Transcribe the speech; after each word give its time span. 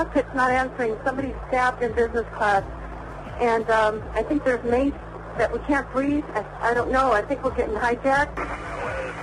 cockpit's 0.00 0.34
not 0.34 0.50
answering. 0.50 0.96
Somebody's 1.04 1.34
stabbed 1.48 1.82
in 1.82 1.92
business 1.92 2.24
class. 2.34 2.64
And 3.38 3.68
um, 3.70 4.02
I 4.14 4.22
think 4.22 4.44
there's 4.44 4.64
mates 4.64 4.96
that 5.36 5.52
we 5.52 5.58
can't 5.60 5.90
breathe. 5.92 6.24
I, 6.32 6.70
I 6.70 6.74
don't 6.74 6.90
know. 6.90 7.12
I 7.12 7.20
think 7.20 7.44
we're 7.44 7.54
getting 7.54 7.74
hijacked. 7.74 8.36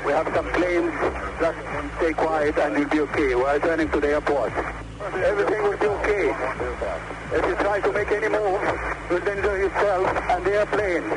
We 0.06 0.12
have 0.14 0.28
some 0.36 0.46
planes. 0.54 0.94
Just 1.42 1.58
stay 1.98 2.14
quiet 2.14 2.58
and 2.60 2.78
you'll 2.78 2.90
be 2.90 3.00
okay. 3.10 3.34
We're 3.34 3.56
returning 3.56 3.90
to 3.90 4.00
the 4.00 4.08
airport. 4.08 4.54
Everything 5.02 5.64
will 5.64 5.78
be 5.78 5.88
okay. 5.88 6.30
If 7.34 7.46
you 7.46 7.56
try 7.56 7.82
to 7.82 7.92
make 7.92 8.12
any 8.12 8.30
move, 8.30 8.62
you'll 9.10 9.28
injure 9.28 9.58
yourself 9.58 10.08
and 10.30 10.46
the 10.46 10.52
airplane. 10.62 11.10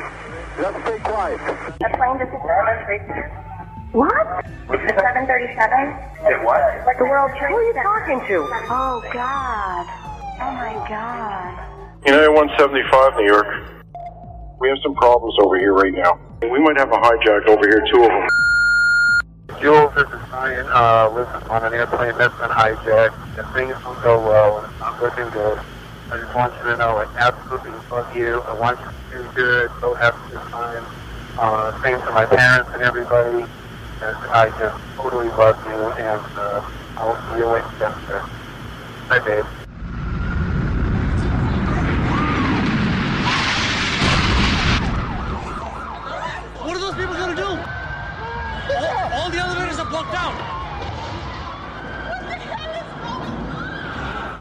Just 0.57 0.85
stay 0.85 0.99
quiet. 0.99 1.39
The 1.79 1.89
plane 1.97 2.17
just 2.17 3.50
is 3.91 3.95
What? 3.95 4.45
The 4.67 4.77
737. 4.87 6.31
It 6.31 6.43
what? 6.45 6.85
Like 6.85 6.97
the 6.97 7.03
World 7.05 7.31
Trade 7.37 7.51
Who 7.51 7.57
are 7.57 7.63
you 7.63 7.73
talking 7.73 8.19
to? 8.27 8.37
Oh, 8.71 9.03
God. 9.11 9.85
Oh, 10.39 10.51
my 10.55 10.73
God. 10.87 11.59
United 12.05 12.31
175, 12.31 13.15
New 13.17 13.25
York. 13.27 13.47
We 14.59 14.69
have 14.69 14.77
some 14.81 14.95
problems 14.95 15.35
over 15.39 15.59
here 15.59 15.73
right 15.73 15.93
now. 15.93 16.19
We 16.41 16.59
might 16.59 16.77
have 16.77 16.91
a 16.91 16.97
hijack 16.97 17.47
over 17.47 17.67
here, 17.67 17.83
two 17.91 18.03
of 18.03 18.09
them. 18.09 18.27
Jules, 19.59 19.93
this 19.93 20.07
is 20.07 20.29
Ryan. 20.31 20.65
Uh, 20.69 21.09
listen, 21.13 21.49
on 21.49 21.65
an 21.65 21.73
airplane 21.73 22.17
that's 22.17 22.33
been 22.39 22.49
hijacked, 22.49 23.37
and 23.37 23.47
things 23.53 23.75
will 23.85 23.99
go 24.01 24.17
well, 24.23 24.59
and 24.59 24.71
it's 24.71 24.79
not 24.79 25.01
looking 25.01 25.29
good. 25.29 25.59
I 26.11 26.17
just 26.17 26.33
want 26.35 26.53
you 26.57 26.63
to 26.71 26.77
know 26.77 26.97
I 26.97 27.05
absolutely 27.17 27.71
love 27.91 28.15
you. 28.15 28.41
I 28.41 28.53
want 28.53 28.79
you 28.79 28.85
to 28.85 29.23
do 29.23 29.31
good. 29.35 29.71
So 29.81 29.93
happy 29.93 30.17
a 30.27 30.29
good 30.37 30.47
time. 30.49 30.85
Uh, 31.37 31.83
same 31.83 31.99
to 31.99 32.11
my 32.11 32.25
parents 32.25 32.69
and 32.73 32.81
everybody. 32.81 33.45
And 34.03 34.17
I 34.31 34.49
just 34.57 34.83
totally 34.95 35.27
love 35.27 35.63
you, 35.63 35.73
and 35.73 36.21
uh, 36.35 36.67
I'll 36.97 37.15
see 37.29 37.37
you 37.37 37.45
later. 37.45 38.25
Bye, 39.07 39.19
babe. 39.19 39.45
What 46.63 46.75
are 46.75 46.79
those 46.79 46.95
people 46.95 47.13
gonna 47.13 47.35
do? 47.35 47.43
All, 48.73 49.13
all 49.13 49.29
the 49.29 49.37
elevators 49.37 49.77
are 49.77 49.87
blocked 49.87 50.15
out. 50.15 50.33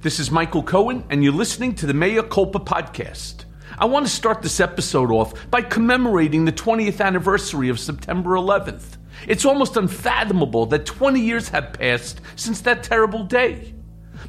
This 0.00 0.18
is 0.18 0.30
Michael 0.30 0.62
Cohen, 0.62 1.04
and 1.10 1.22
you're 1.22 1.34
listening 1.34 1.74
to 1.74 1.84
the 1.84 1.92
Mea 1.92 2.22
Culpa 2.22 2.60
podcast. 2.60 3.44
I 3.78 3.84
want 3.84 4.06
to 4.06 4.12
start 4.12 4.40
this 4.40 4.58
episode 4.58 5.10
off 5.10 5.34
by 5.50 5.60
commemorating 5.60 6.46
the 6.46 6.52
20th 6.52 7.04
anniversary 7.04 7.68
of 7.68 7.78
September 7.78 8.30
11th. 8.30 8.96
It's 9.26 9.44
almost 9.44 9.76
unfathomable 9.76 10.66
that 10.66 10.86
20 10.86 11.20
years 11.20 11.48
have 11.50 11.72
passed 11.72 12.20
since 12.36 12.60
that 12.62 12.82
terrible 12.82 13.24
day. 13.24 13.74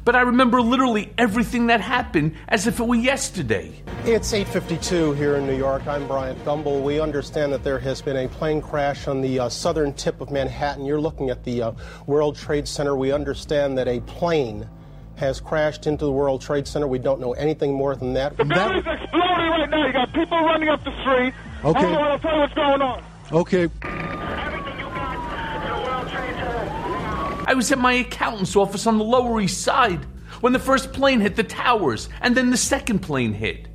But 0.04 0.16
I 0.16 0.22
remember 0.22 0.60
literally 0.60 1.12
everything 1.18 1.66
that 1.68 1.80
happened 1.80 2.34
as 2.48 2.66
if 2.66 2.80
it 2.80 2.86
were 2.86 2.96
yesterday. 2.96 3.72
It's 4.04 4.32
8:52 4.32 5.12
here 5.12 5.36
in 5.36 5.46
New 5.46 5.56
York. 5.56 5.86
I'm 5.86 6.08
Bryant 6.08 6.42
Gumbel. 6.44 6.82
We 6.82 6.98
understand 6.98 7.52
that 7.52 7.62
there 7.62 7.78
has 7.78 8.02
been 8.02 8.16
a 8.16 8.26
plane 8.28 8.60
crash 8.60 9.06
on 9.06 9.20
the 9.20 9.38
uh, 9.38 9.48
southern 9.48 9.92
tip 9.92 10.20
of 10.20 10.30
Manhattan. 10.30 10.84
You're 10.84 11.00
looking 11.00 11.30
at 11.30 11.44
the 11.44 11.62
uh, 11.62 11.72
World 12.06 12.36
Trade 12.36 12.66
Center. 12.66 12.96
We 12.96 13.12
understand 13.12 13.78
that 13.78 13.86
a 13.86 14.00
plane 14.00 14.68
has 15.16 15.40
crashed 15.40 15.86
into 15.86 16.04
the 16.04 16.12
World 16.12 16.40
Trade 16.40 16.66
Center. 16.66 16.88
We 16.88 16.98
don't 16.98 17.20
know 17.20 17.32
anything 17.34 17.72
more 17.72 17.94
than 17.94 18.12
that. 18.14 18.36
The 18.36 18.44
building's 18.44 18.86
exploding 18.86 19.48
right 19.50 19.70
now. 19.70 19.86
You 19.86 19.92
got 19.92 20.12
people 20.12 20.38
running 20.38 20.68
up 20.68 20.82
the 20.82 20.90
street. 21.02 21.32
Okay. 21.64 21.80
Hold 21.80 21.96
on, 21.96 22.02
I'll 22.02 22.18
tell 22.18 22.34
you 22.34 22.40
what's 22.40 22.54
going 22.54 22.82
on. 22.82 23.04
Okay. 23.30 23.62
Everything 23.62 24.78
you 24.78 24.88
got 24.90 25.62
to 25.62 25.68
the 25.68 25.74
World 25.80 26.08
Trade 26.10 26.34
Center 26.34 26.64
now. 26.66 27.41
I 27.52 27.54
was 27.54 27.70
at 27.70 27.78
my 27.78 27.92
accountant's 27.92 28.56
office 28.56 28.86
on 28.86 28.96
the 28.96 29.04
Lower 29.04 29.38
East 29.38 29.60
Side 29.60 30.06
when 30.40 30.54
the 30.54 30.58
first 30.58 30.94
plane 30.94 31.20
hit 31.20 31.36
the 31.36 31.44
towers 31.44 32.08
and 32.22 32.34
then 32.34 32.48
the 32.48 32.56
second 32.56 33.00
plane 33.00 33.34
hit. 33.34 33.68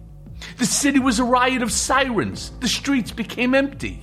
The 0.58 0.66
city 0.66 0.98
was 0.98 1.20
a 1.20 1.24
riot 1.24 1.62
of 1.62 1.72
sirens. 1.72 2.50
The 2.60 2.68
streets 2.68 3.12
became 3.12 3.54
empty. 3.54 4.02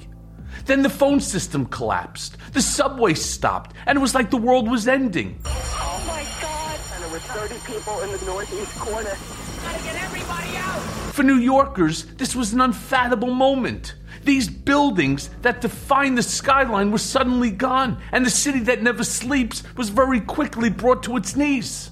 Then 0.67 0.83
the 0.83 0.89
phone 0.89 1.19
system 1.19 1.67
collapsed. 1.67 2.37
The 2.53 2.63
subway 2.63 3.15
stopped, 3.15 3.75
and 3.87 3.99
it 3.99 4.01
was 4.01 4.15
like 4.15 4.31
the 4.31 4.37
world 4.37 4.71
was 4.71 4.87
ending. 4.87 5.41
Oh, 5.45 6.05
my 6.07 6.25
God. 6.41 6.79
And 6.95 7.03
there 7.03 7.11
were 7.11 7.19
30 7.19 7.73
people 7.73 8.01
in 8.03 8.13
the 8.13 8.25
northeast 8.27 8.79
corner. 8.79 9.17
Gotta 9.65 9.83
get 9.83 10.01
everybody 10.05 10.57
out! 10.57 10.83
For 11.15 11.25
New 11.25 11.39
Yorkers, 11.39 12.05
this 12.15 12.37
was 12.37 12.53
an 12.53 12.61
unfathomable 12.61 13.35
moment. 13.35 13.97
These 14.25 14.49
buildings 14.49 15.29
that 15.43 15.61
define 15.61 16.15
the 16.15 16.23
skyline 16.23 16.91
were 16.91 16.99
suddenly 16.99 17.51
gone, 17.51 18.01
and 18.11 18.25
the 18.25 18.31
city 18.31 18.61
that 18.61 18.83
never 18.83 19.05
sleeps 19.05 19.63
was 19.77 19.91
very 19.91 20.21
quickly 20.21 20.71
brought 20.71 21.03
to 21.03 21.19
its 21.19 21.37
knees. 21.37 21.91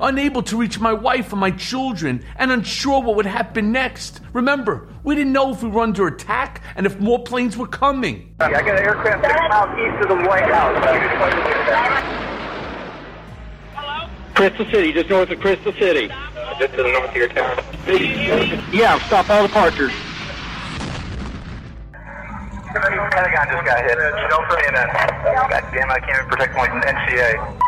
Unable 0.00 0.42
to 0.44 0.56
reach 0.56 0.78
my 0.78 0.92
wife 0.92 1.32
and 1.32 1.40
my 1.40 1.50
children, 1.50 2.24
and 2.36 2.52
unsure 2.52 3.02
what 3.02 3.16
would 3.16 3.26
happen 3.26 3.72
next. 3.72 4.20
Remember, 4.32 4.88
we 5.02 5.16
didn't 5.16 5.32
know 5.32 5.50
if 5.52 5.62
we 5.62 5.68
were 5.68 5.82
under 5.82 6.06
attack 6.06 6.62
and 6.76 6.86
if 6.86 7.00
more 7.00 7.24
planes 7.24 7.56
were 7.56 7.66
coming. 7.66 8.36
I 8.38 8.50
got 8.50 8.68
an 8.68 8.78
aircraft 8.78 9.24
six 9.24 9.34
miles 9.48 9.78
east 9.80 10.02
of 10.02 10.16
the 10.16 10.28
White 10.28 10.44
House. 10.44 10.76
Hello? 13.74 14.08
Crystal 14.34 14.66
City, 14.66 14.92
just 14.92 15.10
north 15.10 15.30
of 15.30 15.40
Crystal 15.40 15.72
City. 15.72 16.08
Just 16.58 16.74
to 16.74 16.82
the 16.84 16.92
north 16.92 17.10
of 17.10 17.16
your 17.16 17.28
town. 17.28 17.56
Yeah, 18.72 18.98
stop 19.06 19.28
all 19.30 19.46
departures. 19.46 19.92
Pentagon 22.72 23.48
just 23.50 23.64
got 23.64 23.84
hit. 23.84 23.98
No 24.30 24.36
for 24.48 24.56
CNN. 24.56 24.92
God 25.50 25.64
damn, 25.72 25.90
I 25.90 25.98
can't 26.00 26.18
even 26.18 26.28
protect 26.28 26.54
my 26.54 26.68
NCA. 26.68 27.60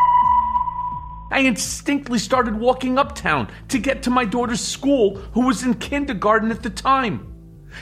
I 1.31 1.39
instinctively 1.39 2.19
started 2.19 2.59
walking 2.59 2.97
uptown 2.97 3.49
to 3.69 3.79
get 3.79 4.03
to 4.03 4.09
my 4.09 4.25
daughter's 4.25 4.59
school, 4.61 5.15
who 5.33 5.47
was 5.47 5.63
in 5.63 5.75
kindergarten 5.75 6.51
at 6.51 6.61
the 6.61 6.69
time. 6.69 7.27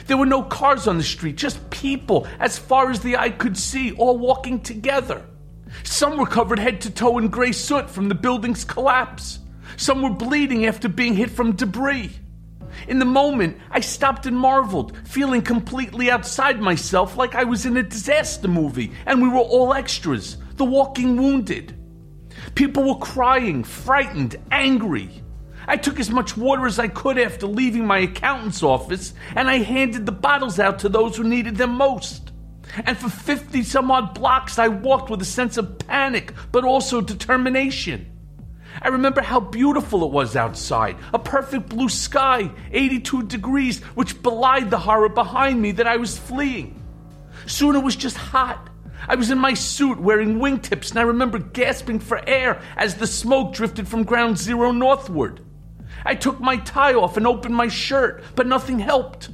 There 0.06 0.16
were 0.16 0.26
no 0.26 0.42
cars 0.44 0.86
on 0.86 0.98
the 0.98 1.02
street, 1.02 1.36
just 1.36 1.68
people 1.70 2.28
as 2.38 2.58
far 2.58 2.90
as 2.90 3.00
the 3.00 3.16
eye 3.16 3.30
could 3.30 3.56
see, 3.56 3.92
all 3.92 4.18
walking 4.18 4.60
together. 4.60 5.26
Some 5.82 6.16
were 6.16 6.26
covered 6.26 6.60
head 6.60 6.80
to 6.82 6.90
toe 6.90 7.18
in 7.18 7.28
gray 7.28 7.52
soot 7.52 7.90
from 7.90 8.08
the 8.08 8.14
building's 8.14 8.64
collapse. 8.64 9.40
Some 9.76 10.02
were 10.02 10.10
bleeding 10.10 10.66
after 10.66 10.88
being 10.88 11.14
hit 11.14 11.30
from 11.30 11.56
debris. 11.56 12.12
In 12.88 12.98
the 12.98 13.04
moment, 13.04 13.58
I 13.70 13.80
stopped 13.80 14.26
and 14.26 14.36
marveled, 14.38 14.96
feeling 15.06 15.42
completely 15.42 16.10
outside 16.10 16.60
myself 16.60 17.16
like 17.16 17.34
I 17.34 17.44
was 17.44 17.66
in 17.66 17.76
a 17.76 17.82
disaster 17.82 18.48
movie 18.48 18.92
and 19.06 19.22
we 19.22 19.28
were 19.28 19.38
all 19.38 19.74
extras, 19.74 20.36
the 20.56 20.64
walking 20.64 21.16
wounded. 21.16 21.76
People 22.54 22.84
were 22.84 23.04
crying, 23.04 23.64
frightened, 23.64 24.36
angry. 24.50 25.22
I 25.66 25.76
took 25.76 26.00
as 26.00 26.10
much 26.10 26.36
water 26.36 26.66
as 26.66 26.78
I 26.78 26.88
could 26.88 27.18
after 27.18 27.46
leaving 27.46 27.86
my 27.86 27.98
accountant's 27.98 28.62
office, 28.62 29.14
and 29.36 29.48
I 29.48 29.58
handed 29.58 30.06
the 30.06 30.12
bottles 30.12 30.58
out 30.58 30.78
to 30.80 30.88
those 30.88 31.16
who 31.16 31.24
needed 31.24 31.56
them 31.56 31.74
most. 31.74 32.32
And 32.84 32.96
for 32.96 33.08
50 33.08 33.62
some 33.62 33.90
odd 33.90 34.14
blocks, 34.14 34.58
I 34.58 34.68
walked 34.68 35.10
with 35.10 35.20
a 35.22 35.26
sense 35.26 35.56
of 35.56 35.78
panic, 35.78 36.32
but 36.50 36.64
also 36.64 37.00
determination. 37.00 38.09
I 38.82 38.88
remember 38.88 39.20
how 39.20 39.40
beautiful 39.40 40.04
it 40.04 40.10
was 40.10 40.36
outside 40.36 40.96
a 41.12 41.18
perfect 41.18 41.68
blue 41.68 41.88
sky, 41.88 42.50
82 42.72 43.24
degrees, 43.24 43.80
which 43.94 44.22
belied 44.22 44.70
the 44.70 44.78
horror 44.78 45.08
behind 45.10 45.60
me 45.60 45.72
that 45.72 45.86
I 45.86 45.98
was 45.98 46.18
fleeing. 46.18 46.82
Soon 47.46 47.76
it 47.76 47.82
was 47.82 47.96
just 47.96 48.16
hot. 48.16 48.70
I 49.08 49.16
was 49.16 49.30
in 49.30 49.38
my 49.38 49.54
suit 49.54 49.98
wearing 49.98 50.38
wingtips, 50.38 50.90
and 50.90 50.98
I 50.98 51.02
remember 51.02 51.38
gasping 51.38 51.98
for 51.98 52.26
air 52.28 52.60
as 52.76 52.94
the 52.94 53.06
smoke 53.06 53.54
drifted 53.54 53.88
from 53.88 54.04
ground 54.04 54.38
zero 54.38 54.72
northward. 54.72 55.40
I 56.04 56.14
took 56.14 56.40
my 56.40 56.56
tie 56.58 56.94
off 56.94 57.16
and 57.16 57.26
opened 57.26 57.54
my 57.54 57.68
shirt, 57.68 58.22
but 58.34 58.46
nothing 58.46 58.78
helped. 58.78 59.30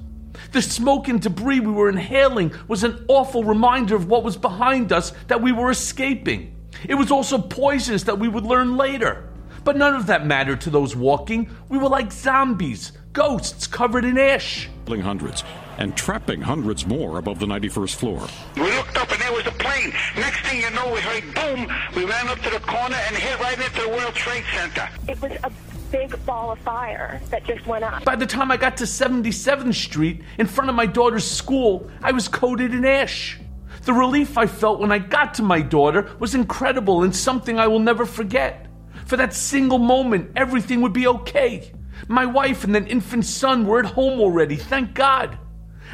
The 0.52 0.62
smoke 0.62 1.08
and 1.08 1.20
debris 1.20 1.60
we 1.60 1.72
were 1.72 1.88
inhaling 1.88 2.52
was 2.68 2.84
an 2.84 3.04
awful 3.08 3.44
reminder 3.44 3.94
of 3.94 4.08
what 4.08 4.24
was 4.24 4.36
behind 4.36 4.92
us 4.92 5.12
that 5.28 5.42
we 5.42 5.52
were 5.52 5.70
escaping. 5.70 6.54
It 6.88 6.94
was 6.94 7.10
also 7.10 7.38
poisonous 7.38 8.04
that 8.04 8.18
we 8.18 8.28
would 8.28 8.44
learn 8.44 8.76
later. 8.76 9.28
But 9.66 9.76
none 9.76 9.96
of 9.96 10.06
that 10.06 10.24
mattered 10.24 10.60
to 10.60 10.70
those 10.70 10.94
walking. 10.94 11.50
We 11.68 11.76
were 11.76 11.88
like 11.88 12.12
zombies, 12.12 12.92
ghosts 13.12 13.66
covered 13.66 14.04
in 14.04 14.16
ash. 14.16 14.68
killing 14.84 15.00
hundreds 15.00 15.42
and 15.78 15.96
trapping 15.96 16.40
hundreds 16.40 16.86
more 16.86 17.18
above 17.18 17.40
the 17.40 17.46
91st 17.46 17.96
floor. 17.96 18.28
We 18.54 18.62
looked 18.76 18.96
up 18.96 19.10
and 19.10 19.20
there 19.20 19.32
was 19.32 19.44
a 19.44 19.50
plane. 19.50 19.92
Next 20.14 20.38
thing 20.46 20.60
you 20.60 20.70
know, 20.70 20.92
we 20.94 21.00
heard 21.00 21.34
boom. 21.34 21.68
We 21.96 22.04
ran 22.04 22.28
up 22.28 22.38
to 22.42 22.50
the 22.50 22.60
corner 22.60 22.94
and 22.94 23.16
hit 23.16 23.40
right 23.40 23.58
into 23.58 23.80
the 23.82 23.88
World 23.88 24.14
Trade 24.14 24.44
Center. 24.54 24.88
It 25.08 25.20
was 25.20 25.32
a 25.42 25.50
big 25.90 26.24
ball 26.24 26.52
of 26.52 26.60
fire 26.60 27.20
that 27.30 27.44
just 27.44 27.66
went 27.66 27.82
up. 27.82 28.04
By 28.04 28.14
the 28.14 28.24
time 28.24 28.52
I 28.52 28.56
got 28.56 28.76
to 28.76 28.84
77th 28.84 29.74
Street, 29.74 30.22
in 30.38 30.46
front 30.46 30.70
of 30.70 30.76
my 30.76 30.86
daughter's 30.86 31.28
school, 31.28 31.90
I 32.04 32.12
was 32.12 32.28
coated 32.28 32.72
in 32.72 32.84
ash. 32.84 33.40
The 33.82 33.92
relief 33.92 34.38
I 34.38 34.46
felt 34.46 34.78
when 34.78 34.92
I 34.92 35.00
got 35.00 35.34
to 35.34 35.42
my 35.42 35.60
daughter 35.60 36.08
was 36.20 36.36
incredible 36.36 37.02
and 37.02 37.14
something 37.14 37.58
I 37.58 37.66
will 37.66 37.80
never 37.80 38.06
forget. 38.06 38.65
For 39.06 39.16
that 39.16 39.32
single 39.32 39.78
moment, 39.78 40.32
everything 40.34 40.80
would 40.80 40.92
be 40.92 41.06
okay. 41.06 41.70
My 42.08 42.26
wife 42.26 42.64
and 42.64 42.74
then 42.74 42.88
infant 42.88 43.24
son 43.24 43.64
were 43.64 43.78
at 43.78 43.92
home 43.92 44.20
already, 44.20 44.56
thank 44.56 44.94
God. 44.94 45.38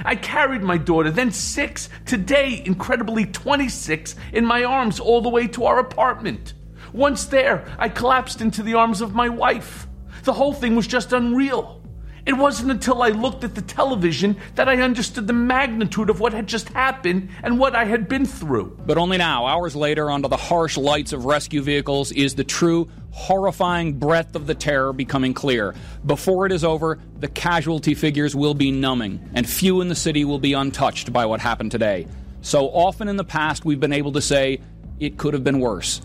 I 0.02 0.16
carried 0.16 0.62
my 0.62 0.78
daughter, 0.78 1.10
then 1.10 1.30
six, 1.30 1.90
today, 2.06 2.62
incredibly 2.64 3.26
26, 3.26 4.16
in 4.32 4.46
my 4.46 4.64
arms 4.64 4.98
all 4.98 5.20
the 5.20 5.28
way 5.28 5.46
to 5.48 5.66
our 5.66 5.78
apartment. 5.78 6.54
Once 6.94 7.26
there, 7.26 7.66
I 7.78 7.90
collapsed 7.90 8.40
into 8.40 8.62
the 8.62 8.74
arms 8.74 9.02
of 9.02 9.14
my 9.14 9.28
wife. 9.28 9.86
The 10.24 10.32
whole 10.32 10.54
thing 10.54 10.74
was 10.74 10.86
just 10.86 11.12
unreal. 11.12 11.81
It 12.24 12.34
wasn't 12.34 12.70
until 12.70 13.02
I 13.02 13.08
looked 13.08 13.42
at 13.42 13.56
the 13.56 13.62
television 13.62 14.36
that 14.54 14.68
I 14.68 14.80
understood 14.80 15.26
the 15.26 15.32
magnitude 15.32 16.08
of 16.08 16.20
what 16.20 16.32
had 16.32 16.46
just 16.46 16.68
happened 16.68 17.30
and 17.42 17.58
what 17.58 17.74
I 17.74 17.84
had 17.84 18.08
been 18.08 18.26
through. 18.26 18.78
But 18.86 18.96
only 18.96 19.18
now, 19.18 19.46
hours 19.46 19.74
later, 19.74 20.08
under 20.08 20.28
the 20.28 20.36
harsh 20.36 20.76
lights 20.76 21.12
of 21.12 21.24
rescue 21.24 21.62
vehicles, 21.62 22.12
is 22.12 22.36
the 22.36 22.44
true, 22.44 22.88
horrifying 23.10 23.94
breadth 23.94 24.36
of 24.36 24.46
the 24.46 24.54
terror 24.54 24.92
becoming 24.92 25.34
clear. 25.34 25.74
Before 26.06 26.46
it 26.46 26.52
is 26.52 26.62
over, 26.62 27.00
the 27.18 27.28
casualty 27.28 27.94
figures 27.94 28.36
will 28.36 28.54
be 28.54 28.70
numbing, 28.70 29.28
and 29.34 29.48
few 29.48 29.80
in 29.80 29.88
the 29.88 29.96
city 29.96 30.24
will 30.24 30.38
be 30.38 30.52
untouched 30.52 31.12
by 31.12 31.26
what 31.26 31.40
happened 31.40 31.72
today. 31.72 32.06
So 32.40 32.68
often 32.68 33.08
in 33.08 33.16
the 33.16 33.24
past, 33.24 33.64
we've 33.64 33.80
been 33.80 33.92
able 33.92 34.12
to 34.12 34.20
say, 34.20 34.60
it 35.00 35.18
could 35.18 35.34
have 35.34 35.42
been 35.42 35.58
worse. 35.58 36.00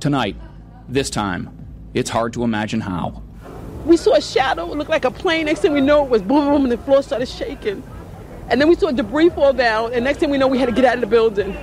Tonight, 0.00 0.36
this 0.88 1.10
time, 1.10 1.50
it's 1.92 2.08
hard 2.08 2.32
to 2.32 2.42
imagine 2.42 2.80
how. 2.80 3.21
We 3.84 3.96
saw 3.96 4.14
a 4.14 4.20
shadow, 4.20 4.70
it 4.70 4.76
looked 4.76 4.90
like 4.90 5.04
a 5.04 5.10
plane. 5.10 5.46
Next 5.46 5.60
thing 5.60 5.72
we 5.72 5.80
know, 5.80 6.04
it 6.04 6.10
was 6.10 6.22
boom, 6.22 6.48
boom, 6.48 6.62
and 6.62 6.72
the 6.72 6.78
floor 6.78 7.02
started 7.02 7.28
shaking. 7.28 7.82
And 8.48 8.60
then 8.60 8.68
we 8.68 8.74
saw 8.74 8.90
debris 8.90 9.30
fall 9.30 9.52
down, 9.52 9.92
and 9.92 10.04
next 10.04 10.18
thing 10.18 10.30
we 10.30 10.38
know, 10.38 10.46
we 10.46 10.58
had 10.58 10.66
to 10.66 10.74
get 10.74 10.84
out 10.84 10.94
of 10.94 11.00
the 11.00 11.06
building. 11.06 11.56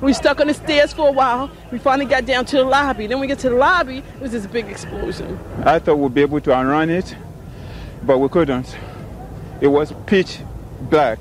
We 0.00 0.12
stuck 0.12 0.40
on 0.40 0.48
the 0.48 0.54
stairs 0.54 0.92
for 0.92 1.08
a 1.08 1.12
while. 1.12 1.50
We 1.70 1.78
finally 1.78 2.06
got 2.06 2.26
down 2.26 2.44
to 2.46 2.56
the 2.56 2.64
lobby. 2.64 3.06
Then 3.06 3.20
we 3.20 3.26
get 3.26 3.38
to 3.40 3.50
the 3.50 3.56
lobby, 3.56 3.98
it 3.98 4.20
was 4.20 4.32
this 4.32 4.46
big 4.46 4.66
explosion. 4.66 5.38
I 5.64 5.78
thought 5.78 5.96
we'd 5.96 6.12
be 6.12 6.22
able 6.22 6.40
to 6.40 6.50
unrun 6.50 6.90
it, 6.90 7.16
but 8.02 8.18
we 8.18 8.28
couldn't. 8.28 8.76
It 9.60 9.68
was 9.68 9.94
pitch 10.06 10.40
black. 10.80 11.20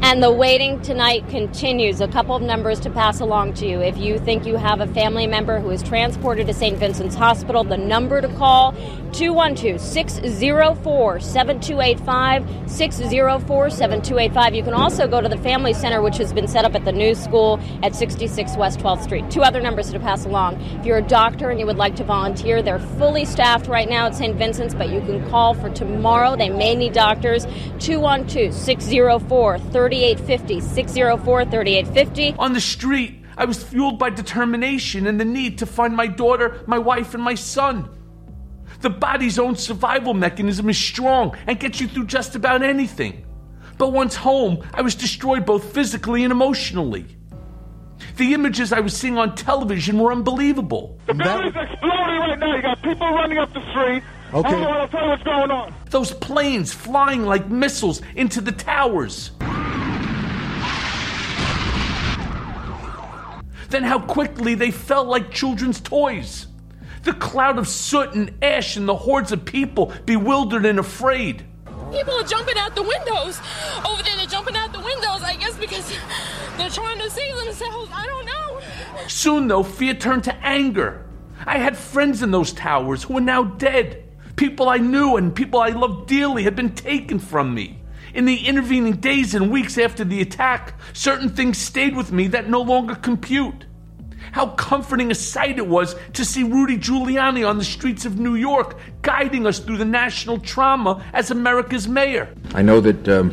And 0.00 0.22
the 0.22 0.30
waiting 0.30 0.80
tonight 0.80 1.28
continues. 1.28 2.00
A 2.00 2.08
couple 2.08 2.36
of 2.36 2.42
numbers 2.42 2.78
to 2.80 2.90
pass 2.90 3.20
along 3.20 3.54
to 3.54 3.66
you. 3.66 3.80
If 3.80 3.98
you 3.98 4.18
think 4.18 4.46
you 4.46 4.56
have 4.56 4.80
a 4.80 4.86
family 4.86 5.26
member 5.26 5.60
who 5.60 5.70
is 5.70 5.82
transported 5.82 6.46
to 6.46 6.54
St. 6.54 6.78
Vincent's 6.78 7.14
Hospital, 7.14 7.64
the 7.64 7.76
number 7.76 8.20
to 8.20 8.28
call 8.28 8.72
212 9.12 9.80
604 9.80 11.20
7285. 11.20 12.70
604 12.70 13.70
7285. 13.70 14.54
You 14.54 14.62
can 14.62 14.74
also 14.74 15.08
go 15.08 15.20
to 15.20 15.28
the 15.28 15.38
Family 15.38 15.72
Center, 15.72 16.00
which 16.00 16.16
has 16.18 16.32
been 16.32 16.46
set 16.46 16.64
up 16.64 16.74
at 16.74 16.84
the 16.84 16.92
new 16.92 17.14
school 17.14 17.58
at 17.82 17.94
66 17.94 18.56
West 18.56 18.80
12th 18.80 19.02
Street. 19.02 19.30
Two 19.30 19.42
other 19.42 19.60
numbers 19.60 19.90
to 19.90 19.98
pass 19.98 20.24
along. 20.24 20.60
If 20.60 20.86
you're 20.86 20.98
a 20.98 21.02
doctor 21.02 21.50
and 21.50 21.58
you 21.58 21.66
would 21.66 21.76
like 21.76 21.96
to 21.96 22.04
volunteer, 22.04 22.62
they're 22.62 22.78
fully 22.78 23.24
staffed 23.24 23.66
right 23.66 23.88
now 23.88 24.06
at 24.06 24.14
St. 24.14 24.36
Vincent's, 24.36 24.74
but 24.74 24.90
you 24.90 25.00
can 25.00 25.28
call 25.28 25.54
for 25.54 25.70
tomorrow. 25.70 26.36
They 26.36 26.50
may 26.50 26.74
need 26.74 26.92
doctors. 26.92 27.46
212 27.80 28.54
604 28.54 29.58
3850. 29.86 30.60
604 30.60 31.44
3850. 31.44 32.34
On 32.38 32.52
the 32.52 32.60
street, 32.60 33.24
I 33.36 33.44
was 33.44 33.62
fueled 33.62 33.98
by 33.98 34.10
determination 34.10 35.06
and 35.06 35.20
the 35.20 35.24
need 35.24 35.58
to 35.58 35.66
find 35.66 35.94
my 35.94 36.08
daughter, 36.08 36.64
my 36.66 36.78
wife, 36.78 37.14
and 37.14 37.22
my 37.22 37.36
son. 37.36 37.88
The 38.80 38.90
body's 38.90 39.38
own 39.38 39.56
survival 39.56 40.14
mechanism 40.14 40.68
is 40.68 40.78
strong 40.78 41.36
and 41.46 41.58
gets 41.58 41.80
you 41.80 41.88
through 41.88 42.06
just 42.06 42.34
about 42.34 42.62
anything. 42.62 43.24
But 43.76 43.92
once 43.92 44.16
home, 44.16 44.68
I 44.74 44.82
was 44.82 44.96
destroyed 44.96 45.46
both 45.46 45.72
physically 45.72 46.24
and 46.24 46.32
emotionally. 46.32 47.06
The 48.16 48.34
images 48.34 48.72
I 48.72 48.80
was 48.80 48.96
seeing 48.96 49.18
on 49.18 49.36
television 49.36 49.98
were 49.98 50.12
unbelievable. 50.12 50.98
The 51.06 51.14
building's 51.14 51.54
exploding 51.56 52.18
right 52.18 52.38
now. 52.38 52.56
You 52.56 52.62
got 52.62 52.82
people 52.82 53.08
running 53.08 53.38
up 53.38 53.52
the 53.52 53.60
street. 53.70 54.02
Okay. 54.34 54.50
Hold 54.50 54.66
on, 54.66 54.76
I'll 54.76 54.88
tell 54.88 55.02
you 55.04 55.08
what's 55.10 55.22
going 55.22 55.50
on. 55.50 55.74
Those 55.90 56.12
planes 56.12 56.72
flying 56.72 57.24
like 57.24 57.48
missiles 57.48 58.02
into 58.14 58.40
the 58.40 58.52
towers. 58.52 59.30
Then 63.68 63.84
how 63.84 64.00
quickly 64.00 64.54
they 64.54 64.70
fell 64.70 65.04
like 65.04 65.30
children's 65.30 65.80
toys. 65.80 66.46
The 67.02 67.12
cloud 67.12 67.58
of 67.58 67.68
soot 67.68 68.14
and 68.14 68.32
ash 68.42 68.76
and 68.76 68.88
the 68.88 68.96
hordes 68.96 69.32
of 69.32 69.44
people 69.44 69.92
bewildered 70.04 70.66
and 70.66 70.78
afraid. 70.78 71.44
People 71.92 72.14
are 72.14 72.24
jumping 72.24 72.58
out 72.58 72.74
the 72.74 72.82
windows. 72.82 73.40
Over 73.86 74.02
there, 74.02 74.16
they're 74.16 74.26
jumping 74.26 74.56
out 74.56 74.72
the 74.72 74.80
windows, 74.80 75.22
I 75.22 75.36
guess, 75.38 75.56
because 75.56 75.90
they're 76.58 76.68
trying 76.68 76.98
to 76.98 77.08
save 77.08 77.36
themselves. 77.36 77.90
I 77.94 78.06
don't 78.06 78.26
know. 78.26 78.60
Soon, 79.08 79.48
though, 79.48 79.62
fear 79.62 79.94
turned 79.94 80.24
to 80.24 80.34
anger. 80.44 81.06
I 81.46 81.58
had 81.58 81.76
friends 81.78 82.22
in 82.22 82.30
those 82.30 82.52
towers 82.52 83.04
who 83.04 83.14
were 83.14 83.20
now 83.20 83.44
dead. 83.44 84.04
People 84.36 84.68
I 84.68 84.76
knew 84.78 85.16
and 85.16 85.34
people 85.34 85.60
I 85.60 85.68
loved 85.68 86.08
dearly 86.08 86.42
had 86.42 86.56
been 86.56 86.74
taken 86.74 87.18
from 87.18 87.54
me. 87.54 87.78
In 88.18 88.24
the 88.24 88.48
intervening 88.48 88.94
days 88.94 89.36
and 89.36 89.48
weeks 89.48 89.78
after 89.78 90.02
the 90.02 90.20
attack, 90.20 90.74
certain 90.92 91.28
things 91.28 91.56
stayed 91.56 91.96
with 91.96 92.10
me 92.10 92.26
that 92.26 92.50
no 92.50 92.60
longer 92.60 92.96
compute. 92.96 93.64
How 94.32 94.48
comforting 94.48 95.12
a 95.12 95.14
sight 95.14 95.56
it 95.56 95.68
was 95.68 95.94
to 96.14 96.24
see 96.24 96.42
Rudy 96.42 96.78
Giuliani 96.78 97.48
on 97.48 97.58
the 97.58 97.64
streets 97.64 98.04
of 98.06 98.18
New 98.18 98.34
York, 98.34 98.76
guiding 99.02 99.46
us 99.46 99.60
through 99.60 99.76
the 99.76 99.84
national 99.84 100.40
trauma 100.40 101.00
as 101.12 101.30
America's 101.30 101.86
mayor. 101.86 102.34
I 102.54 102.62
know 102.62 102.80
that 102.80 103.08
um, 103.08 103.32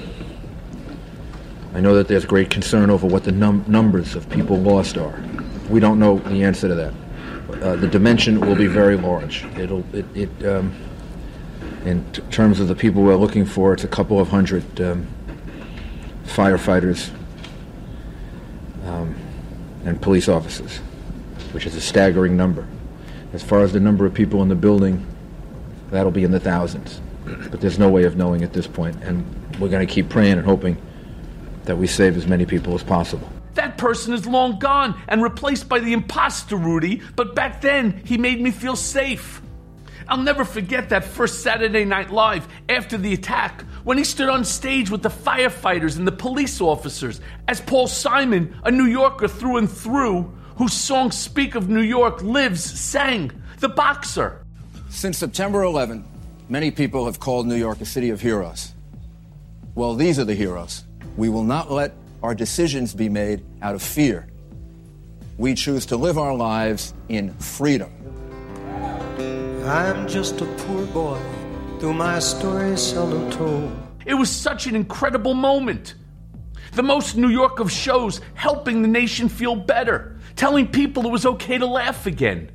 I 1.74 1.80
know 1.80 1.96
that 1.96 2.08
there's 2.08 2.26
great 2.26 2.52
concern 2.52 2.92
over 2.92 3.08
what 3.08 3.24
the 3.24 3.32
num- 3.32 3.66
numbers 3.68 4.14
of 4.16 4.30
people 4.30 4.58
lost 4.58 5.00
are. 5.00 5.20
We 5.68 5.80
don't 5.80 5.98
know 5.98 6.20
the 6.20 6.44
answer 6.44 6.68
to 6.68 6.76
that. 6.76 6.94
Uh, 7.64 7.76
the 7.76 7.88
dimension 7.88 8.40
will 8.40 8.56
be 8.56 8.68
very 8.68 8.98
large. 8.98 9.46
It'll 9.58 9.84
it, 9.96 10.06
it 10.16 10.46
um, 10.46 10.72
in 11.86 12.04
t- 12.12 12.22
terms 12.32 12.60
of 12.60 12.68
the 12.68 12.76
people 12.76 13.04
we're 13.04 13.16
looking 13.16 13.46
for, 13.46 13.74
it's 13.74 13.84
a 13.84 13.88
couple 13.88 14.20
of 14.20 14.30
hundred 14.30 14.82
um, 14.82 15.08
firefighters 16.26 17.12
um, 18.86 19.16
and 19.86 20.02
police 20.02 20.28
officers, 20.28 20.78
which 21.52 21.66
is 21.66 21.76
a 21.76 21.82
staggering 21.82 22.36
number. 22.36 22.68
As 23.34 23.44
far 23.44 23.62
as 23.62 23.74
the 23.74 23.80
number 23.80 24.06
of 24.06 24.14
people 24.14 24.42
in 24.42 24.50
the 24.50 24.56
building, 24.56 25.06
that'll 25.92 26.12
be 26.12 26.24
in 26.24 26.32
the 26.32 26.40
thousands. 26.40 27.02
But 27.26 27.62
there's 27.62 27.80
no 27.80 27.90
way 27.90 28.04
of 28.04 28.16
knowing 28.16 28.44
at 28.44 28.54
this 28.54 28.68
point, 28.68 29.02
and 29.04 29.26
we're 29.60 29.70
going 29.70 29.86
to 29.86 29.92
keep 29.92 30.10
praying 30.10 30.34
and 30.34 30.46
hoping 30.46 30.78
that 31.66 31.78
we 31.78 31.88
save 31.88 32.18
as 32.18 32.28
many 32.28 32.46
people 32.46 32.76
as 32.76 32.84
possible. 32.84 33.30
That 33.56 33.78
person 33.78 34.14
is 34.14 34.28
long 34.28 34.60
gone 34.60 35.00
and 35.08 35.24
replaced 35.24 35.70
by 35.70 35.80
the 35.80 35.94
imposter 35.94 36.56
Rudy, 36.56 37.02
but 37.16 37.36
back 37.36 37.62
then 37.62 38.02
he 38.06 38.18
made 38.18 38.42
me 38.42 38.52
feel 38.52 38.76
safe. 38.76 39.42
I'll 40.08 40.18
never 40.18 40.46
forget 40.46 40.90
that 40.90 41.04
first 41.04 41.42
Saturday 41.42 41.84
Night 41.84 42.12
Live 42.12 42.48
after 42.70 42.98
the 42.98 43.14
attack 43.14 43.64
when 43.84 43.98
he 43.98 44.04
stood 44.04 44.30
on 44.30 44.46
stage 44.46 44.90
with 44.90 45.02
the 45.02 45.10
firefighters 45.10 45.98
and 45.98 46.08
the 46.08 46.12
police 46.12 46.62
officers 46.62 47.22
as 47.48 47.60
Paul 47.62 47.88
Simon, 47.88 48.56
a 48.64 48.72
New 48.72 48.86
Yorker 48.86 49.28
through 49.28 49.58
and 49.58 49.70
through, 49.70 50.32
whose 50.58 50.74
songs 50.74 51.18
speak 51.18 51.56
of 51.56 51.70
New 51.70 51.82
York 51.82 52.22
lives, 52.22 52.64
sang, 52.64 53.32
The 53.60 53.70
Boxer. 53.70 54.46
Since 54.90 55.18
September 55.18 55.64
11, 55.64 56.06
many 56.50 56.72
people 56.72 57.06
have 57.06 57.20
called 57.20 57.48
New 57.48 57.56
York 57.56 57.82
a 57.82 57.86
city 57.86 58.12
of 58.12 58.22
heroes. 58.22 58.74
Well, 59.74 59.96
these 59.96 60.20
are 60.20 60.24
the 60.24 60.36
heroes. 60.36 60.86
We 61.18 61.30
will 61.30 61.44
not 61.44 61.72
let 61.72 61.94
our 62.22 62.36
decisions 62.36 62.94
be 62.94 63.10
made 63.10 63.44
out 63.62 63.76
of 63.76 63.82
fear. 63.82 64.28
We 65.38 65.54
choose 65.54 65.86
to 65.88 65.98
live 65.98 66.18
our 66.18 66.34
lives 66.34 66.94
in 67.10 67.34
freedom. 67.34 67.92
I'm 69.68 70.08
just 70.08 70.42
a 70.42 70.46
poor 70.46 70.86
boy, 70.86 71.20
though 71.80 71.92
my 71.92 72.20
story 72.20 72.78
seldom 72.78 73.32
told. 73.32 73.76
It 74.06 74.14
was 74.14 74.30
such 74.30 74.68
an 74.68 74.76
incredible 74.76 75.34
moment. 75.34 75.96
The 76.74 76.84
most 76.84 77.18
New 77.18 77.30
York 77.30 77.60
of 77.60 77.72
shows 77.72 78.22
helping 78.36 78.84
the 78.84 78.88
nation 78.88 79.28
feel 79.28 79.56
better, 79.56 80.20
telling 80.36 80.68
people 80.68 81.08
it 81.08 81.12
was 81.12 81.26
okay 81.26 81.58
to 81.58 81.66
laugh 81.66 82.06
again. 82.06 82.52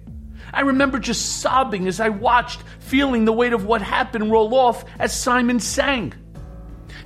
I 0.52 0.60
remember 0.60 1.00
just 1.00 1.40
sobbing 1.40 1.88
as 1.88 1.98
I 1.98 2.10
watched, 2.10 2.60
feeling 2.78 3.24
the 3.24 3.32
weight 3.32 3.54
of 3.54 3.64
what 3.64 3.82
happened 3.82 4.30
roll 4.30 4.54
off 4.54 4.84
as 5.00 5.12
Simon 5.12 5.58
sang. 5.58 6.14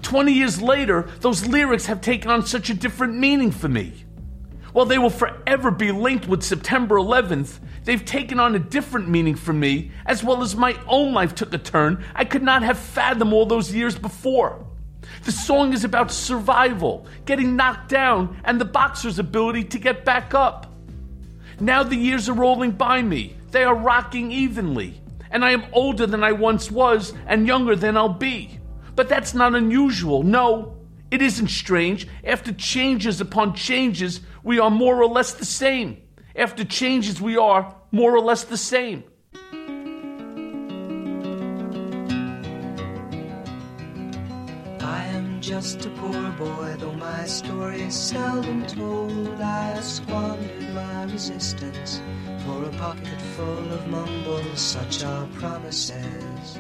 20 0.03 0.33
years 0.33 0.61
later, 0.61 1.09
those 1.21 1.47
lyrics 1.47 1.87
have 1.87 2.03
taken 2.03 2.31
on 2.31 2.45
such 2.45 2.69
a 2.69 2.75
different 2.75 3.17
meaning 3.17 3.51
for 3.51 3.69
me. 3.69 4.04
While 4.75 4.87
they 4.87 4.99
will 4.99 5.09
forever 5.09 5.71
be 5.71 5.93
linked 5.93 6.27
with 6.27 6.43
September 6.43 6.97
11th, 6.97 7.61
they've 7.85 8.05
taken 8.05 8.41
on 8.41 8.57
a 8.57 8.59
different 8.59 9.09
meaning 9.09 9.37
for 9.37 9.53
me, 9.53 9.93
as 10.05 10.25
well 10.25 10.43
as 10.43 10.57
my 10.57 10.77
own 10.89 11.15
life 11.15 11.33
took 11.33 11.55
a 11.55 11.59
turn 11.59 12.05
I 12.13 12.25
could 12.25 12.43
not 12.43 12.65
have 12.65 12.77
fathomed 12.77 13.33
all 13.33 13.47
those 13.47 13.73
years 13.73 13.97
before. 13.97 14.67
The 15.23 15.31
song 15.31 15.75
is 15.75 15.85
about 15.85 16.11
survival, 16.11 17.07
getting 17.25 17.55
knocked 17.55 17.89
down, 17.89 18.37
and 18.45 18.61
the 18.61 18.65
boxer's 18.65 19.21
ability 19.21 19.63
to 19.63 19.79
get 19.79 20.05
back 20.05 20.35
up. 20.35 20.67
Now 21.61 21.85
the 21.85 21.95
years 21.95 22.29
are 22.29 22.35
rolling 22.35 22.73
by 22.73 23.01
me, 23.01 23.37
they 23.53 23.63
are 23.63 23.77
rocking 23.77 24.33
evenly, 24.33 25.01
and 25.31 25.45
I 25.45 25.53
am 25.53 25.67
older 25.73 26.05
than 26.05 26.25
I 26.25 26.33
once 26.33 26.69
was 26.69 27.15
and 27.29 27.47
younger 27.47 27.77
than 27.77 27.97
I'll 27.97 28.09
be. 28.09 28.59
But 28.97 29.09
that's 29.09 29.35
not 29.35 29.55
unusual, 29.55 30.25
no. 30.25 30.75
It 31.15 31.23
isn't 31.23 31.47
strange. 31.47 32.09
After 32.25 32.53
changes 32.53 33.21
upon 33.21 33.55
changes, 33.55 34.21
we 34.43 34.59
are 34.59 34.69
more 34.69 35.01
or 35.01 35.07
less 35.07 35.33
the 35.33 35.45
same. 35.45 35.99
After 36.35 36.65
changes, 36.65 37.21
we 37.21 37.37
are 37.37 37.73
more 37.93 38.17
or 38.17 38.21
less 38.21 38.43
the 38.43 38.57
same. 38.57 39.05
I 44.81 45.05
am 45.15 45.41
just 45.41 45.87
a 45.87 45.91
poor 45.91 46.31
boy, 46.33 46.75
though 46.81 46.95
my 46.95 47.27
story 47.27 47.83
is 47.83 47.95
seldom 47.95 48.67
told. 48.67 49.41
I 49.41 49.75
have 49.75 49.85
squandered 49.85 50.75
my 50.75 51.05
resistance 51.05 52.03
for 52.45 52.65
a 52.65 52.71
pocket 52.71 53.21
full 53.37 53.73
of 53.73 53.87
mumbles, 53.87 54.61
such 54.61 55.05
are 55.05 55.29
promises. 55.35 56.59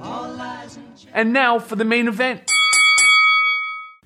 All 0.00 0.32
lies 0.34 0.76
and 0.76 0.86
And 1.12 1.32
now 1.32 1.58
for 1.58 1.74
the 1.74 1.84
main 1.84 2.06
event. 2.06 2.48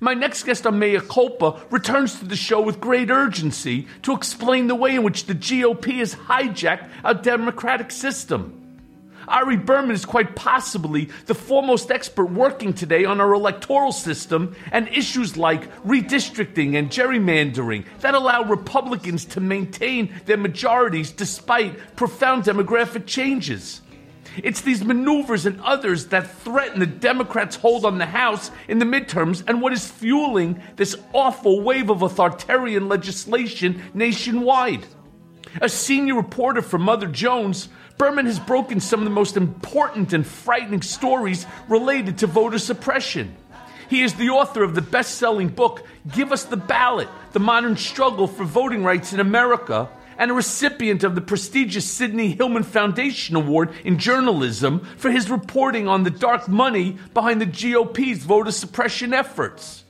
My 0.03 0.15
next 0.15 0.45
guest 0.45 0.65
on 0.65 0.79
Mea 0.79 0.99
Culpa 0.99 1.61
returns 1.69 2.17
to 2.17 2.25
the 2.25 2.35
show 2.35 2.59
with 2.59 2.81
great 2.81 3.11
urgency 3.11 3.85
to 4.01 4.15
explain 4.15 4.65
the 4.65 4.73
way 4.73 4.95
in 4.95 5.03
which 5.03 5.27
the 5.27 5.35
GOP 5.35 5.99
has 5.99 6.15
hijacked 6.15 6.89
our 7.03 7.13
democratic 7.13 7.91
system. 7.91 8.57
Ari 9.27 9.57
Berman 9.57 9.91
is 9.91 10.03
quite 10.03 10.35
possibly 10.35 11.09
the 11.27 11.35
foremost 11.35 11.91
expert 11.91 12.31
working 12.31 12.73
today 12.73 13.05
on 13.05 13.21
our 13.21 13.31
electoral 13.31 13.91
system 13.91 14.55
and 14.71 14.87
issues 14.87 15.37
like 15.37 15.71
redistricting 15.83 16.79
and 16.79 16.89
gerrymandering 16.89 17.85
that 17.99 18.15
allow 18.15 18.41
Republicans 18.41 19.23
to 19.25 19.39
maintain 19.39 20.11
their 20.25 20.35
majorities 20.35 21.11
despite 21.11 21.95
profound 21.95 22.43
demographic 22.43 23.05
changes. 23.05 23.81
It's 24.37 24.61
these 24.61 24.83
maneuvers 24.83 25.45
and 25.45 25.59
others 25.61 26.07
that 26.07 26.31
threaten 26.39 26.79
the 26.79 26.85
Democrats' 26.85 27.57
hold 27.57 27.85
on 27.85 27.97
the 27.97 28.05
House 28.05 28.51
in 28.67 28.79
the 28.79 28.85
midterms 28.85 29.43
and 29.45 29.61
what 29.61 29.73
is 29.73 29.89
fueling 29.89 30.61
this 30.77 30.95
awful 31.13 31.61
wave 31.61 31.89
of 31.89 32.01
authoritarian 32.01 32.87
legislation 32.87 33.81
nationwide. 33.93 34.85
A 35.61 35.67
senior 35.67 36.15
reporter 36.15 36.61
for 36.61 36.77
Mother 36.77 37.07
Jones, 37.07 37.67
Berman 37.97 38.25
has 38.25 38.39
broken 38.39 38.79
some 38.79 39.01
of 39.01 39.03
the 39.03 39.11
most 39.11 39.35
important 39.35 40.13
and 40.13 40.25
frightening 40.25 40.81
stories 40.81 41.45
related 41.67 42.19
to 42.19 42.27
voter 42.27 42.57
suppression. 42.57 43.35
He 43.89 44.01
is 44.01 44.13
the 44.13 44.29
author 44.29 44.63
of 44.63 44.73
the 44.73 44.81
best 44.81 45.15
selling 45.15 45.49
book, 45.49 45.85
Give 46.13 46.31
Us 46.31 46.45
the 46.45 46.55
Ballot 46.55 47.09
The 47.33 47.41
Modern 47.41 47.75
Struggle 47.75 48.27
for 48.27 48.45
Voting 48.45 48.85
Rights 48.85 49.11
in 49.11 49.19
America, 49.19 49.89
and 50.21 50.29
a 50.29 50.35
recipient 50.35 51.03
of 51.03 51.15
the 51.15 51.21
prestigious 51.21 51.89
Sidney 51.89 52.33
Hillman 52.33 52.61
Foundation 52.61 53.35
Award 53.35 53.73
in 53.83 53.97
Journalism 53.97 54.87
for 54.95 55.09
his 55.09 55.31
reporting 55.31 55.87
on 55.87 56.03
the 56.03 56.11
dark 56.11 56.47
money 56.47 56.99
behind 57.15 57.41
the 57.41 57.47
GOP's 57.47 58.19
voter 58.19 58.51
suppression 58.51 59.15
efforts. 59.15 59.83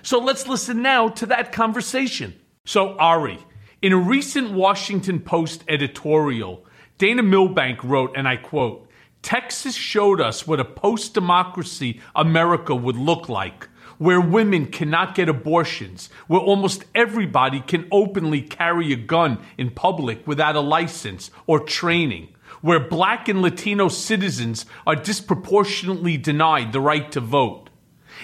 So 0.00 0.20
let's 0.20 0.48
listen 0.48 0.80
now 0.80 1.08
to 1.08 1.26
that 1.26 1.52
conversation. 1.52 2.34
So, 2.64 2.96
Ari, 2.96 3.38
in 3.82 3.92
a 3.92 3.98
recent 3.98 4.52
Washington 4.52 5.20
Post 5.20 5.64
editorial, 5.68 6.64
Dana 6.96 7.22
Milbank 7.22 7.84
wrote, 7.84 8.16
and 8.16 8.26
I 8.26 8.36
quote, 8.36 8.88
Texas 9.20 9.74
showed 9.74 10.18
us 10.18 10.46
what 10.46 10.60
a 10.60 10.64
post 10.64 11.12
democracy 11.12 12.00
America 12.16 12.74
would 12.74 12.96
look 12.96 13.28
like, 13.28 13.68
where 13.98 14.20
women 14.20 14.66
cannot 14.66 15.14
get 15.14 15.28
abortions, 15.28 16.08
where 16.26 16.40
almost 16.40 16.84
everybody 16.94 17.60
can 17.60 17.86
openly 17.90 18.40
carry 18.40 18.92
a 18.92 18.96
gun 18.96 19.38
in 19.56 19.70
public 19.70 20.26
without 20.26 20.56
a 20.56 20.60
license 20.60 21.30
or 21.46 21.60
training, 21.60 22.28
where 22.62 22.80
black 22.80 23.28
and 23.28 23.42
Latino 23.42 23.88
citizens 23.88 24.66
are 24.86 24.96
disproportionately 24.96 26.16
denied 26.16 26.72
the 26.72 26.80
right 26.80 27.10
to 27.12 27.20
vote. 27.20 27.68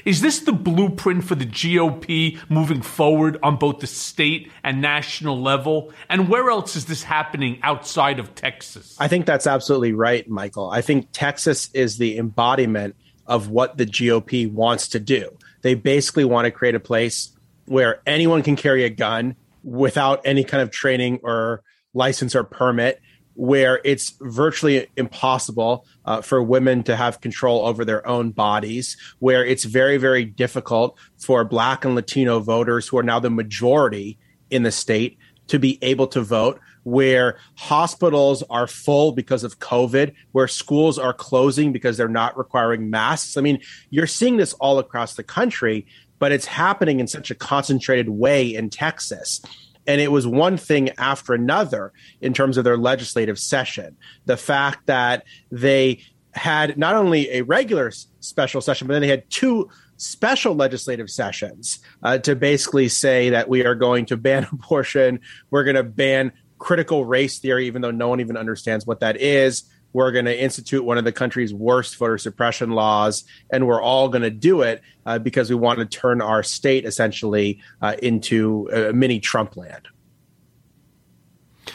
Is 0.04 0.20
this 0.20 0.40
the 0.40 0.52
blueprint 0.52 1.24
for 1.24 1.36
the 1.36 1.46
GOP 1.46 2.38
moving 2.48 2.82
forward 2.82 3.38
on 3.42 3.56
both 3.56 3.78
the 3.78 3.86
state 3.86 4.50
and 4.64 4.80
national 4.80 5.40
level? 5.40 5.92
And 6.08 6.28
where 6.28 6.50
else 6.50 6.74
is 6.74 6.86
this 6.86 7.04
happening 7.04 7.60
outside 7.62 8.18
of 8.18 8.34
Texas? 8.34 8.96
I 8.98 9.08
think 9.08 9.24
that's 9.24 9.46
absolutely 9.46 9.92
right, 9.92 10.28
Michael. 10.28 10.68
I 10.70 10.80
think 10.80 11.08
Texas 11.12 11.70
is 11.74 11.98
the 11.98 12.18
embodiment 12.18 12.96
of 13.26 13.48
what 13.48 13.78
the 13.78 13.86
GOP 13.86 14.50
wants 14.50 14.88
to 14.88 15.00
do. 15.00 15.30
They 15.64 15.72
basically 15.72 16.26
want 16.26 16.44
to 16.44 16.50
create 16.50 16.74
a 16.74 16.80
place 16.80 17.32
where 17.64 18.02
anyone 18.06 18.42
can 18.42 18.54
carry 18.54 18.84
a 18.84 18.90
gun 18.90 19.34
without 19.62 20.20
any 20.26 20.44
kind 20.44 20.62
of 20.62 20.70
training 20.70 21.20
or 21.22 21.62
license 21.94 22.36
or 22.36 22.44
permit 22.44 23.00
where 23.32 23.80
it's 23.82 24.12
virtually 24.20 24.86
impossible 24.98 25.86
uh, 26.04 26.20
for 26.20 26.42
women 26.42 26.82
to 26.82 26.94
have 26.94 27.22
control 27.22 27.66
over 27.66 27.82
their 27.82 28.06
own 28.06 28.30
bodies, 28.30 28.98
where 29.20 29.42
it's 29.42 29.64
very, 29.64 29.96
very 29.96 30.26
difficult 30.26 30.98
for 31.18 31.44
Black 31.44 31.86
and 31.86 31.94
Latino 31.94 32.40
voters 32.40 32.86
who 32.86 32.98
are 32.98 33.02
now 33.02 33.18
the 33.18 33.30
majority 33.30 34.18
in 34.50 34.64
the 34.64 34.70
state 34.70 35.16
to 35.46 35.58
be 35.58 35.78
able 35.80 36.06
to 36.08 36.20
vote, 36.20 36.60
where 36.84 37.38
hospitals 37.56 38.42
are 38.48 38.66
full 38.66 39.12
because 39.12 39.42
of 39.42 39.58
COVID, 39.58 40.14
where 40.32 40.48
schools 40.48 40.98
are 40.98 41.12
closing 41.12 41.72
because 41.72 41.96
they're 41.96 42.08
not 42.08 42.36
requiring 42.38 42.90
masks. 42.90 43.36
I 43.36 43.40
mean, 43.40 43.60
you're 43.90 44.06
seeing 44.06 44.36
this 44.36 44.52
all 44.54 44.78
across 44.78 45.14
the 45.14 45.22
country, 45.22 45.86
but 46.18 46.32
it's 46.32 46.46
happening 46.46 47.00
in 47.00 47.06
such 47.06 47.30
a 47.30 47.34
concentrated 47.34 48.08
way 48.08 48.54
in 48.54 48.70
Texas. 48.70 49.40
And 49.86 50.00
it 50.00 50.12
was 50.12 50.26
one 50.26 50.56
thing 50.56 50.90
after 50.96 51.34
another 51.34 51.92
in 52.20 52.32
terms 52.32 52.56
of 52.56 52.64
their 52.64 52.78
legislative 52.78 53.38
session. 53.38 53.96
The 54.24 54.36
fact 54.36 54.86
that 54.86 55.24
they 55.50 56.02
had 56.32 56.78
not 56.78 56.94
only 56.94 57.30
a 57.30 57.42
regular 57.42 57.92
special 58.20 58.60
session, 58.60 58.86
but 58.86 58.94
then 58.94 59.02
they 59.02 59.08
had 59.08 59.28
two 59.30 59.68
special 59.96 60.54
legislative 60.54 61.10
sessions 61.10 61.80
uh, 62.02 62.18
to 62.18 62.34
basically 62.34 62.88
say 62.88 63.30
that 63.30 63.48
we 63.48 63.64
are 63.64 63.74
going 63.74 64.06
to 64.06 64.16
ban 64.16 64.46
abortion, 64.52 65.20
we're 65.50 65.64
going 65.64 65.76
to 65.76 65.84
ban 65.84 66.32
critical 66.58 67.04
race 67.04 67.38
theory, 67.38 67.66
even 67.66 67.82
though 67.82 67.90
no 67.90 68.08
one 68.08 68.20
even 68.20 68.36
understands 68.36 68.86
what 68.86 69.00
that 69.00 69.16
is. 69.16 69.64
We're 69.92 70.10
going 70.10 70.24
to 70.24 70.36
institute 70.36 70.84
one 70.84 70.98
of 70.98 71.04
the 71.04 71.12
country's 71.12 71.54
worst 71.54 71.96
voter 71.96 72.18
suppression 72.18 72.72
laws, 72.72 73.24
and 73.50 73.66
we're 73.66 73.80
all 73.80 74.08
going 74.08 74.22
to 74.22 74.30
do 74.30 74.62
it 74.62 74.82
uh, 75.06 75.20
because 75.20 75.48
we 75.50 75.56
want 75.56 75.78
to 75.78 75.86
turn 75.86 76.20
our 76.20 76.42
state 76.42 76.84
essentially 76.84 77.60
uh, 77.80 77.94
into 78.02 78.68
a 78.72 78.92
mini 78.92 79.20
Trump 79.20 79.56
land. 79.56 79.86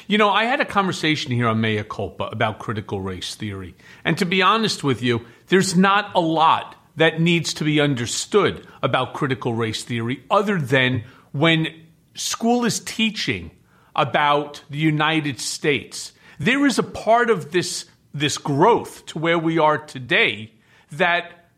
You 0.08 0.18
know, 0.18 0.30
I 0.30 0.46
had 0.46 0.60
a 0.60 0.66
conversation 0.66 1.32
here 1.32 1.48
on 1.48 1.62
Mea 1.62 1.84
Culpa 1.84 2.26
about 2.26 2.60
critical 2.60 3.00
race 3.00 3.36
theory. 3.36 3.76
And 4.04 4.18
to 4.18 4.26
be 4.26 4.42
honest 4.42 4.84
with 4.84 5.02
you, 5.02 5.26
there's 5.48 5.78
not 5.78 6.12
a 6.14 6.20
lot 6.20 6.76
that 6.96 7.22
needs 7.22 7.54
to 7.56 7.64
be 7.64 7.80
understood 7.80 8.68
about 8.84 9.14
critical 9.14 9.54
race 9.54 9.84
theory 9.84 10.24
other 10.30 10.60
than 10.60 11.04
when 11.32 11.68
school 12.16 12.66
is 12.66 12.80
teaching 12.80 13.52
about 14.00 14.64
the 14.70 14.78
United 14.78 15.42
States. 15.42 16.14
There 16.40 16.66
is 16.66 16.80
a 16.80 16.84
part 16.84 17.30
of 17.30 17.52
this, 17.52 17.86
this 18.14 18.38
growth 18.38 19.06
to 19.08 19.20
where 19.20 19.38
we 19.38 19.60
are 19.60 19.78
today 19.78 20.54
that 20.94 21.50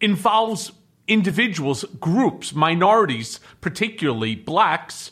involves 0.00 0.70
individuals, 1.08 1.84
groups, 1.98 2.54
minorities, 2.54 3.40
particularly 3.60 4.36
blacks, 4.36 5.10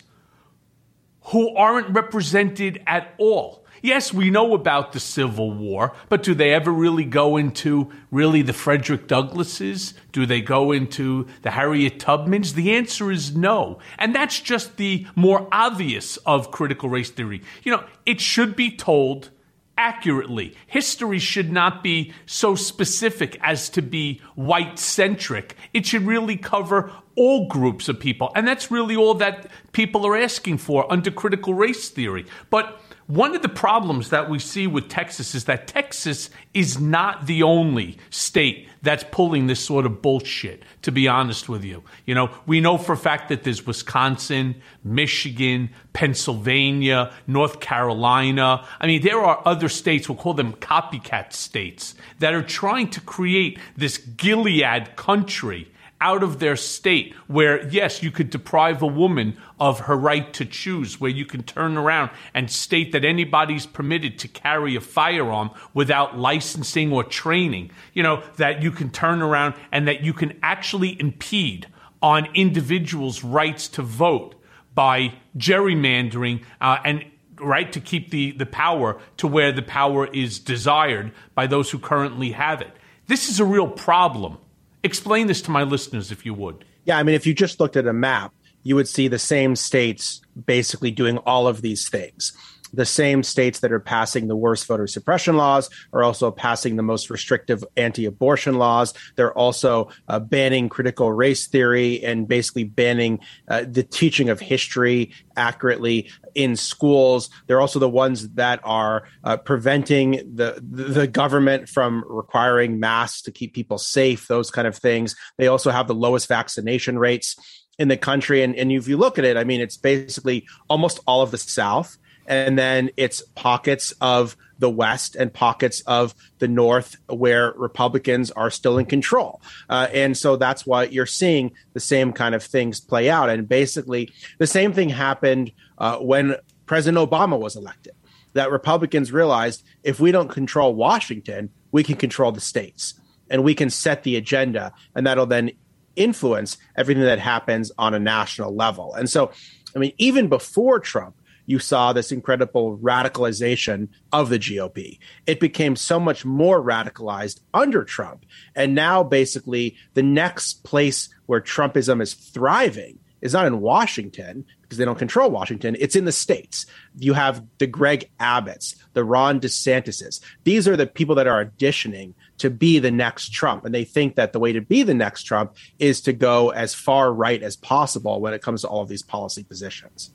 who 1.33 1.55
aren't 1.57 1.89
represented 1.91 2.81
at 2.87 3.15
all. 3.19 3.58
Yes, 3.83 4.13
we 4.13 4.31
know 4.31 4.55
about 4.55 4.93
the 4.93 5.01
Civil 5.01 5.53
War, 5.53 5.95
but 6.09 6.23
do 6.23 6.35
they 6.35 6.53
ever 6.53 6.71
really 6.71 7.05
go 7.05 7.37
into 7.37 7.91
really 8.11 8.43
the 8.43 8.53
Frederick 8.53 9.07
Douglasses? 9.07 9.95
Do 10.13 10.27
they 10.27 10.41
go 10.41 10.73
into 10.73 11.27
the 11.43 11.53
Harriet 11.53 11.99
Tubmans? 11.99 12.55
The 12.55 12.73
answer 12.73 13.11
is 13.11 13.37
no. 13.37 13.79
And 13.99 14.15
that's 14.15 14.41
just 14.41 14.77
the 14.77 15.07
more 15.15 15.49
obvious 15.53 16.17
of 16.19 16.51
critical 16.51 16.89
race 16.89 17.11
theory. 17.11 17.43
You 17.63 17.73
know, 17.73 17.85
it 18.05 18.21
should 18.21 18.57
be 18.57 18.77
told 18.77 19.31
accurately. 19.79 20.57
History 20.67 21.21
should 21.21 21.53
not 21.53 21.83
be 21.83 22.13
so 22.27 22.57
specific 22.57 23.39
as 23.43 23.71
to 23.71 23.81
be 23.81 24.21
white 24.35 24.79
centric. 24.79 25.55
It 25.73 25.87
should 25.87 26.03
really 26.03 26.37
cover 26.37 26.93
all 27.15 27.47
groups 27.47 27.89
of 27.89 28.01
people. 28.01 28.31
And 28.35 28.47
that's 28.47 28.71
really 28.71 28.97
all 28.97 29.15
that 29.15 29.47
people 29.73 30.05
are 30.05 30.17
asking 30.17 30.59
for 30.59 30.91
under 30.93 31.11
critical 31.11 31.55
race 31.55 31.89
theory. 31.89 32.27
But 32.51 32.81
one 33.09 33.35
of 33.35 33.41
the 33.41 33.49
problems 33.49 34.11
that 34.11 34.29
we 34.29 34.39
see 34.39 34.67
with 34.67 34.91
Texas 34.91 35.35
is 35.35 35.45
that 35.45 35.67
Texas 35.67 36.29
is 36.53 36.79
not 36.79 37.27
the 37.27 37.43
only 37.43 37.97
state 38.11 38.69
that's 38.83 39.03
pulling 39.11 39.47
this 39.47 39.61
sort 39.61 39.87
of 39.87 40.03
bullshit, 40.03 40.63
to 40.83 40.93
be 40.93 41.09
honest 41.09 41.49
with 41.49 41.65
you. 41.65 41.83
You 42.05 42.15
know, 42.15 42.31
we 42.47 42.61
know 42.61 42.77
for 42.77 42.93
a 42.93 42.99
fact 42.99 43.31
that 43.31 43.45
there's 43.45 43.67
Wisconsin, 43.67 44.61
Michigan, 44.85 45.71
Pennsylvania, 45.95 47.11
North 47.27 47.61
Carolina. 47.61 48.67
I 48.79 48.87
mean, 48.87 49.01
there 49.01 49.21
are 49.21 49.41
other 49.47 49.71
states, 49.71 50.07
we'll 50.07 50.19
call 50.19 50.35
them 50.35 50.53
copycat 50.53 51.33
states, 51.33 51.95
that 52.19 52.35
are 52.35 52.43
trying 52.43 52.91
to 52.91 53.01
create 53.01 53.59
this 53.75 53.97
Gilead 53.97 54.97
country 54.97 55.73
out 56.01 56.23
of 56.23 56.39
their 56.39 56.57
state 56.57 57.15
where, 57.27 57.67
yes, 57.69 58.03
you 58.03 58.11
could 58.11 58.31
deprive 58.31 58.83
a 58.83 58.87
woman 58.87 59.37
of 59.59 59.81
her 59.81 59.97
right 59.97 60.33
to 60.35 60.45
choose, 60.45 61.01
where 61.01 61.11
you 61.11 61.27
can 61.27 61.43
turn 61.43 61.77
around 61.77 62.11
and 62.35 62.51
state 62.51 62.93
that 62.93 63.05
anybody's 63.05 63.67
permitted 63.67 64.19
to 64.19 64.29
carry 64.29 64.77
a 64.77 64.81
firearm 64.81 65.51
without 65.75 66.19
licensing 66.19 66.93
or 66.93 67.03
training, 67.03 67.71
you 67.95 68.03
know, 68.03 68.23
that 68.37 68.63
you 68.63 68.71
can 68.71 68.91
turn 68.91 69.23
around 69.23 69.55
and 69.73 69.89
that 69.89 70.03
you 70.03 70.13
can 70.13 70.39
actually 70.43 70.99
impede 71.01 71.67
on 72.01 72.29
individuals' 72.35 73.25
rights 73.25 73.69
to 73.69 73.83
vote 73.83 74.35
by 74.75 75.13
gerrymandering 75.37 76.45
uh, 76.61 76.79
and 76.85 77.05
right 77.41 77.73
to 77.73 77.81
keep 77.81 78.11
the, 78.11 78.33
the 78.33 78.47
power 78.47 79.01
to 79.17 79.27
where 79.27 79.53
the 79.53 79.63
power 79.63 80.07
is 80.07 80.39
desired 80.39 81.13
by 81.35 81.47
those 81.47 81.71
who 81.71 81.79
currently 81.79 82.33
have 82.33 82.61
it. 82.61 82.71
This 83.07 83.29
is 83.29 83.41
a 83.41 83.45
real 83.45 83.69
problem 83.69 84.39
Explain 84.83 85.27
this 85.27 85.43
to 85.43 85.51
my 85.51 85.63
listeners, 85.63 86.11
if 86.11 86.25
you 86.25 86.35
would. 86.35 86.65
Yeah, 86.85 86.99
I 86.99 87.03
mean, 87.03 87.15
if 87.15 87.27
you 87.27 87.35
just 87.35 87.61
looked 87.61 87.77
at 87.77 87.87
a 87.87 87.93
map, 87.93 88.33
you 88.63 88.75
would 88.75 88.89
see 88.89 89.09
the 89.09 89.19
same 89.19 89.57
states 89.57 90.21
basically 90.47 90.91
doing 90.91 91.19
all 91.19 91.47
of 91.47 91.63
these 91.63 91.89
things 91.89 92.33
the 92.73 92.85
same 92.85 93.23
states 93.23 93.61
that 93.61 93.73
are 93.73 93.81
passing 93.81 94.29
the 94.29 94.37
worst 94.37 94.67
voter 94.67 94.87
suppression 94.87 95.37
laws 95.37 95.71
are 95.93 96.03
also 96.03 96.31
passing 96.31 96.77
the 96.77 96.83
most 96.83 97.11
restrictive 97.11 97.65
anti-abortion 97.77 98.59
laws. 98.59 98.95
They're 99.17 99.37
also 99.37 99.91
uh, 100.09 100.21
banning 100.21 100.69
critical 100.69 101.13
race 101.13 101.47
theory 101.47 102.03
and 102.03 102.29
basically 102.29 102.65
banning 102.65 103.21
uh, 103.49 103.65
the 103.69 103.83
teaching 103.83 104.29
of 104.29 104.41
history 104.41 105.13
accurately 105.37 106.11
in 106.35 106.57
schools. 106.57 107.31
They're 107.47 107.61
also 107.61 107.79
the 107.79 107.89
ones 107.89 108.29
that 108.31 108.61
are 108.65 109.05
uh, 109.25 109.37
preventing 109.37 110.35
the 110.35 110.63
the 110.69 111.07
government 111.07 111.69
from 111.69 112.05
requiring 112.09 112.81
masks 112.81 113.23
to 113.23 113.31
keep 113.31 113.55
people 113.55 113.79
safe. 113.79 114.27
Those 114.29 114.51
kind 114.51 114.67
of 114.67 114.77
things. 114.77 115.17
They 115.37 115.49
also 115.49 115.71
have 115.71 115.87
the 115.87 115.95
lowest 115.95 116.29
vaccination 116.29 116.99
rates 116.99 117.37
in 117.79 117.89
the 117.89 117.97
country. 117.97 118.43
And, 118.43 118.57
and 118.57 118.73
if 118.73 118.89
you 118.89 118.97
look 118.97 119.19
at 119.19 119.25
it, 119.25 119.37
I 119.37 119.45
mean, 119.45 119.61
it's 119.61 119.77
basically 119.77 120.47
almost 120.69 121.01
all 121.07 121.23
of 121.23 121.31
the 121.31 121.39
South 121.39 121.97
and 122.29 122.59
then 122.59 122.91
it's 122.97 123.23
pockets 123.35 123.93
of 124.01 124.37
the 124.59 124.71
West 124.71 125.17
and 125.17 125.33
pockets 125.33 125.81
of 125.83 126.15
the 126.39 126.49
North 126.49 126.97
where 127.09 127.53
Republicans 127.53 128.31
are 128.33 128.51
still 128.51 128.77
in 128.77 128.87
control. 128.87 129.41
Uh, 129.69 129.89
and 129.93 130.17
so 130.17 130.37
that's 130.37 130.67
why 130.67 130.85
you're 130.85 131.07
seeing 131.07 131.53
the 131.73 131.81
same 131.81 132.13
kind 132.13 132.35
of 132.35 132.43
things 132.43 132.81
play 132.81 133.09
out. 133.09 133.31
And 133.31 133.49
basically, 133.49 134.13
the 134.39 134.47
same 134.47 134.73
thing 134.73 134.91
happened 134.91 135.53
uh, 135.79 135.99
when 135.99 136.37
President 136.67 137.11
Obama 137.11 137.39
was 137.39 137.57
elected. 137.57 137.95
That 138.35 138.51
Republicans 138.51 139.11
realized 139.11 139.65
if 139.83 140.01
we 140.01 140.13
don't 140.13 140.29
control 140.29 140.75
Washington, 140.75 141.51
we 141.73 141.83
can 141.83 141.97
control 141.97 142.31
the 142.31 142.41
states 142.41 142.95
and 143.31 143.43
we 143.43 143.55
can 143.55 143.71
set 143.71 144.03
the 144.03 144.17
agenda, 144.17 144.73
and 144.95 145.07
that'll 145.07 145.27
then 145.27 145.51
influence 145.97 146.57
everything 146.77 147.03
that 147.03 147.19
happens 147.19 147.71
on 147.79 147.93
a 147.93 147.99
national 147.99 148.55
level. 148.55 148.95
And 148.95 149.09
so, 149.11 149.33
I 149.75 149.79
mean, 149.79 149.93
even 149.99 150.29
before 150.29 150.79
Trump, 150.79 151.15
you 151.49 151.59
saw 151.59 151.95
this 151.95 152.13
incredible 152.13 152.77
radicalization 152.77 153.89
of 154.13 154.29
the 154.29 154.39
GOP. 154.39 154.99
It 155.27 155.41
became 155.41 155.77
so 155.77 155.99
much 155.99 156.27
more 156.27 156.63
radicalized 156.63 157.41
under 157.55 157.85
Trump. 157.85 158.27
And 158.55 158.75
now, 158.75 159.03
basically, 159.03 159.75
the 159.95 160.03
next 160.03 160.63
place 160.63 161.09
where 161.25 161.41
Trumpism 161.41 162.03
is 162.03 162.13
thriving 162.13 162.99
is 163.23 163.33
not 163.33 163.47
in 163.47 163.63
Washington 163.63 164.45
because 164.61 164.77
they 164.77 164.85
don't 164.85 164.99
control 164.99 165.31
Washington. 165.31 165.75
It's 165.81 165.97
in 165.97 166.05
the 166.05 166.13
states. 166.13 166.67
You 166.99 167.15
have 167.15 167.43
the 167.57 167.67
Greg 167.67 168.11
Abbotts, 168.21 168.77
the 168.93 169.03
Ron 169.03 169.41
DeSantis's. 169.41 170.21
These 170.45 170.69
are 170.69 170.77
the 170.77 170.87
people 170.87 171.15
that 171.15 171.27
are 171.27 171.43
auditioning 171.43 172.13
to 172.37 172.51
be 172.51 172.79
the 172.79 172.91
next 172.91 173.33
Trump. 173.33 173.65
And 173.65 173.75
they 173.75 173.85
think 173.85 174.17
that 174.17 174.35
the 174.35 174.39
way 174.39 174.53
to 174.53 174.61
be 174.61 174.83
the 174.83 174.93
next 174.93 175.23
Trump 175.23 175.57
is 175.79 176.03
to 176.03 176.13
go 176.13 176.51
as 176.51 176.75
far 176.75 177.11
right 177.11 177.43
as 177.43 177.57
possible 177.57 178.21
when 178.21 178.35
it 178.35 178.43
comes 178.43 178.61
to 178.61 178.69
all 178.69 178.83
of 178.83 178.91
these 178.91 179.03
policy 179.03 179.45
positions. 179.45 180.11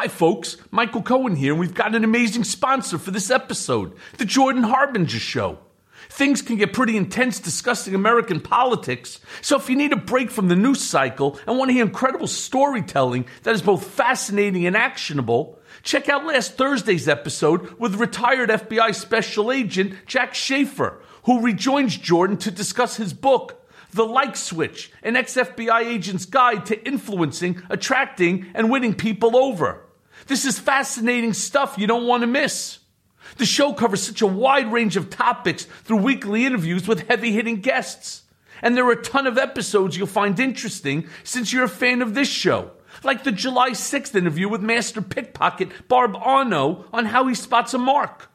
Hi, 0.00 0.06
folks. 0.06 0.56
Michael 0.70 1.02
Cohen 1.02 1.34
here, 1.34 1.50
and 1.50 1.58
we've 1.58 1.74
got 1.74 1.96
an 1.96 2.04
amazing 2.04 2.44
sponsor 2.44 2.98
for 2.98 3.10
this 3.10 3.32
episode 3.32 3.96
The 4.18 4.24
Jordan 4.24 4.62
Harbinger 4.62 5.18
Show. 5.18 5.58
Things 6.08 6.40
can 6.40 6.54
get 6.54 6.72
pretty 6.72 6.96
intense 6.96 7.40
discussing 7.40 7.96
American 7.96 8.38
politics, 8.38 9.18
so 9.40 9.56
if 9.56 9.68
you 9.68 9.74
need 9.74 9.92
a 9.92 9.96
break 9.96 10.30
from 10.30 10.46
the 10.46 10.54
news 10.54 10.84
cycle 10.84 11.40
and 11.48 11.58
want 11.58 11.70
to 11.70 11.72
hear 11.72 11.84
incredible 11.84 12.28
storytelling 12.28 13.26
that 13.42 13.56
is 13.56 13.60
both 13.60 13.88
fascinating 13.88 14.66
and 14.66 14.76
actionable, 14.76 15.58
check 15.82 16.08
out 16.08 16.24
last 16.24 16.56
Thursday's 16.56 17.08
episode 17.08 17.72
with 17.80 17.96
retired 17.96 18.50
FBI 18.50 18.94
Special 18.94 19.50
Agent 19.50 19.94
Jack 20.06 20.34
Schafer, 20.34 21.00
who 21.24 21.40
rejoins 21.40 21.96
Jordan 21.96 22.36
to 22.36 22.52
discuss 22.52 22.98
his 22.98 23.12
book, 23.12 23.68
The 23.94 24.06
Like 24.06 24.36
Switch, 24.36 24.92
an 25.02 25.16
ex 25.16 25.34
FBI 25.34 25.86
agent's 25.86 26.24
guide 26.24 26.66
to 26.66 26.86
influencing, 26.86 27.64
attracting, 27.68 28.46
and 28.54 28.70
winning 28.70 28.94
people 28.94 29.36
over. 29.36 29.86
This 30.28 30.44
is 30.44 30.58
fascinating 30.58 31.32
stuff 31.32 31.76
you 31.78 31.86
don't 31.86 32.06
want 32.06 32.20
to 32.20 32.26
miss. 32.26 32.78
The 33.38 33.46
show 33.46 33.72
covers 33.72 34.02
such 34.02 34.22
a 34.22 34.26
wide 34.26 34.70
range 34.70 34.96
of 34.96 35.10
topics 35.10 35.64
through 35.84 36.02
weekly 36.02 36.44
interviews 36.44 36.86
with 36.86 37.08
heavy 37.08 37.32
hitting 37.32 37.60
guests. 37.60 38.22
And 38.60 38.76
there 38.76 38.86
are 38.86 38.92
a 38.92 39.02
ton 39.02 39.26
of 39.26 39.38
episodes 39.38 39.96
you'll 39.96 40.06
find 40.06 40.38
interesting 40.38 41.08
since 41.24 41.52
you're 41.52 41.64
a 41.64 41.68
fan 41.68 42.02
of 42.02 42.14
this 42.14 42.28
show. 42.28 42.72
Like 43.02 43.24
the 43.24 43.32
July 43.32 43.70
6th 43.70 44.14
interview 44.14 44.48
with 44.48 44.60
Master 44.60 45.00
Pickpocket 45.00 45.88
Bob 45.88 46.16
Arno 46.16 46.84
on 46.92 47.06
how 47.06 47.26
he 47.26 47.34
spots 47.34 47.72
a 47.72 47.78
mark. 47.78 48.30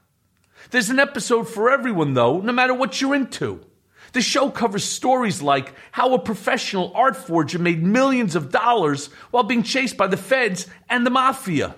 There's 0.71 0.89
an 0.89 0.99
episode 0.99 1.47
for 1.47 1.69
everyone, 1.69 2.13
though, 2.13 2.39
no 2.39 2.53
matter 2.53 2.73
what 2.73 3.01
you're 3.01 3.15
into. 3.15 3.59
The 4.13 4.21
show 4.21 4.49
covers 4.49 4.83
stories 4.83 5.41
like 5.41 5.73
how 5.91 6.13
a 6.13 6.19
professional 6.19 6.91
art 6.95 7.17
forger 7.17 7.59
made 7.59 7.83
millions 7.83 8.35
of 8.35 8.51
dollars 8.51 9.07
while 9.31 9.43
being 9.43 9.63
chased 9.63 9.97
by 9.97 10.07
the 10.07 10.17
feds 10.17 10.67
and 10.89 11.05
the 11.05 11.09
mafia. 11.09 11.75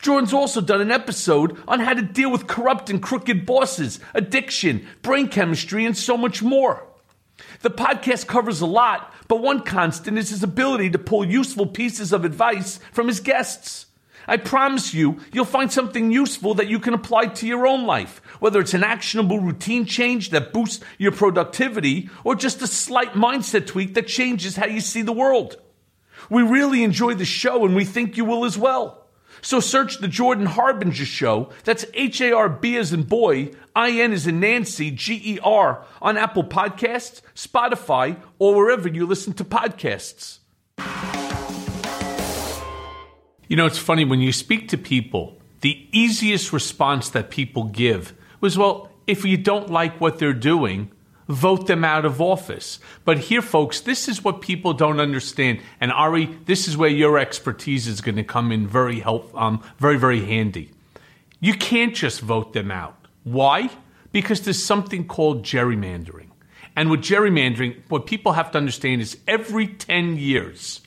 Jordan's 0.00 0.32
also 0.32 0.60
done 0.60 0.80
an 0.80 0.90
episode 0.90 1.58
on 1.66 1.80
how 1.80 1.94
to 1.94 2.02
deal 2.02 2.30
with 2.30 2.46
corrupt 2.46 2.90
and 2.90 3.02
crooked 3.02 3.46
bosses, 3.46 3.98
addiction, 4.14 4.86
brain 5.02 5.28
chemistry, 5.28 5.84
and 5.84 5.96
so 5.96 6.16
much 6.16 6.42
more. 6.42 6.86
The 7.62 7.70
podcast 7.70 8.26
covers 8.26 8.60
a 8.60 8.66
lot, 8.66 9.12
but 9.28 9.42
one 9.42 9.62
constant 9.62 10.18
is 10.18 10.30
his 10.30 10.42
ability 10.42 10.90
to 10.90 10.98
pull 10.98 11.24
useful 11.24 11.66
pieces 11.66 12.12
of 12.12 12.24
advice 12.24 12.78
from 12.92 13.08
his 13.08 13.20
guests. 13.20 13.86
I 14.28 14.38
promise 14.38 14.92
you, 14.92 15.20
you'll 15.32 15.44
find 15.44 15.72
something 15.72 16.10
useful 16.10 16.54
that 16.54 16.66
you 16.66 16.80
can 16.80 16.94
apply 16.94 17.26
to 17.26 17.46
your 17.46 17.66
own 17.66 17.86
life, 17.86 18.20
whether 18.40 18.60
it's 18.60 18.74
an 18.74 18.82
actionable 18.82 19.38
routine 19.38 19.86
change 19.86 20.30
that 20.30 20.52
boosts 20.52 20.84
your 20.98 21.12
productivity 21.12 22.10
or 22.24 22.34
just 22.34 22.60
a 22.62 22.66
slight 22.66 23.12
mindset 23.12 23.66
tweak 23.66 23.94
that 23.94 24.08
changes 24.08 24.56
how 24.56 24.66
you 24.66 24.80
see 24.80 25.02
the 25.02 25.12
world. 25.12 25.56
We 26.28 26.42
really 26.42 26.82
enjoy 26.82 27.14
the 27.14 27.24
show 27.24 27.64
and 27.64 27.76
we 27.76 27.84
think 27.84 28.16
you 28.16 28.24
will 28.24 28.44
as 28.44 28.58
well. 28.58 29.05
So 29.42 29.60
search 29.60 29.98
the 29.98 30.08
Jordan 30.08 30.46
Harbinger 30.46 31.04
Show. 31.04 31.50
That's 31.64 31.84
H 31.94 32.20
A 32.20 32.32
R 32.32 32.48
B 32.48 32.76
as 32.76 32.92
in 32.92 33.04
boy, 33.04 33.52
I 33.74 33.90
N 33.90 34.12
as 34.12 34.26
in 34.26 34.40
Nancy, 34.40 34.90
G 34.90 35.20
E 35.24 35.38
R 35.42 35.84
on 36.02 36.16
Apple 36.16 36.44
Podcasts, 36.44 37.20
Spotify, 37.34 38.18
or 38.38 38.54
wherever 38.54 38.88
you 38.88 39.06
listen 39.06 39.32
to 39.34 39.44
podcasts. 39.44 40.38
You 43.48 43.56
know, 43.56 43.66
it's 43.66 43.78
funny 43.78 44.04
when 44.04 44.20
you 44.20 44.32
speak 44.32 44.68
to 44.70 44.78
people, 44.78 45.38
the 45.60 45.86
easiest 45.92 46.52
response 46.52 47.08
that 47.10 47.30
people 47.30 47.64
give 47.64 48.12
was, 48.40 48.58
well, 48.58 48.90
if 49.06 49.24
you 49.24 49.36
don't 49.36 49.70
like 49.70 50.00
what 50.00 50.18
they're 50.18 50.32
doing, 50.32 50.90
vote 51.28 51.66
them 51.66 51.84
out 51.84 52.04
of 52.04 52.20
office. 52.20 52.78
But 53.04 53.18
here, 53.18 53.42
folks, 53.42 53.80
this 53.80 54.08
is 54.08 54.22
what 54.22 54.40
people 54.40 54.72
don't 54.72 55.00
understand. 55.00 55.60
And 55.80 55.92
Ari, 55.92 56.26
this 56.44 56.68
is 56.68 56.76
where 56.76 56.90
your 56.90 57.18
expertise 57.18 57.86
is 57.86 58.00
going 58.00 58.16
to 58.16 58.24
come 58.24 58.52
in 58.52 58.66
very 58.66 59.00
help, 59.00 59.30
um, 59.34 59.62
very, 59.78 59.98
very 59.98 60.24
handy. 60.24 60.70
You 61.40 61.54
can't 61.54 61.94
just 61.94 62.20
vote 62.20 62.52
them 62.52 62.70
out. 62.70 62.96
Why? 63.24 63.70
Because 64.12 64.42
there's 64.42 64.62
something 64.62 65.06
called 65.06 65.42
gerrymandering. 65.42 66.28
And 66.76 66.90
with 66.90 67.00
gerrymandering, 67.00 67.82
what 67.88 68.06
people 68.06 68.32
have 68.32 68.50
to 68.52 68.58
understand 68.58 69.00
is 69.00 69.18
every 69.26 69.66
10 69.66 70.18
years, 70.18 70.80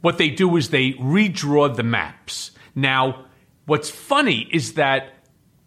what 0.00 0.18
they 0.18 0.28
do 0.28 0.56
is 0.56 0.70
they 0.70 0.92
redraw 0.92 1.74
the 1.74 1.82
maps. 1.82 2.52
Now, 2.74 3.24
what's 3.66 3.90
funny 3.90 4.48
is 4.52 4.74
that 4.74 5.14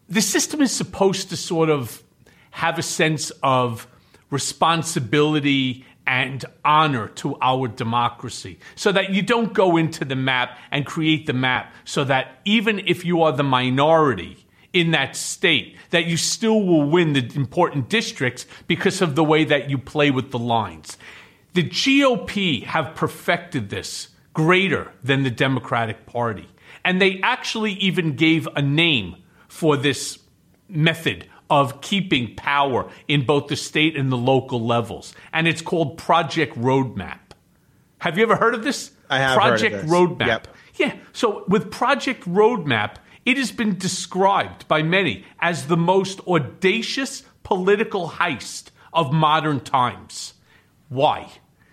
the 0.07 0.21
system 0.21 0.61
is 0.61 0.71
supposed 0.71 1.29
to 1.29 1.37
sort 1.37 1.69
of 1.69 2.03
have 2.51 2.77
a 2.77 2.83
sense 2.83 3.31
of 3.41 3.87
responsibility 4.29 5.85
and 6.07 6.45
honor 6.65 7.07
to 7.09 7.37
our 7.41 7.67
democracy 7.67 8.59
so 8.75 8.91
that 8.91 9.11
you 9.11 9.21
don't 9.21 9.53
go 9.53 9.77
into 9.77 10.03
the 10.03 10.15
map 10.15 10.57
and 10.71 10.85
create 10.85 11.27
the 11.27 11.33
map 11.33 11.73
so 11.85 12.03
that 12.03 12.39
even 12.43 12.79
if 12.87 13.05
you 13.05 13.21
are 13.21 13.31
the 13.31 13.43
minority 13.43 14.45
in 14.73 14.91
that 14.91 15.15
state 15.15 15.75
that 15.89 16.05
you 16.05 16.17
still 16.17 16.61
will 16.63 16.89
win 16.89 17.13
the 17.13 17.31
important 17.35 17.89
districts 17.89 18.45
because 18.67 19.01
of 19.01 19.15
the 19.15 19.23
way 19.23 19.43
that 19.43 19.69
you 19.69 19.77
play 19.77 20.09
with 20.09 20.31
the 20.31 20.39
lines. 20.39 20.97
The 21.53 21.63
GOP 21.63 22.63
have 22.63 22.95
perfected 22.95 23.69
this 23.69 24.09
greater 24.33 24.91
than 25.03 25.23
the 25.23 25.29
Democratic 25.29 26.05
Party 26.05 26.47
and 26.83 27.01
they 27.01 27.19
actually 27.21 27.73
even 27.73 28.15
gave 28.15 28.47
a 28.55 28.61
name 28.61 29.17
for 29.47 29.77
this 29.77 30.17
method 30.67 31.27
of 31.51 31.81
keeping 31.81 32.33
power 32.35 32.89
in 33.09 33.25
both 33.25 33.47
the 33.47 33.57
state 33.57 33.97
and 33.97 34.09
the 34.09 34.17
local 34.17 34.65
levels. 34.65 35.13
And 35.33 35.47
it's 35.47 35.61
called 35.61 35.97
Project 35.97 36.57
Roadmap. 36.57 37.19
Have 37.99 38.17
you 38.17 38.23
ever 38.23 38.37
heard 38.37 38.55
of 38.55 38.63
this? 38.63 38.91
I 39.09 39.19
have 39.19 39.37
Project 39.37 39.75
heard 39.75 39.83
of 39.83 39.89
this. 39.89 39.93
Roadmap. 39.93 40.27
Yep. 40.27 40.47
Yeah. 40.77 40.95
So 41.11 41.43
with 41.49 41.69
Project 41.69 42.23
Roadmap, 42.23 42.95
it 43.25 43.37
has 43.37 43.51
been 43.51 43.77
described 43.77 44.67
by 44.69 44.81
many 44.81 45.25
as 45.41 45.67
the 45.67 45.77
most 45.77 46.21
audacious 46.21 47.23
political 47.43 48.09
heist 48.09 48.71
of 48.93 49.11
modern 49.11 49.59
times. 49.59 50.33
Why? 50.87 51.31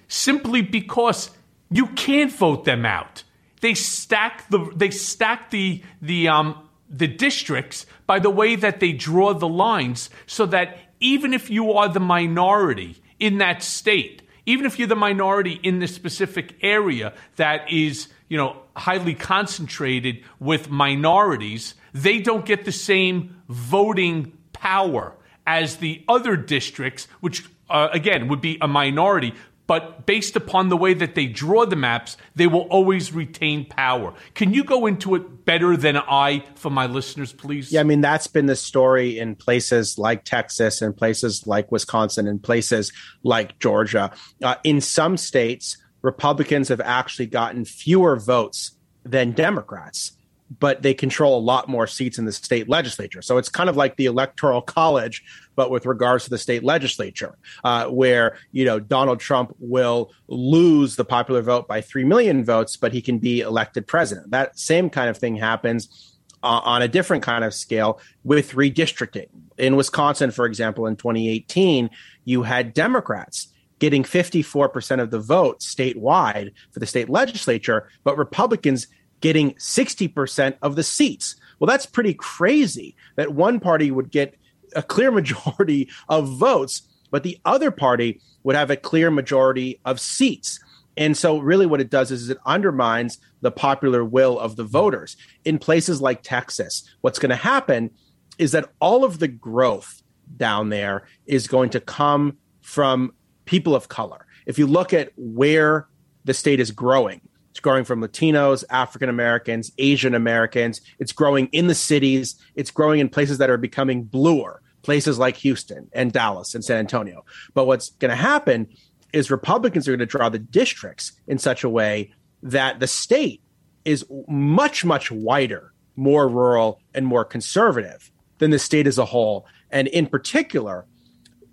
Simply 0.08 0.60
because 0.60 1.30
you 1.70 1.86
can't 1.86 2.32
vote 2.32 2.64
them 2.64 2.84
out. 2.84 3.22
They 3.60 3.74
stack 3.74 4.50
the 4.50 4.70
they 4.74 4.90
stack 4.90 5.50
the 5.50 5.82
the 6.02 6.28
um 6.28 6.67
the 6.90 7.06
districts 7.06 7.86
by 8.06 8.18
the 8.18 8.30
way 8.30 8.56
that 8.56 8.80
they 8.80 8.92
draw 8.92 9.34
the 9.34 9.48
lines 9.48 10.10
so 10.26 10.46
that 10.46 10.78
even 11.00 11.34
if 11.34 11.50
you 11.50 11.72
are 11.72 11.88
the 11.88 12.00
minority 12.00 13.00
in 13.18 13.38
that 13.38 13.62
state, 13.62 14.22
even 14.46 14.64
if 14.64 14.78
you're 14.78 14.88
the 14.88 14.96
minority 14.96 15.60
in 15.62 15.78
the 15.78 15.86
specific 15.86 16.56
area 16.62 17.12
that 17.36 17.70
is, 17.70 18.08
you 18.28 18.36
know, 18.36 18.56
highly 18.74 19.14
concentrated 19.14 20.24
with 20.40 20.70
minorities, 20.70 21.74
they 21.92 22.18
don't 22.18 22.46
get 22.46 22.64
the 22.64 22.72
same 22.72 23.42
voting 23.48 24.32
power 24.52 25.14
as 25.46 25.76
the 25.76 26.04
other 26.08 26.36
districts, 26.36 27.08
which 27.20 27.44
uh, 27.70 27.88
again 27.92 28.28
would 28.28 28.40
be 28.40 28.58
a 28.60 28.68
minority. 28.68 29.34
But 29.68 30.06
based 30.06 30.34
upon 30.34 30.70
the 30.70 30.78
way 30.78 30.94
that 30.94 31.14
they 31.14 31.26
draw 31.26 31.66
the 31.66 31.76
maps, 31.76 32.16
they 32.34 32.46
will 32.46 32.62
always 32.62 33.12
retain 33.12 33.66
power. 33.66 34.14
Can 34.34 34.54
you 34.54 34.64
go 34.64 34.86
into 34.86 35.14
it 35.14 35.44
better 35.44 35.76
than 35.76 35.98
I 35.98 36.42
for 36.54 36.70
my 36.70 36.86
listeners, 36.86 37.34
please? 37.34 37.70
Yeah, 37.70 37.80
I 37.80 37.84
mean, 37.84 38.00
that's 38.00 38.26
been 38.26 38.46
the 38.46 38.56
story 38.56 39.18
in 39.18 39.36
places 39.36 39.98
like 39.98 40.24
Texas 40.24 40.80
and 40.80 40.96
places 40.96 41.46
like 41.46 41.70
Wisconsin 41.70 42.26
and 42.26 42.42
places 42.42 42.92
like 43.22 43.58
Georgia. 43.58 44.10
Uh, 44.42 44.54
in 44.64 44.80
some 44.80 45.18
states, 45.18 45.76
Republicans 46.00 46.68
have 46.68 46.80
actually 46.80 47.26
gotten 47.26 47.66
fewer 47.66 48.16
votes 48.16 48.72
than 49.04 49.32
Democrats 49.32 50.17
but 50.58 50.82
they 50.82 50.94
control 50.94 51.38
a 51.38 51.40
lot 51.40 51.68
more 51.68 51.86
seats 51.86 52.18
in 52.18 52.24
the 52.24 52.32
state 52.32 52.68
legislature. 52.68 53.22
So 53.22 53.36
it's 53.38 53.48
kind 53.48 53.68
of 53.68 53.76
like 53.76 53.96
the 53.96 54.06
electoral 54.06 54.62
college, 54.62 55.22
but 55.56 55.70
with 55.70 55.86
regards 55.86 56.24
to 56.24 56.30
the 56.30 56.38
state 56.38 56.64
legislature, 56.64 57.36
uh, 57.64 57.86
where 57.86 58.38
you 58.52 58.64
know 58.64 58.80
Donald 58.80 59.20
Trump 59.20 59.54
will 59.58 60.12
lose 60.28 60.96
the 60.96 61.04
popular 61.04 61.42
vote 61.42 61.68
by 61.68 61.80
three 61.80 62.04
million 62.04 62.44
votes, 62.44 62.76
but 62.76 62.92
he 62.92 63.02
can 63.02 63.18
be 63.18 63.40
elected 63.40 63.86
president. 63.86 64.30
That 64.30 64.58
same 64.58 64.90
kind 64.90 65.10
of 65.10 65.18
thing 65.18 65.36
happens. 65.36 66.14
Uh, 66.40 66.60
on 66.62 66.82
a 66.82 66.86
different 66.86 67.24
kind 67.24 67.42
of 67.42 67.52
scale 67.52 67.98
with 68.22 68.52
redistricting. 68.52 69.26
In 69.58 69.74
Wisconsin, 69.74 70.30
for 70.30 70.46
example, 70.46 70.86
in 70.86 70.94
2018, 70.94 71.90
you 72.24 72.44
had 72.44 72.72
Democrats 72.72 73.48
getting 73.78 74.02
54% 74.02 75.00
of 75.00 75.10
the 75.10 75.18
vote 75.18 75.60
statewide 75.60 76.52
for 76.70 76.78
the 76.78 76.86
state 76.86 77.08
legislature, 77.08 77.88
but 78.04 78.16
Republicans 78.16 78.86
getting 79.20 79.52
60% 79.54 80.56
of 80.62 80.76
the 80.76 80.82
seats. 80.82 81.36
Well, 81.58 81.66
that's 81.66 81.86
pretty 81.86 82.14
crazy 82.14 82.96
that 83.16 83.34
one 83.34 83.60
party 83.60 83.90
would 83.90 84.10
get 84.10 84.34
a 84.76 84.82
clear 84.82 85.10
majority 85.20 85.88
of 86.08 86.28
votes, 86.28 86.82
but 87.10 87.22
the 87.22 87.38
other 87.44 87.70
party 87.70 88.20
would 88.42 88.56
have 88.56 88.70
a 88.70 88.76
clear 88.76 89.10
majority 89.10 89.80
of 89.84 90.00
seats. 90.00 90.60
And 90.96 91.16
so, 91.16 91.38
really, 91.38 91.66
what 91.66 91.80
it 91.80 91.90
does 91.90 92.10
is 92.10 92.28
it 92.28 92.38
undermines 92.44 93.18
the 93.40 93.52
popular 93.52 94.04
will 94.04 94.38
of 94.38 94.56
the 94.56 94.64
voters. 94.64 95.16
In 95.44 95.58
places 95.58 96.00
like 96.00 96.22
Texas, 96.22 96.82
what's 97.02 97.20
going 97.20 97.30
to 97.30 97.36
happen 97.36 97.90
is 98.36 98.52
that 98.52 98.70
all 98.80 99.04
of 99.04 99.20
the 99.20 99.28
growth 99.28 100.02
down 100.36 100.70
there 100.70 101.06
is 101.26 101.46
going 101.46 101.70
to 101.70 101.80
come 101.80 102.36
from 102.62 103.12
people 103.44 103.74
of 103.74 103.88
color. 103.88 104.26
If 104.46 104.58
you 104.58 104.66
look 104.66 104.92
at 104.92 105.12
where 105.16 105.88
the 106.24 106.34
state 106.34 106.60
is 106.60 106.70
growing, 106.70 107.20
it's 107.58 107.64
growing 107.64 107.82
from 107.82 108.00
Latinos, 108.00 108.62
African 108.70 109.08
Americans, 109.08 109.72
Asian 109.78 110.14
Americans. 110.14 110.80
It's 111.00 111.10
growing 111.10 111.48
in 111.48 111.66
the 111.66 111.74
cities. 111.74 112.36
It's 112.54 112.70
growing 112.70 113.00
in 113.00 113.08
places 113.08 113.38
that 113.38 113.50
are 113.50 113.56
becoming 113.56 114.04
bluer, 114.04 114.62
places 114.82 115.18
like 115.18 115.34
Houston 115.38 115.90
and 115.92 116.12
Dallas 116.12 116.54
and 116.54 116.64
San 116.64 116.78
Antonio. 116.78 117.24
But 117.54 117.66
what's 117.66 117.90
going 117.90 118.10
to 118.10 118.16
happen 118.16 118.68
is 119.12 119.28
Republicans 119.28 119.88
are 119.88 119.90
going 119.90 119.98
to 119.98 120.06
draw 120.06 120.28
the 120.28 120.38
districts 120.38 121.14
in 121.26 121.38
such 121.38 121.64
a 121.64 121.68
way 121.68 122.12
that 122.44 122.78
the 122.78 122.86
state 122.86 123.42
is 123.84 124.06
much, 124.28 124.84
much 124.84 125.10
wider, 125.10 125.72
more 125.96 126.28
rural, 126.28 126.80
and 126.94 127.08
more 127.08 127.24
conservative 127.24 128.12
than 128.38 128.52
the 128.52 128.60
state 128.60 128.86
as 128.86 128.98
a 128.98 129.04
whole. 129.04 129.46
And 129.72 129.88
in 129.88 130.06
particular, 130.06 130.86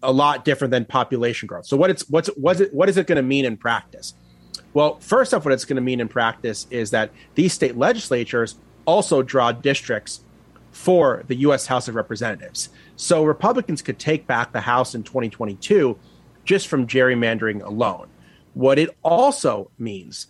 a 0.04 0.12
lot 0.12 0.46
different 0.46 0.70
than 0.70 0.86
population 0.86 1.48
growth. 1.48 1.66
So 1.66 1.76
what 1.76 1.90
it's 1.90 2.08
what's 2.10 2.30
it 2.30 2.72
what 2.72 2.90
is 2.90 2.98
it 2.98 3.08
going 3.08 3.16
to 3.16 3.24
mean 3.24 3.44
in 3.44 3.58
practice? 3.58 4.14
Well, 4.76 5.00
first 5.00 5.34
off, 5.34 5.46
what 5.46 5.54
it's 5.54 5.64
going 5.64 5.78
to 5.78 5.82
mean 5.82 6.02
in 6.02 6.10
practice 6.10 6.68
is 6.70 6.92
that 6.92 7.10
these 7.34 7.54
state 7.54 7.78
legislatures 7.78 8.56
also 8.84 9.24
draw 9.24 9.54
districts 9.54 10.20
for 10.72 11.24
the 11.28 11.36
U.S. 11.38 11.66
House 11.66 11.88
of 11.88 11.96
Representatives. 11.96 12.68
So 12.98 13.24
Republicans 13.24 13.82
could 13.82 13.98
take 13.98 14.28
back 14.28 14.52
the 14.52 14.60
House 14.60 14.94
in 14.94 15.04
2022 15.04 15.98
just 16.44 16.68
from 16.68 16.88
gerrymandering 16.88 17.64
alone. 17.64 18.10
What 18.54 18.78
it 18.78 18.90
also 19.02 19.72
means 19.80 20.28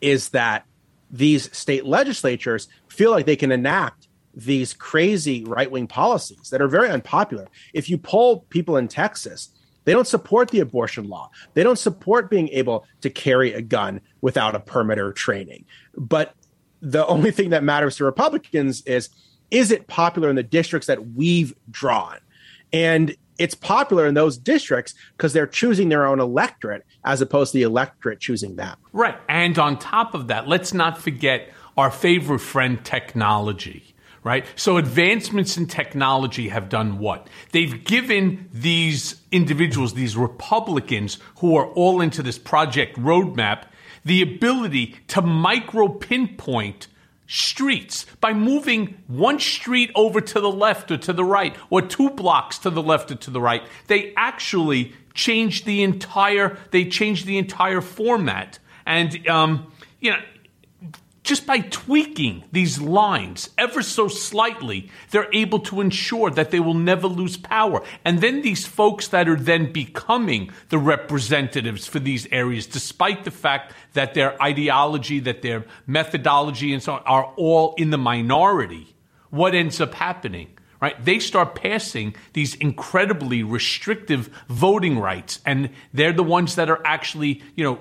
is 0.00 0.30
that 0.30 0.64
these 1.10 1.54
state 1.54 1.84
legislatures 1.84 2.68
feel 2.88 3.10
like 3.10 3.26
they 3.26 3.36
can 3.36 3.52
enact 3.52 4.08
these 4.34 4.72
crazy 4.72 5.44
right 5.44 5.70
wing 5.70 5.86
policies 5.86 6.48
that 6.48 6.62
are 6.62 6.68
very 6.68 6.88
unpopular. 6.88 7.46
If 7.74 7.90
you 7.90 7.98
poll 7.98 8.46
people 8.48 8.78
in 8.78 8.88
Texas, 8.88 9.50
they 9.86 9.92
don't 9.92 10.06
support 10.06 10.50
the 10.50 10.60
abortion 10.60 11.08
law. 11.08 11.30
They 11.54 11.62
don't 11.62 11.78
support 11.78 12.28
being 12.28 12.48
able 12.50 12.84
to 13.00 13.08
carry 13.08 13.54
a 13.54 13.62
gun 13.62 14.02
without 14.20 14.54
a 14.54 14.60
permit 14.60 14.98
or 14.98 15.12
training. 15.12 15.64
But 15.96 16.34
the 16.82 17.06
only 17.06 17.30
thing 17.30 17.50
that 17.50 17.64
matters 17.64 17.96
to 17.96 18.04
Republicans 18.04 18.82
is 18.82 19.08
is 19.52 19.70
it 19.70 19.86
popular 19.86 20.28
in 20.28 20.34
the 20.34 20.42
districts 20.42 20.88
that 20.88 21.12
we've 21.12 21.54
drawn? 21.70 22.18
And 22.72 23.14
it's 23.38 23.54
popular 23.54 24.06
in 24.06 24.14
those 24.14 24.36
districts 24.36 24.94
because 25.16 25.32
they're 25.32 25.46
choosing 25.46 25.88
their 25.88 26.04
own 26.04 26.18
electorate 26.18 26.84
as 27.04 27.20
opposed 27.20 27.52
to 27.52 27.58
the 27.58 27.62
electorate 27.62 28.18
choosing 28.18 28.56
them. 28.56 28.76
Right. 28.92 29.16
And 29.28 29.56
on 29.56 29.78
top 29.78 30.14
of 30.14 30.26
that, 30.28 30.48
let's 30.48 30.74
not 30.74 30.98
forget 30.98 31.48
our 31.76 31.92
favorite 31.92 32.40
friend, 32.40 32.84
technology 32.84 33.94
right? 34.26 34.44
So 34.56 34.76
advancements 34.76 35.56
in 35.56 35.66
technology 35.68 36.48
have 36.48 36.68
done 36.68 36.98
what? 36.98 37.28
They've 37.52 37.84
given 37.84 38.50
these 38.52 39.20
individuals, 39.30 39.94
these 39.94 40.16
Republicans 40.16 41.18
who 41.38 41.56
are 41.56 41.66
all 41.68 42.00
into 42.00 42.24
this 42.24 42.36
project 42.36 42.98
roadmap, 42.98 43.66
the 44.04 44.22
ability 44.22 44.96
to 45.08 45.22
micro 45.22 45.86
pinpoint 45.86 46.88
streets 47.28 48.04
by 48.20 48.32
moving 48.32 48.96
one 49.06 49.38
street 49.38 49.92
over 49.94 50.20
to 50.20 50.40
the 50.40 50.50
left 50.50 50.90
or 50.90 50.96
to 50.96 51.12
the 51.12 51.24
right 51.24 51.54
or 51.70 51.80
two 51.80 52.10
blocks 52.10 52.58
to 52.58 52.70
the 52.70 52.82
left 52.82 53.12
or 53.12 53.14
to 53.14 53.30
the 53.30 53.40
right. 53.40 53.62
They 53.86 54.12
actually 54.16 54.92
changed 55.14 55.66
the 55.66 55.84
entire, 55.84 56.58
they 56.72 56.86
changed 56.86 57.26
the 57.26 57.38
entire 57.38 57.80
format. 57.80 58.58
And, 58.84 59.28
um, 59.28 59.72
you 60.00 60.10
know, 60.10 60.18
just 61.26 61.44
by 61.44 61.58
tweaking 61.58 62.44
these 62.52 62.80
lines 62.80 63.50
ever 63.58 63.82
so 63.82 64.06
slightly, 64.06 64.88
they're 65.10 65.28
able 65.32 65.58
to 65.58 65.80
ensure 65.80 66.30
that 66.30 66.52
they 66.52 66.60
will 66.60 66.72
never 66.72 67.08
lose 67.08 67.36
power. 67.36 67.82
And 68.04 68.20
then 68.20 68.42
these 68.42 68.64
folks 68.64 69.08
that 69.08 69.28
are 69.28 69.34
then 69.36 69.72
becoming 69.72 70.50
the 70.68 70.78
representatives 70.78 71.84
for 71.88 71.98
these 71.98 72.28
areas, 72.30 72.66
despite 72.66 73.24
the 73.24 73.32
fact 73.32 73.74
that 73.94 74.14
their 74.14 74.40
ideology, 74.40 75.18
that 75.18 75.42
their 75.42 75.66
methodology 75.84 76.72
and 76.72 76.80
so 76.80 76.94
on 76.94 77.02
are 77.06 77.34
all 77.36 77.74
in 77.76 77.90
the 77.90 77.98
minority, 77.98 78.94
what 79.30 79.52
ends 79.52 79.80
up 79.80 79.94
happening? 79.94 80.48
Right? 80.80 81.04
They 81.04 81.18
start 81.18 81.56
passing 81.56 82.14
these 82.34 82.54
incredibly 82.54 83.42
restrictive 83.42 84.30
voting 84.48 84.96
rights, 85.00 85.40
and 85.44 85.70
they're 85.92 86.12
the 86.12 86.22
ones 86.22 86.54
that 86.54 86.70
are 86.70 86.82
actually, 86.84 87.42
you 87.56 87.64
know, 87.64 87.80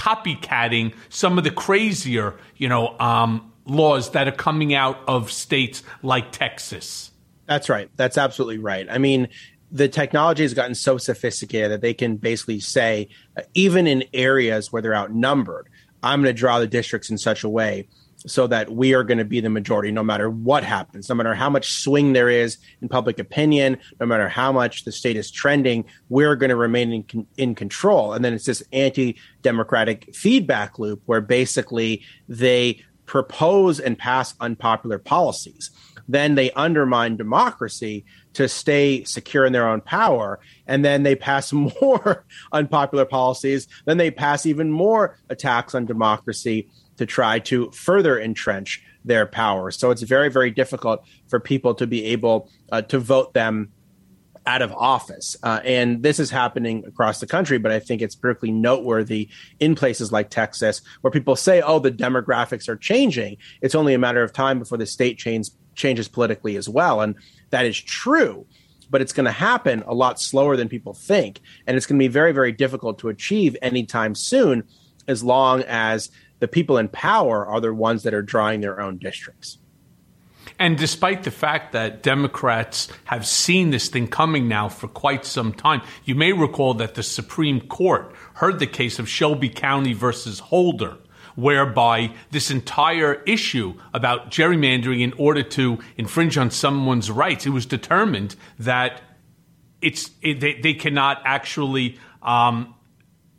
copycatting 0.00 0.94
some 1.10 1.36
of 1.36 1.44
the 1.44 1.50
crazier, 1.50 2.34
you 2.56 2.68
know, 2.68 2.98
um, 2.98 3.52
laws 3.66 4.12
that 4.12 4.26
are 4.26 4.32
coming 4.32 4.72
out 4.72 4.98
of 5.06 5.30
states 5.30 5.82
like 6.02 6.32
Texas. 6.32 7.10
That's 7.44 7.68
right. 7.68 7.90
That's 7.96 8.16
absolutely 8.16 8.58
right. 8.58 8.86
I 8.90 8.96
mean, 8.96 9.28
the 9.70 9.88
technology 9.88 10.42
has 10.42 10.54
gotten 10.54 10.74
so 10.74 10.96
sophisticated 10.96 11.70
that 11.70 11.82
they 11.82 11.92
can 11.92 12.16
basically 12.16 12.60
say, 12.60 13.08
uh, 13.36 13.42
even 13.52 13.86
in 13.86 14.04
areas 14.14 14.72
where 14.72 14.80
they're 14.80 14.94
outnumbered, 14.94 15.68
I'm 16.02 16.22
going 16.22 16.34
to 16.34 16.38
draw 16.38 16.58
the 16.60 16.66
districts 16.66 17.10
in 17.10 17.18
such 17.18 17.44
a 17.44 17.48
way 17.48 17.86
so 18.26 18.46
that 18.46 18.70
we 18.70 18.94
are 18.94 19.02
going 19.02 19.18
to 19.18 19.24
be 19.24 19.40
the 19.40 19.50
majority 19.50 19.90
no 19.90 20.02
matter 20.02 20.28
what 20.28 20.62
happens, 20.62 21.08
no 21.08 21.14
matter 21.14 21.34
how 21.34 21.48
much 21.48 21.72
swing 21.72 22.12
there 22.12 22.28
is 22.28 22.58
in 22.82 22.88
public 22.88 23.18
opinion, 23.18 23.78
no 23.98 24.06
matter 24.06 24.28
how 24.28 24.52
much 24.52 24.84
the 24.84 24.92
state 24.92 25.16
is 25.16 25.30
trending, 25.30 25.84
we're 26.08 26.36
going 26.36 26.50
to 26.50 26.56
remain 26.56 26.92
in, 26.92 27.26
in 27.36 27.54
control. 27.54 28.12
And 28.12 28.24
then 28.24 28.34
it's 28.34 28.46
this 28.46 28.62
anti 28.72 29.16
democratic 29.42 30.14
feedback 30.14 30.78
loop 30.78 31.02
where 31.06 31.20
basically 31.20 32.02
they 32.28 32.82
propose 33.06 33.80
and 33.80 33.98
pass 33.98 34.34
unpopular 34.40 34.98
policies. 34.98 35.70
Then 36.08 36.34
they 36.34 36.50
undermine 36.52 37.16
democracy 37.16 38.04
to 38.34 38.48
stay 38.48 39.04
secure 39.04 39.46
in 39.46 39.52
their 39.52 39.68
own 39.68 39.80
power. 39.80 40.40
And 40.66 40.84
then 40.84 41.02
they 41.02 41.16
pass 41.16 41.52
more 41.82 42.24
unpopular 42.52 43.04
policies. 43.04 43.66
Then 43.84 43.96
they 43.96 44.10
pass 44.10 44.46
even 44.46 44.70
more 44.70 45.18
attacks 45.28 45.74
on 45.74 45.86
democracy 45.86 46.68
to 47.00 47.06
try 47.06 47.38
to 47.38 47.70
further 47.70 48.20
entrench 48.20 48.82
their 49.06 49.24
power. 49.24 49.70
So 49.70 49.90
it's 49.90 50.02
very, 50.02 50.28
very 50.28 50.50
difficult 50.50 51.02
for 51.28 51.40
people 51.40 51.72
to 51.76 51.86
be 51.86 52.04
able 52.12 52.50
uh, 52.70 52.82
to 52.92 52.98
vote 52.98 53.32
them 53.32 53.72
out 54.44 54.60
of 54.60 54.70
office. 54.72 55.34
Uh, 55.42 55.60
and 55.64 56.02
this 56.02 56.18
is 56.18 56.30
happening 56.30 56.84
across 56.86 57.18
the 57.18 57.26
country, 57.26 57.56
but 57.56 57.72
I 57.72 57.80
think 57.80 58.02
it's 58.02 58.14
particularly 58.14 58.52
noteworthy 58.52 59.30
in 59.60 59.74
places 59.74 60.12
like 60.12 60.28
Texas, 60.28 60.82
where 61.00 61.10
people 61.10 61.36
say, 61.36 61.62
oh, 61.62 61.78
the 61.78 61.90
demographics 61.90 62.68
are 62.68 62.76
changing. 62.76 63.38
It's 63.62 63.74
only 63.74 63.94
a 63.94 63.98
matter 63.98 64.22
of 64.22 64.34
time 64.34 64.58
before 64.58 64.76
the 64.76 64.84
state 64.84 65.16
change, 65.16 65.48
changes 65.74 66.06
politically 66.06 66.56
as 66.56 66.68
well. 66.68 67.00
And 67.00 67.14
that 67.48 67.64
is 67.64 67.80
true. 67.80 68.44
but 68.90 69.00
it's 69.00 69.12
going 69.12 69.26
to 69.26 69.32
happen 69.32 69.82
a 69.86 69.94
lot 69.94 70.20
slower 70.20 70.56
than 70.56 70.68
people 70.68 70.92
think. 70.92 71.40
And 71.66 71.76
it's 71.76 71.86
going 71.86 71.98
to 71.98 72.02
be 72.02 72.08
very, 72.08 72.32
very 72.32 72.52
difficult 72.52 72.98
to 72.98 73.08
achieve 73.08 73.56
anytime 73.62 74.14
soon 74.14 74.64
as 75.06 75.22
long 75.24 75.62
as 75.62 76.10
the 76.40 76.48
people 76.48 76.78
in 76.78 76.88
power 76.88 77.46
are 77.46 77.60
the 77.60 77.72
ones 77.72 78.02
that 78.02 78.14
are 78.14 78.22
drawing 78.22 78.60
their 78.60 78.80
own 78.80 78.98
districts. 78.98 79.58
And 80.58 80.76
despite 80.76 81.22
the 81.22 81.30
fact 81.30 81.72
that 81.72 82.02
Democrats 82.02 82.88
have 83.04 83.26
seen 83.26 83.70
this 83.70 83.88
thing 83.88 84.08
coming 84.08 84.48
now 84.48 84.68
for 84.68 84.88
quite 84.88 85.24
some 85.24 85.52
time, 85.52 85.80
you 86.04 86.14
may 86.14 86.32
recall 86.32 86.74
that 86.74 86.94
the 86.94 87.02
Supreme 87.02 87.60
Court 87.62 88.12
heard 88.34 88.58
the 88.58 88.66
case 88.66 88.98
of 88.98 89.08
Shelby 89.08 89.48
County 89.48 89.94
versus 89.94 90.38
Holder, 90.38 90.98
whereby 91.34 92.12
this 92.30 92.50
entire 92.50 93.14
issue 93.22 93.74
about 93.94 94.30
gerrymandering 94.30 95.00
in 95.00 95.14
order 95.14 95.42
to 95.42 95.78
infringe 95.96 96.36
on 96.36 96.50
someone's 96.50 97.10
rights, 97.10 97.46
it 97.46 97.50
was 97.50 97.64
determined 97.64 98.36
that 98.58 99.00
it's 99.80 100.10
it, 100.20 100.40
they, 100.40 100.60
they 100.60 100.74
cannot 100.74 101.22
actually 101.24 101.98
um, 102.22 102.74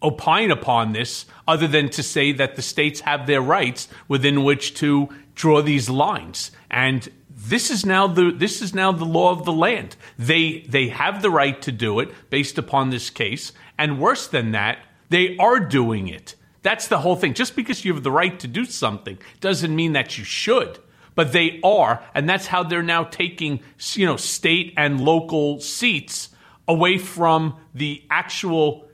opine 0.04 0.52
upon 0.52 0.94
this 0.94 1.26
other 1.48 1.68
than 1.68 1.90
to 1.90 2.04
say 2.04 2.32
that 2.32 2.56
the 2.56 2.62
states 2.62 3.02
have 3.02 3.28
their 3.28 3.42
rights 3.42 3.88
within 4.08 4.44
which 4.44 4.74
to 4.76 5.10
draw 5.36 5.62
these 5.62 5.90
lines. 5.90 6.52
And 6.70 7.08
this 7.30 7.72
is 7.72 7.86
now 7.86 8.08
the 8.08 8.32
this 8.32 8.62
is 8.62 8.74
now 8.74 8.92
the 8.92 9.06
law 9.06 9.32
of 9.32 9.46
the 9.46 9.54
land. 9.54 9.96
They 10.18 10.66
they 10.68 10.90
have 10.90 11.22
the 11.22 11.30
right 11.30 11.62
to 11.64 11.72
do 11.72 12.00
it 12.00 12.10
based 12.30 12.58
upon 12.58 12.90
this 12.90 13.10
case. 13.10 13.52
And 13.78 14.00
worse 14.00 14.28
than 14.28 14.52
that 14.52 14.80
they 15.10 15.36
are 15.38 15.60
doing 15.60 16.08
it. 16.08 16.36
That's 16.62 16.88
the 16.88 17.00
whole 17.00 17.16
thing. 17.16 17.34
Just 17.34 17.56
because 17.56 17.84
you 17.84 17.94
have 17.94 18.04
the 18.04 18.12
right 18.12 18.40
to 18.40 18.48
do 18.48 18.66
something 18.66 19.18
doesn't 19.40 19.76
mean 19.76 19.94
that 19.94 20.18
you 20.18 20.24
should. 20.24 20.80
But 21.16 21.34
they 21.34 21.60
are 21.64 22.04
and 22.14 22.30
that's 22.30 22.48
how 22.48 22.64
they're 22.64 22.84
now 22.84 23.04
taking 23.04 23.62
you 23.94 24.06
know 24.06 24.18
state 24.18 24.74
and 24.78 25.02
local 25.02 25.60
seats 25.60 26.30
away 26.68 26.98
from 26.98 27.58
the 27.74 28.04
actual 28.10 28.88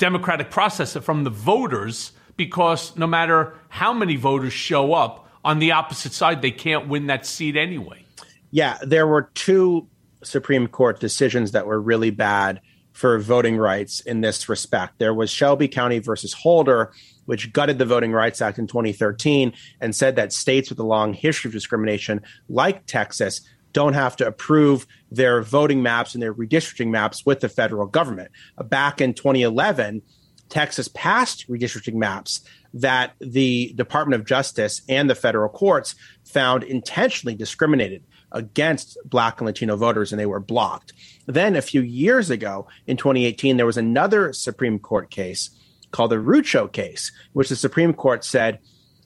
democratic 0.00 0.50
process 0.50 0.96
from 0.96 1.22
the 1.22 1.30
voters 1.30 2.12
because 2.36 2.96
no 2.96 3.06
matter 3.06 3.54
how 3.68 3.92
many 3.92 4.16
voters 4.16 4.52
show 4.52 4.94
up 4.94 5.28
on 5.44 5.58
the 5.58 5.70
opposite 5.72 6.12
side, 6.12 6.42
they 6.42 6.50
can't 6.50 6.88
win 6.88 7.06
that 7.06 7.26
seat 7.26 7.56
anyway. 7.56 8.02
Yeah, 8.50 8.78
there 8.82 9.06
were 9.06 9.30
two 9.34 9.86
Supreme 10.24 10.66
Court 10.66 10.98
decisions 11.00 11.52
that 11.52 11.66
were 11.66 11.80
really 11.80 12.10
bad 12.10 12.60
for 12.92 13.18
voting 13.18 13.56
rights 13.56 14.00
in 14.00 14.22
this 14.22 14.48
respect. 14.48 14.98
There 14.98 15.14
was 15.14 15.30
Shelby 15.30 15.68
County 15.68 15.98
versus 15.98 16.32
Holder, 16.32 16.92
which 17.26 17.52
gutted 17.52 17.78
the 17.78 17.84
Voting 17.84 18.12
Rights 18.12 18.42
Act 18.42 18.58
in 18.58 18.66
2013 18.66 19.52
and 19.80 19.94
said 19.94 20.16
that 20.16 20.32
states 20.32 20.70
with 20.70 20.78
a 20.78 20.84
long 20.84 21.12
history 21.12 21.50
of 21.50 21.52
discrimination, 21.52 22.22
like 22.48 22.86
Texas, 22.86 23.42
don't 23.72 23.94
have 23.94 24.16
to 24.16 24.26
approve 24.26 24.86
their 25.10 25.42
voting 25.42 25.82
maps 25.82 26.14
and 26.14 26.22
their 26.22 26.34
redistricting 26.34 26.88
maps 26.88 27.24
with 27.24 27.40
the 27.40 27.48
federal 27.48 27.86
government. 27.86 28.30
Uh, 28.58 28.64
back 28.64 29.00
in 29.00 29.14
2011, 29.14 30.02
Texas 30.48 30.88
passed 30.88 31.48
redistricting 31.48 31.94
maps 31.94 32.40
that 32.74 33.12
the 33.20 33.72
Department 33.74 34.20
of 34.20 34.26
Justice 34.26 34.82
and 34.88 35.08
the 35.08 35.14
federal 35.14 35.48
courts 35.48 35.94
found 36.24 36.62
intentionally 36.64 37.34
discriminated 37.34 38.02
against 38.32 38.96
Black 39.04 39.40
and 39.40 39.46
Latino 39.46 39.76
voters, 39.76 40.12
and 40.12 40.20
they 40.20 40.26
were 40.26 40.40
blocked. 40.40 40.92
Then, 41.26 41.56
a 41.56 41.62
few 41.62 41.80
years 41.80 42.30
ago, 42.30 42.68
in 42.86 42.96
2018, 42.96 43.56
there 43.56 43.66
was 43.66 43.76
another 43.76 44.32
Supreme 44.32 44.78
Court 44.78 45.10
case 45.10 45.50
called 45.90 46.12
the 46.12 46.16
Rucho 46.16 46.70
case, 46.70 47.10
which 47.32 47.48
the 47.48 47.56
Supreme 47.56 47.92
Court 47.92 48.24
said 48.24 48.60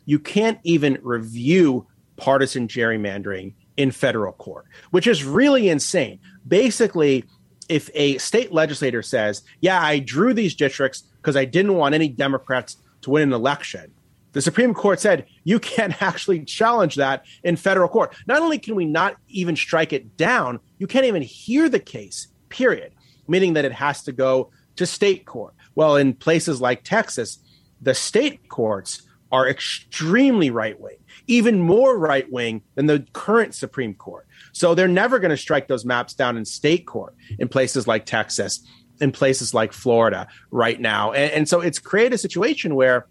you 0.04 0.18
can't 0.18 0.58
even 0.64 0.98
review 1.02 1.86
partisan 2.16 2.68
gerrymandering 2.68 3.54
in 3.76 3.90
federal 3.90 4.32
court, 4.32 4.66
which 4.90 5.06
is 5.06 5.24
really 5.24 5.68
insane. 5.68 6.18
Basically, 6.46 7.24
if 7.68 7.90
a 7.94 8.18
state 8.18 8.52
legislator 8.52 9.02
says, 9.02 9.42
Yeah, 9.60 9.80
I 9.80 9.98
drew 9.98 10.34
these 10.34 10.54
districts 10.54 11.02
because 11.20 11.36
I 11.36 11.44
didn't 11.44 11.74
want 11.74 11.94
any 11.94 12.08
Democrats 12.08 12.76
to 13.02 13.10
win 13.10 13.22
an 13.22 13.32
election. 13.32 13.92
The 14.32 14.42
Supreme 14.42 14.74
Court 14.74 15.00
said 15.00 15.26
you 15.44 15.58
can't 15.58 16.00
actually 16.02 16.44
challenge 16.44 16.96
that 16.96 17.24
in 17.42 17.56
federal 17.56 17.88
court. 17.88 18.14
Not 18.26 18.42
only 18.42 18.58
can 18.58 18.74
we 18.74 18.84
not 18.84 19.16
even 19.28 19.56
strike 19.56 19.92
it 19.92 20.16
down, 20.16 20.60
you 20.78 20.86
can't 20.86 21.06
even 21.06 21.22
hear 21.22 21.68
the 21.68 21.80
case, 21.80 22.28
period, 22.48 22.92
meaning 23.28 23.54
that 23.54 23.64
it 23.64 23.72
has 23.72 24.02
to 24.02 24.12
go 24.12 24.50
to 24.76 24.86
state 24.86 25.24
court. 25.24 25.54
Well, 25.74 25.96
in 25.96 26.14
places 26.14 26.60
like 26.60 26.82
Texas, 26.82 27.38
the 27.80 27.94
state 27.94 28.48
courts 28.48 29.02
are 29.32 29.48
extremely 29.48 30.50
right 30.50 30.78
wing, 30.80 30.96
even 31.26 31.60
more 31.60 31.98
right 31.98 32.30
wing 32.30 32.62
than 32.74 32.86
the 32.86 33.06
current 33.12 33.54
Supreme 33.54 33.94
Court. 33.94 34.26
So 34.52 34.74
they're 34.74 34.88
never 34.88 35.18
going 35.18 35.30
to 35.30 35.36
strike 35.36 35.66
those 35.66 35.84
maps 35.84 36.14
down 36.14 36.36
in 36.36 36.44
state 36.44 36.86
court 36.86 37.14
in 37.38 37.48
places 37.48 37.86
like 37.86 38.06
Texas 38.06 38.64
in 39.00 39.12
places 39.12 39.54
like 39.54 39.72
Florida 39.72 40.28
right 40.50 40.80
now. 40.80 41.12
And, 41.12 41.32
and, 41.32 41.48
so 41.48 41.60
it's 41.60 41.78
created 41.78 42.12
a 42.14 42.18
situation 42.18 42.74
where 42.74 43.06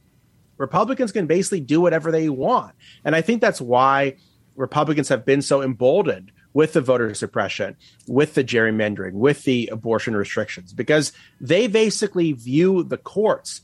Republicans 0.57 1.11
can 1.11 1.27
basically 1.27 1.59
do 1.59 1.81
whatever 1.81 2.11
they 2.11 2.29
want. 2.29 2.73
And 3.03 3.15
I 3.15 3.21
think 3.21 3.41
that's 3.41 3.59
why 3.59 4.15
Republicans 4.55 5.09
have 5.09 5.25
been 5.25 5.41
so 5.41 5.61
emboldened 5.61 6.31
with 6.53 6.73
the 6.73 6.81
voter 6.81 7.13
suppression, 7.15 7.75
with 8.07 8.35
the 8.35 8.43
gerrymandering, 8.43 9.13
with 9.13 9.43
the 9.43 9.67
abortion 9.71 10.15
restrictions, 10.15 10.71
because 10.71 11.11
they 11.41 11.67
basically 11.67 12.31
view 12.33 12.83
the 12.83 12.97
courts 12.97 13.61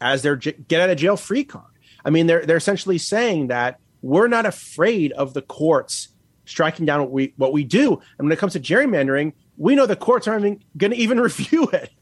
as 0.00 0.22
their 0.22 0.36
get 0.36 0.80
out 0.80 0.90
of 0.90 0.96
jail 0.96 1.16
free 1.16 1.44
card. 1.44 1.69
I 2.04 2.10
mean, 2.10 2.26
they're 2.26 2.44
they're 2.44 2.56
essentially 2.56 2.98
saying 2.98 3.48
that 3.48 3.80
we're 4.02 4.28
not 4.28 4.46
afraid 4.46 5.12
of 5.12 5.34
the 5.34 5.42
courts 5.42 6.08
striking 6.44 6.84
down 6.84 7.00
what 7.00 7.10
we 7.10 7.32
what 7.36 7.52
we 7.52 7.64
do. 7.64 7.92
And 8.18 8.26
when 8.26 8.32
it 8.32 8.38
comes 8.38 8.52
to 8.54 8.60
gerrymandering, 8.60 9.32
we 9.56 9.74
know 9.74 9.86
the 9.86 9.96
courts 9.96 10.26
aren't 10.26 10.62
going 10.76 10.90
to 10.90 10.96
even 10.96 11.20
review 11.30 11.70
it 11.72 11.92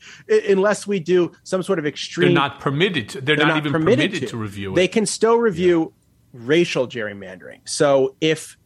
unless 0.48 0.86
we 0.86 1.00
do 1.00 1.32
some 1.44 1.62
sort 1.62 1.78
of 1.78 1.86
extreme. 1.86 2.28
They're 2.28 2.34
not 2.34 2.60
permitted. 2.60 3.10
To, 3.10 3.20
they're, 3.20 3.36
they're 3.36 3.46
not, 3.46 3.54
not, 3.54 3.58
even 3.58 3.72
permitted, 3.72 4.10
permitted 4.10 4.20
to. 4.20 4.26
to. 4.28 4.36
review 4.36 4.72
it. 4.72 4.76
They 4.76 4.88
can 4.88 5.06
still 5.06 5.36
review 5.36 5.92
yeah. 6.32 6.40
racial 6.44 6.86
gerrymandering. 6.88 7.68
So 7.68 8.16
if, 8.20 8.56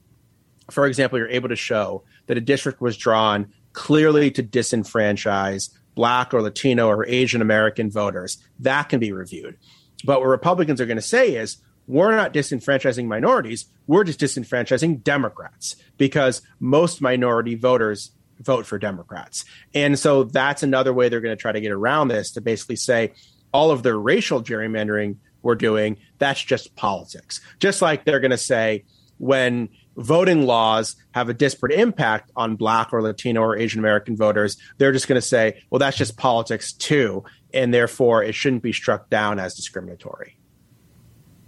for 0.71 0.87
example, 0.87 1.19
you're 1.19 1.29
able 1.29 1.49
to 1.49 1.57
show 1.57 2.05
that 2.27 2.37
a 2.37 2.41
district 2.41 2.81
was 2.81 2.97
drawn 2.97 3.53
clearly 3.73 4.31
to 4.31 4.43
disenfranchise 4.43 5.71
Black 5.95 6.33
or 6.33 6.43
Latino 6.43 6.89
or 6.89 7.07
Asian 7.07 7.43
American 7.43 7.91
voters, 7.91 8.39
that 8.61 8.85
can 8.85 9.01
be 9.01 9.13
reviewed. 9.13 9.57
But 10.05 10.21
what 10.21 10.29
Republicans 10.29 10.81
are 10.81 10.87
going 10.87 10.97
to 10.97 11.03
say 11.03 11.35
is, 11.35 11.59
we're 11.87 12.15
not 12.15 12.33
disenfranchising 12.33 13.07
minorities, 13.07 13.67
we're 13.87 14.05
just 14.05 14.21
disenfranchising 14.21 15.03
Democrats 15.03 15.77
because 15.99 16.43
most 16.61 17.01
minority 17.01 17.55
voters 17.57 18.13
vote 18.41 18.67
for 18.67 18.79
Democrats. 18.79 19.45
And 19.75 19.99
so 19.99 20.25
that's 20.25 20.63
another 20.63 20.93
way 20.93 21.09
they're 21.09 21.21
going 21.21 21.37
to 21.37 21.41
try 21.41 21.53
to 21.53 21.61
get 21.61 21.73
around 21.73 22.09
this 22.09 22.33
to 22.33 22.41
basically 22.41 22.77
say 22.77 23.13
all 23.53 23.71
of 23.71 23.83
the 23.83 23.95
racial 23.97 24.43
gerrymandering 24.43 25.17
we're 25.43 25.55
doing, 25.57 25.97
that's 26.19 26.43
just 26.43 26.75
politics. 26.77 27.41
Just 27.59 27.83
like 27.83 28.05
they're 28.05 28.21
going 28.21 28.31
to 28.31 28.39
say 28.39 28.85
when 29.19 29.69
voting 29.97 30.47
laws 30.47 30.97
have 31.13 31.29
a 31.29 31.35
disparate 31.35 31.73
impact 31.73 32.31
on 32.35 32.57
black 32.57 32.93
or 32.93 33.03
Latino 33.03 33.43
or 33.43 33.57
Asian 33.57 33.81
American 33.81 34.17
voters, 34.17 34.57
they're 34.79 34.93
just 34.93 35.09
going 35.09 35.21
to 35.21 35.27
say, 35.27 35.63
well, 35.71 35.79
that's 35.79 35.97
just 35.97 36.17
politics 36.17 36.73
too. 36.73 37.25
And 37.55 37.73
therefore, 37.73 38.23
it 38.23 38.35
shouldn't 38.35 38.63
be 38.63 38.73
struck 38.73 39.11
down 39.11 39.39
as 39.39 39.55
discriminatory. 39.55 40.37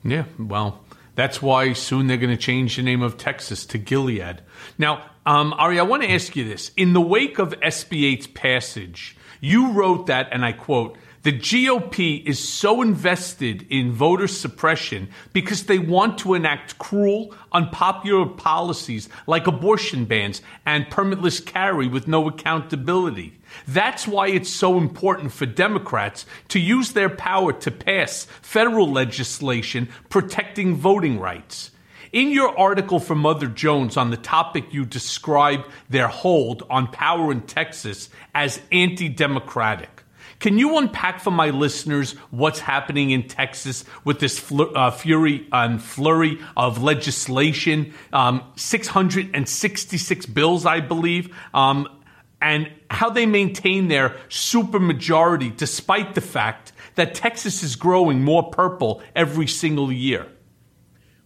Yeah, 0.04 0.24
well, 0.38 0.84
that's 1.14 1.40
why 1.40 1.72
soon 1.72 2.06
they're 2.06 2.16
going 2.16 2.36
to 2.36 2.42
change 2.42 2.76
the 2.76 2.82
name 2.82 3.02
of 3.02 3.16
Texas 3.16 3.64
to 3.66 3.78
Gilead. 3.78 4.42
Now, 4.76 5.10
um, 5.24 5.54
Ari, 5.54 5.78
I 5.78 5.82
want 5.82 6.02
to 6.02 6.10
ask 6.10 6.36
you 6.36 6.46
this. 6.46 6.70
In 6.76 6.92
the 6.92 7.00
wake 7.00 7.38
of 7.38 7.58
SB 7.60 8.18
8's 8.18 8.26
passage, 8.26 9.16
you 9.40 9.72
wrote 9.72 10.06
that, 10.06 10.28
and 10.32 10.44
I 10.44 10.52
quote, 10.52 10.98
the 11.24 11.32
GOP 11.32 12.22
is 12.26 12.46
so 12.46 12.82
invested 12.82 13.66
in 13.70 13.92
voter 13.92 14.28
suppression 14.28 15.08
because 15.32 15.64
they 15.64 15.78
want 15.78 16.18
to 16.18 16.34
enact 16.34 16.78
cruel, 16.78 17.34
unpopular 17.50 18.26
policies 18.26 19.08
like 19.26 19.46
abortion 19.46 20.04
bans 20.04 20.42
and 20.66 20.84
permitless 20.90 21.42
carry 21.44 21.88
with 21.88 22.06
no 22.06 22.28
accountability. 22.28 23.40
That's 23.66 24.06
why 24.06 24.28
it's 24.28 24.50
so 24.50 24.78
important 24.78 25.32
for 25.32 25.46
Democrats 25.46 26.26
to 26.48 26.58
use 26.58 26.92
their 26.92 27.10
power 27.10 27.52
to 27.52 27.70
pass 27.70 28.24
federal 28.42 28.90
legislation 28.90 29.88
protecting 30.08 30.76
voting 30.76 31.18
rights. 31.18 31.70
In 32.12 32.30
your 32.30 32.56
article 32.56 33.00
for 33.00 33.16
Mother 33.16 33.48
Jones 33.48 33.96
on 33.96 34.10
the 34.10 34.16
topic, 34.16 34.72
you 34.72 34.84
describe 34.84 35.64
their 35.90 36.06
hold 36.06 36.62
on 36.70 36.86
power 36.86 37.32
in 37.32 37.40
Texas 37.40 38.08
as 38.34 38.60
anti 38.70 39.08
democratic. 39.08 40.04
Can 40.38 40.58
you 40.58 40.78
unpack 40.78 41.20
for 41.20 41.30
my 41.30 41.50
listeners 41.50 42.12
what's 42.30 42.58
happening 42.60 43.10
in 43.10 43.26
Texas 43.28 43.84
with 44.04 44.20
this 44.20 44.38
fl- 44.38 44.76
uh, 44.76 44.90
fury 44.90 45.48
and 45.50 45.82
flurry 45.82 46.38
of 46.56 46.82
legislation? 46.82 47.94
Um, 48.12 48.44
666 48.56 50.26
bills, 50.26 50.66
I 50.66 50.80
believe. 50.80 51.34
Um, 51.52 51.88
and 52.40 52.70
how 52.90 53.10
they 53.10 53.26
maintain 53.26 53.88
their 53.88 54.10
supermajority 54.28 55.56
despite 55.56 56.14
the 56.14 56.20
fact 56.20 56.72
that 56.94 57.14
Texas 57.14 57.62
is 57.62 57.76
growing 57.76 58.22
more 58.22 58.50
purple 58.50 59.02
every 59.16 59.46
single 59.46 59.90
year. 59.90 60.26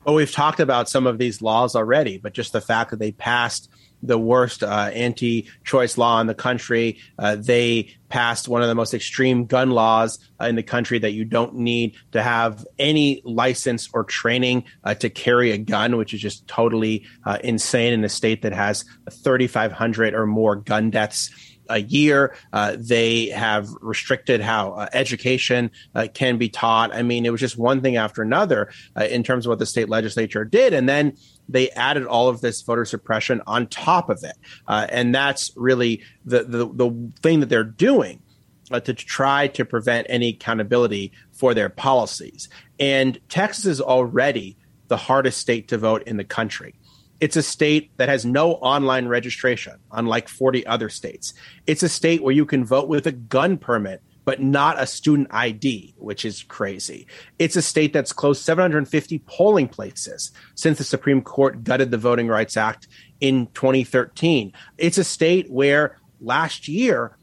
Well, 0.04 0.14
we've 0.14 0.32
talked 0.32 0.60
about 0.60 0.88
some 0.88 1.06
of 1.06 1.18
these 1.18 1.42
laws 1.42 1.76
already, 1.76 2.18
but 2.18 2.32
just 2.32 2.52
the 2.52 2.60
fact 2.60 2.90
that 2.90 2.98
they 2.98 3.12
passed 3.12 3.68
the 4.02 4.18
worst 4.18 4.62
uh, 4.62 4.90
anti-choice 4.94 5.98
law 5.98 6.20
in 6.20 6.26
the 6.26 6.34
country. 6.34 6.98
Uh, 7.18 7.36
they 7.36 7.94
passed 8.08 8.48
one 8.48 8.62
of 8.62 8.68
the 8.68 8.74
most 8.74 8.94
extreme 8.94 9.44
gun 9.44 9.70
laws 9.70 10.18
uh, 10.40 10.46
in 10.46 10.56
the 10.56 10.62
country 10.62 10.98
that 10.98 11.12
you 11.12 11.24
don't 11.24 11.54
need 11.54 11.94
to 12.12 12.22
have 12.22 12.66
any 12.78 13.20
license 13.24 13.88
or 13.92 14.04
training 14.04 14.64
uh, 14.84 14.94
to 14.94 15.10
carry 15.10 15.50
a 15.52 15.58
gun, 15.58 15.96
which 15.96 16.14
is 16.14 16.20
just 16.20 16.46
totally 16.48 17.04
uh, 17.24 17.38
insane 17.44 17.92
in 17.92 18.04
a 18.04 18.08
state 18.08 18.42
that 18.42 18.52
has 18.52 18.84
3,500 19.10 20.14
or 20.14 20.26
more 20.26 20.56
gun 20.56 20.90
deaths 20.90 21.30
a 21.68 21.80
year. 21.80 22.34
Uh, 22.52 22.76
they 22.78 23.26
have 23.26 23.68
restricted 23.80 24.40
how 24.40 24.72
uh, 24.72 24.88
education 24.92 25.70
uh, 25.94 26.08
can 26.12 26.38
be 26.38 26.48
taught. 26.48 26.94
I 26.94 27.02
mean, 27.02 27.26
it 27.26 27.30
was 27.30 27.40
just 27.40 27.58
one 27.58 27.80
thing 27.80 27.96
after 27.96 28.22
another 28.22 28.70
uh, 28.96 29.04
in 29.04 29.22
terms 29.22 29.46
of 29.46 29.50
what 29.50 29.58
the 29.58 29.66
state 29.66 29.88
legislature 29.88 30.44
did. 30.44 30.72
And 30.74 30.88
then 30.88 31.16
they 31.48 31.70
added 31.70 32.06
all 32.06 32.28
of 32.28 32.40
this 32.40 32.62
voter 32.62 32.84
suppression 32.84 33.42
on 33.46 33.66
top 33.66 34.10
of 34.10 34.22
it. 34.22 34.36
Uh, 34.66 34.86
and 34.90 35.14
that's 35.14 35.52
really 35.56 36.02
the, 36.24 36.44
the, 36.44 36.66
the 36.66 37.12
thing 37.22 37.40
that 37.40 37.48
they're 37.48 37.64
doing. 37.64 38.22
Uh, 38.70 38.78
to 38.78 38.92
try 38.92 39.46
to 39.46 39.64
prevent 39.64 40.06
any 40.10 40.28
accountability 40.28 41.10
for 41.32 41.54
their 41.54 41.70
policies. 41.70 42.50
And 42.78 43.18
Texas 43.30 43.64
is 43.64 43.80
already 43.80 44.58
the 44.88 44.98
hardest 44.98 45.38
state 45.38 45.68
to 45.68 45.78
vote 45.78 46.02
in 46.06 46.18
the 46.18 46.24
country. 46.24 46.74
It's 47.20 47.36
a 47.36 47.42
state 47.42 47.90
that 47.96 48.08
has 48.08 48.24
no 48.24 48.52
online 48.54 49.08
registration, 49.08 49.74
unlike 49.90 50.28
40 50.28 50.66
other 50.66 50.88
states. 50.88 51.34
It's 51.66 51.82
a 51.82 51.88
state 51.88 52.22
where 52.22 52.34
you 52.34 52.46
can 52.46 52.64
vote 52.64 52.88
with 52.88 53.06
a 53.06 53.12
gun 53.12 53.58
permit, 53.58 54.02
but 54.24 54.40
not 54.40 54.80
a 54.80 54.86
student 54.86 55.28
ID, 55.32 55.94
which 55.98 56.24
is 56.24 56.44
crazy. 56.44 57.06
It's 57.38 57.56
a 57.56 57.62
state 57.62 57.92
that's 57.92 58.12
closed 58.12 58.42
750 58.42 59.18
polling 59.20 59.68
places 59.68 60.30
since 60.54 60.78
the 60.78 60.84
Supreme 60.84 61.22
Court 61.22 61.64
gutted 61.64 61.90
the 61.90 61.98
Voting 61.98 62.28
Rights 62.28 62.56
Act 62.56 62.86
in 63.20 63.48
2013. 63.54 64.52
It's 64.76 64.98
a 64.98 65.04
state 65.04 65.50
where 65.50 65.96
last 66.20 66.68
year, 66.68 67.16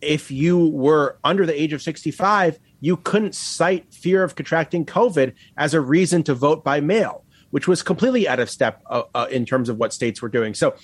if 0.00 0.30
you 0.30 0.68
were 0.68 1.18
under 1.24 1.44
the 1.44 1.60
age 1.60 1.72
of 1.72 1.82
65, 1.82 2.58
you 2.80 2.96
couldn't 2.96 3.34
cite 3.34 3.92
fear 3.92 4.22
of 4.22 4.36
contracting 4.36 4.86
COVID 4.86 5.34
as 5.56 5.74
a 5.74 5.80
reason 5.80 6.22
to 6.24 6.34
vote 6.34 6.62
by 6.62 6.80
mail 6.80 7.19
which 7.50 7.68
was 7.68 7.82
completely 7.82 8.28
out 8.28 8.40
of 8.40 8.50
step 8.50 8.82
uh, 8.86 9.02
uh, 9.14 9.26
in 9.30 9.44
terms 9.44 9.68
of 9.68 9.76
what 9.76 9.92
states 9.92 10.22
were 10.22 10.28
doing. 10.28 10.54
So, 10.54 10.74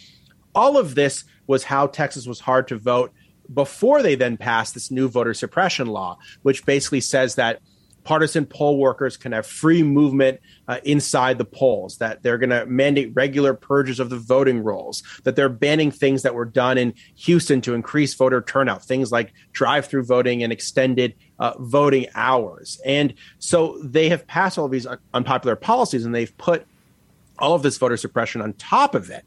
all 0.54 0.78
of 0.78 0.94
this 0.94 1.24
was 1.46 1.64
how 1.64 1.86
Texas 1.86 2.26
was 2.26 2.40
hard 2.40 2.68
to 2.68 2.78
vote 2.78 3.12
before 3.52 4.02
they 4.02 4.14
then 4.14 4.36
passed 4.36 4.74
this 4.74 4.90
new 4.90 5.08
voter 5.08 5.34
suppression 5.34 5.86
law, 5.86 6.18
which 6.42 6.64
basically 6.64 7.00
says 7.00 7.34
that 7.36 7.60
partisan 8.06 8.46
poll 8.46 8.78
workers 8.78 9.16
can 9.16 9.32
have 9.32 9.44
free 9.44 9.82
movement 9.82 10.38
uh, 10.68 10.78
inside 10.84 11.38
the 11.38 11.44
polls, 11.44 11.98
that 11.98 12.22
they're 12.22 12.38
going 12.38 12.50
to 12.50 12.64
mandate 12.66 13.10
regular 13.14 13.52
purges 13.52 13.98
of 13.98 14.10
the 14.10 14.16
voting 14.16 14.62
rolls, 14.62 15.02
that 15.24 15.34
they're 15.34 15.48
banning 15.48 15.90
things 15.90 16.22
that 16.22 16.32
were 16.32 16.44
done 16.44 16.78
in 16.78 16.94
Houston 17.16 17.60
to 17.60 17.74
increase 17.74 18.14
voter 18.14 18.40
turnout, 18.40 18.84
things 18.84 19.10
like 19.10 19.34
drive 19.50 19.86
through 19.86 20.04
voting 20.04 20.44
and 20.44 20.52
extended 20.52 21.14
uh, 21.40 21.54
voting 21.58 22.06
hours. 22.14 22.80
And 22.86 23.12
so 23.40 23.76
they 23.82 24.08
have 24.08 24.24
passed 24.28 24.56
all 24.56 24.66
of 24.66 24.70
these 24.70 24.86
unpopular 25.12 25.56
policies 25.56 26.04
and 26.04 26.14
they've 26.14 26.36
put 26.38 26.64
all 27.40 27.56
of 27.56 27.62
this 27.64 27.76
voter 27.76 27.96
suppression 27.96 28.40
on 28.40 28.52
top 28.52 28.94
of 28.94 29.10
it 29.10 29.24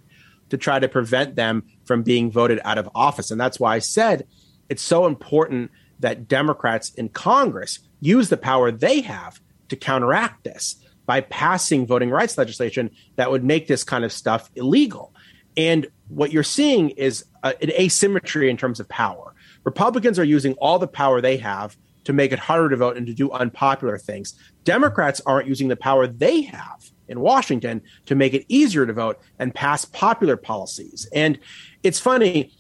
to 0.52 0.58
try 0.58 0.80
to 0.80 0.88
prevent 0.88 1.36
them 1.36 1.63
from 1.84 2.02
being 2.02 2.32
voted 2.32 2.62
out 2.63 2.78
of 2.78 2.89
office. 2.96 3.30
And 3.30 3.39
that's 3.42 3.60
why 3.60 3.76
I 3.76 3.80
said 3.80 4.26
it's 4.70 4.82
so 4.82 5.06
important 5.06 5.70
that 6.00 6.30
Democrats 6.30 6.94
in 6.94 7.10
Congress 7.10 7.80
use 8.00 8.30
the 8.30 8.38
power 8.38 8.72
they 8.72 9.02
have 9.02 9.40
to 9.70 9.76
counteract 9.76 10.44
this 10.44 10.76
by 11.06 11.22
passing 11.22 11.88
voting 11.88 12.10
rights 12.10 12.38
legislation 12.38 12.92
that 13.16 13.32
would 13.32 13.44
make 13.44 13.68
this 13.68 13.84
kind 13.84 14.06
of 14.06 14.14
stuff 14.14 14.52
illegal. 14.56 15.14
And 15.58 15.88
what 16.08 16.32
you're 16.32 16.44
seeing 16.44 16.92
is 16.92 17.26
an 17.44 17.72
asymmetry 17.72 18.50
in 18.50 18.58
terms 18.58 18.80
of 18.80 18.88
power. 18.90 19.34
Republicans 19.64 20.20
are 20.20 20.24
using 20.24 20.54
all 20.54 20.80
the 20.80 20.88
power 20.88 21.20
they 21.20 21.38
have 21.38 21.78
to 22.06 22.14
make 22.14 22.32
it 22.32 22.40
harder 22.40 22.70
to 22.70 22.78
vote 22.78 22.98
and 22.98 23.06
to 23.08 23.14
do 23.14 23.32
unpopular 23.32 23.98
things. 23.98 24.36
Democrats 24.64 25.22
aren't 25.26 25.48
using 25.48 25.68
the 25.68 25.76
power 25.76 26.08
they 26.08 26.42
have 26.42 26.92
in 27.08 27.20
Washington 27.20 27.82
to 28.06 28.16
make 28.16 28.34
it 28.34 28.46
easier 28.48 28.86
to 28.86 28.94
vote 28.94 29.20
and 29.40 29.54
pass 29.54 29.86
popular 29.86 30.38
policies. 30.38 31.08
And 31.14 31.40
it's 31.84 32.00
funny, 32.00 32.54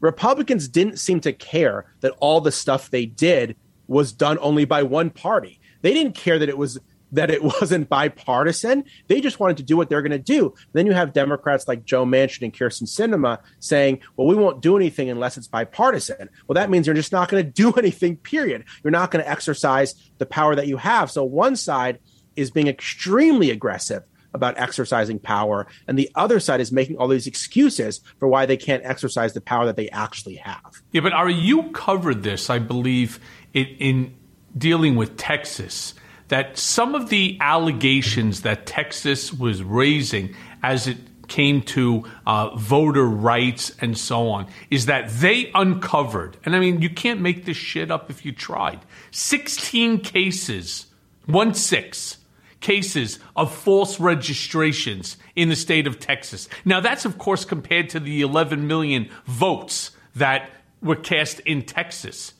Republicans 0.00 0.68
didn't 0.68 0.98
seem 0.98 1.20
to 1.20 1.32
care 1.32 1.86
that 2.00 2.12
all 2.20 2.40
the 2.40 2.52
stuff 2.52 2.90
they 2.90 3.06
did 3.06 3.56
was 3.86 4.12
done 4.12 4.38
only 4.40 4.64
by 4.64 4.82
one 4.82 5.10
party. 5.10 5.60
They 5.82 5.92
didn't 5.92 6.14
care 6.14 6.38
that 6.38 6.48
it 6.48 6.58
was 6.58 6.78
that 7.14 7.30
it 7.30 7.42
wasn't 7.60 7.88
bipartisan. 7.88 8.84
They 9.08 9.20
just 9.20 9.40
wanted 9.40 9.56
to 9.58 9.62
do 9.62 9.76
what 9.76 9.88
they're 9.88 10.02
going 10.02 10.12
to 10.12 10.18
do. 10.18 10.54
Then 10.72 10.86
you 10.86 10.92
have 10.92 11.12
Democrats 11.12 11.66
like 11.66 11.84
Joe 11.84 12.04
Manchin 12.04 12.42
and 12.42 12.52
Kyrsten 12.52 12.84
Sinema 12.84 13.38
saying, 13.60 14.00
well, 14.16 14.26
we 14.26 14.34
won't 14.34 14.60
do 14.60 14.76
anything 14.76 15.08
unless 15.08 15.36
it's 15.36 15.46
bipartisan. 15.46 16.28
Well, 16.46 16.54
that 16.54 16.70
means 16.70 16.86
you're 16.86 16.94
just 16.94 17.12
not 17.12 17.28
going 17.28 17.44
to 17.44 17.50
do 17.50 17.72
anything, 17.72 18.16
period. 18.16 18.64
You're 18.82 18.90
not 18.90 19.10
going 19.10 19.24
to 19.24 19.30
exercise 19.30 19.94
the 20.18 20.26
power 20.26 20.54
that 20.54 20.66
you 20.66 20.76
have. 20.76 21.10
So 21.10 21.24
one 21.24 21.56
side 21.56 21.98
is 22.36 22.50
being 22.50 22.66
extremely 22.66 23.50
aggressive 23.50 24.02
about 24.34 24.58
exercising 24.58 25.20
power, 25.20 25.64
and 25.86 25.96
the 25.96 26.10
other 26.16 26.40
side 26.40 26.60
is 26.60 26.72
making 26.72 26.96
all 26.96 27.06
these 27.06 27.28
excuses 27.28 28.00
for 28.18 28.26
why 28.26 28.44
they 28.44 28.56
can't 28.56 28.84
exercise 28.84 29.32
the 29.32 29.40
power 29.40 29.64
that 29.64 29.76
they 29.76 29.88
actually 29.90 30.34
have. 30.34 30.82
Yeah, 30.90 31.02
but 31.02 31.12
Ari, 31.12 31.34
you 31.34 31.70
covered 31.70 32.24
this, 32.24 32.50
I 32.50 32.58
believe, 32.58 33.20
in, 33.54 33.66
in 33.78 34.14
dealing 34.56 34.96
with 34.96 35.16
Texas 35.16 35.94
that 36.28 36.58
some 36.58 36.94
of 36.94 37.08
the 37.08 37.38
allegations 37.40 38.42
that 38.42 38.66
Texas 38.66 39.32
was 39.32 39.62
raising 39.62 40.34
as 40.62 40.86
it 40.86 40.98
came 41.28 41.62
to 41.62 42.04
uh, 42.26 42.54
voter 42.56 43.04
rights 43.04 43.74
and 43.80 43.96
so 43.96 44.28
on 44.28 44.46
is 44.70 44.86
that 44.86 45.08
they 45.08 45.50
uncovered, 45.54 46.36
and 46.44 46.54
I 46.54 46.60
mean, 46.60 46.82
you 46.82 46.90
can't 46.90 47.20
make 47.20 47.44
this 47.44 47.56
shit 47.56 47.90
up 47.90 48.10
if 48.10 48.24
you 48.24 48.32
tried, 48.32 48.80
16 49.10 50.00
cases, 50.00 50.86
one 51.26 51.54
six 51.54 52.18
cases 52.60 53.18
of 53.36 53.54
false 53.54 54.00
registrations 54.00 55.16
in 55.36 55.48
the 55.48 55.56
state 55.56 55.86
of 55.86 55.98
Texas. 55.98 56.48
Now, 56.64 56.80
that's 56.80 57.04
of 57.04 57.18
course 57.18 57.44
compared 57.44 57.90
to 57.90 58.00
the 58.00 58.22
11 58.22 58.66
million 58.66 59.10
votes 59.26 59.90
that 60.14 60.50
were 60.80 60.96
cast 60.96 61.40
in 61.40 61.62
Texas. 61.62 62.33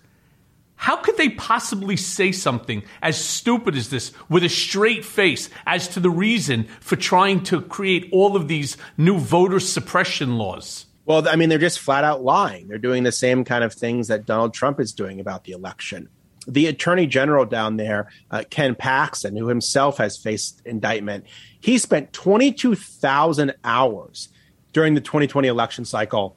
How 0.76 0.96
could 0.96 1.16
they 1.16 1.30
possibly 1.30 1.96
say 1.96 2.32
something 2.32 2.82
as 3.00 3.22
stupid 3.22 3.76
as 3.76 3.90
this 3.90 4.12
with 4.28 4.44
a 4.44 4.48
straight 4.48 5.04
face 5.04 5.48
as 5.66 5.88
to 5.88 6.00
the 6.00 6.10
reason 6.10 6.64
for 6.80 6.96
trying 6.96 7.42
to 7.44 7.62
create 7.62 8.08
all 8.12 8.36
of 8.36 8.48
these 8.48 8.76
new 8.96 9.18
voter 9.18 9.60
suppression 9.60 10.36
laws? 10.36 10.86
Well, 11.06 11.28
I 11.28 11.36
mean, 11.36 11.48
they're 11.48 11.58
just 11.58 11.80
flat 11.80 12.04
out 12.04 12.22
lying. 12.22 12.68
They're 12.68 12.78
doing 12.78 13.02
the 13.02 13.12
same 13.12 13.44
kind 13.44 13.62
of 13.62 13.72
things 13.72 14.08
that 14.08 14.26
Donald 14.26 14.54
Trump 14.54 14.80
is 14.80 14.92
doing 14.92 15.20
about 15.20 15.44
the 15.44 15.52
election. 15.52 16.08
The 16.46 16.66
attorney 16.66 17.06
general 17.06 17.46
down 17.46 17.76
there, 17.76 18.10
uh, 18.30 18.44
Ken 18.48 18.74
Paxton, 18.74 19.36
who 19.36 19.48
himself 19.48 19.98
has 19.98 20.16
faced 20.16 20.60
indictment, 20.66 21.24
he 21.60 21.78
spent 21.78 22.12
22,000 22.12 23.54
hours 23.64 24.28
during 24.72 24.94
the 24.94 25.00
2020 25.00 25.48
election 25.48 25.84
cycle 25.84 26.36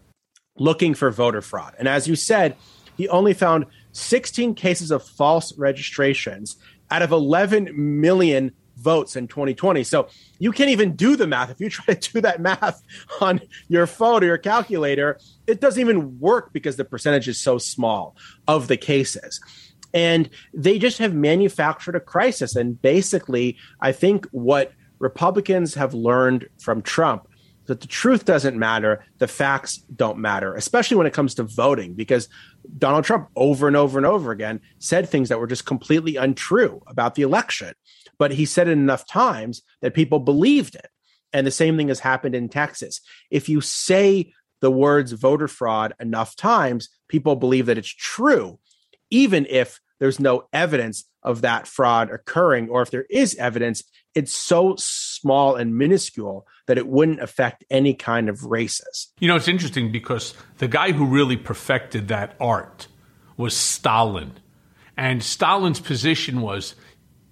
looking 0.58 0.94
for 0.94 1.12
voter 1.12 1.42
fraud. 1.42 1.76
And 1.78 1.88
as 1.88 2.08
you 2.08 2.16
said, 2.16 2.56
he 2.96 3.08
only 3.10 3.34
found 3.34 3.66
16 3.98 4.56
cases 4.56 4.92
of 4.92 5.04
false 5.04 5.58
registrations 5.58 6.58
out 6.92 7.02
of 7.02 7.12
11 7.12 7.72
million 7.76 8.52
votes 8.78 9.16
in 9.16 9.28
2020. 9.28 9.84
So 9.84 10.08
you 10.40 10.52
can't 10.52 10.70
even 10.70 10.96
do 10.96 11.16
the 11.16 11.28
math. 11.28 11.50
If 11.50 11.60
you 11.60 11.70
try 11.70 11.96
to 11.96 12.12
do 12.14 12.22
that 12.22 12.40
math 12.40 12.82
on 13.22 13.42
your 13.68 13.88
phone 13.88 14.24
or 14.24 14.28
your 14.28 14.38
calculator, 14.38 15.20
it 15.48 15.60
doesn't 15.60 15.82
even 15.82 16.20
work 16.20 16.54
because 16.54 16.76
the 16.76 16.86
percentage 16.86 17.28
is 17.28 17.40
so 17.40 17.58
small 17.58 18.16
of 18.48 18.68
the 18.68 18.78
cases. 18.78 19.42
And 19.94 20.30
they 20.54 20.78
just 20.78 21.00
have 21.00 21.14
manufactured 21.14 21.96
a 21.96 22.00
crisis. 22.00 22.56
And 22.56 22.80
basically, 22.80 23.58
I 23.82 23.94
think 23.94 24.28
what 24.32 24.74
Republicans 25.00 25.74
have 25.74 25.94
learned 25.94 26.48
from 26.60 26.82
Trump 26.82 27.28
that 27.68 27.82
the 27.82 27.88
truth 27.88 28.26
doesn't 28.26 28.58
matter, 28.58 29.06
the 29.20 29.28
facts 29.28 29.78
don't 29.78 30.18
matter, 30.18 30.56
especially 30.56 30.98
when 30.98 31.08
it 31.08 31.14
comes 31.14 31.36
to 31.36 31.44
voting, 31.44 31.94
because 31.94 32.28
Donald 32.78 33.06
Trump 33.06 33.30
over 33.36 33.68
and 33.68 33.78
over 33.78 34.00
and 34.00 34.06
over 34.06 34.32
again 34.32 34.60
said 34.80 35.08
things 35.08 35.30
that 35.30 35.40
were 35.40 35.48
just 35.48 35.66
completely 35.66 36.16
untrue 36.16 36.82
about 36.88 37.16
the 37.16 37.22
election. 37.22 37.74
But 38.18 38.32
he 38.32 38.46
said 38.46 38.68
it 38.68 38.72
enough 38.72 39.08
times 39.08 39.62
that 39.82 39.94
people 39.94 40.20
believed 40.20 40.76
it. 40.76 40.88
And 41.34 41.46
the 41.46 41.52
same 41.52 41.78
thing 41.78 41.90
has 41.90 42.00
happened 42.00 42.36
in 42.36 42.50
Texas. 42.50 43.02
If 43.30 43.48
you 43.50 43.62
say 43.62 44.34
the 44.62 44.72
words 44.72 45.12
voter 45.12 45.48
fraud 45.48 45.94
enough 46.00 46.36
times, 46.36 46.90
people 47.08 47.36
believe 47.36 47.68
that 47.68 47.78
it's 47.78 47.94
true, 47.94 48.60
even 49.10 49.46
if 49.50 49.80
there's 50.00 50.20
no 50.20 50.48
evidence 50.54 51.06
of 51.24 51.42
that 51.42 51.68
fraud 51.68 52.10
occurring, 52.10 52.70
or 52.70 52.82
if 52.82 52.92
there 52.92 53.06
is 53.10 53.36
evidence, 53.36 53.84
it's 54.16 54.34
so 54.34 54.76
small 55.20 55.56
and 55.56 55.78
minuscule 55.78 56.48
that 56.68 56.78
it 56.78 56.88
wouldn't 56.88 57.22
affect 57.22 57.64
any 57.70 57.94
kind 57.94 58.30
of 58.30 58.44
races. 58.46 59.12
You 59.20 59.28
know, 59.28 59.36
it's 59.36 59.48
interesting 59.48 59.92
because 59.92 60.34
the 60.58 60.68
guy 60.68 60.92
who 60.92 61.06
really 61.06 61.38
perfected 61.38 62.08
that 62.10 62.36
art 62.40 62.88
was 63.38 63.56
Stalin. 63.56 64.34
And 64.96 65.24
Stalin's 65.24 65.80
position 65.80 66.42
was 66.42 66.76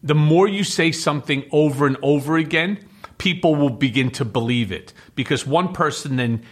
the 0.04 0.16
more 0.16 0.48
you 0.48 0.64
say 0.64 0.92
something 0.92 1.44
over 1.52 1.88
and 1.88 1.98
over 2.02 2.38
again, 2.38 2.80
people 3.18 3.56
will 3.56 3.72
begin 3.72 4.12
to 4.12 4.26
believe 4.26 4.72
it 4.72 4.94
because 5.16 5.48
one 5.48 5.74
person 5.74 6.16
then 6.18 6.44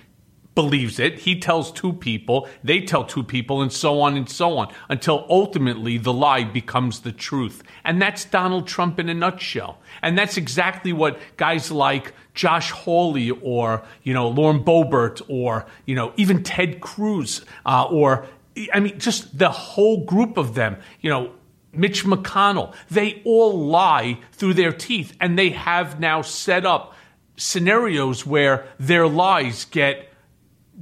believes 0.56 1.00
it. 1.00 1.20
He 1.20 1.40
tells 1.40 1.72
two 1.72 1.94
people, 1.94 2.48
they 2.64 2.82
tell 2.82 3.04
two 3.04 3.24
people, 3.24 3.62
and 3.62 3.72
so 3.72 4.02
on 4.02 4.16
and 4.16 4.30
so 4.30 4.58
on, 4.58 4.74
until 4.90 5.26
ultimately 5.30 5.98
the 5.98 6.14
lie 6.14 6.44
becomes 6.44 7.02
the 7.02 7.12
truth. 7.12 7.64
And 7.84 8.02
that's 8.02 8.26
Donald 8.26 8.68
Trump 8.68 9.00
in 9.00 9.10
a 9.10 9.14
nutshell. 9.14 9.80
And 10.02 10.18
that's 10.18 10.38
exactly 10.38 10.94
what 10.94 11.20
guys 11.38 11.72
like 11.72 12.14
Josh 12.34 12.72
Hawley 12.72 13.32
or, 13.32 13.84
you 14.04 14.14
know, 14.14 14.30
Lauren 14.30 14.64
Boebert 14.64 15.22
or, 15.28 15.66
you 15.86 15.96
know, 15.96 16.14
even 16.18 16.44
Ted 16.44 16.82
Cruz 16.82 17.44
uh, 17.66 17.86
or, 17.90 18.28
I 18.74 18.80
mean, 18.80 19.00
just 19.00 19.38
the 19.38 19.50
whole 19.50 20.06
group 20.06 20.38
of 20.38 20.54
them, 20.54 20.78
you 21.02 21.10
know, 21.10 21.32
Mitch 21.76 22.06
McConnell, 22.06 22.74
they 22.92 23.22
all 23.26 23.68
lie 23.68 24.20
through 24.34 24.54
their 24.54 24.72
teeth. 24.72 25.18
And 25.20 25.40
they 25.40 25.50
have 25.50 26.00
now 26.00 26.22
set 26.22 26.66
up 26.66 26.94
scenarios 27.36 28.28
where 28.28 28.68
their 28.80 29.08
lies 29.08 29.66
get 29.66 30.13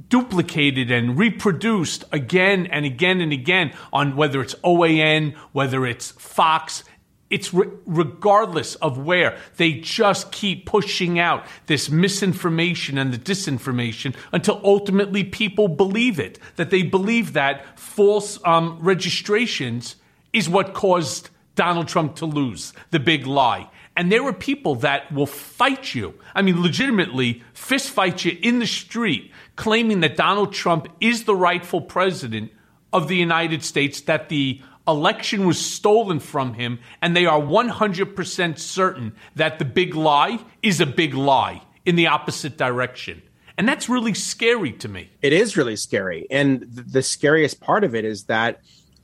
duplicated 0.08 0.90
and 0.90 1.18
reproduced 1.18 2.04
again 2.12 2.66
and 2.66 2.84
again 2.84 3.20
and 3.20 3.32
again 3.32 3.72
on 3.92 4.16
whether 4.16 4.40
it's 4.40 4.54
OAN, 4.64 5.34
whether 5.52 5.86
it's 5.86 6.12
Fox. 6.12 6.84
It's 7.30 7.54
re- 7.54 7.68
regardless 7.86 8.74
of 8.76 8.98
where 8.98 9.38
they 9.56 9.72
just 9.72 10.32
keep 10.32 10.66
pushing 10.66 11.18
out 11.18 11.46
this 11.66 11.90
misinformation 11.90 12.98
and 12.98 13.12
the 13.12 13.18
disinformation 13.18 14.14
until 14.32 14.60
ultimately 14.64 15.24
people 15.24 15.68
believe 15.68 16.20
it. 16.20 16.38
That 16.56 16.70
they 16.70 16.82
believe 16.82 17.32
that 17.32 17.78
false 17.78 18.38
um, 18.44 18.78
registrations 18.80 19.96
is 20.32 20.48
what 20.48 20.74
caused 20.74 21.30
Donald 21.54 21.88
Trump 21.88 22.16
to 22.16 22.26
lose 22.26 22.72
the 22.90 23.00
big 23.00 23.26
lie. 23.26 23.70
And 23.96 24.10
there 24.10 24.24
are 24.26 24.32
people 24.32 24.76
that 24.76 25.12
will 25.12 25.26
fight 25.26 25.94
you. 25.94 26.14
I 26.34 26.40
mean, 26.40 26.62
legitimately 26.62 27.42
fist 27.52 27.90
fight 27.90 28.24
you 28.24 28.38
in 28.40 28.58
the 28.58 28.66
street, 28.66 29.30
claiming 29.56 30.00
that 30.00 30.16
Donald 30.16 30.52
Trump 30.52 30.88
is 31.00 31.24
the 31.24 31.36
rightful 31.36 31.80
president 31.80 32.52
of 32.92 33.08
the 33.08 33.16
United 33.16 33.62
States, 33.62 34.02
that 34.02 34.28
the 34.28 34.60
election 34.86 35.46
was 35.46 35.58
stolen 35.58 36.18
from 36.20 36.54
him, 36.54 36.78
and 37.00 37.16
they 37.16 37.26
are 37.26 37.40
100% 37.40 38.58
certain 38.58 39.14
that 39.36 39.58
the 39.58 39.64
big 39.64 39.94
lie 39.94 40.38
is 40.62 40.80
a 40.80 40.86
big 40.86 41.14
lie 41.14 41.62
in 41.84 41.96
the 41.96 42.06
opposite 42.06 42.56
direction. 42.56 43.22
And 43.58 43.68
that's 43.68 43.88
really 43.88 44.14
scary 44.14 44.72
to 44.72 44.88
me. 44.88 45.10
It 45.20 45.32
is 45.32 45.56
really 45.56 45.76
scary. 45.76 46.26
And 46.30 46.60
th- 46.60 46.86
the 46.88 47.02
scariest 47.02 47.60
part 47.60 47.84
of 47.84 47.94
it 47.94 48.04
is 48.04 48.24
that 48.24 48.60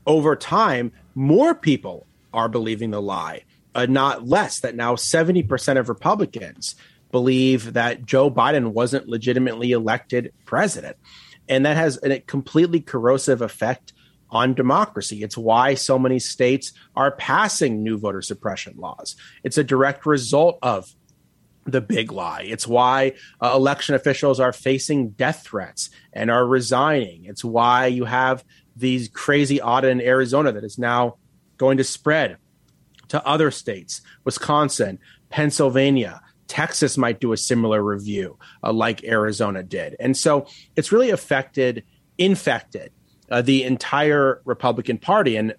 over 0.06 0.34
time, 0.34 0.92
more 1.14 1.54
people 1.54 2.06
are 2.32 2.48
believing 2.48 2.90
the 2.90 3.02
lie 3.02 3.42
uh, 3.74 3.86
not 3.86 4.26
less, 4.26 4.60
that 4.60 4.74
now 4.74 4.94
70% 4.94 5.78
of 5.78 5.88
Republicans 5.88 6.74
believe 7.10 7.74
that 7.74 8.04
Joe 8.04 8.30
Biden 8.30 8.72
wasn't 8.72 9.08
legitimately 9.08 9.72
elected 9.72 10.32
president. 10.44 10.96
And 11.48 11.64
that 11.64 11.76
has 11.76 11.98
a 12.02 12.20
completely 12.20 12.80
corrosive 12.80 13.40
effect 13.40 13.92
on 14.30 14.54
democracy. 14.54 15.22
It's 15.22 15.38
why 15.38 15.74
so 15.74 15.98
many 15.98 16.18
states 16.18 16.72
are 16.94 17.12
passing 17.12 17.82
new 17.82 17.96
voter 17.96 18.20
suppression 18.20 18.74
laws. 18.76 19.16
It's 19.42 19.56
a 19.56 19.64
direct 19.64 20.04
result 20.04 20.58
of 20.62 20.94
the 21.64 21.80
big 21.80 22.12
lie. 22.12 22.42
It's 22.42 22.66
why 22.66 23.14
uh, 23.42 23.52
election 23.54 23.94
officials 23.94 24.40
are 24.40 24.52
facing 24.52 25.10
death 25.10 25.44
threats 25.44 25.90
and 26.12 26.30
are 26.30 26.46
resigning. 26.46 27.24
It's 27.26 27.44
why 27.44 27.86
you 27.86 28.04
have 28.04 28.44
these 28.76 29.08
crazy 29.08 29.60
audit 29.60 29.90
in 29.90 30.00
Arizona 30.00 30.52
that 30.52 30.64
is 30.64 30.78
now 30.78 31.16
going 31.56 31.78
to 31.78 31.84
spread 31.84 32.36
to 33.08 33.26
other 33.26 33.50
states, 33.50 34.02
Wisconsin, 34.24 34.98
Pennsylvania, 35.30 36.20
Texas 36.48 36.96
might 36.98 37.20
do 37.20 37.32
a 37.32 37.36
similar 37.36 37.82
review 37.82 38.38
uh, 38.64 38.72
like 38.72 39.04
Arizona 39.04 39.62
did. 39.62 39.94
And 40.00 40.16
so 40.16 40.46
it's 40.74 40.90
really 40.90 41.10
affected, 41.10 41.84
infected 42.16 42.90
uh, 43.30 43.42
the 43.42 43.62
entire 43.62 44.40
Republican 44.44 44.98
Party. 44.98 45.36
And, 45.36 45.50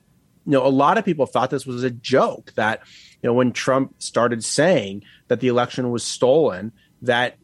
you 0.46 0.52
know, 0.52 0.66
a 0.66 0.70
lot 0.70 0.98
of 0.98 1.06
people 1.06 1.26
thought 1.26 1.52
this 1.52 1.66
was 1.66 1.84
a 1.84 1.92
joke 1.92 2.52
that, 2.56 2.82
you 3.22 3.30
know, 3.30 3.34
when 3.34 3.52
Trump 3.52 4.02
started 4.02 4.44
saying 4.44 5.04
that 5.28 5.40
the 5.40 5.48
election 5.48 5.92
was 5.92 6.04
stolen, 6.04 6.72
that 7.04 7.38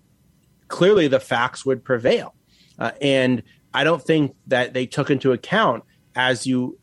clearly 0.68 1.08
the 1.08 1.20
facts 1.20 1.66
would 1.66 1.84
prevail. 1.84 2.34
Uh, 2.80 2.91
and 3.00 3.43
I 3.74 3.84
don't 3.84 4.02
think 4.02 4.36
that 4.48 4.74
they 4.74 4.86
took 4.86 5.10
into 5.10 5.32
account, 5.32 5.84
as 6.16 6.48
you 6.48 6.80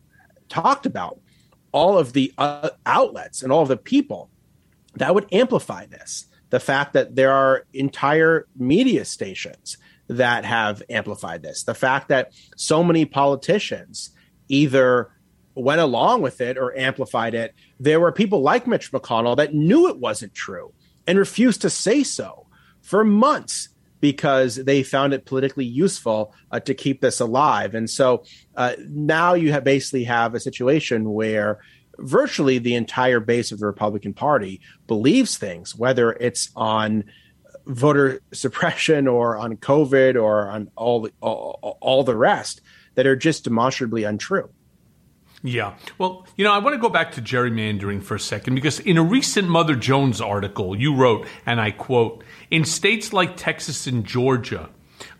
talked 0.48 0.86
about, 0.86 1.18
all 1.72 1.98
of 1.98 2.12
the 2.12 2.32
uh, 2.38 2.70
outlets 2.86 3.42
and 3.42 3.50
all 3.50 3.62
of 3.62 3.68
the 3.68 3.76
people 3.76 4.30
that 4.94 5.14
would 5.14 5.26
amplify 5.32 5.86
this. 5.86 6.26
The 6.52 6.60
fact 6.60 6.92
that 6.92 7.16
there 7.16 7.32
are 7.32 7.64
entire 7.72 8.46
media 8.54 9.06
stations 9.06 9.78
that 10.08 10.44
have 10.44 10.82
amplified 10.90 11.42
this, 11.42 11.62
the 11.62 11.74
fact 11.74 12.08
that 12.08 12.32
so 12.56 12.84
many 12.84 13.06
politicians 13.06 14.10
either 14.48 15.10
went 15.54 15.80
along 15.80 16.20
with 16.20 16.42
it 16.42 16.58
or 16.58 16.76
amplified 16.76 17.34
it. 17.34 17.54
There 17.80 18.00
were 18.00 18.12
people 18.12 18.42
like 18.42 18.66
Mitch 18.66 18.92
McConnell 18.92 19.36
that 19.38 19.54
knew 19.54 19.88
it 19.88 19.98
wasn't 19.98 20.34
true 20.34 20.74
and 21.06 21.18
refused 21.18 21.62
to 21.62 21.70
say 21.70 22.02
so 22.02 22.46
for 22.82 23.02
months 23.02 23.70
because 24.00 24.56
they 24.56 24.82
found 24.82 25.14
it 25.14 25.24
politically 25.24 25.64
useful 25.64 26.34
uh, 26.50 26.60
to 26.60 26.74
keep 26.74 27.00
this 27.00 27.20
alive. 27.20 27.74
And 27.74 27.88
so 27.88 28.24
uh, 28.56 28.74
now 28.88 29.32
you 29.32 29.52
have 29.52 29.64
basically 29.64 30.04
have 30.04 30.34
a 30.34 30.40
situation 30.40 31.12
where 31.12 31.60
virtually 31.98 32.58
the 32.58 32.74
entire 32.74 33.20
base 33.20 33.52
of 33.52 33.58
the 33.58 33.66
Republican 33.66 34.14
Party 34.14 34.60
believes 34.86 35.36
things, 35.36 35.76
whether 35.76 36.12
it's 36.12 36.50
on 36.56 37.04
voter 37.66 38.20
suppression 38.32 39.06
or 39.06 39.36
on 39.36 39.56
COVID 39.56 40.20
or 40.20 40.50
on 40.50 40.70
all 40.76 41.02
the, 41.02 41.12
all, 41.20 41.78
all 41.80 42.04
the 42.04 42.16
rest 42.16 42.60
that 42.94 43.06
are 43.06 43.16
just 43.16 43.44
demonstrably 43.44 44.04
untrue. 44.04 44.50
Yeah. 45.44 45.74
Well, 45.98 46.26
you 46.36 46.44
know, 46.44 46.52
I 46.52 46.58
want 46.58 46.74
to 46.74 46.80
go 46.80 46.88
back 46.88 47.12
to 47.12 47.22
gerrymandering 47.22 48.02
for 48.02 48.14
a 48.14 48.20
second 48.20 48.54
because 48.54 48.78
in 48.78 48.96
a 48.96 49.02
recent 49.02 49.48
Mother 49.48 49.74
Jones 49.74 50.20
article, 50.20 50.76
you 50.76 50.94
wrote, 50.94 51.26
and 51.44 51.60
I 51.60 51.72
quote, 51.72 52.22
in 52.50 52.64
states 52.64 53.12
like 53.12 53.36
Texas 53.36 53.88
and 53.88 54.04
Georgia, 54.04 54.70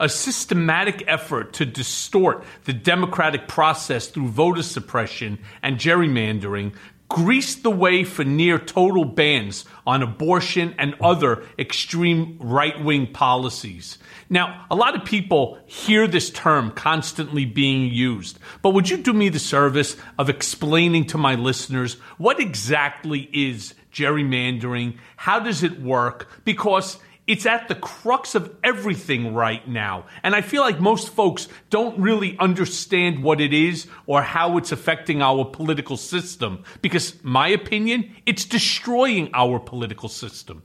a 0.00 0.08
systematic 0.08 1.04
effort 1.06 1.52
to 1.54 1.66
distort 1.66 2.44
the 2.64 2.72
democratic 2.72 3.48
process 3.48 4.08
through 4.08 4.28
voter 4.28 4.62
suppression 4.62 5.38
and 5.62 5.78
gerrymandering 5.78 6.72
greased 7.12 7.62
the 7.62 7.70
way 7.70 8.04
for 8.04 8.24
near 8.24 8.58
total 8.58 9.04
bans 9.04 9.66
on 9.86 10.02
abortion 10.02 10.74
and 10.78 10.94
other 11.02 11.44
extreme 11.58 12.38
right 12.40 12.82
wing 12.82 13.06
policies. 13.06 13.98
Now, 14.30 14.64
a 14.70 14.74
lot 14.74 14.96
of 14.96 15.04
people 15.04 15.58
hear 15.66 16.08
this 16.08 16.30
term 16.30 16.70
constantly 16.70 17.44
being 17.44 17.92
used, 17.92 18.38
but 18.62 18.70
would 18.70 18.88
you 18.88 18.96
do 18.96 19.12
me 19.12 19.28
the 19.28 19.38
service 19.38 19.94
of 20.18 20.30
explaining 20.30 21.04
to 21.08 21.18
my 21.18 21.34
listeners 21.34 21.94
what 22.16 22.40
exactly 22.40 23.28
is 23.30 23.74
gerrymandering? 23.92 24.96
How 25.16 25.38
does 25.38 25.62
it 25.62 25.82
work? 25.82 26.30
Because 26.46 26.96
it's 27.26 27.46
at 27.46 27.68
the 27.68 27.74
crux 27.74 28.34
of 28.34 28.54
everything 28.64 29.32
right 29.32 29.66
now. 29.68 30.06
And 30.22 30.34
I 30.34 30.40
feel 30.40 30.62
like 30.62 30.80
most 30.80 31.08
folks 31.10 31.48
don't 31.70 31.98
really 31.98 32.36
understand 32.38 33.22
what 33.22 33.40
it 33.40 33.52
is 33.52 33.86
or 34.06 34.22
how 34.22 34.58
it's 34.58 34.72
affecting 34.72 35.22
our 35.22 35.44
political 35.44 35.96
system. 35.96 36.64
Because, 36.80 37.22
my 37.22 37.48
opinion, 37.48 38.14
it's 38.26 38.44
destroying 38.44 39.30
our 39.34 39.60
political 39.60 40.08
system. 40.08 40.62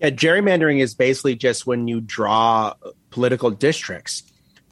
Yeah, 0.00 0.10
gerrymandering 0.10 0.80
is 0.80 0.94
basically 0.94 1.34
just 1.36 1.66
when 1.66 1.88
you 1.88 2.00
draw 2.00 2.74
political 3.10 3.50
districts 3.50 4.22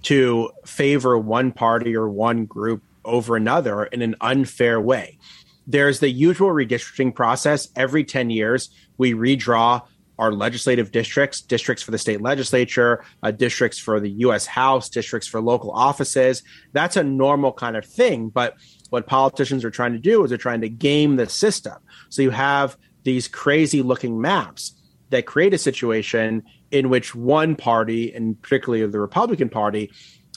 to 0.02 0.50
favor 0.64 1.18
one 1.18 1.50
party 1.50 1.96
or 1.96 2.08
one 2.08 2.44
group 2.44 2.82
over 3.04 3.36
another 3.36 3.84
in 3.84 4.02
an 4.02 4.14
unfair 4.20 4.80
way. 4.80 5.18
There's 5.66 5.98
the 5.98 6.10
usual 6.10 6.50
redistricting 6.50 7.14
process. 7.14 7.68
Every 7.74 8.04
10 8.04 8.30
years, 8.30 8.70
we 8.98 9.14
redraw 9.14 9.82
our 10.18 10.32
legislative 10.32 10.92
districts, 10.92 11.40
districts 11.42 11.82
for 11.82 11.90
the 11.90 11.98
state 11.98 12.20
legislature, 12.20 13.04
uh, 13.22 13.30
districts 13.30 13.78
for 13.78 14.00
the 14.00 14.10
U.S. 14.10 14.46
House, 14.46 14.88
districts 14.88 15.28
for 15.28 15.40
local 15.40 15.70
offices. 15.72 16.42
That's 16.72 16.96
a 16.96 17.04
normal 17.04 17.52
kind 17.52 17.76
of 17.76 17.84
thing. 17.84 18.30
But 18.30 18.54
what 18.90 19.06
politicians 19.06 19.64
are 19.64 19.70
trying 19.70 19.92
to 19.92 19.98
do 19.98 20.24
is 20.24 20.30
they're 20.30 20.38
trying 20.38 20.62
to 20.62 20.68
game 20.68 21.16
the 21.16 21.28
system. 21.28 21.74
So 22.08 22.22
you 22.22 22.30
have 22.30 22.76
these 23.04 23.28
crazy 23.28 23.82
looking 23.82 24.20
maps 24.20 24.72
that 25.10 25.26
create 25.26 25.54
a 25.54 25.58
situation 25.58 26.42
in 26.70 26.88
which 26.88 27.14
one 27.14 27.54
party, 27.54 28.12
and 28.12 28.40
particularly 28.40 28.86
the 28.86 28.98
Republican 28.98 29.48
Party, 29.48 29.92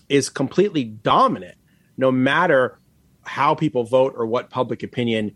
is 0.09 0.30
completely 0.30 0.84
dominant, 0.84 1.55
no 1.97 2.11
matter 2.11 2.80
how 3.23 3.55
people 3.55 3.84
vote 3.84 4.13
or 4.15 4.25
what 4.25 4.49
public 4.49 4.84
opinion 4.84 5.32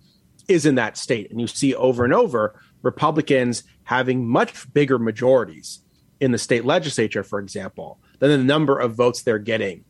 is 0.47 0.65
in 0.65 0.75
that 0.75 0.97
state. 0.97 1.31
And 1.31 1.39
you 1.39 1.47
see 1.47 1.73
over 1.75 2.03
and 2.03 2.13
over 2.13 2.59
Republicans 2.81 3.63
having 3.83 4.27
much 4.27 4.71
bigger 4.73 4.99
majorities 4.99 5.79
in 6.19 6.31
the 6.31 6.37
state 6.37 6.65
legislature, 6.65 7.23
for 7.23 7.39
example, 7.39 7.99
than 8.19 8.29
the 8.29 8.37
number 8.37 8.79
of 8.79 8.95
votes 8.95 9.21
they're 9.21 9.39
getting 9.39 9.83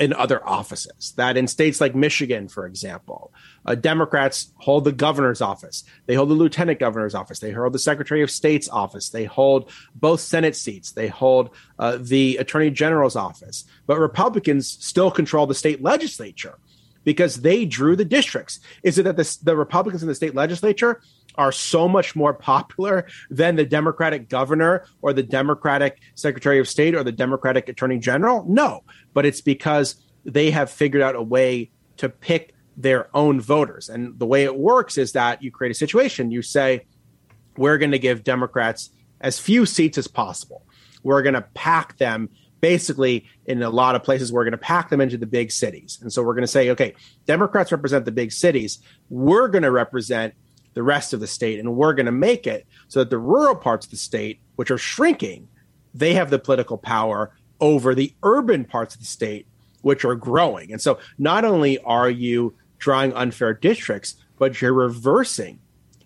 in 0.00 0.14
other 0.14 0.46
offices. 0.48 1.12
That 1.16 1.36
in 1.36 1.46
states 1.46 1.80
like 1.80 1.94
Michigan, 1.94 2.48
for 2.48 2.64
example, 2.66 3.32
uh, 3.66 3.74
Democrats 3.74 4.52
hold 4.56 4.84
the 4.84 4.92
governor's 4.92 5.42
office, 5.42 5.84
they 6.06 6.14
hold 6.14 6.30
the 6.30 6.34
lieutenant 6.34 6.78
governor's 6.78 7.14
office, 7.14 7.38
they 7.38 7.50
hold 7.50 7.74
the 7.74 7.78
secretary 7.78 8.22
of 8.22 8.30
state's 8.30 8.68
office, 8.68 9.10
they 9.10 9.24
hold 9.24 9.70
both 9.94 10.20
Senate 10.20 10.56
seats, 10.56 10.92
they 10.92 11.08
hold 11.08 11.50
uh, 11.78 11.98
the 12.00 12.38
attorney 12.38 12.70
general's 12.70 13.14
office. 13.14 13.64
But 13.86 13.98
Republicans 13.98 14.66
still 14.68 15.10
control 15.10 15.46
the 15.46 15.54
state 15.54 15.82
legislature 15.82 16.58
because 17.04 17.42
they 17.42 17.64
drew 17.64 17.94
the 17.94 18.04
districts. 18.04 18.60
Is 18.82 18.98
it 18.98 19.02
that 19.02 19.16
the, 19.16 19.38
the 19.42 19.56
Republicans 19.56 20.02
in 20.02 20.08
the 20.08 20.14
state 20.14 20.34
legislature 20.34 21.02
are 21.36 21.52
so 21.52 21.88
much 21.88 22.16
more 22.16 22.34
popular 22.34 23.06
than 23.30 23.56
the 23.56 23.64
Democratic 23.64 24.28
governor 24.28 24.84
or 25.02 25.12
the 25.12 25.22
Democratic 25.22 26.00
secretary 26.14 26.58
of 26.58 26.68
state 26.68 26.94
or 26.94 27.04
the 27.04 27.12
Democratic 27.12 27.68
attorney 27.68 27.98
general? 27.98 28.44
No, 28.48 28.84
but 29.14 29.26
it's 29.26 29.40
because 29.40 29.96
they 30.24 30.50
have 30.50 30.70
figured 30.70 31.02
out 31.02 31.14
a 31.14 31.22
way 31.22 31.70
to 31.96 32.08
pick 32.08 32.54
their 32.76 33.14
own 33.14 33.40
voters. 33.40 33.88
And 33.88 34.18
the 34.18 34.26
way 34.26 34.44
it 34.44 34.56
works 34.56 34.98
is 34.98 35.12
that 35.12 35.42
you 35.42 35.50
create 35.50 35.70
a 35.70 35.74
situation, 35.74 36.30
you 36.30 36.42
say, 36.42 36.86
we're 37.56 37.78
going 37.78 37.90
to 37.90 37.98
give 37.98 38.24
Democrats 38.24 38.90
as 39.20 39.38
few 39.38 39.66
seats 39.66 39.98
as 39.98 40.08
possible. 40.08 40.64
We're 41.02 41.22
going 41.22 41.34
to 41.34 41.46
pack 41.54 41.98
them 41.98 42.30
basically 42.60 43.26
in 43.46 43.62
a 43.62 43.70
lot 43.70 43.94
of 43.94 44.02
places 44.02 44.32
we're 44.32 44.44
going 44.44 44.52
to 44.52 44.58
pack 44.58 44.90
them 44.90 45.00
into 45.00 45.16
the 45.16 45.26
big 45.26 45.50
cities 45.50 45.98
and 46.02 46.12
so 46.12 46.22
we're 46.22 46.34
going 46.34 46.42
to 46.42 46.46
say 46.46 46.70
okay 46.70 46.94
democrats 47.24 47.72
represent 47.72 48.04
the 48.04 48.12
big 48.12 48.30
cities 48.30 48.80
we're 49.08 49.48
going 49.48 49.62
to 49.62 49.70
represent 49.70 50.34
the 50.74 50.82
rest 50.82 51.12
of 51.12 51.20
the 51.20 51.26
state 51.26 51.58
and 51.58 51.76
we're 51.76 51.94
going 51.94 52.06
to 52.06 52.12
make 52.12 52.46
it 52.46 52.66
so 52.88 53.00
that 53.00 53.10
the 53.10 53.18
rural 53.18 53.56
parts 53.56 53.86
of 53.86 53.90
the 53.90 53.96
state 53.96 54.40
which 54.56 54.70
are 54.70 54.78
shrinking 54.78 55.48
they 55.94 56.14
have 56.14 56.30
the 56.30 56.38
political 56.38 56.78
power 56.78 57.34
over 57.60 57.94
the 57.94 58.14
urban 58.22 58.64
parts 58.64 58.94
of 58.94 59.00
the 59.00 59.06
state 59.06 59.46
which 59.82 60.04
are 60.04 60.14
growing. 60.14 60.72
And 60.72 60.80
so 60.80 60.98
not 61.18 61.44
only 61.44 61.78
are 61.78 62.10
you 62.10 62.54
drawing 62.78 63.12
unfair 63.12 63.54
districts 63.54 64.16
but 64.38 64.60
you're 64.60 64.72
reversing 64.72 65.58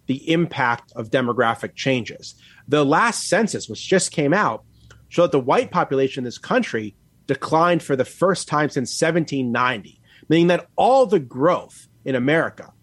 the 0.06 0.30
impact 0.30 0.92
of 0.96 1.10
demographic 1.10 1.74
changes. 1.74 2.34
The 2.68 2.84
last 2.84 3.28
census 3.28 3.68
which 3.68 3.88
just 3.88 4.10
came 4.10 4.34
out 4.34 4.64
showed 5.08 5.26
that 5.26 5.32
the 5.32 5.40
white 5.40 5.70
population 5.70 6.20
in 6.20 6.24
this 6.24 6.38
country 6.38 6.94
declined 7.26 7.82
for 7.82 7.96
the 7.96 8.04
first 8.04 8.48
time 8.48 8.68
since 8.68 9.00
1790, 9.00 10.00
meaning 10.28 10.48
that 10.48 10.68
all 10.76 11.06
the 11.06 11.20
growth 11.20 11.88
in 12.04 12.14
America 12.14 12.73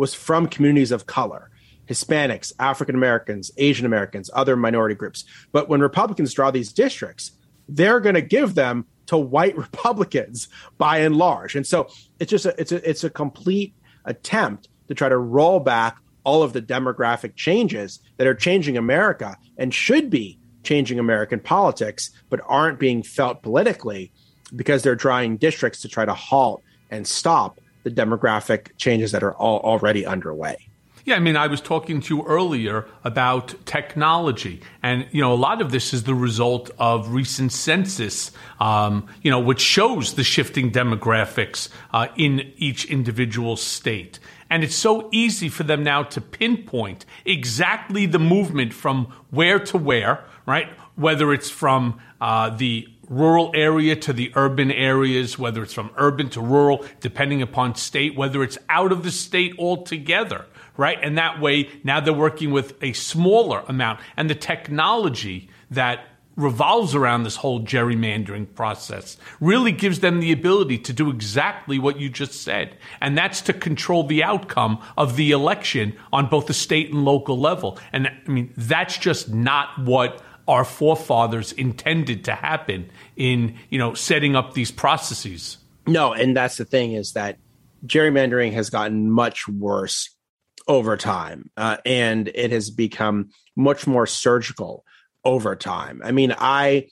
was 0.00 0.14
from 0.14 0.46
communities 0.46 0.92
of 0.92 1.06
color. 1.06 1.50
Hispanics, 1.86 2.54
African 2.58 2.94
Americans, 2.94 3.50
Asian 3.58 3.84
Americans, 3.84 4.30
other 4.32 4.56
minority 4.56 4.94
groups. 4.94 5.24
But 5.52 5.68
when 5.68 5.80
Republicans 5.80 6.32
draw 6.32 6.50
these 6.50 6.72
districts, 6.72 7.32
they're 7.68 8.00
going 8.00 8.14
to 8.14 8.22
give 8.22 8.54
them 8.54 8.86
to 9.06 9.18
white 9.18 9.56
Republicans 9.66 10.48
by 10.78 10.98
and 10.98 11.16
large. 11.16 11.54
And 11.54 11.66
so 11.66 11.88
it's 12.18 12.30
just 12.30 12.46
a, 12.46 12.58
it's 12.58 12.72
a, 12.72 12.88
it's 12.88 13.04
a 13.04 13.10
complete 13.10 13.74
attempt 14.06 14.68
to 14.88 14.94
try 14.94 15.10
to 15.10 15.18
roll 15.18 15.60
back 15.60 15.98
all 16.24 16.42
of 16.42 16.54
the 16.54 16.62
demographic 16.62 17.36
changes 17.36 18.00
that 18.16 18.26
are 18.26 18.34
changing 18.34 18.78
America 18.78 19.36
and 19.58 19.74
should 19.74 20.08
be 20.08 20.38
changing 20.62 20.98
American 20.98 21.40
politics, 21.40 22.10
but 22.30 22.40
aren't 22.46 22.78
being 22.78 23.02
felt 23.02 23.42
politically 23.42 24.12
because 24.56 24.82
they're 24.82 24.94
drawing 24.94 25.36
districts 25.36 25.82
to 25.82 25.88
try 25.88 26.06
to 26.06 26.14
halt 26.14 26.62
and 26.90 27.06
stop 27.06 27.59
the 27.82 27.90
demographic 27.90 28.76
changes 28.76 29.12
that 29.12 29.22
are 29.22 29.34
all 29.34 29.60
already 29.60 30.04
underway. 30.06 30.70
Yeah, 31.04 31.16
I 31.16 31.18
mean, 31.18 31.36
I 31.36 31.46
was 31.46 31.62
talking 31.62 32.00
to 32.02 32.14
you 32.14 32.24
earlier 32.24 32.86
about 33.04 33.54
technology, 33.64 34.60
and 34.82 35.06
you 35.12 35.22
know, 35.22 35.32
a 35.32 35.34
lot 35.34 35.62
of 35.62 35.72
this 35.72 35.94
is 35.94 36.04
the 36.04 36.14
result 36.14 36.70
of 36.78 37.12
recent 37.12 37.52
census, 37.52 38.32
um, 38.60 39.06
you 39.22 39.30
know, 39.30 39.40
which 39.40 39.60
shows 39.60 40.14
the 40.14 40.24
shifting 40.24 40.70
demographics 40.70 41.68
uh, 41.92 42.08
in 42.16 42.52
each 42.56 42.84
individual 42.84 43.56
state. 43.56 44.18
And 44.50 44.62
it's 44.62 44.74
so 44.74 45.08
easy 45.10 45.48
for 45.48 45.62
them 45.62 45.82
now 45.82 46.02
to 46.02 46.20
pinpoint 46.20 47.06
exactly 47.24 48.04
the 48.06 48.18
movement 48.18 48.74
from 48.74 49.06
where 49.30 49.58
to 49.60 49.78
where, 49.78 50.24
right? 50.44 50.68
Whether 50.96 51.32
it's 51.32 51.48
from 51.48 52.00
uh, 52.20 52.50
the 52.50 52.88
rural 53.10 53.50
area 53.54 53.96
to 53.96 54.12
the 54.14 54.32
urban 54.36 54.70
areas, 54.70 55.38
whether 55.38 55.62
it's 55.62 55.74
from 55.74 55.90
urban 55.96 56.30
to 56.30 56.40
rural, 56.40 56.86
depending 57.00 57.42
upon 57.42 57.74
state, 57.74 58.16
whether 58.16 58.42
it's 58.42 58.56
out 58.70 58.92
of 58.92 59.02
the 59.02 59.10
state 59.10 59.52
altogether, 59.58 60.46
right? 60.76 60.98
And 61.02 61.18
that 61.18 61.40
way, 61.40 61.68
now 61.84 62.00
they're 62.00 62.14
working 62.14 62.52
with 62.52 62.82
a 62.82 62.92
smaller 62.94 63.64
amount. 63.66 64.00
And 64.16 64.30
the 64.30 64.34
technology 64.34 65.50
that 65.72 66.06
revolves 66.36 66.94
around 66.94 67.24
this 67.24 67.36
whole 67.36 67.60
gerrymandering 67.60 68.54
process 68.54 69.18
really 69.40 69.72
gives 69.72 70.00
them 70.00 70.20
the 70.20 70.32
ability 70.32 70.78
to 70.78 70.92
do 70.92 71.10
exactly 71.10 71.78
what 71.78 71.98
you 71.98 72.08
just 72.08 72.42
said. 72.42 72.76
And 73.00 73.18
that's 73.18 73.42
to 73.42 73.52
control 73.52 74.04
the 74.04 74.22
outcome 74.22 74.80
of 74.96 75.16
the 75.16 75.32
election 75.32 75.96
on 76.12 76.28
both 76.28 76.46
the 76.46 76.54
state 76.54 76.92
and 76.92 77.04
local 77.04 77.38
level. 77.38 77.78
And 77.92 78.06
I 78.06 78.30
mean, 78.30 78.52
that's 78.56 78.96
just 78.96 79.28
not 79.28 79.78
what 79.80 80.22
our 80.48 80.64
forefathers 80.64 81.52
intended 81.52 82.24
to 82.24 82.34
happen 82.34 82.90
in, 83.16 83.56
you 83.68 83.78
know, 83.78 83.94
setting 83.94 84.36
up 84.36 84.54
these 84.54 84.70
processes. 84.70 85.58
No, 85.86 86.12
and 86.12 86.36
that's 86.36 86.56
the 86.56 86.64
thing 86.64 86.92
is 86.92 87.12
that 87.12 87.38
gerrymandering 87.86 88.52
has 88.52 88.70
gotten 88.70 89.10
much 89.10 89.48
worse 89.48 90.14
over 90.68 90.96
time, 90.96 91.50
uh, 91.56 91.78
and 91.84 92.28
it 92.28 92.52
has 92.52 92.70
become 92.70 93.30
much 93.56 93.86
more 93.86 94.06
surgical 94.06 94.84
over 95.24 95.56
time. 95.56 96.00
I 96.04 96.12
mean, 96.12 96.34
I 96.38 96.88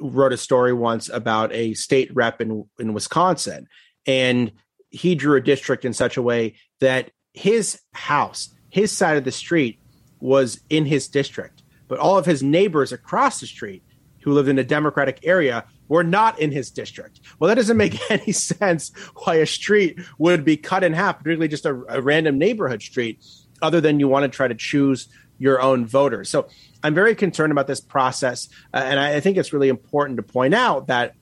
wrote 0.00 0.32
a 0.32 0.38
story 0.38 0.72
once 0.72 1.08
about 1.08 1.52
a 1.52 1.74
state 1.74 2.14
rep 2.14 2.40
in 2.40 2.64
in 2.78 2.94
Wisconsin, 2.94 3.66
and 4.06 4.52
he 4.90 5.14
drew 5.14 5.36
a 5.36 5.40
district 5.40 5.84
in 5.84 5.92
such 5.92 6.16
a 6.16 6.22
way 6.22 6.54
that 6.80 7.10
his 7.32 7.80
house, 7.92 8.48
his 8.70 8.90
side 8.90 9.16
of 9.16 9.24
the 9.24 9.32
street, 9.32 9.78
was 10.20 10.60
in 10.68 10.86
his 10.86 11.08
district, 11.08 11.59
but 11.90 11.98
all 11.98 12.16
of 12.16 12.24
his 12.24 12.42
neighbors 12.42 12.92
across 12.92 13.40
the 13.40 13.46
street 13.46 13.82
who 14.22 14.32
lived 14.32 14.48
in 14.48 14.58
a 14.58 14.64
Democratic 14.64 15.18
area 15.24 15.64
were 15.88 16.04
not 16.04 16.38
in 16.38 16.52
his 16.52 16.70
district. 16.70 17.20
Well, 17.38 17.48
that 17.48 17.56
doesn't 17.56 17.76
make 17.76 17.98
any 18.10 18.32
sense 18.32 18.92
why 19.24 19.34
a 19.34 19.46
street 19.46 19.98
would 20.18 20.44
be 20.44 20.56
cut 20.56 20.84
in 20.84 20.92
half, 20.92 21.18
particularly 21.18 21.48
just 21.48 21.66
a, 21.66 21.82
a 21.88 22.00
random 22.00 22.38
neighborhood 22.38 22.80
street, 22.80 23.22
other 23.60 23.80
than 23.80 23.98
you 23.98 24.06
want 24.06 24.22
to 24.22 24.28
try 24.34 24.46
to 24.46 24.54
choose 24.54 25.08
your 25.38 25.60
own 25.60 25.84
voters. 25.84 26.30
So 26.30 26.48
I'm 26.84 26.94
very 26.94 27.16
concerned 27.16 27.50
about 27.50 27.66
this 27.66 27.80
process. 27.80 28.48
Uh, 28.72 28.82
and 28.84 29.00
I, 29.00 29.16
I 29.16 29.20
think 29.20 29.36
it's 29.36 29.52
really 29.52 29.68
important 29.68 30.16
to 30.18 30.22
point 30.22 30.54
out 30.54 30.86
that 30.86 31.14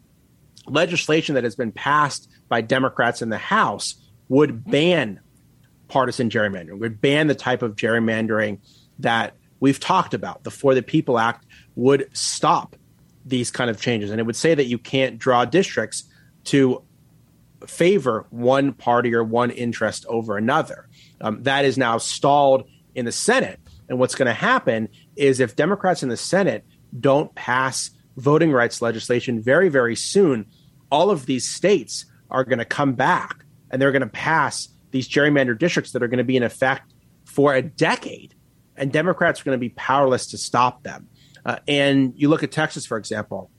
legislation 0.66 1.34
that 1.36 1.44
has 1.44 1.56
been 1.56 1.72
passed 1.72 2.28
by 2.48 2.60
Democrats 2.60 3.22
in 3.22 3.30
the 3.30 3.38
House 3.38 3.94
would 4.28 4.64
ban 4.64 5.20
partisan 5.86 6.28
gerrymandering, 6.28 6.78
would 6.78 7.00
ban 7.00 7.26
the 7.26 7.34
type 7.34 7.62
of 7.62 7.74
gerrymandering 7.74 8.58
that 8.98 9.34
we've 9.60 9.80
talked 9.80 10.14
about. 10.14 10.44
The 10.44 10.50
For 10.50 10.74
the 10.74 10.82
People 10.82 11.18
Act 11.18 11.46
would 11.76 12.08
stop 12.16 12.76
these 13.24 13.50
kind 13.50 13.70
of 13.70 13.80
changes. 13.80 14.10
And 14.10 14.20
it 14.20 14.24
would 14.24 14.36
say 14.36 14.54
that 14.54 14.66
you 14.66 14.78
can't 14.78 15.18
draw 15.18 15.44
districts 15.44 16.04
to 16.44 16.82
favor 17.66 18.26
one 18.30 18.72
party 18.72 19.14
or 19.14 19.22
one 19.24 19.50
interest 19.50 20.06
over 20.08 20.36
another. 20.36 20.88
Um, 21.20 21.42
that 21.42 21.64
is 21.64 21.76
now 21.76 21.98
stalled 21.98 22.68
in 22.94 23.04
the 23.04 23.12
Senate. 23.12 23.60
And 23.88 23.98
what's 23.98 24.14
going 24.14 24.26
to 24.26 24.32
happen 24.32 24.88
is 25.16 25.40
if 25.40 25.56
Democrats 25.56 26.02
in 26.02 26.08
the 26.08 26.16
Senate 26.16 26.64
don't 26.98 27.34
pass 27.34 27.90
voting 28.16 28.52
rights 28.52 28.82
legislation 28.82 29.40
very, 29.40 29.68
very 29.68 29.96
soon, 29.96 30.46
all 30.90 31.10
of 31.10 31.26
these 31.26 31.48
states 31.48 32.06
are 32.30 32.44
going 32.44 32.58
to 32.58 32.64
come 32.64 32.94
back 32.94 33.44
and 33.70 33.80
they're 33.80 33.92
going 33.92 34.00
to 34.00 34.06
pass 34.06 34.68
these 34.90 35.08
gerrymandered 35.08 35.58
districts 35.58 35.92
that 35.92 36.02
are 36.02 36.08
going 36.08 36.18
to 36.18 36.24
be 36.24 36.36
in 36.36 36.42
effect 36.42 36.92
for 37.24 37.54
a 37.54 37.62
decade. 37.62 38.34
And 38.78 38.92
Democrats 38.92 39.40
are 39.40 39.44
going 39.44 39.56
to 39.56 39.60
be 39.60 39.70
powerless 39.70 40.26
to 40.28 40.38
stop 40.38 40.82
them. 40.82 41.08
Uh, 41.44 41.58
and 41.66 42.12
you 42.16 42.28
look 42.28 42.42
at 42.42 42.52
Texas, 42.52 42.86
for 42.86 42.96
example, 42.96 43.50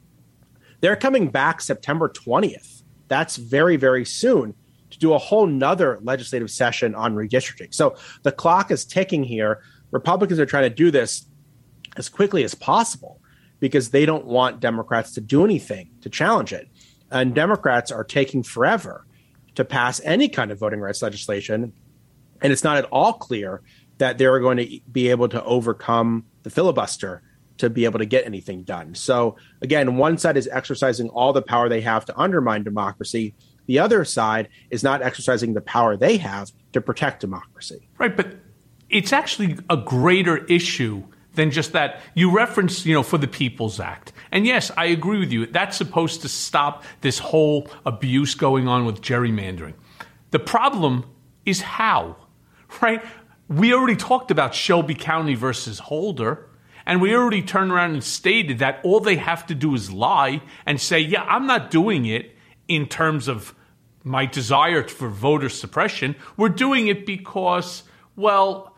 they're 0.82 0.96
coming 0.96 1.30
back 1.30 1.62
September 1.62 2.10
20th. 2.10 2.84
That's 3.08 3.36
very, 3.36 3.76
very 3.76 4.06
soon 4.06 4.54
to 4.92 5.00
do 5.00 5.14
a 5.14 5.18
whole 5.18 5.46
nother 5.46 6.00
legislative 6.02 6.50
session 6.50 6.96
on 6.96 7.16
redistricting. 7.16 7.74
So 7.74 7.96
the 8.24 8.32
clock 8.32 8.72
is 8.72 8.86
ticking 8.86 9.24
here. 9.24 9.62
Republicans 9.92 10.40
are 10.40 10.46
trying 10.46 10.70
to 10.70 10.76
do 10.76 10.92
this 10.92 11.26
as 11.98 12.10
quickly 12.10 12.44
as 12.44 12.56
possible 12.56 13.20
because 13.60 13.90
they 13.90 14.06
don't 14.06 14.26
want 14.26 14.60
Democrats 14.60 15.14
to 15.14 15.22
do 15.22 15.44
anything 15.44 15.90
to 16.02 16.10
challenge 16.10 16.54
it. 16.54 16.70
And 17.12 17.34
Democrats 17.36 17.92
are 17.92 18.04
taking 18.04 18.44
forever 18.44 19.06
to 19.56 19.66
pass 19.66 20.00
any 20.04 20.30
kind 20.30 20.52
of 20.52 20.60
voting 20.60 20.80
rights 20.80 21.02
legislation. 21.02 21.74
And 22.42 22.54
it's 22.54 22.64
not 22.64 22.78
at 22.78 22.86
all 22.86 23.14
clear 23.14 23.62
that 24.00 24.18
they're 24.18 24.40
going 24.40 24.58
to 24.58 24.80
be 24.92 25.10
able 25.10 25.30
to 25.30 25.44
overcome 25.44 26.26
the 26.44 26.50
filibuster 26.50 27.22
to 27.60 27.70
be 27.70 27.86
able 27.86 28.00
to 28.00 28.06
get 28.06 28.26
anything 28.26 28.64
done. 28.64 28.96
So, 28.96 29.36
again, 29.62 29.98
one 29.98 30.18
side 30.18 30.38
is 30.38 30.48
exercising 30.52 31.10
all 31.10 31.34
the 31.34 31.42
power 31.42 31.70
they 31.70 31.82
have 31.82 32.06
to 32.06 32.18
undermine 32.18 32.64
democracy. 32.64 33.36
The 33.68 33.80
other 33.80 34.04
side 34.06 34.48
is 34.72 34.82
not 34.82 35.02
exercising 35.02 35.54
the 35.54 35.62
power 35.62 35.96
they 35.96 36.18
have 36.18 36.52
to 36.74 36.82
protect 36.82 37.20
democracy. 37.20 37.88
Right. 37.98 38.16
But 38.16 38.38
it's 38.90 39.14
actually 39.14 39.58
a 39.70 39.78
greater 39.78 40.46
issue 40.46 41.04
than 41.36 41.52
just 41.52 41.74
that. 41.74 42.02
You 42.16 42.32
referenced, 42.32 42.86
you 42.86 42.94
know, 42.94 43.04
for 43.04 43.18
the 43.18 43.28
People's 43.28 43.80
Act. 43.80 44.14
And 44.32 44.46
yes, 44.46 44.72
I 44.78 44.86
agree 44.86 45.20
with 45.20 45.32
you. 45.32 45.46
That's 45.46 45.78
supposed 45.78 46.22
to 46.22 46.30
stop 46.30 46.84
this 47.02 47.20
whole 47.20 47.68
abuse 47.86 48.36
going 48.36 48.68
on 48.68 48.86
with 48.86 49.02
gerrymandering. 49.02 49.74
The 50.32 50.40
problem 50.40 51.06
is 51.46 51.62
how, 51.62 52.16
right? 52.82 53.04
We 53.50 53.74
already 53.74 53.96
talked 53.96 54.30
about 54.30 54.54
Shelby 54.54 54.94
County 54.94 55.34
versus 55.34 55.80
Holder. 55.80 56.46
And 56.86 57.02
we 57.02 57.16
already 57.16 57.42
turned 57.42 57.72
around 57.72 57.94
and 57.94 58.04
stated 58.04 58.60
that 58.60 58.80
all 58.84 59.00
they 59.00 59.18
have 59.18 59.46
to 59.48 59.56
do 59.56 59.76
is 59.76 59.92
lie 59.92 60.42
and 60.66 60.80
say, 60.80 61.00
yeah, 61.00 61.24
I'm 61.24 61.46
not 61.46 61.70
doing 61.70 62.06
it 62.06 62.36
in 62.68 62.88
terms 62.88 63.28
of 63.28 63.54
my 64.04 64.26
desire 64.26 64.88
for 64.88 65.10
voter 65.10 65.50
suppression. 65.50 66.16
We're 66.38 66.50
doing 66.50 66.88
it 66.88 67.06
because, 67.06 67.84
well, 68.16 68.76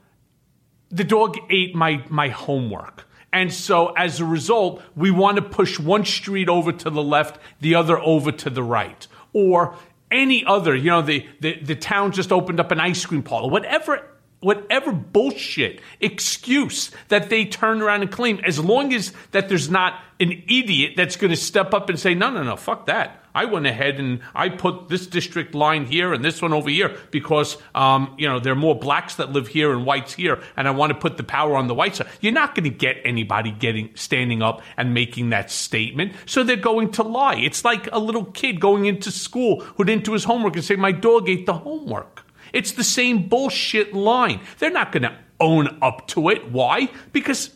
the 0.90 1.04
dog 1.04 1.38
ate 1.50 1.76
my, 1.76 2.04
my 2.10 2.30
homework. 2.30 3.06
And 3.32 3.54
so 3.54 3.94
as 3.94 4.20
a 4.20 4.26
result, 4.26 4.82
we 4.96 5.10
want 5.10 5.38
to 5.38 5.42
push 5.42 5.80
one 5.80 6.04
street 6.04 6.50
over 6.50 6.74
to 6.74 6.90
the 6.90 7.04
left, 7.04 7.40
the 7.62 7.76
other 7.76 7.98
over 7.98 8.32
to 8.34 8.50
the 8.50 8.64
right. 8.64 9.08
Or 9.32 9.78
any 10.10 10.44
other, 10.46 10.76
you 10.76 10.90
know, 10.90 11.02
the, 11.02 11.26
the, 11.40 11.62
the 11.62 11.76
town 11.76 12.12
just 12.12 12.32
opened 12.34 12.60
up 12.60 12.72
an 12.72 12.82
ice 12.82 13.06
cream 13.06 13.24
parlor, 13.24 13.50
whatever 13.50 14.06
whatever 14.42 14.92
bullshit 14.92 15.80
excuse 16.00 16.92
that 17.08 17.30
they 17.30 17.46
turn 17.46 17.82
around 17.82 18.02
and 18.02 18.12
claim, 18.12 18.40
as 18.46 18.60
long 18.60 18.94
as 18.94 19.14
that 19.32 19.48
there's 19.48 19.70
not 19.70 20.02
an 20.20 20.44
idiot 20.48 20.94
that's 20.98 21.16
going 21.16 21.32
to 21.32 21.38
step 21.38 21.74
up 21.74 21.90
and 21.90 22.00
say, 22.00 22.14
no, 22.14 22.30
no, 22.30 22.44
no, 22.44 22.56
fuck 22.56 22.86
that. 22.88 23.24
I 23.34 23.46
went 23.46 23.66
ahead 23.66 24.00
and 24.00 24.20
I 24.36 24.50
put 24.50 24.90
this 24.90 25.08
district 25.08 25.56
line 25.56 25.86
here 25.86 26.14
and 26.14 26.24
this 26.24 26.42
one 26.42 26.54
over 26.54 26.70
here 26.70 26.98
because, 27.12 27.58
um, 27.74 28.14
you 28.18 28.28
know, 28.28 28.40
there 28.40 28.54
are 28.54 28.58
more 28.58 28.78
blacks 28.78 29.16
that 29.16 29.32
live 29.32 29.48
here 29.48 29.72
and 29.72 29.86
whites 29.86 30.14
here, 30.14 30.42
and 30.58 30.68
I 30.68 30.72
want 30.72 30.92
to 30.92 31.00
put 31.00 31.18
the 31.18 31.24
power 31.24 31.56
on 31.56 31.68
the 31.68 31.74
white 31.74 31.96
side. 31.96 32.08
You're 32.20 32.34
not 32.34 32.56
going 32.56 32.66
to 32.66 32.70
get 32.70 32.98
anybody 33.06 33.52
getting 33.52 33.96
standing 33.96 34.42
up 34.42 34.62
and 34.76 34.94
making 34.94 35.30
that 35.30 35.50
statement, 35.50 36.14
so 36.26 36.44
they're 36.44 36.58
going 36.58 36.92
to 36.94 37.04
lie. 37.04 37.36
It's 37.36 37.64
like 37.64 37.88
a 37.94 38.00
little 38.00 38.26
kid 38.26 38.60
going 38.60 38.86
into 38.86 39.12
school 39.12 39.62
who 39.62 39.86
didn't 39.86 40.04
do 40.04 40.14
his 40.14 40.26
homework 40.26 40.56
and 40.56 40.66
say, 40.66 40.76
"My 40.76 40.92
dog 40.92 41.30
ate 41.30 41.46
the 41.46 41.54
homework." 41.54 42.26
It's 42.54 42.74
the 42.74 42.84
same 42.84 43.28
bullshit 43.28 43.94
line. 43.94 44.42
They're 44.60 44.72
not 44.72 44.92
going 44.92 45.04
to 45.04 45.18
own 45.40 45.78
up 45.82 46.08
to 46.10 46.30
it. 46.30 46.52
Why? 46.52 46.90
Because 47.12 47.56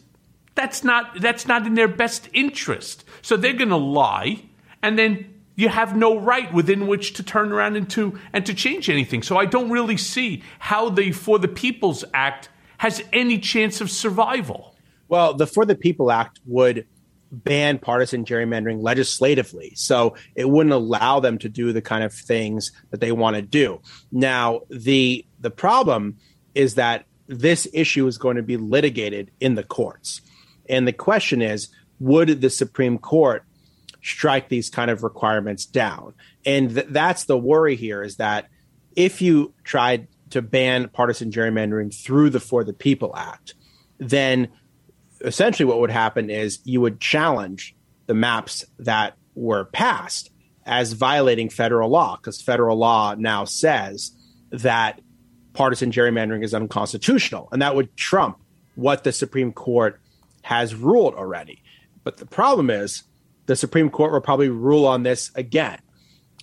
that's 0.55 0.83
not 0.83 1.21
that's 1.21 1.47
not 1.47 1.67
in 1.67 1.75
their 1.75 1.87
best 1.87 2.29
interest. 2.33 3.05
So 3.21 3.37
they're 3.37 3.53
going 3.53 3.69
to 3.69 3.75
lie, 3.75 4.43
and 4.81 4.97
then 4.97 5.33
you 5.55 5.69
have 5.69 5.95
no 5.95 6.17
right 6.17 6.53
within 6.53 6.87
which 6.87 7.13
to 7.13 7.23
turn 7.23 7.51
around 7.51 7.75
and 7.75 7.89
to 7.91 8.19
and 8.33 8.45
to 8.45 8.53
change 8.53 8.89
anything. 8.89 9.21
So 9.21 9.37
I 9.37 9.45
don't 9.45 9.69
really 9.69 9.97
see 9.97 10.43
how 10.59 10.89
the 10.89 11.11
For 11.11 11.39
the 11.39 11.47
People's 11.47 12.03
Act 12.13 12.49
has 12.77 13.03
any 13.13 13.39
chance 13.39 13.81
of 13.81 13.89
survival. 13.89 14.75
Well, 15.07 15.33
the 15.33 15.47
For 15.47 15.65
the 15.65 15.75
People 15.75 16.11
Act 16.11 16.39
would 16.45 16.87
ban 17.43 17.79
partisan 17.79 18.25
gerrymandering 18.25 18.81
legislatively. 18.81 19.73
So 19.75 20.15
it 20.35 20.49
wouldn't 20.49 20.73
allow 20.73 21.19
them 21.19 21.37
to 21.39 21.49
do 21.49 21.73
the 21.73 21.81
kind 21.81 22.03
of 22.03 22.13
things 22.13 22.71
that 22.91 23.01
they 23.01 23.11
want 23.11 23.35
to 23.35 23.41
do. 23.41 23.81
Now, 24.11 24.61
the 24.69 25.25
the 25.39 25.51
problem 25.51 26.17
is 26.53 26.75
that 26.75 27.05
this 27.27 27.67
issue 27.73 28.07
is 28.07 28.17
going 28.17 28.37
to 28.37 28.43
be 28.43 28.57
litigated 28.57 29.31
in 29.39 29.55
the 29.55 29.63
courts. 29.63 30.21
And 30.69 30.87
the 30.87 30.93
question 30.93 31.41
is, 31.41 31.69
would 31.99 32.41
the 32.41 32.49
Supreme 32.49 32.97
Court 32.97 33.43
strike 34.01 34.49
these 34.49 34.69
kind 34.69 34.91
of 34.91 35.03
requirements 35.03 35.65
down? 35.65 36.13
And 36.45 36.73
th- 36.73 36.87
that's 36.89 37.25
the 37.25 37.37
worry 37.37 37.75
here 37.75 38.03
is 38.03 38.17
that 38.17 38.47
if 38.95 39.21
you 39.21 39.53
tried 39.63 40.07
to 40.29 40.41
ban 40.41 40.89
partisan 40.89 41.31
gerrymandering 41.31 41.93
through 41.93 42.29
the 42.29 42.39
For 42.39 42.63
the 42.63 42.73
People 42.73 43.15
Act, 43.15 43.55
then 43.97 44.49
essentially 45.25 45.65
what 45.65 45.79
would 45.79 45.91
happen 45.91 46.29
is 46.29 46.59
you 46.63 46.81
would 46.81 46.99
challenge 46.99 47.75
the 48.05 48.13
maps 48.13 48.63
that 48.79 49.15
were 49.33 49.65
passed 49.65 50.29
as 50.65 50.93
violating 50.93 51.49
federal 51.49 51.89
law 51.89 52.15
because 52.15 52.41
federal 52.41 52.77
law 52.77 53.15
now 53.17 53.45
says 53.45 54.11
that 54.51 55.01
partisan 55.53 55.91
gerrymandering 55.91 56.43
is 56.43 56.53
unconstitutional 56.53 57.49
and 57.51 57.61
that 57.61 57.75
would 57.75 57.95
trump 57.97 58.39
what 58.75 59.03
the 59.03 59.11
Supreme 59.11 59.51
Court 59.51 59.99
has 60.43 60.75
ruled 60.75 61.15
already. 61.15 61.61
But 62.03 62.17
the 62.17 62.25
problem 62.25 62.69
is 62.69 63.03
the 63.47 63.55
Supreme 63.55 63.89
Court 63.89 64.11
will 64.11 64.21
probably 64.21 64.49
rule 64.49 64.85
on 64.85 65.03
this 65.03 65.31
again. 65.35 65.79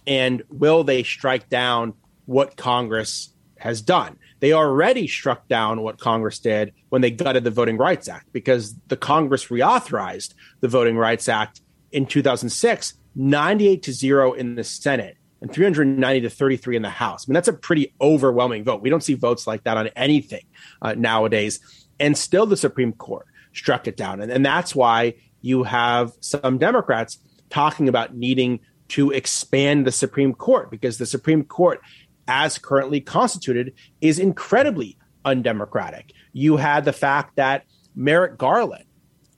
And 0.07 0.43
will 0.51 0.83
they 0.83 1.05
strike 1.05 1.49
down 1.49 1.95
what 2.27 2.57
Congress 2.57 3.33
has 3.59 3.81
done? 3.81 4.19
They 4.43 4.53
already 4.53 5.07
struck 5.07 5.47
down 5.47 5.83
what 5.83 6.01
Congress 6.01 6.41
did 6.41 6.73
when 6.89 7.01
they 7.01 7.13
gutted 7.13 7.45
the 7.45 7.51
Voting 7.53 7.79
Rights 7.79 8.09
Act 8.09 8.33
because 8.33 8.75
the 8.89 8.97
Congress 8.97 9.47
reauthorized 9.47 10.35
the 10.59 10.67
Voting 10.67 10.97
Rights 10.97 11.29
Act 11.29 11.61
in 11.93 12.07
2006, 12.07 12.95
98 13.15 13.83
to 13.85 13.93
0 13.93 14.33
in 14.33 14.57
the 14.57 14.65
Senate 14.65 15.17
and 15.41 15.53
390 15.53 16.23
to 16.23 16.29
33 16.29 16.75
in 16.75 16.83
the 16.83 16.91
House. 16.91 17.25
I 17.25 17.31
mean, 17.31 17.35
that's 17.35 17.47
a 17.47 17.53
pretty 17.53 17.95
overwhelming 18.01 18.65
vote. 18.65 18.83
We 18.83 18.91
don't 18.91 19.05
see 19.05 19.15
votes 19.15 19.47
like 19.47 19.63
that 19.63 19.77
on 19.77 19.87
anything 19.95 20.45
uh, 20.83 20.95
nowadays. 20.95 21.61
And 22.01 22.19
still, 22.19 22.45
the 22.45 22.57
Supreme 22.57 22.95
Court 22.95 23.29
struck 23.53 23.87
it 23.87 23.97
down. 23.97 24.21
And, 24.21 24.33
and 24.33 24.45
that's 24.45 24.75
why 24.75 25.15
you 25.41 25.63
have 25.63 26.15
some 26.19 26.59
Democrats 26.59 27.21
talking 27.49 27.89
about 27.89 28.17
needing 28.17 28.59
to 28.89 29.11
expand 29.11 29.87
the 29.87 29.93
Supreme 29.93 30.35
Court 30.35 30.71
because 30.71 30.99
the 30.99 31.07
Supreme 31.07 31.45
Court 31.45 31.81
as 32.29 32.59
currently 32.59 33.01
constituted, 33.01 33.75
is 34.01 34.19
incredibly 34.19 34.97
undemocratic. 35.25 36.13
You 36.33 36.57
had 36.57 36.85
the 36.85 36.93
fact 36.93 37.37
that 37.37 37.65
Merrick 37.95 38.39
Garland 38.39 38.85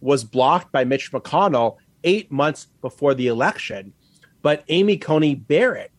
was 0.00 0.24
blocked 0.24 0.70
by 0.72 0.84
Mitch 0.84 1.12
McConnell 1.12 1.76
eight 2.04 2.30
months 2.30 2.68
before 2.80 3.14
the 3.14 3.28
election, 3.28 3.92
but 4.42 4.64
Amy 4.68 4.96
Coney 4.96 5.34
Barrett 5.34 5.90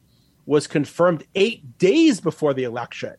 was 0.45 0.67
confirmed 0.67 1.23
eight 1.33 1.77
days 1.79 2.21
before 2.21 2.53
the 2.53 2.63
election 2.63 3.15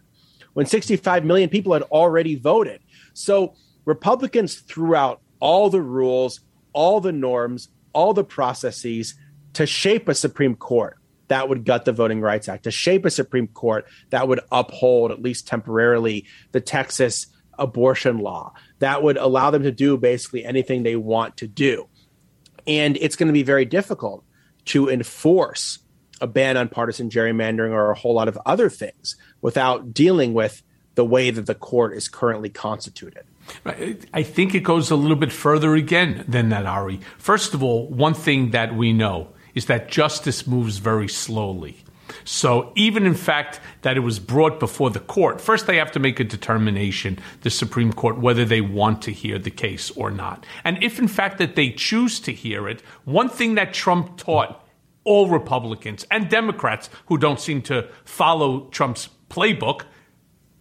when 0.54 0.64
65 0.64 1.24
million 1.24 1.48
people 1.50 1.72
had 1.72 1.82
already 1.82 2.36
voted. 2.36 2.80
So 3.14 3.54
Republicans 3.84 4.56
threw 4.56 4.94
out 4.94 5.20
all 5.40 5.68
the 5.68 5.82
rules, 5.82 6.40
all 6.72 7.00
the 7.00 7.12
norms, 7.12 7.68
all 7.92 8.14
the 8.14 8.24
processes 8.24 9.14
to 9.54 9.66
shape 9.66 10.08
a 10.08 10.14
Supreme 10.14 10.54
Court 10.54 10.98
that 11.28 11.48
would 11.48 11.64
gut 11.64 11.84
the 11.84 11.92
Voting 11.92 12.20
Rights 12.20 12.48
Act, 12.48 12.64
to 12.64 12.70
shape 12.70 13.04
a 13.04 13.10
Supreme 13.10 13.48
Court 13.48 13.86
that 14.10 14.28
would 14.28 14.40
uphold, 14.52 15.10
at 15.10 15.22
least 15.22 15.46
temporarily, 15.46 16.26
the 16.52 16.60
Texas 16.60 17.26
abortion 17.58 18.18
law, 18.18 18.52
that 18.80 19.02
would 19.02 19.16
allow 19.16 19.50
them 19.50 19.62
to 19.62 19.72
do 19.72 19.96
basically 19.96 20.44
anything 20.44 20.82
they 20.82 20.96
want 20.96 21.36
to 21.38 21.46
do. 21.46 21.88
And 22.66 22.96
it's 22.98 23.16
going 23.16 23.28
to 23.28 23.32
be 23.32 23.42
very 23.42 23.64
difficult 23.64 24.24
to 24.66 24.88
enforce 24.88 25.78
a 26.20 26.26
ban 26.26 26.56
on 26.56 26.68
partisan 26.68 27.10
gerrymandering 27.10 27.70
or 27.70 27.90
a 27.90 27.94
whole 27.94 28.14
lot 28.14 28.28
of 28.28 28.38
other 28.46 28.68
things 28.68 29.16
without 29.40 29.92
dealing 29.92 30.34
with 30.34 30.62
the 30.94 31.04
way 31.04 31.30
that 31.30 31.46
the 31.46 31.54
court 31.54 31.94
is 31.94 32.08
currently 32.08 32.48
constituted. 32.48 33.24
I 33.64 34.22
think 34.22 34.54
it 34.54 34.60
goes 34.60 34.90
a 34.90 34.96
little 34.96 35.16
bit 35.16 35.30
further 35.30 35.74
again 35.76 36.24
than 36.26 36.48
that, 36.48 36.66
Ari. 36.66 37.00
First 37.18 37.54
of 37.54 37.62
all, 37.62 37.86
one 37.88 38.14
thing 38.14 38.50
that 38.50 38.74
we 38.74 38.92
know 38.92 39.28
is 39.56 39.66
that 39.66 39.90
justice 39.90 40.46
moves 40.46 40.78
very 40.78 41.08
slowly. 41.08 41.78
So, 42.24 42.72
even 42.76 43.04
in 43.04 43.14
fact 43.14 43.58
that 43.82 43.96
it 43.96 44.00
was 44.00 44.20
brought 44.20 44.60
before 44.60 44.90
the 44.90 45.00
court, 45.00 45.40
first 45.40 45.66
they 45.66 45.76
have 45.76 45.90
to 45.92 45.98
make 45.98 46.20
a 46.20 46.24
determination, 46.24 47.18
the 47.42 47.50
Supreme 47.50 47.92
Court, 47.92 48.18
whether 48.18 48.44
they 48.44 48.60
want 48.60 49.02
to 49.02 49.12
hear 49.12 49.40
the 49.40 49.50
case 49.50 49.90
or 49.92 50.12
not. 50.12 50.46
And 50.62 50.80
if 50.84 51.00
in 51.00 51.08
fact 51.08 51.38
that 51.38 51.56
they 51.56 51.70
choose 51.70 52.20
to 52.20 52.32
hear 52.32 52.68
it, 52.68 52.80
one 53.04 53.28
thing 53.28 53.56
that 53.56 53.74
Trump 53.74 54.16
taught 54.18 54.64
all 55.02 55.28
Republicans 55.28 56.04
and 56.10 56.28
Democrats 56.28 56.90
who 57.06 57.16
don't 57.16 57.40
seem 57.40 57.62
to 57.62 57.88
follow 58.04 58.68
Trump's 58.70 59.08
playbook, 59.30 59.82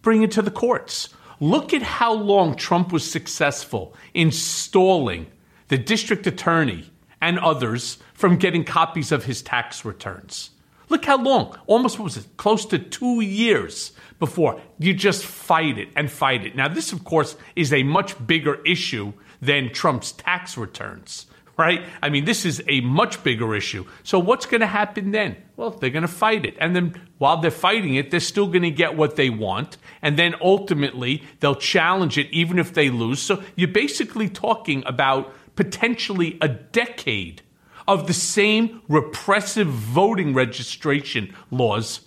bring 0.02 0.22
it 0.22 0.30
to 0.32 0.42
the 0.42 0.50
courts. 0.50 1.10
Look 1.38 1.74
at 1.74 1.82
how 1.82 2.14
long 2.14 2.56
Trump 2.56 2.92
was 2.92 3.08
successful 3.08 3.94
in 4.14 4.32
stalling 4.32 5.26
the 5.68 5.76
district 5.78 6.26
attorney 6.26 6.90
and 7.20 7.38
others 7.38 7.98
from 8.16 8.36
getting 8.36 8.64
copies 8.64 9.12
of 9.12 9.24
his 9.24 9.42
tax 9.42 9.84
returns. 9.84 10.50
Look 10.88 11.04
how 11.04 11.20
long, 11.22 11.56
almost 11.66 11.98
what 11.98 12.04
was 12.04 12.16
it, 12.16 12.36
close 12.36 12.64
to 12.66 12.78
two 12.78 13.20
years 13.20 13.92
before 14.18 14.60
you 14.78 14.94
just 14.94 15.24
fight 15.24 15.78
it 15.78 15.88
and 15.96 16.10
fight 16.10 16.46
it. 16.46 16.56
Now, 16.56 16.68
this, 16.68 16.92
of 16.92 17.04
course, 17.04 17.36
is 17.54 17.72
a 17.72 17.82
much 17.82 18.26
bigger 18.26 18.62
issue 18.64 19.12
than 19.42 19.72
Trump's 19.72 20.12
tax 20.12 20.56
returns, 20.56 21.26
right? 21.58 21.82
I 22.02 22.08
mean, 22.08 22.24
this 22.24 22.46
is 22.46 22.62
a 22.68 22.80
much 22.80 23.22
bigger 23.22 23.54
issue. 23.54 23.84
So, 24.04 24.18
what's 24.18 24.46
going 24.46 24.60
to 24.60 24.66
happen 24.66 25.10
then? 25.10 25.36
Well, 25.56 25.70
they're 25.70 25.90
going 25.90 26.02
to 26.02 26.08
fight 26.08 26.46
it. 26.46 26.56
And 26.60 26.74
then 26.74 27.00
while 27.18 27.38
they're 27.38 27.50
fighting 27.50 27.96
it, 27.96 28.10
they're 28.10 28.20
still 28.20 28.46
going 28.46 28.62
to 28.62 28.70
get 28.70 28.96
what 28.96 29.16
they 29.16 29.28
want. 29.28 29.76
And 30.02 30.16
then 30.16 30.36
ultimately, 30.40 31.24
they'll 31.40 31.56
challenge 31.56 32.16
it 32.16 32.28
even 32.30 32.58
if 32.58 32.72
they 32.72 32.90
lose. 32.90 33.20
So, 33.20 33.42
you're 33.56 33.68
basically 33.68 34.28
talking 34.28 34.84
about 34.86 35.34
potentially 35.56 36.38
a 36.40 36.48
decade 36.48 37.42
of 37.88 38.06
the 38.06 38.12
same 38.12 38.82
repressive 38.88 39.68
voting 39.68 40.34
registration 40.34 41.34
laws 41.50 42.00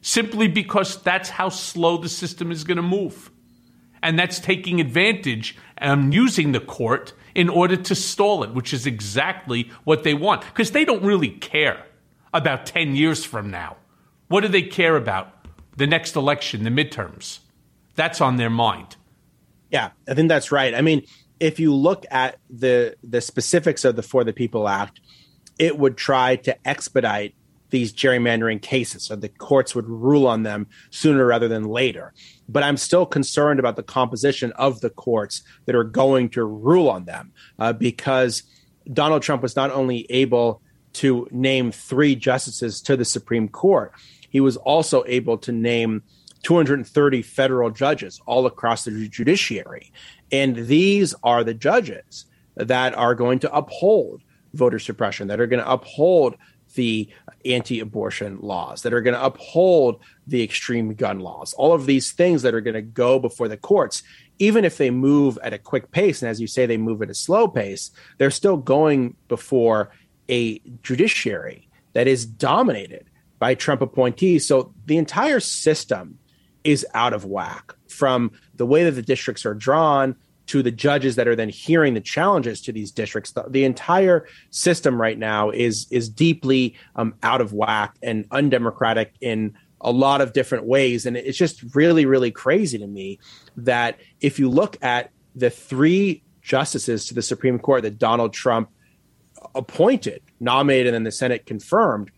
simply 0.00 0.48
because 0.48 1.02
that's 1.02 1.30
how 1.30 1.48
slow 1.48 1.96
the 1.96 2.08
system 2.08 2.52
is 2.52 2.64
going 2.64 2.76
to 2.76 2.82
move. 2.82 3.30
And 4.02 4.18
that's 4.18 4.38
taking 4.38 4.80
advantage 4.80 5.56
and 5.78 6.12
using 6.12 6.52
the 6.52 6.60
court 6.60 7.14
in 7.34 7.48
order 7.48 7.76
to 7.76 7.94
stall 7.94 8.44
it, 8.44 8.52
which 8.52 8.72
is 8.74 8.86
exactly 8.86 9.70
what 9.84 10.04
they 10.04 10.14
want. 10.14 10.42
Because 10.42 10.72
they 10.72 10.84
don't 10.84 11.02
really 11.02 11.30
care 11.30 11.86
about 12.32 12.66
10 12.66 12.94
years 12.96 13.24
from 13.24 13.50
now. 13.50 13.76
What 14.28 14.42
do 14.42 14.48
they 14.48 14.62
care 14.62 14.96
about? 14.96 15.46
The 15.76 15.86
next 15.86 16.16
election, 16.16 16.64
the 16.64 16.70
midterms. 16.70 17.38
That's 17.96 18.20
on 18.20 18.36
their 18.36 18.50
mind. 18.50 18.96
Yeah, 19.70 19.90
I 20.08 20.14
think 20.14 20.28
that's 20.28 20.52
right. 20.52 20.74
I 20.74 20.82
mean, 20.82 21.04
if 21.40 21.58
you 21.58 21.74
look 21.74 22.04
at 22.10 22.38
the 22.48 22.96
the 23.02 23.20
specifics 23.20 23.84
of 23.84 23.96
the 23.96 24.02
For 24.02 24.22
the 24.22 24.32
People 24.32 24.68
Act, 24.68 25.00
it 25.58 25.78
would 25.78 25.96
try 25.96 26.36
to 26.36 26.68
expedite 26.68 27.34
these 27.70 27.92
gerrymandering 27.92 28.62
cases 28.62 29.02
so 29.02 29.16
the 29.16 29.28
courts 29.28 29.74
would 29.74 29.88
rule 29.88 30.28
on 30.28 30.44
them 30.44 30.66
sooner 30.90 31.26
rather 31.26 31.48
than 31.48 31.64
later. 31.64 32.12
But 32.48 32.62
I'm 32.62 32.76
still 32.76 33.04
concerned 33.04 33.58
about 33.58 33.74
the 33.74 33.82
composition 33.82 34.52
of 34.52 34.80
the 34.80 34.90
courts 34.90 35.42
that 35.66 35.74
are 35.74 35.84
going 35.84 36.28
to 36.30 36.44
rule 36.44 36.88
on 36.88 37.04
them 37.04 37.32
uh, 37.58 37.72
because 37.72 38.44
Donald 38.92 39.22
Trump 39.22 39.42
was 39.42 39.56
not 39.56 39.72
only 39.72 40.06
able 40.10 40.62
to 40.94 41.26
name 41.32 41.72
three 41.72 42.14
justices 42.14 42.80
to 42.82 42.96
the 42.96 43.04
Supreme 43.04 43.48
Court, 43.48 43.92
he 44.30 44.40
was 44.40 44.56
also 44.56 45.02
able 45.06 45.36
to 45.38 45.50
name 45.50 46.02
230 46.44 47.22
federal 47.22 47.70
judges 47.70 48.20
all 48.26 48.46
across 48.46 48.84
the 48.84 49.08
judiciary. 49.08 49.92
And 50.30 50.54
these 50.54 51.14
are 51.22 51.42
the 51.42 51.54
judges 51.54 52.26
that 52.56 52.94
are 52.94 53.14
going 53.14 53.40
to 53.40 53.52
uphold 53.52 54.22
voter 54.54 54.78
suppression, 54.78 55.28
that 55.28 55.40
are 55.40 55.46
going 55.46 55.62
to 55.62 55.70
uphold 55.70 56.36
the 56.74 57.08
anti 57.44 57.80
abortion 57.80 58.38
laws, 58.40 58.82
that 58.82 58.92
are 58.92 59.00
going 59.00 59.14
to 59.14 59.24
uphold 59.24 60.00
the 60.26 60.42
extreme 60.42 60.94
gun 60.94 61.20
laws, 61.20 61.52
all 61.54 61.72
of 61.72 61.86
these 61.86 62.12
things 62.12 62.42
that 62.42 62.54
are 62.54 62.60
going 62.60 62.74
to 62.74 62.82
go 62.82 63.18
before 63.18 63.48
the 63.48 63.56
courts. 63.56 64.02
Even 64.40 64.64
if 64.64 64.78
they 64.78 64.90
move 64.90 65.38
at 65.42 65.52
a 65.52 65.58
quick 65.58 65.92
pace, 65.92 66.20
and 66.20 66.28
as 66.28 66.40
you 66.40 66.46
say, 66.48 66.66
they 66.66 66.76
move 66.76 67.02
at 67.02 67.10
a 67.10 67.14
slow 67.14 67.46
pace, 67.46 67.92
they're 68.18 68.30
still 68.30 68.56
going 68.56 69.14
before 69.28 69.90
a 70.28 70.58
judiciary 70.82 71.68
that 71.92 72.08
is 72.08 72.26
dominated 72.26 73.08
by 73.38 73.54
Trump 73.54 73.80
appointees. 73.80 74.46
So 74.46 74.72
the 74.86 74.96
entire 74.96 75.38
system 75.38 76.18
is 76.64 76.86
out 76.94 77.12
of 77.12 77.24
whack 77.24 77.74
from 77.88 78.32
the 78.54 78.66
way 78.66 78.84
that 78.84 78.92
the 78.92 79.02
districts 79.02 79.46
are 79.46 79.54
drawn 79.54 80.16
to 80.46 80.62
the 80.62 80.70
judges 80.70 81.16
that 81.16 81.26
are 81.26 81.36
then 81.36 81.48
hearing 81.48 81.94
the 81.94 82.00
challenges 82.00 82.60
to 82.62 82.72
these 82.72 82.90
districts. 82.90 83.32
The, 83.32 83.44
the 83.48 83.64
entire 83.64 84.26
system 84.50 85.00
right 85.00 85.18
now 85.18 85.50
is 85.50 85.86
is 85.90 86.08
deeply 86.08 86.76
um, 86.96 87.14
out 87.22 87.40
of 87.40 87.52
whack 87.52 87.96
and 88.02 88.26
undemocratic 88.30 89.14
in 89.20 89.54
a 89.80 89.90
lot 89.90 90.20
of 90.20 90.32
different 90.32 90.64
ways, 90.64 91.06
and 91.06 91.16
it's 91.16 91.38
just 91.38 91.74
really 91.74 92.06
really 92.06 92.30
crazy 92.30 92.78
to 92.78 92.86
me 92.86 93.18
that 93.56 93.98
if 94.20 94.38
you 94.38 94.48
look 94.48 94.76
at 94.82 95.10
the 95.34 95.50
three 95.50 96.22
justices 96.42 97.06
to 97.06 97.14
the 97.14 97.22
Supreme 97.22 97.58
Court 97.58 97.82
that 97.82 97.98
Donald 97.98 98.32
Trump 98.32 98.68
appointed, 99.54 100.22
nominated, 100.40 100.88
and 100.88 100.94
then 100.94 101.04
the 101.04 101.12
Senate 101.12 101.46
confirmed, 101.46 102.10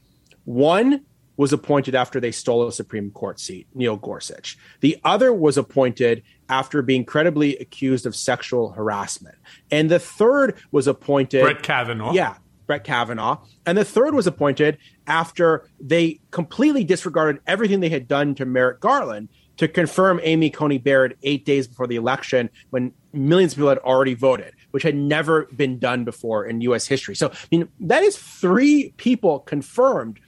one 0.45 1.05
was 1.37 1.53
appointed 1.53 1.95
after 1.95 2.21
they 2.21 2.33
stole 2.33 2.67
a 2.67 2.73
Supreme 2.73 3.11
Court 3.11 3.39
seat, 3.39 3.67
Neil 3.75 3.97
Gorsuch. 3.97 4.59
The 4.81 4.99
other 5.05 5.33
was 5.33 5.59
appointed 5.59 6.23
after 6.49 6.83
being 6.83 7.05
credibly 7.05 7.57
accused 7.57 8.07
of 8.07 8.17
sexual 8.17 8.71
harassment. 8.71 9.37
And 9.71 9.91
the 9.91 9.99
third 9.99 10.57
was 10.71 10.87
appointed 10.87 11.43
Brett 11.43 11.63
Kavanaugh. 11.63 12.13
Yeah, 12.13 12.37
Brett 12.67 12.85
Kavanaugh. 12.85 13.39
And 13.67 13.77
the 13.77 13.85
third 13.85 14.15
was 14.15 14.27
appointed 14.27 14.79
after 15.07 15.69
they 15.81 16.21
completely 16.31 16.85
disregarded 16.85 17.41
everything 17.47 17.81
they 17.81 17.89
had 17.89 18.09
done 18.09 18.35
to 18.37 18.47
Merrick 18.47 18.81
Garland 18.81 19.29
to 19.57 19.69
confirm 19.69 20.21
Amy 20.23 20.51
Coney 20.51 20.79
Barrett 20.79 21.17
eight 21.23 21.45
days 21.45 21.67
before 21.67 21.87
the 21.87 21.97
election 21.97 22.51
when 22.71 22.93
millions 23.13 23.53
of 23.53 23.57
people 23.57 23.71
had 23.71 23.79
already 23.79 24.15
voted, 24.15 24.55
which 24.71 24.83
had 24.83 24.95
never 24.95 25.47
been 25.57 25.79
done 25.79 26.05
before 26.05 26.45
in 26.45 26.61
US 26.61 26.87
history. 26.87 27.15
So, 27.15 27.31
I 27.31 27.37
mean, 27.51 27.69
that 27.81 28.03
is 28.03 28.19
three 28.19 28.93
people 28.99 29.41
confirmed 29.41 30.21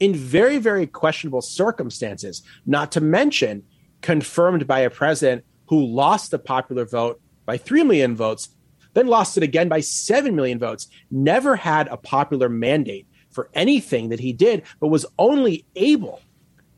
in 0.00 0.14
very, 0.14 0.58
very 0.58 0.86
questionable 0.86 1.42
circumstances, 1.42 2.42
not 2.66 2.92
to 2.92 3.00
mention 3.00 3.62
confirmed 4.02 4.66
by 4.66 4.80
a 4.80 4.90
president 4.90 5.44
who 5.66 5.84
lost 5.84 6.30
the 6.30 6.38
popular 6.38 6.84
vote 6.84 7.20
by 7.44 7.56
3 7.56 7.82
million 7.84 8.14
votes, 8.14 8.50
then 8.94 9.06
lost 9.06 9.36
it 9.36 9.42
again 9.42 9.68
by 9.68 9.80
7 9.80 10.34
million 10.34 10.58
votes, 10.58 10.88
never 11.10 11.56
had 11.56 11.88
a 11.88 11.96
popular 11.96 12.48
mandate 12.48 13.06
for 13.30 13.50
anything 13.54 14.08
that 14.10 14.20
he 14.20 14.32
did, 14.32 14.62
but 14.80 14.88
was 14.88 15.06
only 15.18 15.66
able 15.76 16.20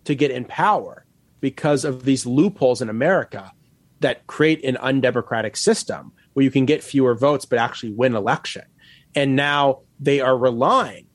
to 0.04 0.14
get 0.14 0.30
in 0.30 0.44
power 0.44 1.04
because 1.40 1.84
of 1.84 2.04
these 2.04 2.26
loopholes 2.26 2.82
in 2.82 2.88
America 2.88 3.52
that 4.00 4.26
create 4.26 4.64
an 4.64 4.76
undemocratic 4.78 5.56
system 5.56 6.12
where 6.32 6.44
you 6.44 6.50
can 6.50 6.66
get 6.66 6.82
fewer 6.82 7.14
votes 7.14 7.44
but 7.44 7.58
actually 7.58 7.92
win 7.92 8.14
election. 8.14 8.62
And 9.14 9.36
now 9.36 9.80
they 10.00 10.20
are 10.20 10.36
relying 10.36 11.07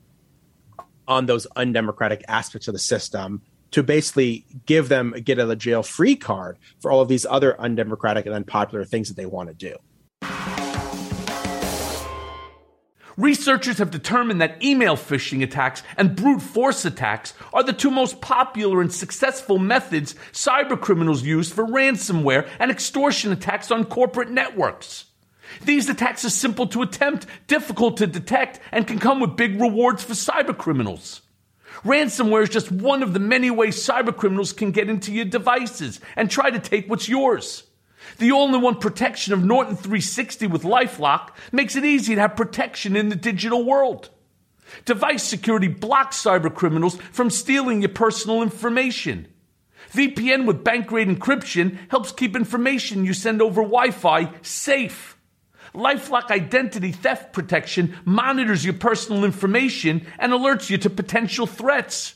on 1.06 1.26
those 1.26 1.46
undemocratic 1.56 2.24
aspects 2.28 2.68
of 2.68 2.74
the 2.74 2.78
system 2.78 3.42
to 3.70 3.82
basically 3.82 4.44
give 4.66 4.88
them 4.88 5.12
a 5.14 5.20
get 5.20 5.38
out 5.40 5.50
of 5.50 5.58
jail 5.58 5.82
free 5.82 6.14
card 6.14 6.58
for 6.80 6.92
all 6.92 7.00
of 7.00 7.08
these 7.08 7.26
other 7.26 7.60
undemocratic 7.60 8.24
and 8.24 8.34
unpopular 8.34 8.84
things 8.84 9.08
that 9.08 9.16
they 9.16 9.26
want 9.26 9.48
to 9.48 9.54
do. 9.54 9.76
Researchers 13.16 13.78
have 13.78 13.92
determined 13.92 14.40
that 14.40 14.62
email 14.62 14.96
phishing 14.96 15.42
attacks 15.42 15.84
and 15.96 16.16
brute 16.16 16.42
force 16.42 16.84
attacks 16.84 17.32
are 17.52 17.62
the 17.62 17.72
two 17.72 17.90
most 17.90 18.20
popular 18.20 18.80
and 18.80 18.92
successful 18.92 19.58
methods 19.58 20.16
cybercriminals 20.32 21.22
use 21.22 21.52
for 21.52 21.64
ransomware 21.64 22.48
and 22.58 22.72
extortion 22.72 23.30
attacks 23.30 23.70
on 23.70 23.84
corporate 23.84 24.30
networks. 24.30 25.06
These 25.64 25.88
attacks 25.88 26.24
are 26.24 26.30
simple 26.30 26.66
to 26.68 26.82
attempt, 26.82 27.26
difficult 27.46 27.96
to 27.98 28.06
detect, 28.06 28.60
and 28.72 28.86
can 28.86 28.98
come 28.98 29.20
with 29.20 29.36
big 29.36 29.60
rewards 29.60 30.02
for 30.02 30.14
cybercriminals. 30.14 31.20
Ransomware 31.84 32.44
is 32.44 32.48
just 32.48 32.72
one 32.72 33.02
of 33.02 33.12
the 33.12 33.20
many 33.20 33.50
ways 33.50 33.76
cybercriminals 33.76 34.56
can 34.56 34.70
get 34.70 34.88
into 34.88 35.12
your 35.12 35.24
devices 35.24 36.00
and 36.16 36.30
try 36.30 36.50
to 36.50 36.58
take 36.58 36.88
what's 36.88 37.08
yours. 37.08 37.64
The 38.18 38.32
all-in-one 38.32 38.78
protection 38.78 39.32
of 39.32 39.44
Norton 39.44 39.76
360 39.76 40.46
with 40.46 40.62
LifeLock 40.62 41.30
makes 41.52 41.74
it 41.76 41.84
easy 41.84 42.14
to 42.14 42.20
have 42.20 42.36
protection 42.36 42.96
in 42.96 43.08
the 43.08 43.16
digital 43.16 43.64
world. 43.64 44.10
Device 44.84 45.22
security 45.22 45.68
blocks 45.68 46.22
cybercriminals 46.22 47.00
from 47.12 47.30
stealing 47.30 47.82
your 47.82 47.90
personal 47.90 48.42
information. 48.42 49.28
VPN 49.92 50.46
with 50.46 50.64
bank-grade 50.64 51.08
encryption 51.08 51.78
helps 51.90 52.12
keep 52.12 52.34
information 52.34 53.04
you 53.04 53.14
send 53.14 53.40
over 53.40 53.62
Wi-Fi 53.62 54.32
safe. 54.42 55.13
Lifelock 55.74 56.30
Identity 56.30 56.92
Theft 56.92 57.32
Protection 57.32 57.96
monitors 58.04 58.64
your 58.64 58.74
personal 58.74 59.24
information 59.24 60.06
and 60.18 60.32
alerts 60.32 60.70
you 60.70 60.78
to 60.78 60.90
potential 60.90 61.46
threats. 61.46 62.14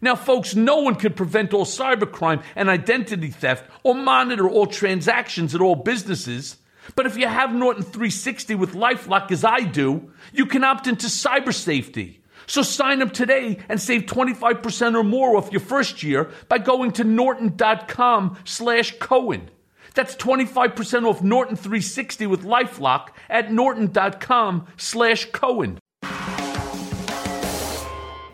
Now, 0.00 0.16
folks, 0.16 0.54
no 0.54 0.78
one 0.78 0.96
can 0.96 1.12
prevent 1.12 1.54
all 1.54 1.64
cybercrime 1.64 2.42
and 2.56 2.68
identity 2.68 3.30
theft 3.30 3.70
or 3.82 3.94
monitor 3.94 4.48
all 4.48 4.66
transactions 4.66 5.54
at 5.54 5.60
all 5.60 5.76
businesses. 5.76 6.56
But 6.96 7.06
if 7.06 7.16
you 7.16 7.26
have 7.26 7.54
Norton 7.54 7.82
360 7.82 8.54
with 8.54 8.72
Lifelock, 8.72 9.30
as 9.30 9.44
I 9.44 9.60
do, 9.60 10.12
you 10.32 10.46
can 10.46 10.64
opt 10.64 10.86
into 10.86 11.06
cyber 11.06 11.54
safety. 11.54 12.22
So 12.46 12.62
sign 12.62 13.00
up 13.00 13.12
today 13.12 13.58
and 13.68 13.80
save 13.80 14.02
25% 14.02 14.94
or 14.94 15.04
more 15.04 15.36
off 15.36 15.50
your 15.50 15.60
first 15.60 16.02
year 16.02 16.30
by 16.48 16.58
going 16.58 16.92
to 16.92 17.04
norton.com 17.04 18.36
slash 18.44 18.98
Cohen. 18.98 19.50
That's 19.94 20.16
25% 20.16 21.08
off 21.08 21.22
Norton 21.22 21.56
360 21.56 22.26
with 22.26 22.42
LifeLock 22.42 23.08
at 23.30 23.52
norton.com 23.52 24.66
slash 24.76 25.26
Cohen. 25.32 25.78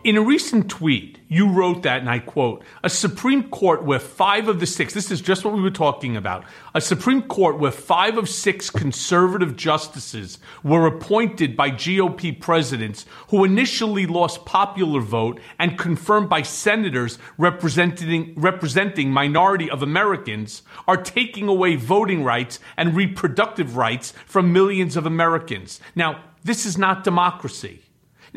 In 0.02 0.16
a 0.16 0.22
recent 0.22 0.70
tweet, 0.70 1.19
you 1.32 1.48
wrote 1.48 1.84
that, 1.84 2.00
and 2.00 2.10
I 2.10 2.18
quote, 2.18 2.64
a 2.82 2.90
Supreme 2.90 3.44
Court 3.50 3.84
where 3.84 4.00
five 4.00 4.48
of 4.48 4.58
the 4.58 4.66
six, 4.66 4.92
this 4.92 5.12
is 5.12 5.20
just 5.20 5.44
what 5.44 5.54
we 5.54 5.62
were 5.62 5.70
talking 5.70 6.16
about, 6.16 6.44
a 6.74 6.80
Supreme 6.80 7.22
Court 7.22 7.56
where 7.60 7.70
five 7.70 8.18
of 8.18 8.28
six 8.28 8.68
conservative 8.68 9.54
justices 9.56 10.40
were 10.64 10.88
appointed 10.88 11.56
by 11.56 11.70
GOP 11.70 12.38
presidents 12.38 13.06
who 13.28 13.44
initially 13.44 14.06
lost 14.06 14.44
popular 14.44 15.00
vote 15.00 15.38
and 15.60 15.78
confirmed 15.78 16.28
by 16.28 16.42
senators 16.42 17.16
representing, 17.38 18.34
representing 18.36 19.12
minority 19.12 19.70
of 19.70 19.84
Americans 19.84 20.62
are 20.88 21.00
taking 21.00 21.46
away 21.46 21.76
voting 21.76 22.24
rights 22.24 22.58
and 22.76 22.96
reproductive 22.96 23.76
rights 23.76 24.12
from 24.26 24.52
millions 24.52 24.96
of 24.96 25.06
Americans. 25.06 25.80
Now, 25.94 26.24
this 26.42 26.66
is 26.66 26.76
not 26.76 27.04
democracy. 27.04 27.82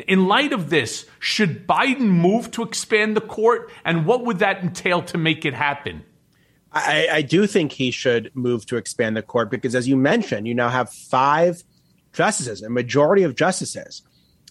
In 0.08 0.26
light 0.26 0.52
of 0.52 0.70
this, 0.70 1.06
should 1.18 1.66
Biden 1.66 2.00
move 2.00 2.50
to 2.52 2.62
expand 2.62 3.16
the 3.16 3.20
court, 3.20 3.70
and 3.84 4.06
what 4.06 4.24
would 4.24 4.40
that 4.40 4.62
entail 4.62 5.02
to 5.02 5.18
make 5.18 5.44
it 5.44 5.54
happen? 5.54 6.04
I, 6.72 7.08
I, 7.10 7.22
do 7.22 7.46
think 7.46 7.70
he 7.70 7.92
should 7.92 8.32
move 8.34 8.66
to 8.66 8.76
expand 8.76 9.16
the 9.16 9.22
court 9.22 9.48
because, 9.48 9.76
as 9.76 9.86
you 9.86 9.96
mentioned, 9.96 10.48
you 10.48 10.54
now 10.54 10.70
have 10.70 10.90
five 10.90 11.62
justices, 12.12 12.62
a 12.62 12.70
majority 12.70 13.22
of 13.22 13.36
justices 13.36 14.02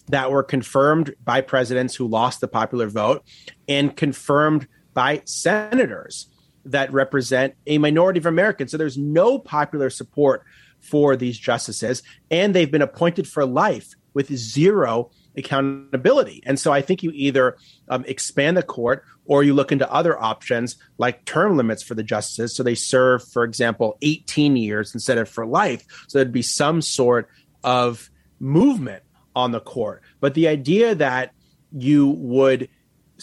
that 0.08 0.30
were 0.30 0.42
confirmed 0.42 1.14
by 1.22 1.42
presidents 1.42 1.94
who 1.94 2.06
lost 2.06 2.40
the 2.40 2.48
popular 2.48 2.88
vote 2.88 3.24
and 3.68 3.94
confirmed 3.94 4.66
by 4.94 5.20
senators 5.26 6.28
that 6.64 6.90
represent 6.92 7.54
a 7.66 7.76
minority 7.76 8.18
of 8.18 8.26
Americans. 8.26 8.70
So 8.70 8.78
there's 8.78 8.96
no 8.96 9.38
popular 9.38 9.90
support 9.90 10.44
for 10.80 11.16
these 11.16 11.38
justices, 11.38 12.02
and 12.30 12.54
they've 12.54 12.70
been 12.70 12.82
appointed 12.82 13.28
for 13.28 13.44
life 13.44 13.94
with 14.14 14.34
zero 14.34 15.10
accountability. 15.36 16.42
And 16.46 16.58
so 16.58 16.72
I 16.72 16.80
think 16.80 17.02
you 17.02 17.10
either 17.14 17.56
um, 17.88 18.04
expand 18.06 18.56
the 18.56 18.62
court 18.62 19.04
or 19.26 19.42
you 19.42 19.54
look 19.54 19.72
into 19.72 19.90
other 19.92 20.20
options 20.20 20.76
like 20.98 21.24
term 21.24 21.56
limits 21.56 21.82
for 21.82 21.94
the 21.94 22.02
justices. 22.02 22.54
So 22.54 22.62
they 22.62 22.74
serve, 22.74 23.26
for 23.28 23.44
example, 23.44 23.96
18 24.02 24.56
years 24.56 24.94
instead 24.94 25.18
of 25.18 25.28
for 25.28 25.46
life. 25.46 25.84
So 26.08 26.18
there'd 26.18 26.32
be 26.32 26.42
some 26.42 26.82
sort 26.82 27.28
of 27.62 28.10
movement 28.38 29.02
on 29.34 29.52
the 29.52 29.60
court. 29.60 30.02
But 30.20 30.34
the 30.34 30.48
idea 30.48 30.94
that 30.94 31.32
you 31.72 32.08
would 32.10 32.68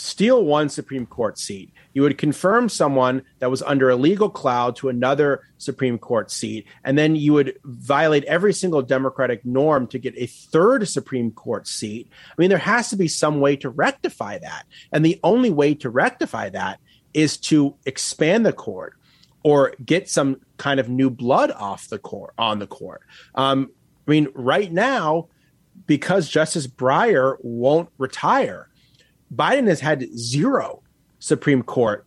steal 0.02 0.44
one 0.44 0.68
Supreme 0.68 1.06
Court 1.06 1.38
seat, 1.38 1.72
you 1.94 2.02
would 2.02 2.18
confirm 2.18 2.70
someone 2.70 3.22
that 3.40 3.52
was 3.52 3.62
under 3.62 3.90
a 3.90 3.96
legal 3.96 4.30
cloud 4.30 4.76
to 4.78 4.90
another 4.90 5.42
Supreme 5.60 6.00
Court 6.00 6.32
seat, 6.32 6.66
and 6.84 6.98
then 6.98 7.16
you 7.16 7.34
would 7.34 7.60
violate 7.64 8.24
every 8.24 8.52
single 8.52 8.82
Democratic 8.82 9.46
norm 9.46 9.86
to 9.88 10.00
get 10.00 10.16
a 10.18 10.26
third 10.26 10.88
Supreme 10.88 11.32
Court 11.32 11.68
seat. 11.68 12.10
I 12.30 12.34
mean, 12.42 12.50
there 12.50 12.58
has 12.58 12.90
to 12.90 12.96
be 12.96 13.08
some 13.08 13.40
way 13.40 13.56
to 13.58 13.70
rectify 13.70 14.40
that. 14.40 14.66
And 14.92 15.06
the 15.06 15.20
only 15.24 15.52
way 15.52 15.76
to 15.76 15.90
rectify 15.90 16.50
that 16.50 16.80
is 17.14 17.38
to 17.38 17.76
expand 17.86 18.46
the 18.46 18.54
court 18.54 18.96
or 19.44 19.74
get 19.86 20.10
some 20.10 20.42
kind 20.58 20.80
of 20.80 20.90
new 20.90 21.10
blood 21.12 21.52
off 21.52 21.90
the 21.90 22.00
court 22.00 22.34
on 22.38 22.58
the 22.58 22.68
court. 22.68 23.02
Um, 23.36 23.70
I 24.08 24.12
mean, 24.12 24.30
right 24.34 24.72
now, 24.72 25.28
because 25.86 26.28
Justice 26.28 26.68
Breyer 26.68 27.38
won't 27.42 27.90
retire, 27.98 28.68
Biden 29.34 29.68
has 29.68 29.80
had 29.80 30.18
zero 30.18 30.84
Supreme 31.20 31.64
Court 31.64 32.06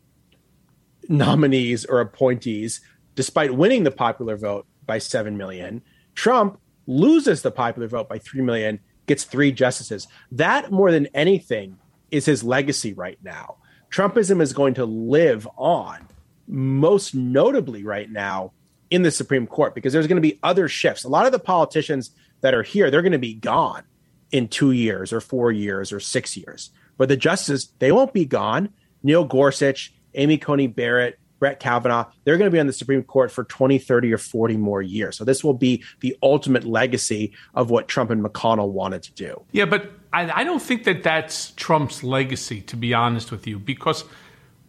nominees 1.08 1.84
or 1.84 2.00
appointees, 2.00 2.80
despite 3.14 3.54
winning 3.54 3.84
the 3.84 3.90
popular 3.90 4.36
vote 4.36 4.66
by 4.86 4.98
7 4.98 5.36
million. 5.36 5.82
Trump 6.14 6.60
loses 6.86 7.42
the 7.42 7.50
popular 7.50 7.88
vote 7.88 8.08
by 8.08 8.18
3 8.18 8.42
million, 8.42 8.80
gets 9.06 9.24
three 9.24 9.52
justices. 9.52 10.06
That, 10.32 10.70
more 10.70 10.90
than 10.90 11.06
anything, 11.14 11.78
is 12.10 12.26
his 12.26 12.44
legacy 12.44 12.92
right 12.92 13.18
now. 13.22 13.56
Trumpism 13.90 14.40
is 14.40 14.52
going 14.52 14.74
to 14.74 14.84
live 14.84 15.48
on, 15.56 16.06
most 16.46 17.14
notably 17.14 17.84
right 17.84 18.10
now 18.10 18.52
in 18.90 19.02
the 19.02 19.10
Supreme 19.10 19.46
Court, 19.46 19.74
because 19.74 19.92
there's 19.92 20.06
going 20.06 20.20
to 20.20 20.28
be 20.28 20.38
other 20.42 20.68
shifts. 20.68 21.04
A 21.04 21.08
lot 21.08 21.26
of 21.26 21.32
the 21.32 21.38
politicians 21.38 22.10
that 22.40 22.54
are 22.54 22.62
here, 22.62 22.90
they're 22.90 23.02
going 23.02 23.12
to 23.12 23.18
be 23.18 23.34
gone 23.34 23.82
in 24.30 24.48
two 24.48 24.72
years 24.72 25.12
or 25.12 25.20
four 25.20 25.52
years 25.52 25.92
or 25.92 26.00
six 26.00 26.36
years. 26.36 26.70
But 26.96 27.08
the 27.08 27.16
justices, 27.16 27.72
they 27.78 27.92
won't 27.92 28.12
be 28.12 28.24
gone. 28.24 28.70
Neil 29.02 29.24
Gorsuch, 29.24 29.92
Amy 30.14 30.38
Coney 30.38 30.66
Barrett, 30.66 31.18
Brett 31.38 31.60
Kavanaugh, 31.60 32.06
they're 32.24 32.38
going 32.38 32.50
to 32.50 32.54
be 32.54 32.60
on 32.60 32.66
the 32.66 32.72
Supreme 32.72 33.02
Court 33.02 33.30
for 33.30 33.44
20, 33.44 33.78
30, 33.78 34.14
or 34.14 34.18
40 34.18 34.56
more 34.56 34.80
years. 34.80 35.16
So 35.16 35.24
this 35.24 35.44
will 35.44 35.54
be 35.54 35.84
the 36.00 36.16
ultimate 36.22 36.64
legacy 36.64 37.34
of 37.54 37.68
what 37.68 37.86
Trump 37.86 38.10
and 38.10 38.24
McConnell 38.24 38.70
wanted 38.70 39.02
to 39.02 39.12
do. 39.12 39.44
Yeah, 39.52 39.66
but 39.66 39.90
I, 40.12 40.40
I 40.40 40.44
don't 40.44 40.62
think 40.62 40.84
that 40.84 41.02
that's 41.02 41.50
Trump's 41.50 42.02
legacy, 42.02 42.62
to 42.62 42.76
be 42.76 42.94
honest 42.94 43.30
with 43.30 43.46
you, 43.46 43.58
because 43.58 44.04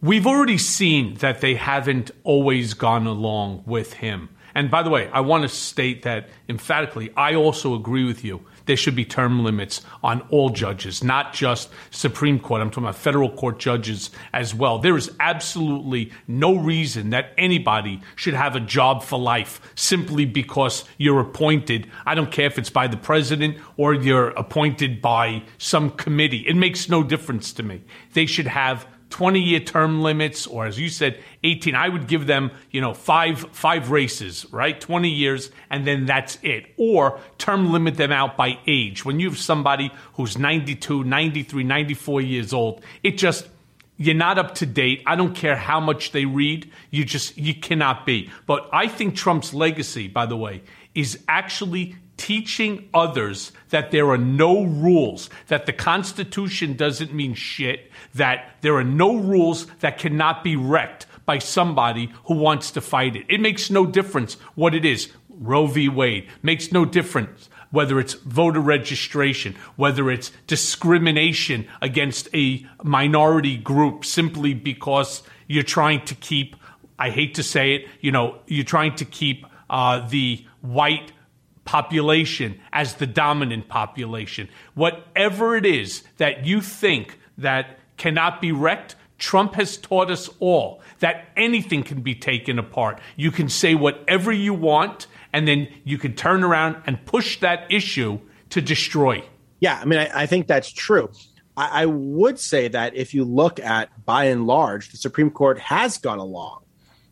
we've 0.02 0.26
already 0.26 0.58
seen 0.58 1.14
that 1.14 1.40
they 1.40 1.54
haven't 1.54 2.10
always 2.24 2.74
gone 2.74 3.06
along 3.06 3.62
with 3.64 3.94
him. 3.94 4.28
And 4.54 4.70
by 4.70 4.82
the 4.82 4.90
way, 4.90 5.08
I 5.12 5.20
want 5.20 5.42
to 5.42 5.48
state 5.48 6.02
that 6.02 6.28
emphatically, 6.48 7.10
I 7.16 7.34
also 7.34 7.74
agree 7.74 8.04
with 8.04 8.24
you. 8.24 8.44
There 8.66 8.76
should 8.76 8.94
be 8.94 9.04
term 9.04 9.42
limits 9.44 9.80
on 10.02 10.20
all 10.30 10.50
judges, 10.50 11.02
not 11.02 11.32
just 11.32 11.70
Supreme 11.90 12.38
Court. 12.38 12.60
I'm 12.60 12.70
talking 12.70 12.84
about 12.84 12.96
federal 12.96 13.30
court 13.30 13.58
judges 13.58 14.10
as 14.32 14.54
well. 14.54 14.78
There 14.78 14.96
is 14.96 15.10
absolutely 15.18 16.12
no 16.28 16.56
reason 16.56 17.10
that 17.10 17.32
anybody 17.38 18.00
should 18.16 18.34
have 18.34 18.56
a 18.56 18.60
job 18.60 19.02
for 19.02 19.18
life 19.18 19.60
simply 19.74 20.24
because 20.24 20.84
you're 20.98 21.20
appointed. 21.20 21.90
I 22.04 22.14
don't 22.14 22.30
care 22.30 22.46
if 22.46 22.58
it's 22.58 22.70
by 22.70 22.88
the 22.88 22.96
president 22.96 23.58
or 23.76 23.94
you're 23.94 24.28
appointed 24.30 25.00
by 25.00 25.42
some 25.58 25.90
committee. 25.90 26.44
It 26.46 26.56
makes 26.56 26.88
no 26.88 27.02
difference 27.02 27.52
to 27.54 27.62
me. 27.62 27.82
They 28.12 28.26
should 28.26 28.46
have 28.46 28.86
20 29.10 29.40
year 29.40 29.60
term 29.60 30.02
limits 30.02 30.46
or 30.46 30.66
as 30.66 30.78
you 30.78 30.88
said 30.88 31.18
18 31.44 31.74
i 31.74 31.88
would 31.88 32.06
give 32.08 32.26
them 32.26 32.50
you 32.70 32.80
know 32.80 32.92
five 32.92 33.38
five 33.52 33.90
races 33.90 34.46
right? 34.50 34.80
20 34.80 35.08
years 35.08 35.50
and 35.70 35.86
then 35.86 36.06
that's 36.06 36.38
it. 36.42 36.66
Or 36.76 37.20
term 37.38 37.72
limit 37.72 37.96
them 37.96 38.12
out 38.12 38.36
by 38.36 38.58
age. 38.66 39.04
When 39.04 39.20
you 39.20 39.28
have 39.30 39.38
somebody 39.38 39.90
who's 40.14 40.38
92 40.38 41.04
93 41.04 41.64
94 41.64 42.20
years 42.20 42.52
old 42.52 42.82
it 43.02 43.18
just 43.18 43.48
you're 43.98 44.14
not 44.14 44.38
up 44.38 44.56
to 44.56 44.66
date. 44.66 45.02
I 45.06 45.16
don't 45.16 45.34
care 45.34 45.56
how 45.56 45.80
much 45.80 46.12
they 46.12 46.26
read. 46.26 46.70
You 46.90 47.04
just 47.04 47.38
you 47.38 47.54
cannot 47.54 48.06
be. 48.06 48.30
But 48.46 48.68
i 48.72 48.88
think 48.88 49.14
trump's 49.14 49.54
legacy 49.54 50.08
by 50.08 50.26
the 50.26 50.36
way 50.36 50.62
is 50.94 51.18
actually 51.28 51.96
teaching 52.16 52.88
others 52.94 53.52
that 53.70 53.90
there 53.90 54.10
are 54.10 54.18
no 54.18 54.64
rules, 54.64 55.28
that 55.48 55.66
the 55.66 55.72
Constitution 55.72 56.74
doesn't 56.74 57.12
mean 57.12 57.34
shit, 57.34 57.90
that 58.14 58.56
there 58.62 58.76
are 58.76 58.84
no 58.84 59.16
rules 59.16 59.66
that 59.80 59.98
cannot 59.98 60.42
be 60.42 60.56
wrecked 60.56 61.06
by 61.26 61.38
somebody 61.38 62.12
who 62.24 62.34
wants 62.34 62.70
to 62.70 62.80
fight 62.80 63.16
it. 63.16 63.26
It 63.28 63.40
makes 63.40 63.70
no 63.70 63.84
difference 63.84 64.34
what 64.54 64.74
it 64.74 64.84
is. 64.84 65.10
Roe 65.28 65.66
v. 65.66 65.88
Wade 65.88 66.28
makes 66.42 66.72
no 66.72 66.84
difference 66.84 67.50
whether 67.70 67.98
it's 67.98 68.14
voter 68.14 68.60
registration, 68.60 69.54
whether 69.74 70.10
it's 70.10 70.30
discrimination 70.46 71.66
against 71.82 72.28
a 72.32 72.64
minority 72.82 73.56
group 73.56 74.04
simply 74.04 74.54
because 74.54 75.22
you're 75.46 75.62
trying 75.62 76.04
to 76.06 76.14
keep, 76.14 76.56
I 76.98 77.10
hate 77.10 77.34
to 77.34 77.42
say 77.42 77.74
it, 77.74 77.88
you 78.00 78.12
know, 78.12 78.38
you're 78.46 78.64
trying 78.64 78.94
to 78.96 79.04
keep 79.04 79.44
uh, 79.68 80.08
the 80.08 80.44
white 80.62 81.12
population 81.66 82.58
as 82.72 82.94
the 82.94 83.06
dominant 83.06 83.68
population. 83.68 84.48
Whatever 84.74 85.56
it 85.56 85.66
is 85.66 86.02
that 86.16 86.46
you 86.46 86.62
think 86.62 87.18
that 87.36 87.78
cannot 87.98 88.40
be 88.40 88.52
wrecked, 88.52 88.94
Trump 89.18 89.54
has 89.54 89.76
taught 89.76 90.10
us 90.10 90.30
all 90.40 90.80
that 91.00 91.28
anything 91.36 91.82
can 91.82 92.00
be 92.00 92.14
taken 92.14 92.58
apart. 92.58 93.00
You 93.16 93.30
can 93.30 93.48
say 93.48 93.74
whatever 93.74 94.32
you 94.32 94.54
want, 94.54 95.06
and 95.32 95.46
then 95.46 95.68
you 95.84 95.98
can 95.98 96.14
turn 96.14 96.42
around 96.44 96.82
and 96.86 97.04
push 97.04 97.40
that 97.40 97.66
issue 97.70 98.18
to 98.50 98.60
destroy. 98.60 99.24
Yeah, 99.60 99.78
I 99.80 99.84
mean, 99.84 99.98
I, 99.98 100.22
I 100.22 100.26
think 100.26 100.46
that's 100.46 100.70
true. 100.70 101.10
I, 101.56 101.82
I 101.82 101.86
would 101.86 102.38
say 102.38 102.68
that 102.68 102.94
if 102.94 103.14
you 103.14 103.24
look 103.24 103.58
at, 103.58 104.04
by 104.04 104.24
and 104.24 104.46
large, 104.46 104.90
the 104.90 104.98
Supreme 104.98 105.30
Court 105.30 105.58
has 105.58 105.98
gone 105.98 106.18
along 106.18 106.65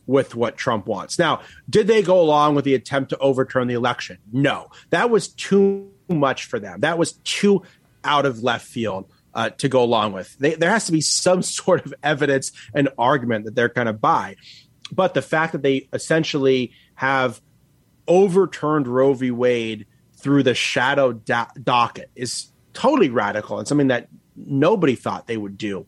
with 0.07 0.35
what 0.35 0.57
Trump 0.57 0.87
wants. 0.87 1.19
Now, 1.19 1.41
did 1.69 1.87
they 1.87 2.03
go 2.03 2.21
along 2.21 2.55
with 2.55 2.65
the 2.65 2.75
attempt 2.75 3.11
to 3.11 3.19
overturn 3.19 3.69
the 3.69 3.75
election? 3.75 4.19
No, 4.33 4.69
that 4.91 5.11
was 5.11 5.29
too 5.29 5.91
much 6.09 6.45
for 6.45 6.59
them. 6.59 6.81
That 6.81 6.99
was 6.99 7.13
too 7.25 7.63
out 8.05 8.27
of 8.27 8.43
left 8.43 8.67
field 8.67 9.09
uh, 9.35 9.51
to 9.51 9.69
go 9.69 9.83
along 9.83 10.13
with. 10.13 10.37
They, 10.39 10.55
there 10.55 10.71
has 10.71 10.87
to 10.87 10.93
be 10.93 11.01
some 11.01 11.43
sort 11.43 11.85
of 11.87 11.95
evidence 12.03 12.53
and 12.75 12.89
argument 12.99 13.47
that 13.47 13.55
they're 13.55 13.69
going 13.69 13.87
to 13.87 13.93
buy. 13.93 14.37
But 14.93 15.15
the 15.15 15.23
fact 15.23 15.53
that 15.53 15.63
they 15.63 15.89
essentially 15.93 16.73
have 16.97 17.41
overturned 18.07 18.87
Roe 18.87 19.15
v. 19.15 19.31
Wade 19.31 19.87
through 20.17 20.43
the 20.43 20.55
shadow 20.55 21.13
do- 21.13 21.61
docket 21.63 22.11
is 22.15 22.51
totally 22.75 23.09
radical 23.09 23.59
and 23.59 23.67
something 23.67 23.89
that 23.89 24.09
nobody 24.37 24.95
thought 24.95 25.27
they 25.27 25.37
would 25.37 25.57
do 25.57 25.87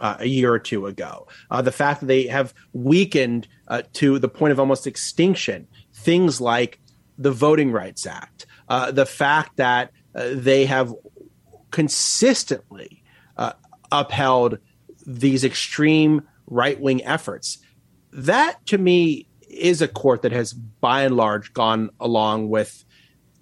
uh, 0.00 0.16
a 0.18 0.26
year 0.26 0.52
or 0.52 0.58
two 0.58 0.86
ago. 0.86 1.26
Uh, 1.50 1.62
the 1.62 1.72
fact 1.72 2.00
that 2.00 2.06
they 2.06 2.26
have 2.26 2.54
weakened 2.72 3.46
uh, 3.68 3.82
to 3.94 4.18
the 4.18 4.28
point 4.28 4.52
of 4.52 4.60
almost 4.60 4.86
extinction 4.86 5.66
things 5.94 6.40
like 6.40 6.80
the 7.18 7.30
Voting 7.30 7.70
Rights 7.70 8.06
Act, 8.06 8.46
uh, 8.68 8.90
the 8.90 9.06
fact 9.06 9.56
that 9.56 9.92
uh, 10.14 10.30
they 10.32 10.64
have 10.66 10.94
consistently 11.70 13.02
uh, 13.36 13.52
upheld 13.92 14.58
these 15.06 15.44
extreme 15.44 16.22
right 16.46 16.80
wing 16.80 17.04
efforts. 17.04 17.58
That 18.12 18.64
to 18.66 18.78
me 18.78 19.28
is 19.48 19.82
a 19.82 19.88
court 19.88 20.22
that 20.22 20.32
has 20.32 20.52
by 20.52 21.02
and 21.02 21.16
large 21.16 21.52
gone 21.52 21.90
along 22.00 22.48
with 22.48 22.84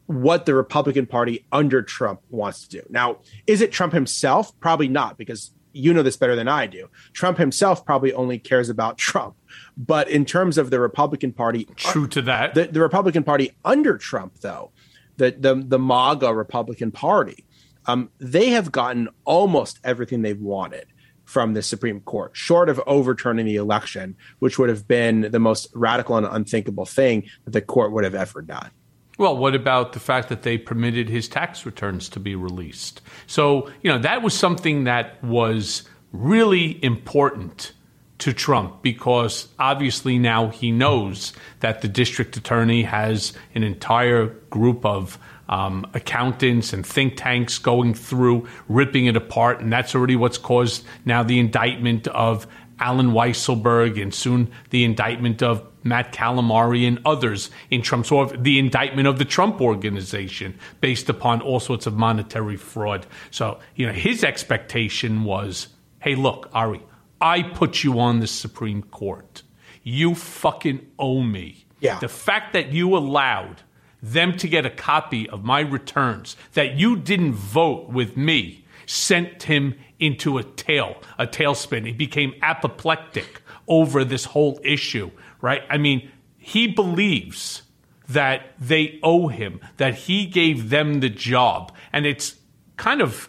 what 0.06 0.46
the 0.46 0.54
Republican 0.54 1.06
Party 1.06 1.44
under 1.52 1.82
Trump 1.82 2.20
wants 2.30 2.66
to 2.66 2.80
do. 2.80 2.86
Now, 2.88 3.18
is 3.46 3.60
it 3.60 3.72
Trump 3.72 3.92
himself? 3.92 4.58
Probably 4.58 4.88
not, 4.88 5.18
because 5.18 5.52
you 5.72 5.94
know 5.94 6.02
this 6.02 6.16
better 6.16 6.36
than 6.36 6.48
I 6.48 6.66
do. 6.66 6.88
Trump 7.12 7.38
himself 7.38 7.84
probably 7.84 8.12
only 8.12 8.38
cares 8.38 8.68
about 8.68 8.98
Trump. 8.98 9.36
But 9.76 10.08
in 10.08 10.24
terms 10.24 10.58
of 10.58 10.70
the 10.70 10.80
Republican 10.80 11.32
Party, 11.32 11.66
true 11.76 12.06
to 12.08 12.22
that, 12.22 12.54
the, 12.54 12.66
the 12.66 12.80
Republican 12.80 13.24
Party 13.24 13.56
under 13.64 13.96
Trump, 13.98 14.40
though, 14.40 14.72
the 15.16 15.30
the, 15.38 15.54
the 15.54 15.78
MAGA 15.78 16.32
Republican 16.34 16.90
Party, 16.90 17.44
um, 17.86 18.10
they 18.18 18.50
have 18.50 18.72
gotten 18.72 19.08
almost 19.24 19.78
everything 19.84 20.22
they've 20.22 20.40
wanted 20.40 20.86
from 21.24 21.52
the 21.52 21.62
Supreme 21.62 22.00
Court, 22.00 22.30
short 22.34 22.70
of 22.70 22.80
overturning 22.86 23.44
the 23.44 23.56
election, 23.56 24.16
which 24.38 24.58
would 24.58 24.70
have 24.70 24.88
been 24.88 25.30
the 25.30 25.38
most 25.38 25.68
radical 25.74 26.16
and 26.16 26.26
unthinkable 26.26 26.86
thing 26.86 27.28
that 27.44 27.50
the 27.50 27.60
court 27.60 27.92
would 27.92 28.04
have 28.04 28.14
ever 28.14 28.40
done. 28.40 28.70
Well, 29.18 29.36
what 29.36 29.56
about 29.56 29.92
the 29.92 30.00
fact 30.00 30.28
that 30.28 30.42
they 30.42 30.56
permitted 30.56 31.08
his 31.08 31.28
tax 31.28 31.66
returns 31.66 32.08
to 32.10 32.20
be 32.20 32.36
released? 32.36 33.02
So, 33.26 33.70
you 33.82 33.90
know, 33.90 33.98
that 33.98 34.22
was 34.22 34.32
something 34.32 34.84
that 34.84 35.22
was 35.24 35.82
really 36.12 36.82
important 36.84 37.72
to 38.18 38.32
Trump 38.32 38.82
because 38.82 39.48
obviously 39.58 40.18
now 40.18 40.48
he 40.48 40.70
knows 40.70 41.32
that 41.60 41.82
the 41.82 41.88
district 41.88 42.36
attorney 42.36 42.82
has 42.82 43.32
an 43.54 43.64
entire 43.64 44.26
group 44.50 44.84
of 44.84 45.18
um, 45.48 45.86
accountants 45.94 46.72
and 46.72 46.86
think 46.86 47.16
tanks 47.16 47.58
going 47.58 47.94
through, 47.94 48.46
ripping 48.68 49.06
it 49.06 49.16
apart. 49.16 49.60
And 49.60 49.72
that's 49.72 49.94
already 49.94 50.16
what's 50.16 50.38
caused 50.38 50.84
now 51.04 51.22
the 51.22 51.38
indictment 51.38 52.06
of 52.08 52.46
Allen 52.80 53.10
Weisselberg 53.10 54.00
and 54.00 54.14
soon 54.14 54.50
the 54.70 54.84
indictment 54.84 55.42
of 55.42 55.67
Matt 55.82 56.12
Calamari 56.12 56.86
and 56.86 57.00
others 57.04 57.50
in 57.70 57.82
Trump's 57.82 58.10
or 58.10 58.26
the 58.26 58.58
indictment 58.58 59.08
of 59.08 59.18
the 59.18 59.24
Trump 59.24 59.60
organization 59.60 60.58
based 60.80 61.08
upon 61.08 61.40
all 61.40 61.60
sorts 61.60 61.86
of 61.86 61.94
monetary 61.94 62.56
fraud. 62.56 63.06
So, 63.30 63.58
you 63.76 63.86
know, 63.86 63.92
his 63.92 64.24
expectation 64.24 65.24
was, 65.24 65.68
hey, 66.00 66.14
look, 66.14 66.50
Ari, 66.52 66.82
I 67.20 67.42
put 67.42 67.82
you 67.82 67.98
on 67.98 68.20
the 68.20 68.26
Supreme 68.26 68.82
Court. 68.82 69.42
You 69.82 70.14
fucking 70.14 70.86
owe 70.98 71.22
me. 71.22 71.64
Yeah. 71.80 71.98
The 71.98 72.08
fact 72.08 72.52
that 72.52 72.72
you 72.72 72.96
allowed 72.96 73.62
them 74.02 74.36
to 74.36 74.48
get 74.48 74.66
a 74.66 74.70
copy 74.70 75.28
of 75.28 75.44
my 75.44 75.60
returns, 75.60 76.36
that 76.54 76.74
you 76.74 76.96
didn't 76.96 77.32
vote 77.32 77.88
with 77.88 78.16
me, 78.16 78.64
sent 78.86 79.42
him 79.44 79.74
into 79.98 80.38
a 80.38 80.42
tail, 80.42 81.02
a 81.18 81.26
tailspin. 81.26 81.84
He 81.84 81.92
became 81.92 82.34
apoplectic 82.42 83.42
over 83.66 84.04
this 84.04 84.24
whole 84.24 84.60
issue, 84.62 85.10
right? 85.40 85.62
I 85.70 85.78
mean, 85.78 86.10
he 86.36 86.66
believes 86.66 87.62
that 88.08 88.54
they 88.58 88.98
owe 89.02 89.28
him, 89.28 89.60
that 89.76 89.94
he 89.94 90.26
gave 90.26 90.70
them 90.70 91.00
the 91.00 91.10
job. 91.10 91.74
And 91.92 92.06
it's 92.06 92.36
kind 92.76 93.02
of 93.02 93.28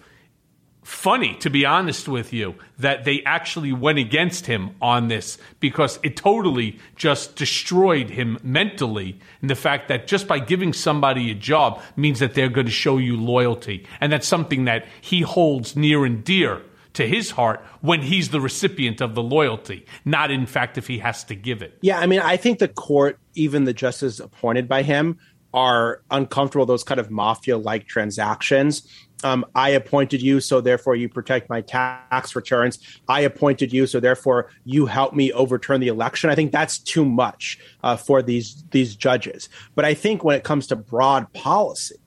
funny, 0.84 1.36
to 1.36 1.50
be 1.50 1.66
honest 1.66 2.08
with 2.08 2.34
you, 2.34 2.56
that 2.80 3.04
they 3.04 3.22
actually 3.24 3.72
went 3.72 4.00
against 4.00 4.48
him 4.48 4.72
on 4.82 5.08
this 5.08 5.38
because 5.60 6.00
it 6.02 6.16
totally 6.16 6.80
just 6.96 7.36
destroyed 7.36 8.10
him 8.10 8.40
mentally. 8.42 9.20
And 9.42 9.50
the 9.50 9.56
fact 9.56 9.88
that 9.90 10.08
just 10.08 10.28
by 10.28 10.40
giving 10.40 10.74
somebody 10.74 11.30
a 11.30 11.36
job 11.36 11.82
means 11.96 12.20
that 12.20 12.34
they're 12.34 12.50
going 12.50 12.66
to 12.66 12.72
show 12.72 12.98
you 12.98 13.18
loyalty. 13.18 13.86
And 14.02 14.12
that's 14.12 14.28
something 14.28 14.66
that 14.66 14.86
he 15.02 15.22
holds 15.22 15.76
near 15.76 16.06
and 16.06 16.24
dear 16.24 16.64
to 16.94 17.08
his 17.08 17.32
heart 17.32 17.64
when 17.82 18.02
he's 18.02 18.30
the 18.30 18.42
recipient 18.42 19.02
of 19.02 19.16
the 19.16 19.24
loyalty, 19.24 19.86
not 20.06 20.32
in 20.32 20.46
fact 20.46 20.78
if 20.78 20.88
he 20.88 21.00
has 21.00 21.24
to 21.26 21.36
give 21.36 21.62
it. 21.62 21.78
Yeah, 21.82 22.00
I 22.00 22.06
mean, 22.06 22.20
I 22.20 22.38
think 22.38 22.60
the 22.60 22.68
court, 22.68 23.20
even 23.36 23.66
the 23.66 23.74
justices 23.74 24.20
appointed 24.20 24.68
by 24.68 24.84
him, 24.84 25.18
are 25.54 26.02
uncomfortable 26.12 26.66
those 26.66 26.84
kind 26.84 27.00
of 27.00 27.10
mafia 27.10 27.58
like 27.58 27.88
transactions 27.88 28.88
um, 29.24 29.46
I 29.54 29.70
appointed 29.70 30.22
you, 30.22 30.40
so 30.40 30.62
therefore 30.62 30.96
you 30.96 31.10
protect 31.10 31.50
my 31.50 31.62
tax 31.62 32.36
returns. 32.36 32.80
I 33.08 33.22
appointed 33.22 33.74
you, 33.74 33.86
so 33.86 34.00
therefore 34.00 34.50
you 34.64 34.86
help 34.86 35.14
me 35.14 35.32
overturn 35.34 35.82
the 35.82 35.88
election. 35.88 36.30
I 36.30 36.36
think 36.36 36.52
that's 36.52 36.78
too 36.78 37.06
much 37.06 37.60
uh, 37.84 37.98
for 37.98 38.22
these 38.22 38.64
these 38.72 38.96
judges. 38.96 39.50
But 39.76 39.86
I 39.86 39.94
think 39.94 40.24
when 40.24 40.36
it 40.36 40.44
comes 40.44 40.68
to 40.68 40.76
broad 40.76 41.32
policy, 41.34 41.98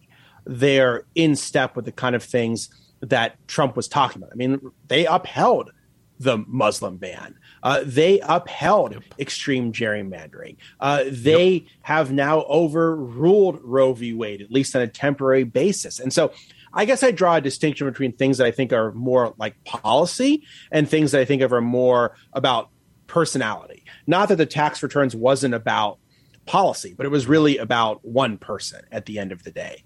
they're 0.46 1.04
in 1.14 1.36
step 1.36 1.76
with 1.76 1.84
the 1.84 1.92
kind 1.92 2.16
of 2.16 2.22
things 2.22 2.70
that 3.02 3.36
Trump 3.48 3.76
was 3.76 3.88
talking 3.88 4.22
about. 4.22 4.32
I 4.32 4.36
mean, 4.36 4.72
they 4.88 5.06
upheld 5.06 5.70
the 6.18 6.38
Muslim 6.46 6.96
ban. 6.98 7.36
Uh, 7.62 7.82
they 7.84 8.20
upheld 8.20 8.92
yep. 8.92 9.02
extreme 9.18 9.72
gerrymandering. 9.72 10.56
Uh, 10.80 11.04
they 11.08 11.48
yep. 11.50 11.62
have 11.82 12.12
now 12.12 12.42
overruled 12.42 13.60
Roe 13.62 13.92
v. 13.92 14.14
Wade, 14.14 14.40
at 14.40 14.50
least 14.50 14.76
on 14.76 14.82
a 14.82 14.86
temporary 14.86 15.44
basis. 15.44 15.98
And 15.98 16.12
so 16.12 16.32
I 16.72 16.84
guess 16.84 17.02
I 17.02 17.10
draw 17.10 17.36
a 17.36 17.40
distinction 17.40 17.88
between 17.88 18.12
things 18.12 18.38
that 18.38 18.46
I 18.46 18.50
think 18.52 18.72
are 18.72 18.92
more 18.92 19.34
like 19.36 19.62
policy 19.64 20.44
and 20.70 20.88
things 20.88 21.12
that 21.12 21.20
I 21.20 21.24
think 21.24 21.42
of 21.42 21.52
are 21.52 21.60
more 21.60 22.16
about 22.32 22.70
personality. 23.08 23.84
Not 24.06 24.28
that 24.28 24.36
the 24.36 24.46
tax 24.46 24.82
returns 24.82 25.14
wasn't 25.14 25.54
about 25.54 25.98
policy, 26.46 26.94
but 26.96 27.04
it 27.04 27.10
was 27.10 27.26
really 27.26 27.58
about 27.58 28.04
one 28.04 28.38
person 28.38 28.82
at 28.90 29.06
the 29.06 29.18
end 29.18 29.32
of 29.32 29.42
the 29.42 29.50
day. 29.50 29.84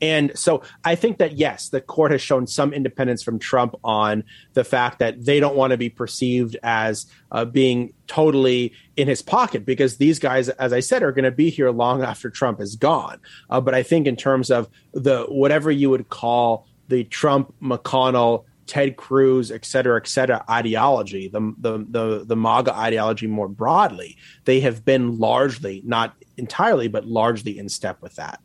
And 0.00 0.38
so 0.38 0.62
I 0.84 0.94
think 0.94 1.18
that, 1.18 1.32
yes, 1.32 1.70
the 1.70 1.80
court 1.80 2.12
has 2.12 2.22
shown 2.22 2.46
some 2.46 2.72
independence 2.72 3.22
from 3.22 3.38
Trump 3.38 3.74
on 3.82 4.24
the 4.52 4.64
fact 4.64 5.00
that 5.00 5.24
they 5.24 5.40
don't 5.40 5.56
want 5.56 5.72
to 5.72 5.76
be 5.76 5.88
perceived 5.88 6.56
as 6.62 7.06
uh, 7.32 7.44
being 7.44 7.92
totally 8.06 8.72
in 8.96 9.08
his 9.08 9.22
pocket 9.22 9.64
because 9.64 9.96
these 9.96 10.18
guys, 10.18 10.48
as 10.48 10.72
I 10.72 10.80
said, 10.80 11.02
are 11.02 11.12
going 11.12 11.24
to 11.24 11.32
be 11.32 11.50
here 11.50 11.70
long 11.70 12.02
after 12.02 12.30
Trump 12.30 12.60
is 12.60 12.76
gone. 12.76 13.18
Uh, 13.50 13.60
but 13.60 13.74
I 13.74 13.82
think 13.82 14.06
in 14.06 14.16
terms 14.16 14.50
of 14.50 14.68
the 14.92 15.24
whatever 15.24 15.70
you 15.70 15.90
would 15.90 16.08
call 16.08 16.66
the 16.86 17.04
Trump, 17.04 17.52
McConnell, 17.60 18.44
Ted 18.66 18.96
Cruz, 18.96 19.50
et 19.50 19.64
cetera, 19.64 19.98
et 19.98 20.06
cetera, 20.06 20.44
ideology, 20.48 21.28
the, 21.28 21.54
the, 21.58 21.86
the, 21.88 22.24
the 22.24 22.36
MAGA 22.36 22.74
ideology 22.74 23.26
more 23.26 23.48
broadly, 23.48 24.16
they 24.44 24.60
have 24.60 24.84
been 24.84 25.18
largely, 25.18 25.82
not 25.84 26.14
entirely, 26.36 26.86
but 26.86 27.06
largely 27.06 27.58
in 27.58 27.68
step 27.68 28.00
with 28.02 28.14
that. 28.16 28.40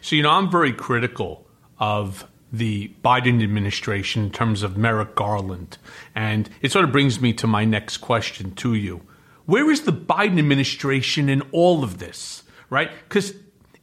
So, 0.00 0.16
you 0.16 0.22
know, 0.22 0.30
I'm 0.30 0.50
very 0.50 0.72
critical 0.72 1.46
of 1.78 2.26
the 2.52 2.92
Biden 3.02 3.42
administration 3.42 4.24
in 4.24 4.30
terms 4.30 4.62
of 4.62 4.76
Merrick 4.76 5.14
Garland. 5.14 5.78
And 6.14 6.50
it 6.60 6.70
sort 6.70 6.84
of 6.84 6.92
brings 6.92 7.20
me 7.20 7.32
to 7.34 7.46
my 7.46 7.64
next 7.64 7.98
question 7.98 8.54
to 8.56 8.74
you. 8.74 9.00
Where 9.46 9.70
is 9.70 9.82
the 9.82 9.92
Biden 9.92 10.38
administration 10.38 11.28
in 11.28 11.42
all 11.50 11.82
of 11.82 11.98
this, 11.98 12.42
right? 12.70 12.90
Because 13.08 13.34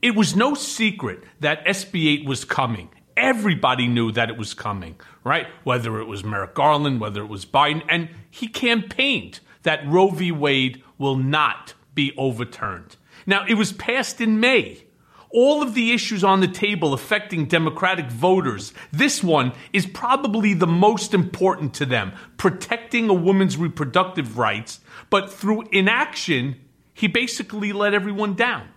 it 0.01 0.15
was 0.15 0.35
no 0.35 0.53
secret 0.53 1.23
that 1.39 1.65
SB 1.65 2.21
8 2.21 2.25
was 2.25 2.45
coming. 2.45 2.89
Everybody 3.17 3.87
knew 3.87 4.11
that 4.13 4.29
it 4.29 4.37
was 4.37 4.53
coming, 4.53 4.95
right? 5.23 5.47
Whether 5.63 5.99
it 5.99 6.05
was 6.05 6.23
Merrick 6.23 6.53
Garland, 6.53 7.01
whether 7.01 7.21
it 7.21 7.27
was 7.27 7.45
Biden. 7.45 7.83
And 7.89 8.09
he 8.29 8.47
campaigned 8.47 9.41
that 9.63 9.85
Roe 9.85 10.09
v. 10.09 10.31
Wade 10.31 10.81
will 10.97 11.17
not 11.17 11.73
be 11.95 12.13
overturned. 12.17 12.95
Now, 13.25 13.45
it 13.45 13.55
was 13.55 13.73
passed 13.73 14.21
in 14.21 14.39
May 14.39 14.85
all 15.31 15.61
of 15.61 15.73
the 15.73 15.93
issues 15.93 16.23
on 16.23 16.39
the 16.39 16.47
table 16.47 16.93
affecting 16.93 17.45
Democratic 17.45 18.09
voters, 18.09 18.73
this 18.91 19.23
one 19.23 19.53
is 19.73 19.85
probably 19.85 20.53
the 20.53 20.67
most 20.67 21.13
important 21.13 21.73
to 21.75 21.85
them 21.85 22.13
protecting 22.37 23.09
a 23.09 23.13
woman's 23.13 23.57
reproductive 23.57 24.37
rights. 24.37 24.79
But 25.09 25.31
through 25.31 25.69
inaction, 25.71 26.55
he 26.93 27.07
basically 27.07 27.71
let 27.73 27.93
everyone 27.93 28.33
down. 28.33 28.69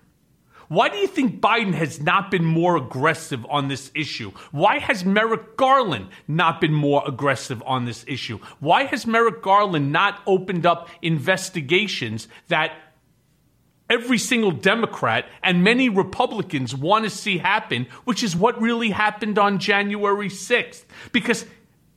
Why 0.72 0.88
do 0.88 0.96
you 0.96 1.07
think 1.07 1.42
Biden 1.42 1.74
has 1.74 2.00
not 2.00 2.30
been 2.30 2.46
more 2.46 2.78
aggressive 2.78 3.44
on 3.50 3.68
this 3.68 3.90
issue? 3.94 4.30
Why 4.53 4.78
has 4.78 5.05
Merrick 5.05 5.59
Garland 5.59 6.09
not 6.26 6.62
been 6.62 6.72
more 6.72 7.03
aggressive 7.07 7.62
on 7.66 7.84
this 7.84 8.07
issue? 8.09 8.38
Why 8.59 8.84
has 8.84 9.07
Merrick 9.07 9.42
Garland 9.42 9.92
not 9.92 10.22
opened 10.26 10.64
up 10.64 10.88
investigations 11.03 12.26
that 12.48 12.72
every 13.89 14.18
single 14.18 14.53
Democrat 14.53 15.26
and 15.43 15.64
many 15.64 15.89
Republicans 15.89 16.74
want 16.74 17.05
to 17.05 17.11
see 17.11 17.39
happen, 17.39 17.87
which 18.05 18.22
is 18.22 18.35
what 18.35 18.61
really 18.61 18.91
happened 18.91 19.39
on 19.39 19.59
January 19.59 20.28
6th. 20.28 20.85
Because 21.12 21.45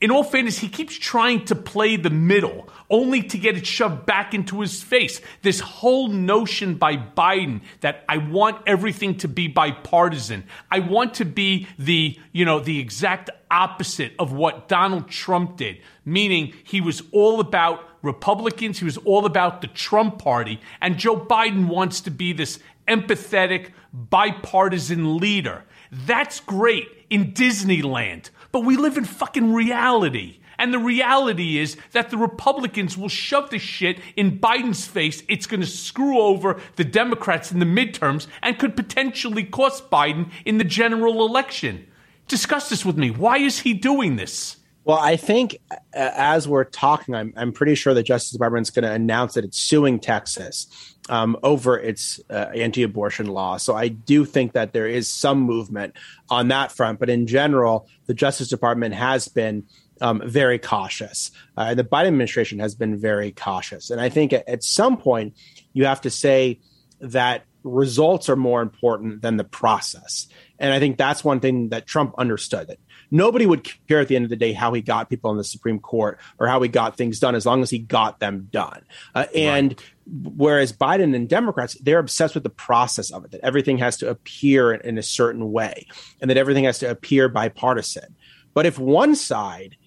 in 0.01 0.11
all 0.11 0.25
fairness, 0.25 0.57
he 0.59 0.67
keeps 0.67 0.95
trying 0.95 1.45
to 1.45 1.55
play 1.55 1.95
the 1.95 2.09
middle, 2.09 2.69
only 2.89 3.23
to 3.23 3.37
get 3.37 3.55
it 3.55 3.65
shoved 3.65 4.05
back 4.05 4.33
into 4.33 4.59
his 4.59 4.83
face. 4.83 5.21
This 5.41 5.61
whole 5.61 6.09
notion 6.09 6.75
by 6.75 6.97
Biden 6.97 7.61
that 7.79 8.03
I 8.09 8.17
want 8.17 8.61
everything 8.67 9.17
to 9.19 9.29
be 9.29 9.47
bipartisan. 9.47 10.43
I 10.69 10.79
want 10.79 11.15
to 11.15 11.25
be 11.25 11.67
the, 11.79 12.19
you 12.33 12.43
know, 12.43 12.59
the 12.59 12.79
exact 12.79 13.29
opposite 13.49 14.13
of 14.19 14.33
what 14.33 14.67
Donald 14.67 15.09
Trump 15.09 15.55
did, 15.55 15.79
meaning 16.03 16.53
he 16.65 16.81
was 16.81 17.01
all 17.13 17.39
about 17.39 17.94
Republicans. 18.05 18.79
He 18.79 18.85
was 18.85 18.97
all 18.97 19.25
about 19.25 19.61
the 19.61 19.67
Trump 19.67 20.19
party. 20.19 20.61
And 20.79 20.97
Joe 20.97 21.17
Biden 21.17 21.67
wants 21.67 22.01
to 22.01 22.11
be 22.11 22.33
this 22.33 22.59
empathetic, 22.87 23.71
bipartisan 23.93 25.17
leader. 25.17 25.63
That's 25.91 26.39
great 26.39 26.87
in 27.09 27.33
Disneyland. 27.33 28.29
But 28.51 28.65
we 28.65 28.77
live 28.77 28.97
in 28.97 29.05
fucking 29.05 29.53
reality. 29.53 30.39
And 30.57 30.73
the 30.73 30.79
reality 30.79 31.57
is 31.57 31.77
that 31.91 32.09
the 32.09 32.17
Republicans 32.17 32.97
will 32.97 33.09
shove 33.09 33.49
this 33.49 33.61
shit 33.61 33.99
in 34.15 34.39
Biden's 34.39 34.85
face. 34.85 35.21
It's 35.27 35.47
going 35.47 35.61
to 35.61 35.67
screw 35.67 36.19
over 36.19 36.61
the 36.77 36.85
Democrats 36.85 37.51
in 37.51 37.59
the 37.59 37.65
midterms 37.65 38.27
and 38.41 38.57
could 38.57 38.75
potentially 38.75 39.43
cost 39.43 39.89
Biden 39.89 40.31
in 40.45 40.57
the 40.57 40.63
general 40.63 41.25
election. 41.25 41.87
Discuss 42.27 42.69
this 42.69 42.85
with 42.85 42.97
me. 42.97 43.11
Why 43.11 43.37
is 43.37 43.59
he 43.59 43.73
doing 43.73 44.15
this? 44.15 44.57
Well, 44.85 44.99
I 44.99 45.15
think 45.15 45.57
uh, 45.71 45.75
as 45.93 46.47
we're 46.47 46.63
talking, 46.63 47.15
I'm, 47.15 47.33
I'm 47.35 47.51
pretty 47.51 47.73
sure 47.73 47.95
the 47.95 48.03
Justice 48.03 48.31
Department 48.31 48.67
is 48.67 48.69
going 48.69 48.83
to 48.83 48.91
announce 48.91 49.33
that 49.33 49.43
it's 49.43 49.57
suing 49.57 49.99
Texas 49.99 50.67
um, 51.09 51.37
over 51.41 51.79
its 51.79 52.21
uh, 52.29 52.51
anti 52.53 52.83
abortion 52.83 53.25
law. 53.25 53.57
So 53.57 53.75
I 53.75 53.87
do 53.87 54.25
think 54.25 54.53
that 54.53 54.73
there 54.73 54.87
is 54.87 55.09
some 55.09 55.39
movement 55.39 55.95
on 56.29 56.49
that 56.49 56.71
front. 56.71 56.99
But 56.99 57.09
in 57.09 57.25
general, 57.25 57.89
the 58.05 58.13
Justice 58.13 58.47
Department 58.47 58.93
has 58.93 59.27
been 59.27 59.63
um, 60.01 60.21
very 60.23 60.59
cautious. 60.59 61.31
Uh, 61.57 61.73
the 61.73 61.83
Biden 61.83 62.07
administration 62.07 62.59
has 62.59 62.75
been 62.75 62.95
very 62.95 63.31
cautious. 63.31 63.89
And 63.89 63.99
I 63.99 64.09
think 64.09 64.33
at, 64.33 64.47
at 64.47 64.63
some 64.63 64.97
point, 64.97 65.35
you 65.73 65.85
have 65.85 66.01
to 66.01 66.11
say 66.11 66.59
that 66.99 67.45
results 67.63 68.29
are 68.29 68.35
more 68.35 68.61
important 68.61 69.23
than 69.23 69.37
the 69.37 69.43
process. 69.43 70.27
And 70.59 70.71
I 70.71 70.79
think 70.79 70.97
that's 70.97 71.23
one 71.23 71.39
thing 71.39 71.69
that 71.69 71.87
Trump 71.87 72.13
understood 72.17 72.67
that 72.67 72.77
nobody 73.15 73.45
would 73.45 73.63
care 73.87 73.99
at 73.99 74.07
the 74.07 74.15
end 74.15 74.25
of 74.25 74.29
the 74.29 74.35
day 74.35 74.51
how 74.51 74.73
he 74.73 74.81
got 74.81 75.09
people 75.09 75.31
on 75.31 75.37
the 75.37 75.43
Supreme 75.43 75.79
Court 75.79 76.19
or 76.37 76.47
how 76.47 76.61
he 76.61 76.67
got 76.67 76.97
things 76.97 77.19
done 77.19 77.33
as 77.33 77.45
long 77.45 77.61
as 77.61 77.69
he 77.69 77.79
got 77.79 78.19
them 78.19 78.49
done. 78.51 78.81
Uh, 79.13 79.25
and 79.33 79.69
right. 79.71 80.33
whereas 80.35 80.73
Biden 80.73 81.15
and 81.15 81.29
Democrats, 81.29 81.75
they're 81.75 81.99
obsessed 81.99 82.35
with 82.35 82.43
the 82.43 82.49
process 82.49 83.11
of 83.11 83.23
it, 83.23 83.31
that 83.31 83.41
everything 83.41 83.77
has 83.77 83.97
to 83.97 84.09
appear 84.09 84.73
in, 84.73 84.81
in 84.81 84.97
a 84.97 85.03
certain 85.03 85.51
way 85.51 85.87
and 86.19 86.29
that 86.29 86.37
everything 86.37 86.65
has 86.65 86.79
to 86.79 86.89
appear 86.89 87.29
bipartisan. 87.29 88.15
But 88.53 88.65
if 88.65 88.77
one 88.77 89.15
side 89.15 89.77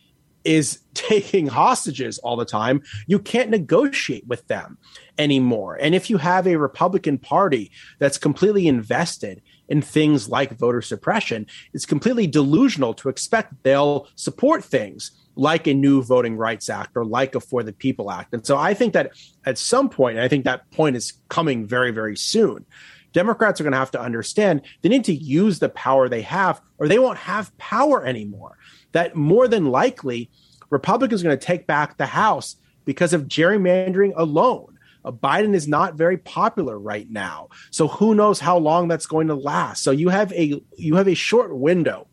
is 0.44 0.80
taking 0.94 1.46
hostages 1.46 2.18
all 2.18 2.36
the 2.36 2.44
time, 2.44 2.82
you 3.06 3.18
can't 3.18 3.50
negotiate 3.50 4.26
with 4.26 4.46
them 4.48 4.78
anymore. 5.18 5.76
And 5.80 5.94
if 5.94 6.08
you 6.08 6.16
have 6.16 6.46
a 6.46 6.56
Republican 6.56 7.18
Party 7.18 7.70
that's 7.98 8.18
completely 8.18 8.66
invested 8.66 9.42
in 9.68 9.82
things 9.82 10.28
like 10.28 10.56
voter 10.58 10.82
suppression, 10.82 11.46
it's 11.72 11.86
completely 11.86 12.26
delusional 12.26 12.94
to 12.94 13.08
expect 13.08 13.62
they'll 13.62 14.08
support 14.16 14.64
things 14.64 15.12
like 15.34 15.66
a 15.66 15.74
new 15.74 16.02
Voting 16.02 16.36
Rights 16.36 16.68
Act 16.68 16.96
or 16.96 17.04
like 17.04 17.34
a 17.34 17.40
For 17.40 17.62
the 17.62 17.72
People 17.72 18.10
Act. 18.10 18.34
And 18.34 18.44
so 18.44 18.56
I 18.56 18.74
think 18.74 18.92
that 18.94 19.12
at 19.46 19.56
some 19.56 19.88
point, 19.88 20.16
and 20.16 20.24
I 20.24 20.28
think 20.28 20.44
that 20.44 20.68
point 20.72 20.96
is 20.96 21.12
coming 21.28 21.66
very, 21.66 21.92
very 21.92 22.16
soon. 22.16 22.66
Democrats 23.12 23.60
are 23.60 23.64
going 23.64 23.72
to 23.72 23.78
have 23.78 23.92
to 23.92 24.00
understand 24.00 24.62
they 24.82 24.88
need 24.88 25.04
to 25.04 25.14
use 25.14 25.60
the 25.60 25.68
power 25.70 26.08
they 26.08 26.22
have, 26.22 26.60
or 26.78 26.88
they 26.88 26.98
won't 26.98 27.18
have 27.18 27.56
power 27.56 28.04
anymore. 28.04 28.58
That 28.92 29.14
more 29.14 29.48
than 29.48 29.66
likely, 29.66 30.30
Republicans 30.70 31.22
are 31.22 31.24
going 31.24 31.38
to 31.38 31.46
take 31.46 31.66
back 31.66 31.96
the 31.96 32.06
House 32.06 32.56
because 32.84 33.12
of 33.12 33.28
gerrymandering 33.28 34.12
alone. 34.16 34.77
Uh, 35.05 35.12
Biden 35.12 35.55
is 35.55 35.68
not 35.68 35.94
very 35.94 36.18
popular 36.18 36.78
right 36.78 37.11
now. 37.11 37.49
So 37.70 37.88
who 37.88 38.14
knows 38.14 38.40
how 38.40 38.59
long 38.59 38.88
that's 38.88 39.07
going 39.07 39.28
to 39.28 39.34
last. 39.34 39.82
So 39.82 39.90
you 39.90 40.09
have 40.09 40.32
a 40.32 40.62
you 40.76 40.96
have 40.96 41.09
a 41.09 41.14
short 41.14 41.57
window 41.57 42.07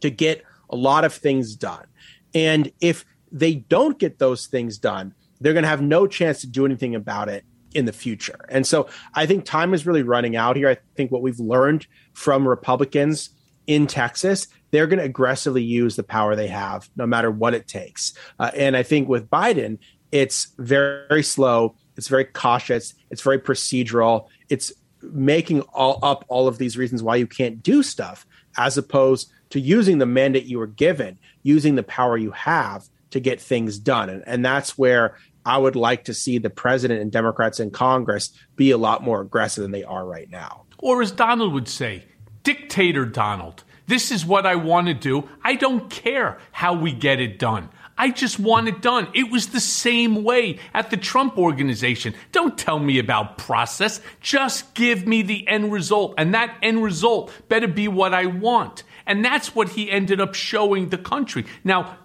to 0.00 0.10
get 0.10 0.42
a 0.70 0.76
lot 0.76 1.04
of 1.04 1.12
things 1.12 1.54
done. 1.54 1.86
And 2.34 2.70
if 2.80 3.04
they 3.32 3.54
don't 3.54 3.98
get 3.98 4.18
those 4.18 4.46
things 4.46 4.78
done, 4.78 5.14
they're 5.40 5.52
going 5.52 5.64
to 5.64 5.68
have 5.68 5.82
no 5.82 6.06
chance 6.06 6.40
to 6.40 6.46
do 6.46 6.64
anything 6.64 6.94
about 6.94 7.28
it 7.28 7.44
in 7.74 7.84
the 7.84 7.92
future. 7.92 8.46
And 8.48 8.66
so 8.66 8.88
I 9.14 9.26
think 9.26 9.44
time 9.44 9.74
is 9.74 9.86
really 9.86 10.02
running 10.02 10.34
out 10.36 10.56
here. 10.56 10.68
I 10.68 10.78
think 10.96 11.12
what 11.12 11.22
we've 11.22 11.38
learned 11.38 11.86
from 12.14 12.48
Republicans 12.48 13.30
in 13.66 13.86
Texas, 13.86 14.48
they're 14.70 14.86
going 14.86 14.98
to 14.98 15.04
aggressively 15.04 15.62
use 15.62 15.96
the 15.96 16.02
power 16.02 16.34
they 16.34 16.46
have 16.46 16.88
no 16.96 17.06
matter 17.06 17.30
what 17.30 17.54
it 17.54 17.68
takes. 17.68 18.14
Uh, 18.38 18.50
and 18.54 18.76
I 18.76 18.82
think 18.82 19.08
with 19.08 19.28
Biden, 19.28 19.78
it's 20.12 20.52
very, 20.58 21.06
very 21.08 21.22
slow 21.22 21.74
it's 21.96 22.08
very 22.08 22.24
cautious. 22.24 22.94
It's 23.10 23.22
very 23.22 23.38
procedural. 23.38 24.28
It's 24.48 24.72
making 25.02 25.60
all 25.72 25.98
up 26.02 26.24
all 26.28 26.48
of 26.48 26.58
these 26.58 26.76
reasons 26.76 27.02
why 27.02 27.16
you 27.16 27.26
can't 27.26 27.62
do 27.62 27.82
stuff, 27.82 28.26
as 28.56 28.76
opposed 28.78 29.30
to 29.50 29.60
using 29.60 29.98
the 29.98 30.06
mandate 30.06 30.44
you 30.44 30.58
were 30.58 30.66
given, 30.66 31.18
using 31.42 31.74
the 31.74 31.82
power 31.82 32.16
you 32.16 32.32
have 32.32 32.88
to 33.10 33.20
get 33.20 33.40
things 33.40 33.78
done. 33.78 34.08
And, 34.08 34.24
and 34.26 34.44
that's 34.44 34.76
where 34.76 35.16
I 35.44 35.58
would 35.58 35.76
like 35.76 36.04
to 36.04 36.14
see 36.14 36.38
the 36.38 36.50
president 36.50 37.00
and 37.00 37.12
Democrats 37.12 37.60
in 37.60 37.70
Congress 37.70 38.30
be 38.56 38.72
a 38.72 38.78
lot 38.78 39.04
more 39.04 39.20
aggressive 39.20 39.62
than 39.62 39.70
they 39.70 39.84
are 39.84 40.04
right 40.04 40.28
now. 40.30 40.64
Or 40.78 41.02
as 41.02 41.12
Donald 41.12 41.52
would 41.52 41.68
say, 41.68 42.04
dictator 42.42 43.06
Donald. 43.06 43.62
This 43.86 44.10
is 44.10 44.26
what 44.26 44.44
I 44.44 44.56
want 44.56 44.88
to 44.88 44.94
do. 44.94 45.28
I 45.44 45.54
don't 45.54 45.88
care 45.88 46.38
how 46.50 46.74
we 46.74 46.92
get 46.92 47.20
it 47.20 47.38
done. 47.38 47.68
I 47.98 48.10
just 48.10 48.38
want 48.38 48.68
it 48.68 48.82
done. 48.82 49.08
It 49.14 49.30
was 49.30 49.48
the 49.48 49.60
same 49.60 50.22
way 50.22 50.58
at 50.74 50.90
the 50.90 50.96
Trump 50.96 51.38
organization. 51.38 52.14
Don't 52.32 52.58
tell 52.58 52.78
me 52.78 52.98
about 52.98 53.38
process. 53.38 54.00
Just 54.20 54.74
give 54.74 55.06
me 55.06 55.22
the 55.22 55.46
end 55.48 55.72
result. 55.72 56.14
And 56.18 56.34
that 56.34 56.56
end 56.62 56.82
result 56.82 57.32
better 57.48 57.68
be 57.68 57.88
what 57.88 58.12
I 58.12 58.26
want. 58.26 58.82
And 59.06 59.24
that's 59.24 59.54
what 59.54 59.70
he 59.70 59.90
ended 59.90 60.20
up 60.20 60.34
showing 60.34 60.90
the 60.90 60.98
country. 60.98 61.46
Now, 61.64 61.96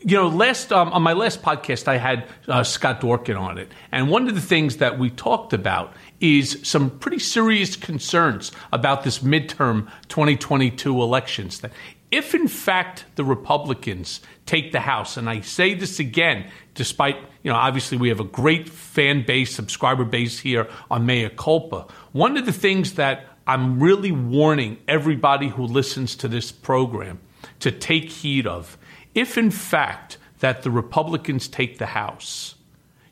you 0.00 0.16
know, 0.16 0.28
last 0.28 0.72
um, 0.72 0.92
on 0.92 1.02
my 1.02 1.14
last 1.14 1.42
podcast, 1.42 1.88
I 1.88 1.96
had 1.96 2.28
uh, 2.48 2.62
Scott 2.62 3.00
Dworkin 3.00 3.38
on 3.38 3.58
it, 3.58 3.72
and 3.90 4.08
one 4.08 4.28
of 4.28 4.34
the 4.34 4.40
things 4.40 4.76
that 4.76 4.98
we 4.98 5.10
talked 5.10 5.52
about 5.52 5.94
is 6.20 6.60
some 6.62 6.90
pretty 6.98 7.18
serious 7.18 7.76
concerns 7.76 8.52
about 8.72 9.02
this 9.04 9.20
midterm 9.20 9.90
2022 10.08 11.02
elections. 11.02 11.60
That 11.60 11.72
if 12.10 12.34
in 12.34 12.46
fact 12.46 13.04
the 13.16 13.24
Republicans 13.24 14.20
take 14.46 14.72
the 14.72 14.80
House, 14.80 15.16
and 15.16 15.28
I 15.28 15.40
say 15.40 15.74
this 15.74 15.98
again, 15.98 16.50
despite, 16.74 17.16
you 17.42 17.50
know, 17.50 17.56
obviously 17.56 17.98
we 17.98 18.08
have 18.08 18.20
a 18.20 18.24
great 18.24 18.68
fan 18.68 19.24
base, 19.26 19.54
subscriber 19.54 20.04
base 20.04 20.38
here 20.38 20.68
on 20.90 21.04
Mea 21.04 21.28
Culpa, 21.28 21.86
one 22.12 22.36
of 22.36 22.46
the 22.46 22.52
things 22.52 22.94
that 22.94 23.26
I'm 23.46 23.80
really 23.80 24.12
warning 24.12 24.78
everybody 24.88 25.48
who 25.48 25.64
listens 25.64 26.16
to 26.16 26.28
this 26.28 26.50
program 26.50 27.20
to 27.60 27.70
take 27.70 28.10
heed 28.10 28.46
of, 28.46 28.78
if 29.14 29.36
in 29.36 29.50
fact 29.50 30.18
that 30.40 30.62
the 30.62 30.70
Republicans 30.70 31.48
take 31.48 31.78
the 31.78 31.86
House, 31.86 32.54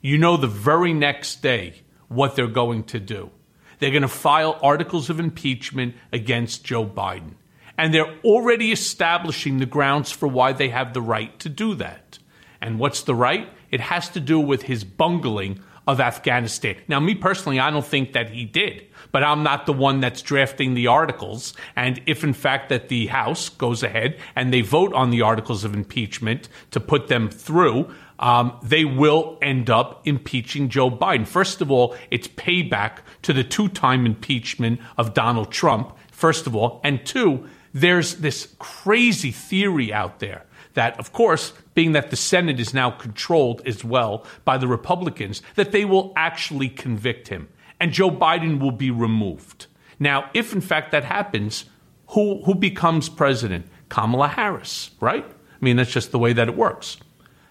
you 0.00 0.18
know 0.18 0.36
the 0.36 0.46
very 0.46 0.92
next 0.92 1.42
day 1.42 1.82
what 2.08 2.36
they're 2.36 2.46
going 2.46 2.84
to 2.84 3.00
do. 3.00 3.30
They're 3.78 3.90
going 3.90 4.02
to 4.02 4.08
file 4.08 4.58
articles 4.62 5.10
of 5.10 5.18
impeachment 5.18 5.94
against 6.12 6.64
Joe 6.64 6.86
Biden. 6.86 7.34
And 7.76 7.92
they're 7.92 8.14
already 8.24 8.72
establishing 8.72 9.58
the 9.58 9.66
grounds 9.66 10.10
for 10.10 10.28
why 10.28 10.52
they 10.52 10.68
have 10.68 10.94
the 10.94 11.02
right 11.02 11.38
to 11.40 11.48
do 11.48 11.74
that. 11.76 12.18
And 12.60 12.78
what's 12.78 13.02
the 13.02 13.14
right? 13.14 13.48
It 13.70 13.80
has 13.80 14.08
to 14.10 14.20
do 14.20 14.38
with 14.38 14.62
his 14.62 14.84
bungling 14.84 15.60
of 15.86 16.00
Afghanistan. 16.00 16.76
Now, 16.88 16.98
me 17.00 17.14
personally, 17.14 17.60
I 17.60 17.70
don't 17.70 17.84
think 17.84 18.14
that 18.14 18.30
he 18.30 18.44
did, 18.44 18.86
but 19.12 19.22
I'm 19.22 19.42
not 19.42 19.66
the 19.66 19.72
one 19.72 20.00
that's 20.00 20.22
drafting 20.22 20.74
the 20.74 20.86
articles. 20.86 21.52
And 21.76 22.00
if 22.06 22.24
in 22.24 22.32
fact 22.32 22.70
that 22.70 22.88
the 22.88 23.08
House 23.08 23.48
goes 23.50 23.82
ahead 23.82 24.18
and 24.34 24.52
they 24.52 24.62
vote 24.62 24.94
on 24.94 25.10
the 25.10 25.22
articles 25.22 25.64
of 25.64 25.74
impeachment 25.74 26.48
to 26.70 26.80
put 26.80 27.08
them 27.08 27.28
through, 27.28 27.92
um, 28.18 28.58
they 28.62 28.84
will 28.84 29.38
end 29.42 29.68
up 29.68 30.06
impeaching 30.06 30.68
Joe 30.68 30.90
Biden. 30.90 31.26
First 31.26 31.60
of 31.60 31.70
all, 31.70 31.94
it's 32.10 32.28
payback 32.28 32.98
to 33.22 33.32
the 33.32 33.44
two 33.44 33.68
time 33.68 34.06
impeachment 34.06 34.80
of 34.96 35.14
Donald 35.14 35.50
Trump, 35.50 35.96
first 36.10 36.46
of 36.46 36.56
all. 36.56 36.80
And 36.82 37.04
two, 37.04 37.46
there's 37.74 38.16
this 38.16 38.54
crazy 38.58 39.32
theory 39.32 39.92
out 39.92 40.20
there 40.20 40.46
that, 40.72 40.98
of 40.98 41.12
course, 41.12 41.52
being 41.74 41.92
that 41.92 42.10
the 42.10 42.16
Senate 42.16 42.58
is 42.58 42.72
now 42.72 42.90
controlled 42.90 43.60
as 43.66 43.84
well 43.84 44.24
by 44.44 44.56
the 44.56 44.66
Republicans, 44.66 45.42
that 45.56 45.72
they 45.72 45.84
will 45.84 46.12
actually 46.16 46.68
convict 46.68 47.28
him 47.28 47.48
and 47.80 47.92
Joe 47.92 48.10
Biden 48.10 48.60
will 48.60 48.72
be 48.72 48.90
removed. 48.90 49.66
Now, 49.98 50.30
if 50.34 50.52
in 50.52 50.60
fact 50.60 50.92
that 50.92 51.04
happens, 51.04 51.66
who, 52.08 52.42
who 52.44 52.54
becomes 52.54 53.08
president? 53.08 53.66
Kamala 53.88 54.28
Harris, 54.28 54.90
right? 55.00 55.24
I 55.24 55.64
mean, 55.64 55.76
that's 55.76 55.90
just 55.90 56.10
the 56.10 56.18
way 56.18 56.32
that 56.32 56.48
it 56.48 56.56
works. 56.56 56.96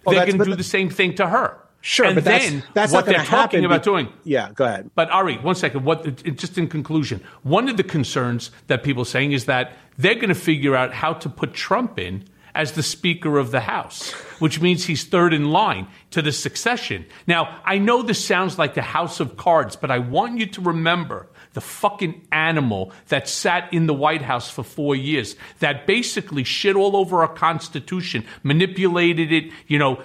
Well, 0.05 0.19
they 0.19 0.31
can 0.31 0.39
do 0.39 0.55
the 0.55 0.63
same 0.63 0.89
thing 0.89 1.15
to 1.15 1.27
her. 1.27 1.57
Sure, 1.85 2.05
and 2.05 2.15
but 2.15 2.23
then 2.23 2.59
that's, 2.73 2.73
that's 2.73 2.93
what 2.93 3.05
they're 3.05 3.25
talking 3.25 3.65
about 3.65 3.83
doing. 3.83 4.07
Yeah, 4.23 4.51
go 4.55 4.63
ahead. 4.63 4.89
But 4.95 5.09
Ari, 5.09 5.39
one 5.39 5.53
second. 5.53 5.83
What 5.83 6.23
just 6.37 6.57
in 6.57 6.69
conclusion, 6.69 7.21
one 7.43 7.67
of 7.67 7.75
the 7.75 7.83
concerns 7.83 8.51
that 8.67 8.83
people 8.83 9.01
are 9.01 9.05
saying 9.05 9.33
is 9.33 9.45
that 9.45 9.73
they're 9.97 10.15
going 10.15 10.29
to 10.29 10.33
figure 10.35 10.77
out 10.77 10.93
how 10.93 11.11
to 11.11 11.27
put 11.27 11.53
Trump 11.53 11.99
in 11.99 12.23
as 12.55 12.71
the 12.71 12.83
Speaker 12.83 13.37
of 13.37 13.51
the 13.51 13.59
House, 13.59 14.11
which 14.39 14.61
means 14.61 14.85
he's 14.85 15.03
third 15.03 15.33
in 15.33 15.51
line 15.51 15.87
to 16.11 16.21
the 16.21 16.31
succession. 16.31 17.05
Now, 17.27 17.59
I 17.65 17.79
know 17.79 18.01
this 18.01 18.23
sounds 18.23 18.57
like 18.57 18.75
the 18.75 18.81
House 18.81 19.19
of 19.19 19.35
Cards, 19.35 19.75
but 19.75 19.91
I 19.91 19.99
want 19.99 20.39
you 20.39 20.45
to 20.45 20.61
remember 20.61 21.27
the 21.53 21.61
fucking 21.61 22.27
animal 22.31 22.91
that 23.07 23.29
sat 23.29 23.71
in 23.73 23.87
the 23.87 23.93
White 23.93 24.21
House 24.21 24.49
for 24.49 24.63
four 24.63 24.95
years, 24.95 25.35
that 25.59 25.87
basically 25.87 26.43
shit 26.43 26.75
all 26.75 26.95
over 26.95 27.21
our 27.21 27.33
Constitution, 27.33 28.25
manipulated 28.43 29.31
it, 29.31 29.51
you 29.67 29.79
know, 29.79 30.01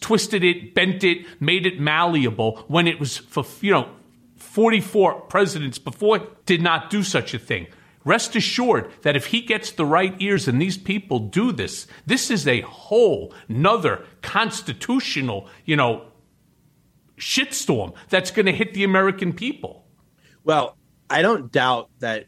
twisted 0.00 0.44
it, 0.44 0.74
bent 0.74 1.02
it, 1.02 1.26
made 1.40 1.66
it 1.66 1.80
malleable 1.80 2.64
when 2.68 2.86
it 2.86 3.00
was 3.00 3.18
for, 3.18 3.44
you 3.60 3.72
know, 3.72 3.88
44 4.36 5.22
presidents 5.22 5.78
before 5.78 6.26
did 6.46 6.62
not 6.62 6.90
do 6.90 7.02
such 7.02 7.34
a 7.34 7.38
thing. 7.38 7.66
Rest 8.04 8.36
assured 8.36 8.90
that 9.02 9.16
if 9.16 9.26
he 9.26 9.40
gets 9.40 9.72
the 9.72 9.84
right 9.84 10.14
ears 10.20 10.46
and 10.46 10.62
these 10.62 10.78
people 10.78 11.18
do 11.18 11.50
this, 11.50 11.88
this 12.06 12.30
is 12.30 12.46
a 12.46 12.60
whole 12.60 13.34
nother 13.48 14.04
constitutional, 14.22 15.48
you 15.64 15.74
know, 15.74 16.06
shitstorm 17.18 17.94
that's 18.08 18.30
going 18.30 18.46
to 18.46 18.52
hit 18.52 18.74
the 18.74 18.84
American 18.84 19.32
people. 19.32 19.85
Well, 20.46 20.76
I 21.10 21.22
don't 21.22 21.50
doubt 21.50 21.90
that 21.98 22.26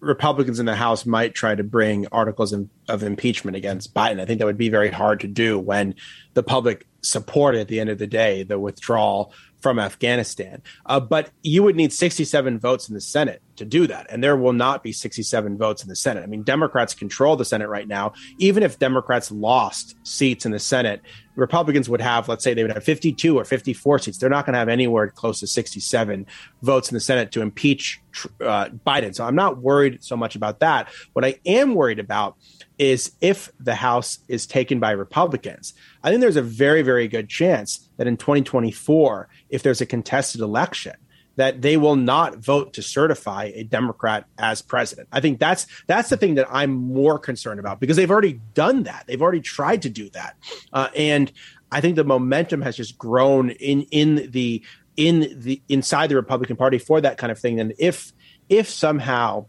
Republicans 0.00 0.58
in 0.58 0.66
the 0.66 0.74
House 0.74 1.06
might 1.06 1.34
try 1.34 1.54
to 1.54 1.62
bring 1.62 2.08
articles 2.08 2.52
of, 2.52 2.68
of 2.88 3.04
impeachment 3.04 3.56
against 3.56 3.94
Biden. 3.94 4.20
I 4.20 4.24
think 4.24 4.40
that 4.40 4.46
would 4.46 4.58
be 4.58 4.70
very 4.70 4.90
hard 4.90 5.20
to 5.20 5.28
do 5.28 5.56
when 5.56 5.94
the 6.34 6.42
public 6.42 6.88
supported 7.00 7.60
at 7.60 7.68
the 7.68 7.78
end 7.78 7.90
of 7.90 7.98
the 7.98 8.08
day 8.08 8.42
the 8.42 8.58
withdrawal 8.58 9.32
from 9.60 9.78
Afghanistan. 9.78 10.62
Uh, 10.86 11.00
but 11.00 11.30
you 11.42 11.62
would 11.62 11.76
need 11.76 11.92
67 11.92 12.58
votes 12.58 12.88
in 12.88 12.94
the 12.94 13.00
Senate 13.00 13.42
to 13.56 13.64
do 13.64 13.86
that. 13.86 14.06
And 14.10 14.24
there 14.24 14.36
will 14.36 14.52
not 14.52 14.82
be 14.82 14.92
67 14.92 15.58
votes 15.58 15.82
in 15.82 15.88
the 15.88 15.96
Senate. 15.96 16.22
I 16.22 16.26
mean, 16.26 16.42
Democrats 16.42 16.94
control 16.94 17.36
the 17.36 17.44
Senate 17.44 17.68
right 17.68 17.86
now. 17.86 18.14
Even 18.38 18.62
if 18.62 18.78
Democrats 18.78 19.30
lost 19.30 19.96
seats 20.02 20.46
in 20.46 20.52
the 20.52 20.58
Senate, 20.58 21.02
Republicans 21.36 21.88
would 21.88 22.00
have, 22.00 22.28
let's 22.28 22.42
say, 22.42 22.54
they 22.54 22.62
would 22.62 22.72
have 22.72 22.84
52 22.84 23.38
or 23.38 23.44
54 23.44 23.98
seats. 24.00 24.18
They're 24.18 24.30
not 24.30 24.46
going 24.46 24.54
to 24.54 24.58
have 24.58 24.68
anywhere 24.68 25.08
close 25.08 25.40
to 25.40 25.46
67 25.46 26.26
votes 26.62 26.90
in 26.90 26.94
the 26.94 27.00
Senate 27.00 27.32
to 27.32 27.42
impeach 27.42 28.00
uh, 28.40 28.68
Biden. 28.86 29.14
So 29.14 29.24
I'm 29.24 29.36
not 29.36 29.58
worried 29.58 30.02
so 30.02 30.16
much 30.16 30.36
about 30.36 30.60
that. 30.60 30.88
What 31.12 31.24
I 31.24 31.38
am 31.46 31.74
worried 31.74 31.98
about 31.98 32.36
is 32.80 33.12
if 33.20 33.52
the 33.60 33.74
House 33.74 34.20
is 34.26 34.46
taken 34.46 34.80
by 34.80 34.92
Republicans. 34.92 35.74
I 36.02 36.08
think 36.08 36.22
there's 36.22 36.36
a 36.36 36.42
very, 36.42 36.80
very 36.80 37.08
good 37.08 37.28
chance 37.28 37.90
that 37.98 38.06
in 38.06 38.16
2024, 38.16 39.28
if 39.50 39.62
there's 39.62 39.82
a 39.82 39.86
contested 39.86 40.40
election, 40.40 40.94
that 41.36 41.60
they 41.60 41.76
will 41.76 41.94
not 41.94 42.38
vote 42.38 42.72
to 42.72 42.82
certify 42.82 43.50
a 43.54 43.64
Democrat 43.64 44.24
as 44.38 44.62
president. 44.62 45.08
I 45.12 45.20
think 45.20 45.38
that's 45.38 45.66
that's 45.88 46.08
the 46.08 46.16
thing 46.16 46.36
that 46.36 46.48
I'm 46.50 46.70
more 46.70 47.18
concerned 47.18 47.60
about 47.60 47.80
because 47.80 47.98
they've 47.98 48.10
already 48.10 48.40
done 48.54 48.84
that. 48.84 49.04
They've 49.06 49.20
already 49.20 49.42
tried 49.42 49.82
to 49.82 49.90
do 49.90 50.08
that, 50.10 50.36
uh, 50.72 50.88
and 50.96 51.30
I 51.70 51.82
think 51.82 51.96
the 51.96 52.04
momentum 52.04 52.62
has 52.62 52.78
just 52.78 52.96
grown 52.96 53.50
in 53.50 53.82
in 53.90 54.30
the 54.30 54.62
in 54.96 55.38
the 55.38 55.60
inside 55.68 56.08
the 56.08 56.16
Republican 56.16 56.56
Party 56.56 56.78
for 56.78 56.98
that 57.02 57.18
kind 57.18 57.30
of 57.30 57.38
thing. 57.38 57.60
And 57.60 57.74
if 57.78 58.14
if 58.48 58.70
somehow 58.70 59.46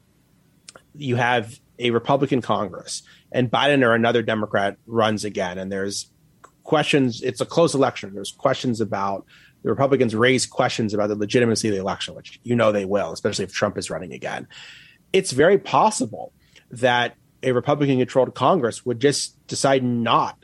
you 0.95 1.15
have 1.15 1.59
a 1.79 1.91
Republican 1.91 2.41
Congress 2.41 3.03
and 3.31 3.49
Biden 3.49 3.85
or 3.85 3.93
another 3.93 4.21
Democrat 4.21 4.77
runs 4.85 5.23
again, 5.23 5.57
and 5.57 5.71
there's 5.71 6.11
questions. 6.63 7.21
It's 7.21 7.41
a 7.41 7.45
close 7.45 7.73
election. 7.73 8.13
There's 8.13 8.31
questions 8.31 8.81
about 8.81 9.25
the 9.63 9.69
Republicans 9.69 10.15
raise 10.15 10.45
questions 10.45 10.93
about 10.93 11.07
the 11.07 11.15
legitimacy 11.15 11.67
of 11.69 11.75
the 11.75 11.79
election, 11.79 12.15
which 12.15 12.39
you 12.43 12.55
know 12.55 12.71
they 12.71 12.85
will, 12.85 13.11
especially 13.11 13.45
if 13.45 13.53
Trump 13.53 13.77
is 13.77 13.89
running 13.89 14.13
again. 14.13 14.47
It's 15.13 15.31
very 15.31 15.57
possible 15.57 16.33
that 16.71 17.15
a 17.43 17.51
Republican 17.51 17.97
controlled 17.97 18.33
Congress 18.35 18.85
would 18.85 18.99
just 18.99 19.35
decide 19.47 19.83
not 19.83 20.37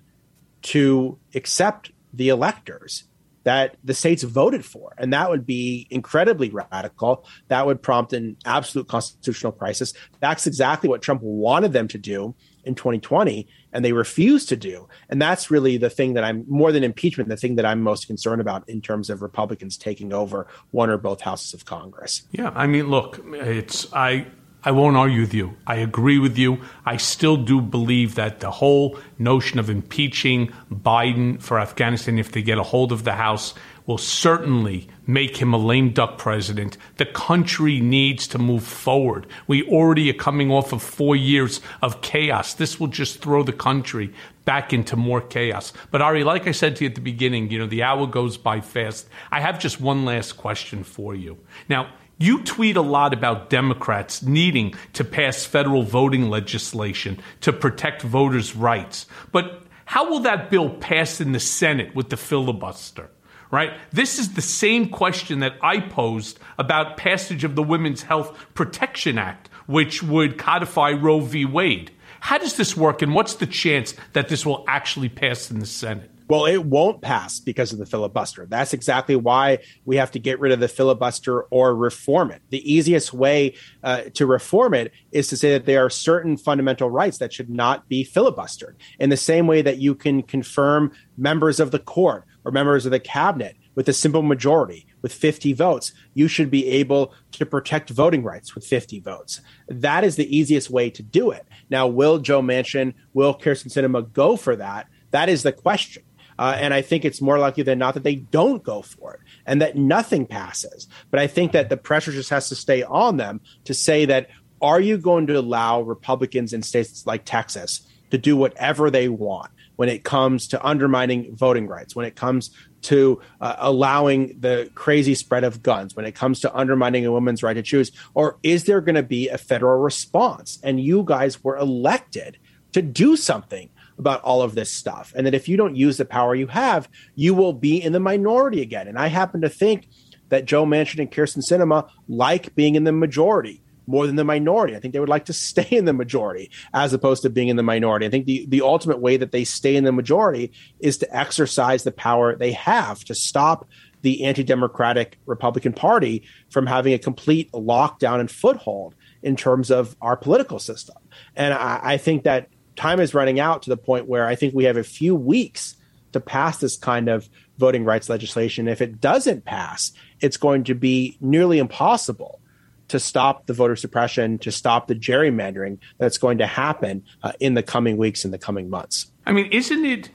to 0.64 1.18
accept 1.36 1.92
the 2.14 2.30
electors 2.30 3.07
that 3.48 3.78
the 3.82 3.94
states 3.94 4.24
voted 4.24 4.66
for. 4.66 4.94
And 4.98 5.14
that 5.14 5.30
would 5.30 5.46
be 5.46 5.88
incredibly 5.90 6.50
radical. 6.50 7.26
That 7.48 7.66
would 7.66 7.82
prompt 7.82 8.12
an 8.12 8.36
absolute 8.44 8.90
constitutional 8.90 9.54
crisis. 9.54 9.94
That's 10.20 10.46
exactly 10.46 10.90
what 10.90 11.02
Trump 11.02 11.22
wanted 11.22 11.72
them 11.72 11.88
to 11.88 11.98
do 11.98 12.36
in 12.66 12.76
2020 12.76 13.48
and 13.72 13.86
they 13.86 13.94
refused 13.94 14.50
to 14.50 14.58
do. 14.58 14.90
And 15.08 15.22
that's 15.22 15.50
really 15.50 15.78
the 15.78 15.90
thing 15.90 16.16
that 16.16 16.26
I'm 16.26 16.44
more 16.50 16.74
than 16.74 16.84
impeachment, 16.84 17.30
the 17.30 17.38
thing 17.38 17.56
that 17.56 17.66
I'm 17.66 17.82
most 17.82 18.08
concerned 18.08 18.42
about 18.42 18.68
in 18.68 18.82
terms 18.82 19.10
of 19.10 19.22
Republicans 19.22 19.78
taking 19.78 20.12
over 20.12 20.48
one 20.72 20.90
or 20.90 20.98
both 20.98 21.22
houses 21.22 21.54
of 21.54 21.64
Congress. 21.64 22.24
Yeah, 22.32 22.52
I 22.54 22.68
mean, 22.68 22.90
look, 22.90 23.22
it's 23.34 23.88
I 23.94 24.28
I 24.64 24.72
won't 24.72 24.98
argue 24.98 25.22
with 25.22 25.34
you. 25.34 25.56
I 25.66 25.76
agree 25.76 26.20
with 26.20 26.38
you. 26.38 26.60
I 26.86 26.98
still 26.98 27.38
do 27.38 27.62
believe 27.62 28.16
that 28.16 28.40
the 28.40 28.52
whole 28.52 29.00
notion 29.18 29.60
of 29.60 29.70
impeaching 29.70 30.52
Biden 30.72 31.42
for 31.42 31.60
Afghanistan, 31.60 32.18
if 32.18 32.32
they 32.32 32.42
get 32.42 32.58
a 32.58 32.64
hold 32.64 32.92
of 32.92 33.04
the 33.04 33.14
House, 33.14 33.54
will 33.86 33.98
certainly 33.98 34.90
make 35.06 35.38
him 35.38 35.54
a 35.54 35.58
lame 35.58 35.92
duck 35.92 36.18
president. 36.18 36.78
The 36.98 37.06
country 37.06 37.80
needs 37.80 38.28
to 38.28 38.38
move 38.38 38.64
forward. 38.64 39.26
We 39.48 39.64
already 39.64 40.10
are 40.10 40.14
coming 40.14 40.52
off 40.52 40.74
of 40.74 40.84
four 40.84 41.16
years 41.16 41.62
of 41.82 42.02
chaos. 42.02 42.54
This 42.54 42.80
will 42.80 42.88
just 42.88 43.22
throw 43.22 43.44
the 43.44 43.54
country 43.54 44.14
back 44.44 44.74
into 44.74 44.98
more 44.98 45.22
chaos. 45.22 45.72
But 45.92 46.02
Ari, 46.02 46.26
like 46.26 46.48
I 46.48 46.52
said 46.52 46.76
to 46.78 46.84
you 46.84 46.90
at 46.90 46.96
the 46.96 47.02
beginning, 47.02 47.50
you 47.50 47.60
know, 47.60 47.68
the 47.68 47.84
hour 47.84 48.08
goes 48.08 48.38
by 48.38 48.60
fast. 48.60 49.08
I 49.32 49.40
have 49.40 49.60
just 49.60 49.80
one 49.80 50.04
last 50.04 50.34
question 50.34 50.84
for 50.84 51.16
you. 51.16 51.38
Now, 51.70 51.94
you 52.18 52.44
tweet 52.44 52.78
a 52.78 52.82
lot 52.82 53.14
about 53.14 53.50
Democrats 53.50 54.24
needing 54.24 54.74
to 54.94 55.04
pass 55.04 55.46
federal 55.46 55.84
voting 55.84 56.30
legislation 56.30 57.20
to 57.42 57.54
protect 57.54 58.02
voters' 58.02 58.56
rights. 58.56 59.06
But 59.32 59.64
how 59.86 60.10
will 60.10 60.20
that 60.22 60.50
bill 60.50 60.70
pass 60.70 61.22
in 61.22 61.32
the 61.32 61.40
Senate 61.40 61.96
with 61.96 62.10
the 62.10 62.18
filibuster? 62.18 63.10
Right? 63.50 63.72
This 63.94 64.20
is 64.20 64.34
the 64.34 64.42
same 64.42 64.90
question 64.90 65.40
that 65.40 65.56
I 65.62 65.80
posed 65.80 66.38
about 66.58 66.98
passage 66.98 67.46
of 67.46 67.56
the 67.56 67.64
Women's 67.64 68.04
Health 68.04 68.38
Protection 68.54 69.18
Act, 69.18 69.50
which 69.68 70.04
would 70.04 70.38
codify 70.38 70.92
Roe 70.92 71.22
v. 71.22 71.46
Wade. 71.46 71.92
How 72.20 72.38
does 72.38 72.58
this 72.58 72.76
work, 72.76 73.02
and 73.02 73.14
what's 73.14 73.36
the 73.36 73.46
chance 73.46 73.94
that 74.12 74.28
this 74.28 74.46
will 74.46 74.66
actually 74.68 75.08
pass 75.08 75.50
in 75.50 75.60
the 75.60 75.66
Senate? 75.66 76.12
Well, 76.30 76.46
it 76.46 76.66
won't 76.66 77.02
pass 77.02 77.40
because 77.40 77.72
of 77.72 77.80
the 77.80 77.86
filibuster. 77.86 78.46
That's 78.46 78.74
exactly 78.74 79.16
why 79.16 79.60
we 79.86 79.96
have 79.96 80.12
to 80.12 80.20
get 80.20 80.40
rid 80.42 80.52
of 80.52 80.60
the 80.60 80.68
filibuster 80.68 81.44
or 81.44 81.74
reform 81.74 82.32
it. 82.32 82.42
The 82.50 82.72
easiest 82.72 83.14
way 83.14 83.56
uh, 83.82 84.04
to 84.16 84.26
reform 84.26 84.74
it 84.74 84.92
is 85.12 85.28
to 85.30 85.38
say 85.38 85.52
that 85.52 85.66
there 85.66 85.86
are 85.86 85.90
certain 85.90 86.36
fundamental 86.36 86.90
rights 86.90 87.20
that 87.20 87.32
should 87.32 87.50
not 87.50 87.88
be 87.88 88.04
filibustered. 88.04 88.76
In 89.00 89.10
the 89.10 89.18
same 89.18 89.48
way 89.48 89.62
that 89.62 89.78
you 89.78 89.96
can 89.96 90.22
confirm 90.22 90.92
members 91.18 91.62
of 91.62 91.72
the 91.72 91.80
court 91.80 92.26
or 92.44 92.52
members 92.52 92.86
of 92.86 92.92
the 92.92 93.00
cabinet 93.00 93.56
with 93.76 93.88
a 93.88 93.94
simple 93.94 94.24
majority, 94.24 94.86
with 95.02 95.14
50 95.14 95.54
votes, 95.54 95.94
you 96.14 96.28
should 96.28 96.52
be 96.52 96.68
able 96.68 97.14
to 97.32 97.46
protect 97.46 97.90
voting 97.92 98.24
rights 98.24 98.54
with 98.54 98.66
50 98.66 99.00
votes. 99.00 99.40
That 99.70 100.04
is 100.04 100.16
the 100.18 100.36
easiest 100.36 100.70
way 100.70 100.90
to 100.90 101.04
do 101.04 101.32
it. 101.32 101.46
Now, 101.70 101.88
will 101.88 102.18
Joe 102.18 102.42
Manchin, 102.42 102.96
will 103.14 103.38
Kyrsten 103.38 103.68
Sinema 103.68 104.12
go 104.12 104.36
for 104.36 104.56
that? 104.56 104.88
That 105.12 105.30
is 105.30 105.44
the 105.44 105.52
question. 105.52 106.04
Uh, 106.40 106.56
and 106.60 106.74
I 106.74 106.82
think 106.82 107.04
it's 107.04 107.22
more 107.22 107.40
likely 107.40 107.64
than 107.64 107.80
not 107.80 107.94
that 107.96 108.04
they 108.04 108.16
don't 108.16 108.64
go 108.64 108.82
for 108.82 109.14
it 109.16 109.20
and 109.46 109.62
that 109.62 109.76
nothing 109.76 110.26
passes. 110.26 110.88
But 111.10 111.20
I 111.20 111.28
think 111.28 111.52
that 111.54 111.70
the 111.70 111.78
pressure 111.78 112.12
just 112.12 112.30
has 112.30 112.50
to 112.50 112.56
stay 112.56 112.84
on 112.84 113.18
them 113.18 113.42
to 113.66 113.74
say 113.74 114.06
that 114.06 114.30
are 114.62 114.80
you 114.80 114.98
going 114.98 115.28
to 115.28 115.40
allow 115.40 115.82
Republicans 115.82 116.54
in 116.54 116.64
states 116.64 117.06
like 117.06 117.26
Texas 117.26 117.82
to 118.12 118.18
do 118.18 118.36
whatever 118.36 118.90
they 118.90 119.10
want 119.10 119.52
when 119.76 119.90
it 119.90 120.04
comes 120.04 120.48
to 120.48 120.66
undermining 120.66 121.36
voting 121.36 121.68
rights, 121.68 121.96
when 121.96 122.06
it 122.06 122.16
comes 122.16 122.50
to 122.82 123.22
uh, 123.42 123.56
allowing 123.60 124.40
the 124.40 124.70
crazy 124.74 125.14
spread 125.14 125.44
of 125.44 125.62
guns, 125.62 125.96
when 125.96 126.06
it 126.06 126.16
comes 126.16 126.40
to 126.40 126.56
undermining 126.56 127.06
a 127.06 127.12
woman's 127.12 127.44
right 127.44 127.54
to 127.54 127.62
choose? 127.62 127.92
Or 128.14 128.38
is 128.44 128.64
there 128.64 128.82
going 128.82 128.96
to 128.96 129.04
be 129.04 129.30
a 129.30 129.38
federal 129.38 129.80
response? 129.80 130.60
And 130.64 130.80
you 130.80 131.04
guys 131.04 131.44
were 131.44 131.58
elected 131.58 132.38
to 132.74 132.82
do 132.82 133.16
something 133.16 133.70
about 133.98 134.22
all 134.22 134.42
of 134.42 134.56
this 134.56 134.72
stuff. 134.72 135.14
And 135.16 135.26
that 135.26 135.34
if 135.34 135.50
you 135.50 135.58
don't 135.58 135.76
use 135.76 135.98
the 135.98 136.06
power 136.06 136.36
you 136.36 136.48
have, 136.48 136.90
you 137.16 137.34
will 137.34 137.54
be 137.54 137.82
in 137.82 137.94
the 137.94 138.00
minority 138.00 138.62
again. 138.62 138.88
And 138.88 138.98
I 138.98 139.08
happen 139.08 139.42
to 139.42 139.50
think 139.50 139.88
that 140.30 140.46
Joe 140.46 140.66
Manchin 140.66 141.00
and 141.00 141.12
Kyrsten 141.12 141.44
Sinema 141.44 141.90
like 142.08 142.54
being 142.56 142.76
in 142.76 142.84
the 142.84 142.92
majority 142.92 143.62
more 143.88 144.06
than 144.06 144.18
the 144.18 144.26
minority. 144.26 144.76
I 144.76 144.80
think 144.80 144.94
they 144.94 145.00
would 145.00 145.10
like 145.10 145.26
to 145.26 145.34
stay 145.48 145.68
in 145.72 145.86
the 145.86 145.94
majority 145.94 146.52
as 146.74 146.94
opposed 146.94 147.24
to 147.24 147.30
being 147.30 147.48
in 147.48 147.56
the 147.56 147.64
minority. 147.64 148.06
I 148.06 148.10
think 148.10 148.26
the, 148.26 148.46
the 148.48 148.62
ultimate 148.62 149.00
way 149.00 149.18
that 149.18 149.32
they 149.32 149.46
stay 149.46 149.76
in 149.76 149.84
the 149.84 149.92
majority 149.92 150.52
is 150.80 150.98
to 151.00 151.16
exercise 151.16 151.84
the 151.84 151.92
power 151.92 152.36
they 152.36 152.52
have 152.52 153.04
to 153.06 153.16
stop 153.16 153.68
the 154.02 154.26
anti 154.26 154.44
democratic 154.44 155.18
Republican 155.26 155.74
Party 155.74 156.24
from 156.50 156.68
having 156.68 156.94
a 156.94 157.00
complete 157.00 157.52
lockdown 157.52 158.20
and 158.20 158.30
foothold 158.30 158.94
in 159.24 159.36
terms 159.36 159.72
of 159.72 159.96
our 160.02 160.16
political 160.16 160.60
system. 160.60 160.96
And 161.36 161.54
I, 161.54 161.80
I 161.82 161.98
think 161.98 162.24
that 162.24 162.50
time 162.78 163.00
is 163.00 163.14
running 163.14 163.40
out 163.40 163.64
to 163.64 163.70
the 163.70 163.78
point 163.78 164.08
where 164.08 164.26
I 164.26 164.36
think 164.36 164.54
we 164.54 164.64
have 164.64 164.78
a 164.78 164.84
few 164.84 165.16
weeks 165.16 165.76
to 166.14 166.20
pass 166.20 166.60
this 166.60 166.78
kind 166.78 167.10
of 167.10 167.30
voting 167.58 167.84
rights 167.84 168.08
legislation. 168.08 168.68
If 168.68 168.82
it 168.82 169.02
doesn't 169.02 169.46
pass, 169.46 169.92
it's 170.22 170.38
going 170.38 170.64
to 170.66 170.76
be 170.76 171.18
nearly 171.20 171.60
impossible 171.60 172.40
to 172.88 173.00
stop 173.00 173.46
the 173.48 173.54
voter 173.54 173.76
suppression, 173.76 174.38
to 174.40 174.52
stop 174.52 174.88
the 174.88 174.96
gerrymandering 174.96 175.78
that's 175.98 176.18
going 176.18 176.38
to 176.38 176.48
happen 176.48 177.04
uh, 177.24 177.34
in 177.40 177.54
the 177.54 177.64
coming 177.64 177.98
weeks 177.98 178.24
in 178.24 178.32
the 178.32 178.38
coming 178.38 178.70
months. 178.70 179.08
I 179.26 179.34
mean, 179.34 179.52
isn't 179.52 179.84
it 179.84 180.10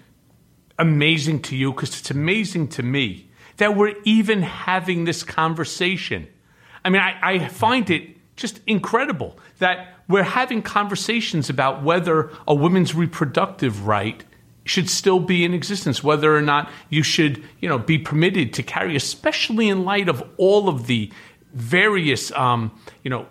amazing 0.79 1.43
to 1.43 1.57
you? 1.57 1.73
Because 1.73 1.99
it's 1.99 2.11
amazing 2.11 2.69
to 2.69 2.83
me 2.83 3.31
that 3.59 3.77
we're 3.77 3.95
even 4.05 4.43
having 4.43 5.05
this 5.05 5.23
conversation. 5.23 6.27
I 6.85 6.91
mean, 6.91 7.03
I, 7.03 7.19
I 7.23 7.49
find 7.49 7.91
it 7.91 8.17
just 8.37 8.61
incredible 8.67 9.39
that 9.59 9.95
we're 10.09 10.23
having 10.23 10.63
conversations 10.63 11.51
about 11.51 11.83
whether 11.83 12.31
a 12.47 12.55
woman's 12.55 12.95
reproductive 12.95 13.87
right 13.87 14.25
should 14.65 14.89
still 14.89 15.19
be 15.21 15.45
in 15.45 15.55
existence, 15.55 16.05
whether 16.05 16.35
or 16.37 16.43
not 16.43 16.71
you 16.89 17.03
should, 17.03 17.43
you 17.61 17.69
know, 17.69 17.79
be 17.79 17.99
permitted 17.99 18.53
to 18.55 18.63
carry, 18.63 18.95
especially 18.95 19.69
in 19.69 19.85
light 19.85 20.09
of 20.09 20.23
all 20.37 20.69
of 20.69 20.87
the 20.87 21.11
various, 21.53 22.31
um, 22.33 22.71
you 23.03 23.11
know, 23.11 23.27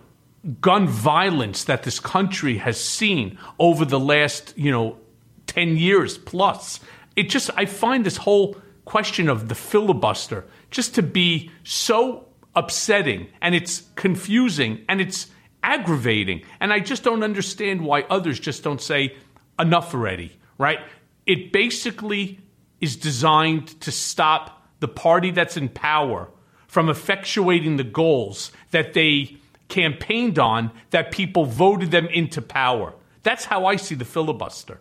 gun 0.60 0.86
violence 0.86 1.64
that 1.64 1.84
this 1.84 2.00
country 2.00 2.58
has 2.58 2.78
seen 2.78 3.38
over 3.58 3.84
the 3.84 3.98
last, 3.98 4.52
you 4.56 4.70
know, 4.70 4.98
10 5.46 5.76
years 5.76 6.18
plus. 6.18 6.80
It 7.16 7.30
just, 7.30 7.50
I 7.56 7.66
find 7.66 8.04
this 8.04 8.16
whole 8.16 8.56
question 8.84 9.28
of 9.28 9.48
the 9.48 9.54
filibuster 9.54 10.44
just 10.70 10.94
to 10.96 11.02
be 11.02 11.50
so 11.64 12.26
upsetting 12.54 13.28
and 13.40 13.54
it's 13.54 13.84
confusing 13.94 14.84
and 14.88 15.00
it's 15.00 15.28
aggravating. 15.62 16.42
And 16.60 16.72
I 16.72 16.80
just 16.80 17.02
don't 17.02 17.22
understand 17.22 17.82
why 17.82 18.02
others 18.02 18.38
just 18.38 18.62
don't 18.62 18.80
say 18.80 19.16
enough 19.58 19.94
already, 19.94 20.36
right? 20.58 20.80
It 21.26 21.52
basically 21.52 22.40
is 22.80 22.96
designed 22.96 23.80
to 23.80 23.92
stop 23.92 24.66
the 24.80 24.88
party 24.88 25.30
that's 25.30 25.56
in 25.56 25.68
power 25.68 26.28
from 26.66 26.88
effectuating 26.88 27.76
the 27.76 27.84
goals 27.84 28.50
that 28.70 28.94
they 28.94 29.36
campaigned 29.68 30.38
on 30.38 30.70
that 30.90 31.12
people 31.12 31.44
voted 31.44 31.90
them 31.90 32.06
into 32.08 32.42
power. 32.42 32.94
That's 33.22 33.44
how 33.44 33.66
I 33.66 33.76
see 33.76 33.94
the 33.94 34.04
filibuster. 34.04 34.80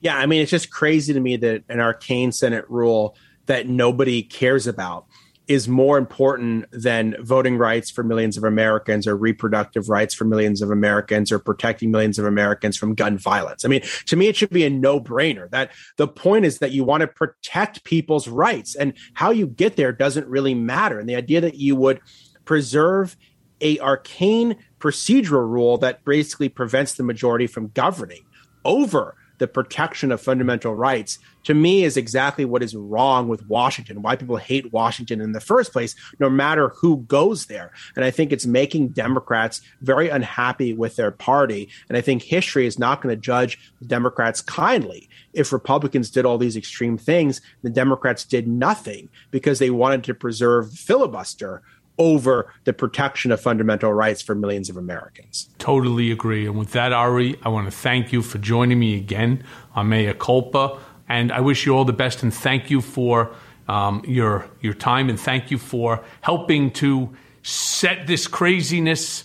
Yeah, 0.00 0.16
I 0.16 0.26
mean, 0.26 0.42
it's 0.42 0.50
just 0.50 0.70
crazy 0.70 1.12
to 1.12 1.20
me 1.20 1.36
that 1.38 1.64
an 1.68 1.80
arcane 1.80 2.32
Senate 2.32 2.64
rule 2.70 3.16
that 3.46 3.68
nobody 3.68 4.22
cares 4.22 4.66
about 4.66 5.06
is 5.50 5.66
more 5.66 5.98
important 5.98 6.64
than 6.70 7.16
voting 7.18 7.58
rights 7.58 7.90
for 7.90 8.04
millions 8.04 8.36
of 8.36 8.44
Americans 8.44 9.04
or 9.04 9.16
reproductive 9.16 9.88
rights 9.88 10.14
for 10.14 10.24
millions 10.24 10.62
of 10.62 10.70
Americans 10.70 11.32
or 11.32 11.40
protecting 11.40 11.90
millions 11.90 12.20
of 12.20 12.24
Americans 12.24 12.76
from 12.76 12.94
gun 12.94 13.18
violence. 13.18 13.64
I 13.64 13.68
mean, 13.68 13.82
to 14.06 14.14
me, 14.14 14.28
it 14.28 14.36
should 14.36 14.50
be 14.50 14.62
a 14.64 14.70
no 14.70 15.00
brainer 15.00 15.50
that 15.50 15.72
the 15.96 16.06
point 16.06 16.44
is 16.44 16.60
that 16.60 16.70
you 16.70 16.84
want 16.84 17.00
to 17.00 17.08
protect 17.08 17.82
people's 17.82 18.28
rights 18.28 18.76
and 18.76 18.92
how 19.14 19.32
you 19.32 19.48
get 19.48 19.74
there 19.74 19.90
doesn't 19.90 20.28
really 20.28 20.54
matter. 20.54 21.00
And 21.00 21.08
the 21.08 21.16
idea 21.16 21.40
that 21.40 21.56
you 21.56 21.74
would 21.74 22.00
preserve 22.44 23.16
a 23.60 23.76
arcane 23.80 24.54
procedural 24.78 25.50
rule 25.50 25.78
that 25.78 26.04
basically 26.04 26.48
prevents 26.48 26.94
the 26.94 27.02
majority 27.02 27.48
from 27.48 27.72
governing 27.74 28.22
over 28.64 29.16
the 29.40 29.48
protection 29.48 30.12
of 30.12 30.20
fundamental 30.20 30.74
rights 30.74 31.18
to 31.44 31.54
me 31.54 31.84
is 31.84 31.96
exactly 31.96 32.44
what 32.44 32.62
is 32.62 32.76
wrong 32.76 33.26
with 33.26 33.48
Washington, 33.48 34.02
why 34.02 34.14
people 34.14 34.36
hate 34.36 34.72
Washington 34.72 35.20
in 35.20 35.32
the 35.32 35.40
first 35.40 35.72
place, 35.72 35.94
no 36.18 36.28
matter 36.28 36.68
who 36.68 36.98
goes 36.98 37.46
there. 37.46 37.72
And 37.96 38.04
I 38.04 38.10
think 38.10 38.30
it's 38.30 38.44
making 38.44 38.88
Democrats 38.88 39.62
very 39.80 40.10
unhappy 40.10 40.74
with 40.74 40.96
their 40.96 41.10
party. 41.10 41.70
And 41.88 41.96
I 41.96 42.02
think 42.02 42.22
history 42.22 42.66
is 42.66 42.78
not 42.78 43.00
going 43.00 43.14
to 43.14 43.20
judge 43.20 43.58
Democrats 43.86 44.42
kindly. 44.42 45.08
If 45.32 45.52
Republicans 45.52 46.10
did 46.10 46.26
all 46.26 46.36
these 46.36 46.56
extreme 46.56 46.98
things, 46.98 47.40
the 47.62 47.70
Democrats 47.70 48.24
did 48.24 48.46
nothing 48.46 49.08
because 49.30 49.58
they 49.58 49.70
wanted 49.70 50.04
to 50.04 50.14
preserve 50.14 50.72
filibuster 50.72 51.62
over 52.00 52.50
the 52.64 52.72
protection 52.72 53.30
of 53.30 53.40
fundamental 53.40 53.92
rights 53.92 54.22
for 54.22 54.34
millions 54.34 54.70
of 54.70 54.76
Americans. 54.78 55.50
Totally 55.58 56.10
agree. 56.10 56.46
And 56.46 56.58
with 56.58 56.72
that, 56.72 56.92
Ari, 56.92 57.38
I 57.42 57.50
want 57.50 57.66
to 57.66 57.70
thank 57.70 58.10
you 58.10 58.22
for 58.22 58.38
joining 58.38 58.78
me 58.80 58.96
again 58.96 59.44
on 59.74 59.90
Mea 59.90 60.14
Culpa. 60.14 60.80
And 61.08 61.30
I 61.30 61.40
wish 61.40 61.66
you 61.66 61.76
all 61.76 61.84
the 61.84 61.92
best 61.92 62.22
and 62.22 62.32
thank 62.32 62.70
you 62.70 62.80
for 62.80 63.32
um, 63.68 64.02
your, 64.06 64.46
your 64.62 64.74
time 64.74 65.10
and 65.10 65.20
thank 65.20 65.50
you 65.50 65.58
for 65.58 66.02
helping 66.22 66.70
to 66.72 67.14
set 67.42 68.06
this 68.06 68.26
craziness 68.26 69.24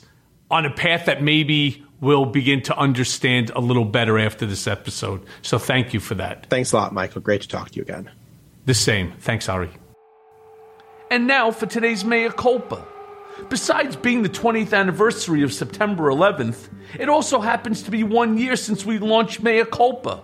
on 0.52 0.65
a 0.65 0.72
path 0.72 1.06
that 1.06 1.23
maybe 1.23 1.84
we'll 2.02 2.26
begin 2.26 2.61
to 2.64 2.77
understand 2.77 3.52
a 3.56 3.61
little 3.61 3.85
better 3.85 4.19
after 4.19 4.45
this 4.45 4.68
episode. 4.68 5.26
So 5.41 5.57
thank 5.57 5.93
you 5.93 6.02
for 6.02 6.15
that. 6.15 6.47
Thanks 6.49 6.73
a 6.73 6.76
lot, 6.76 6.93
Michael. 6.93 7.22
Great 7.22 7.41
to 7.43 7.47
talk 7.47 7.69
to 7.72 7.76
you 7.77 7.84
again. 7.84 8.11
The 8.65 8.73
same. 8.73 9.14
Thanks, 9.19 9.47
Ari. 9.47 9.85
And 11.11 11.27
now 11.27 11.52
for 11.52 11.68
today's 11.68 12.03
Mea 12.03 12.30
Culpa. 12.30 12.84
Besides 13.48 13.95
being 13.95 14.23
the 14.23 14.30
20th 14.30 14.73
anniversary 14.73 15.44
of 15.44 15.53
September 15.53 16.06
11th, 16.06 16.68
it 16.99 17.10
also 17.10 17.40
happens 17.40 17.84
to 17.84 17.91
be 17.91 18.02
one 18.02 18.40
year 18.40 18.56
since 18.56 18.86
we 18.86 18.98
launched 18.98 19.44
Mea 19.44 19.65
Culpa. 19.65 20.23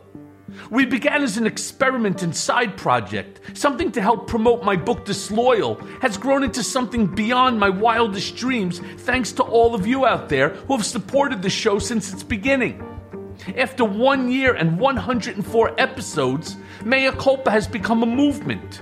We 0.71 0.87
began 0.87 1.21
as 1.21 1.37
an 1.37 1.45
experiment 1.45 2.23
and 2.23 2.35
side 2.35 2.77
project, 2.77 3.41
something 3.55 3.91
to 3.91 4.01
help 4.01 4.27
promote 4.27 4.63
my 4.63 4.75
book 4.75 5.05
Disloyal, 5.05 5.75
has 6.01 6.17
grown 6.17 6.43
into 6.43 6.63
something 6.63 7.05
beyond 7.05 7.59
my 7.59 7.69
wildest 7.69 8.35
dreams 8.35 8.79
thanks 8.79 9.31
to 9.33 9.43
all 9.43 9.75
of 9.75 9.85
you 9.85 10.07
out 10.07 10.29
there 10.29 10.49
who 10.49 10.75
have 10.75 10.85
supported 10.85 11.43
the 11.43 11.49
show 11.49 11.77
since 11.77 12.11
its 12.11 12.23
beginning. 12.23 12.83
After 13.55 13.85
one 13.85 14.31
year 14.31 14.55
and 14.55 14.79
104 14.79 15.79
episodes, 15.79 16.57
Mea 16.83 17.11
Culpa 17.11 17.51
has 17.51 17.67
become 17.67 18.01
a 18.01 18.07
movement. 18.07 18.81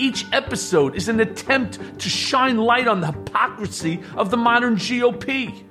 Each 0.00 0.24
episode 0.30 0.94
is 0.94 1.08
an 1.08 1.18
attempt 1.18 1.98
to 1.98 2.08
shine 2.08 2.56
light 2.56 2.86
on 2.86 3.00
the 3.00 3.08
hypocrisy 3.08 4.00
of 4.16 4.30
the 4.30 4.36
modern 4.36 4.76
GOP. 4.76 5.64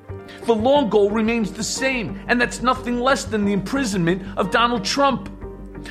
The 0.46 0.54
long 0.54 0.90
goal 0.90 1.10
remains 1.10 1.54
the 1.54 1.64
same, 1.64 2.22
and 2.28 2.40
that's 2.40 2.62
nothing 2.62 3.00
less 3.00 3.24
than 3.24 3.46
the 3.46 3.54
imprisonment 3.54 4.38
of 4.38 4.52
Donald 4.52 4.84
Trump. 4.84 5.30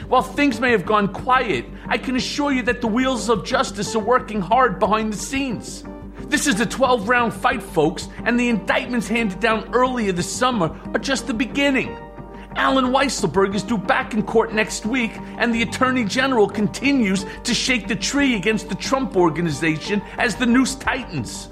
While 0.09 0.21
things 0.21 0.61
may 0.61 0.71
have 0.73 0.85
gone 0.85 1.09
quiet, 1.15 1.65
I 1.87 1.97
can 1.97 2.15
assure 2.17 2.53
you 2.53 2.63
that 2.65 2.83
the 2.83 2.89
wheels 2.89 3.31
of 3.31 3.43
justice 3.43 3.97
are 3.97 4.05
working 4.05 4.43
hard 4.43 4.79
behind 4.79 5.15
the 5.15 5.17
scenes. 5.17 5.85
This 6.29 6.47
is 6.47 6.61
a 6.61 6.67
12 6.67 7.09
round 7.09 7.33
fight, 7.33 7.63
folks, 7.63 8.09
and 8.25 8.39
the 8.39 8.51
indictments 8.51 9.09
handed 9.09 9.41
down 9.41 9.75
earlier 9.75 10.13
this 10.13 10.31
summer 10.31 10.79
are 10.93 10.99
just 10.99 11.27
the 11.27 11.33
beginning. 11.33 11.97
Allen 12.57 12.87
Weisselberg 12.87 13.55
is 13.55 13.63
due 13.63 13.77
back 13.77 14.15
in 14.15 14.23
court 14.23 14.53
next 14.53 14.87
week, 14.87 15.13
and 15.37 15.55
the 15.55 15.61
Attorney 15.61 16.05
General 16.05 16.49
continues 16.49 17.27
to 17.45 17.53
shake 17.53 17.87
the 17.87 17.95
tree 17.95 18.35
against 18.35 18.71
the 18.71 18.75
Trump 18.75 19.15
Organization 19.15 20.03
as 20.17 20.37
the 20.37 20.47
noose 20.47 20.75
tightens. 20.75 21.51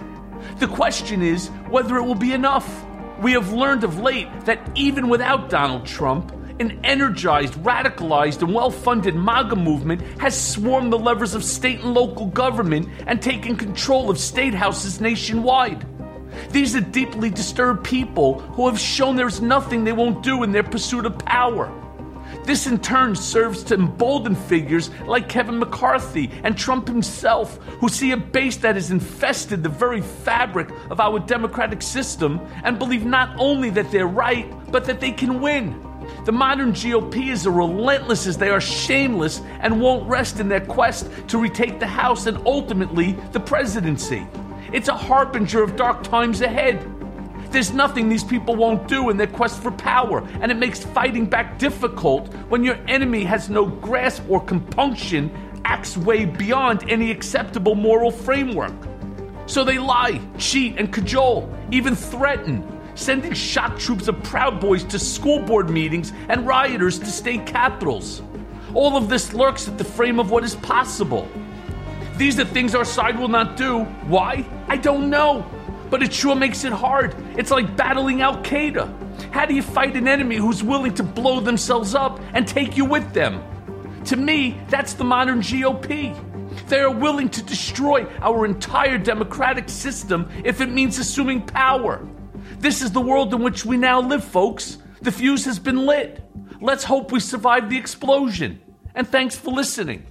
The 0.58 0.66
question 0.66 1.20
is 1.20 1.48
whether 1.68 1.98
it 1.98 2.02
will 2.02 2.14
be 2.14 2.32
enough. 2.32 2.86
We 3.20 3.32
have 3.32 3.52
learned 3.52 3.84
of 3.84 3.98
late 3.98 4.28
that 4.46 4.70
even 4.74 5.08
without 5.08 5.50
Donald 5.50 5.84
Trump, 5.84 6.32
an 6.58 6.80
energized, 6.84 7.54
radicalized, 7.54 8.42
and 8.42 8.54
well 8.54 8.70
funded 8.70 9.14
MAGA 9.14 9.56
movement 9.56 10.00
has 10.20 10.40
swarmed 10.40 10.92
the 10.92 10.98
levers 10.98 11.34
of 11.34 11.44
state 11.44 11.80
and 11.80 11.92
local 11.92 12.26
government 12.26 12.88
and 13.06 13.20
taken 13.20 13.56
control 13.56 14.08
of 14.08 14.18
state 14.18 14.54
houses 14.54 15.00
nationwide. 15.00 15.84
These 16.50 16.76
are 16.76 16.80
deeply 16.80 17.30
disturbed 17.30 17.84
people 17.84 18.40
who 18.40 18.68
have 18.68 18.78
shown 18.78 19.16
there's 19.16 19.40
nothing 19.40 19.84
they 19.84 19.92
won't 19.92 20.22
do 20.22 20.42
in 20.42 20.52
their 20.52 20.62
pursuit 20.62 21.06
of 21.06 21.18
power. 21.18 21.72
This 22.44 22.66
in 22.66 22.78
turn 22.78 23.16
serves 23.16 23.62
to 23.64 23.74
embolden 23.74 24.34
figures 24.34 24.90
like 25.06 25.28
Kevin 25.28 25.58
McCarthy 25.58 26.30
and 26.42 26.56
Trump 26.56 26.88
himself, 26.88 27.56
who 27.80 27.88
see 27.88 28.10
a 28.10 28.16
base 28.16 28.56
that 28.58 28.74
has 28.74 28.90
infested 28.90 29.62
the 29.62 29.68
very 29.68 30.00
fabric 30.00 30.68
of 30.90 31.00
our 31.00 31.18
democratic 31.18 31.80
system 31.80 32.40
and 32.62 32.78
believe 32.78 33.04
not 33.04 33.34
only 33.38 33.70
that 33.70 33.90
they're 33.90 34.06
right, 34.06 34.52
but 34.70 34.84
that 34.84 35.00
they 35.00 35.12
can 35.12 35.40
win. 35.40 35.80
The 36.26 36.32
modern 36.32 36.72
GOP 36.72 37.30
is 37.30 37.46
as 37.46 37.48
relentless 37.48 38.26
as 38.26 38.36
they 38.36 38.50
are 38.50 38.60
shameless 38.60 39.40
and 39.60 39.80
won't 39.80 40.06
rest 40.06 40.38
in 40.38 40.48
their 40.48 40.60
quest 40.60 41.08
to 41.28 41.38
retake 41.38 41.80
the 41.80 41.86
House 41.86 42.26
and 42.26 42.38
ultimately 42.46 43.12
the 43.32 43.40
presidency. 43.40 44.26
It's 44.74 44.88
a 44.88 44.96
harbinger 44.96 45.62
of 45.62 45.76
dark 45.76 46.02
times 46.02 46.40
ahead. 46.40 46.84
There's 47.52 47.72
nothing 47.72 48.08
these 48.08 48.24
people 48.24 48.56
won't 48.56 48.88
do 48.88 49.08
in 49.08 49.16
their 49.16 49.28
quest 49.28 49.62
for 49.62 49.70
power, 49.70 50.26
and 50.40 50.50
it 50.50 50.56
makes 50.56 50.82
fighting 50.82 51.26
back 51.26 51.60
difficult 51.60 52.26
when 52.48 52.64
your 52.64 52.76
enemy 52.88 53.22
has 53.22 53.48
no 53.48 53.66
grasp 53.66 54.24
or 54.28 54.40
compunction, 54.40 55.30
acts 55.64 55.96
way 55.96 56.24
beyond 56.24 56.90
any 56.90 57.12
acceptable 57.12 57.76
moral 57.76 58.10
framework. 58.10 58.74
So 59.46 59.62
they 59.62 59.78
lie, 59.78 60.20
cheat, 60.38 60.76
and 60.76 60.92
cajole, 60.92 61.48
even 61.70 61.94
threaten, 61.94 62.66
sending 62.96 63.32
shock 63.32 63.78
troops 63.78 64.08
of 64.08 64.20
Proud 64.24 64.58
Boys 64.58 64.82
to 64.86 64.98
school 64.98 65.38
board 65.38 65.70
meetings 65.70 66.12
and 66.28 66.48
rioters 66.48 66.98
to 66.98 67.06
state 67.06 67.46
capitals. 67.46 68.22
All 68.74 68.96
of 68.96 69.08
this 69.08 69.32
lurks 69.34 69.68
at 69.68 69.78
the 69.78 69.84
frame 69.84 70.18
of 70.18 70.32
what 70.32 70.42
is 70.42 70.56
possible. 70.56 71.28
These 72.16 72.38
are 72.38 72.44
things 72.44 72.74
our 72.74 72.84
side 72.84 73.18
will 73.18 73.28
not 73.28 73.56
do. 73.56 73.80
Why? 74.06 74.44
I 74.68 74.76
don't 74.76 75.10
know. 75.10 75.44
But 75.90 76.02
it 76.02 76.12
sure 76.12 76.36
makes 76.36 76.64
it 76.64 76.72
hard. 76.72 77.14
It's 77.36 77.50
like 77.50 77.76
battling 77.76 78.22
Al 78.22 78.42
Qaeda. 78.42 79.32
How 79.32 79.46
do 79.46 79.54
you 79.54 79.62
fight 79.62 79.96
an 79.96 80.06
enemy 80.06 80.36
who's 80.36 80.62
willing 80.62 80.94
to 80.94 81.02
blow 81.02 81.40
themselves 81.40 81.94
up 81.94 82.20
and 82.32 82.46
take 82.46 82.76
you 82.76 82.84
with 82.84 83.12
them? 83.12 83.42
To 84.06 84.16
me, 84.16 84.60
that's 84.68 84.94
the 84.94 85.04
modern 85.04 85.40
GOP. 85.40 86.14
They 86.68 86.80
are 86.80 86.90
willing 86.90 87.28
to 87.30 87.42
destroy 87.42 88.06
our 88.20 88.46
entire 88.46 88.98
democratic 88.98 89.68
system 89.68 90.30
if 90.44 90.60
it 90.60 90.68
means 90.68 90.98
assuming 90.98 91.42
power. 91.42 92.06
This 92.58 92.80
is 92.80 92.92
the 92.92 93.00
world 93.00 93.34
in 93.34 93.42
which 93.42 93.64
we 93.64 93.76
now 93.76 94.00
live, 94.00 94.24
folks. 94.24 94.78
The 95.02 95.10
fuse 95.10 95.44
has 95.46 95.58
been 95.58 95.84
lit. 95.84 96.22
Let's 96.60 96.84
hope 96.84 97.12
we 97.12 97.20
survive 97.20 97.68
the 97.70 97.76
explosion. 97.76 98.60
And 98.94 99.08
thanks 99.08 99.36
for 99.36 99.50
listening. 99.50 100.06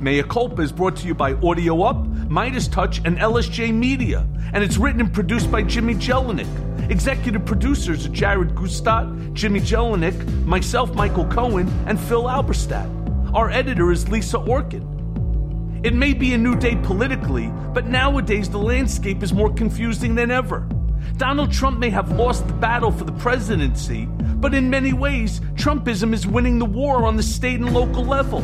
Mea 0.00 0.22
Culpa 0.22 0.62
is 0.62 0.72
brought 0.72 0.96
to 0.96 1.06
you 1.06 1.14
by 1.14 1.34
Audio 1.34 1.82
Up, 1.82 2.06
Midas 2.28 2.68
Touch, 2.68 3.00
and 3.04 3.18
LSJ 3.18 3.72
Media, 3.72 4.26
and 4.52 4.62
it's 4.62 4.76
written 4.76 5.00
and 5.00 5.12
produced 5.12 5.50
by 5.50 5.62
Jimmy 5.62 5.94
Jelinek. 5.94 6.90
Executive 6.90 7.44
producers 7.44 8.04
are 8.04 8.10
Jared 8.10 8.54
Gustat, 8.54 9.32
Jimmy 9.32 9.60
Jelinek, 9.60 10.44
myself, 10.44 10.94
Michael 10.94 11.26
Cohen, 11.26 11.68
and 11.86 11.98
Phil 11.98 12.24
Alberstadt. 12.24 12.88
Our 13.34 13.50
editor 13.50 13.90
is 13.92 14.08
Lisa 14.08 14.38
Orkin. 14.38 14.90
It 15.84 15.94
may 15.94 16.12
be 16.12 16.34
a 16.34 16.38
new 16.38 16.56
day 16.56 16.76
politically, 16.76 17.48
but 17.72 17.86
nowadays 17.86 18.48
the 18.48 18.58
landscape 18.58 19.22
is 19.22 19.32
more 19.32 19.52
confusing 19.52 20.14
than 20.14 20.30
ever. 20.30 20.68
Donald 21.16 21.52
Trump 21.52 21.78
may 21.78 21.90
have 21.90 22.10
lost 22.12 22.46
the 22.46 22.54
battle 22.54 22.90
for 22.90 23.04
the 23.04 23.12
presidency, 23.12 24.06
but 24.06 24.54
in 24.54 24.68
many 24.68 24.92
ways, 24.92 25.40
Trumpism 25.54 26.12
is 26.12 26.26
winning 26.26 26.58
the 26.58 26.64
war 26.64 27.04
on 27.04 27.16
the 27.16 27.22
state 27.22 27.60
and 27.60 27.72
local 27.72 28.04
level. 28.04 28.42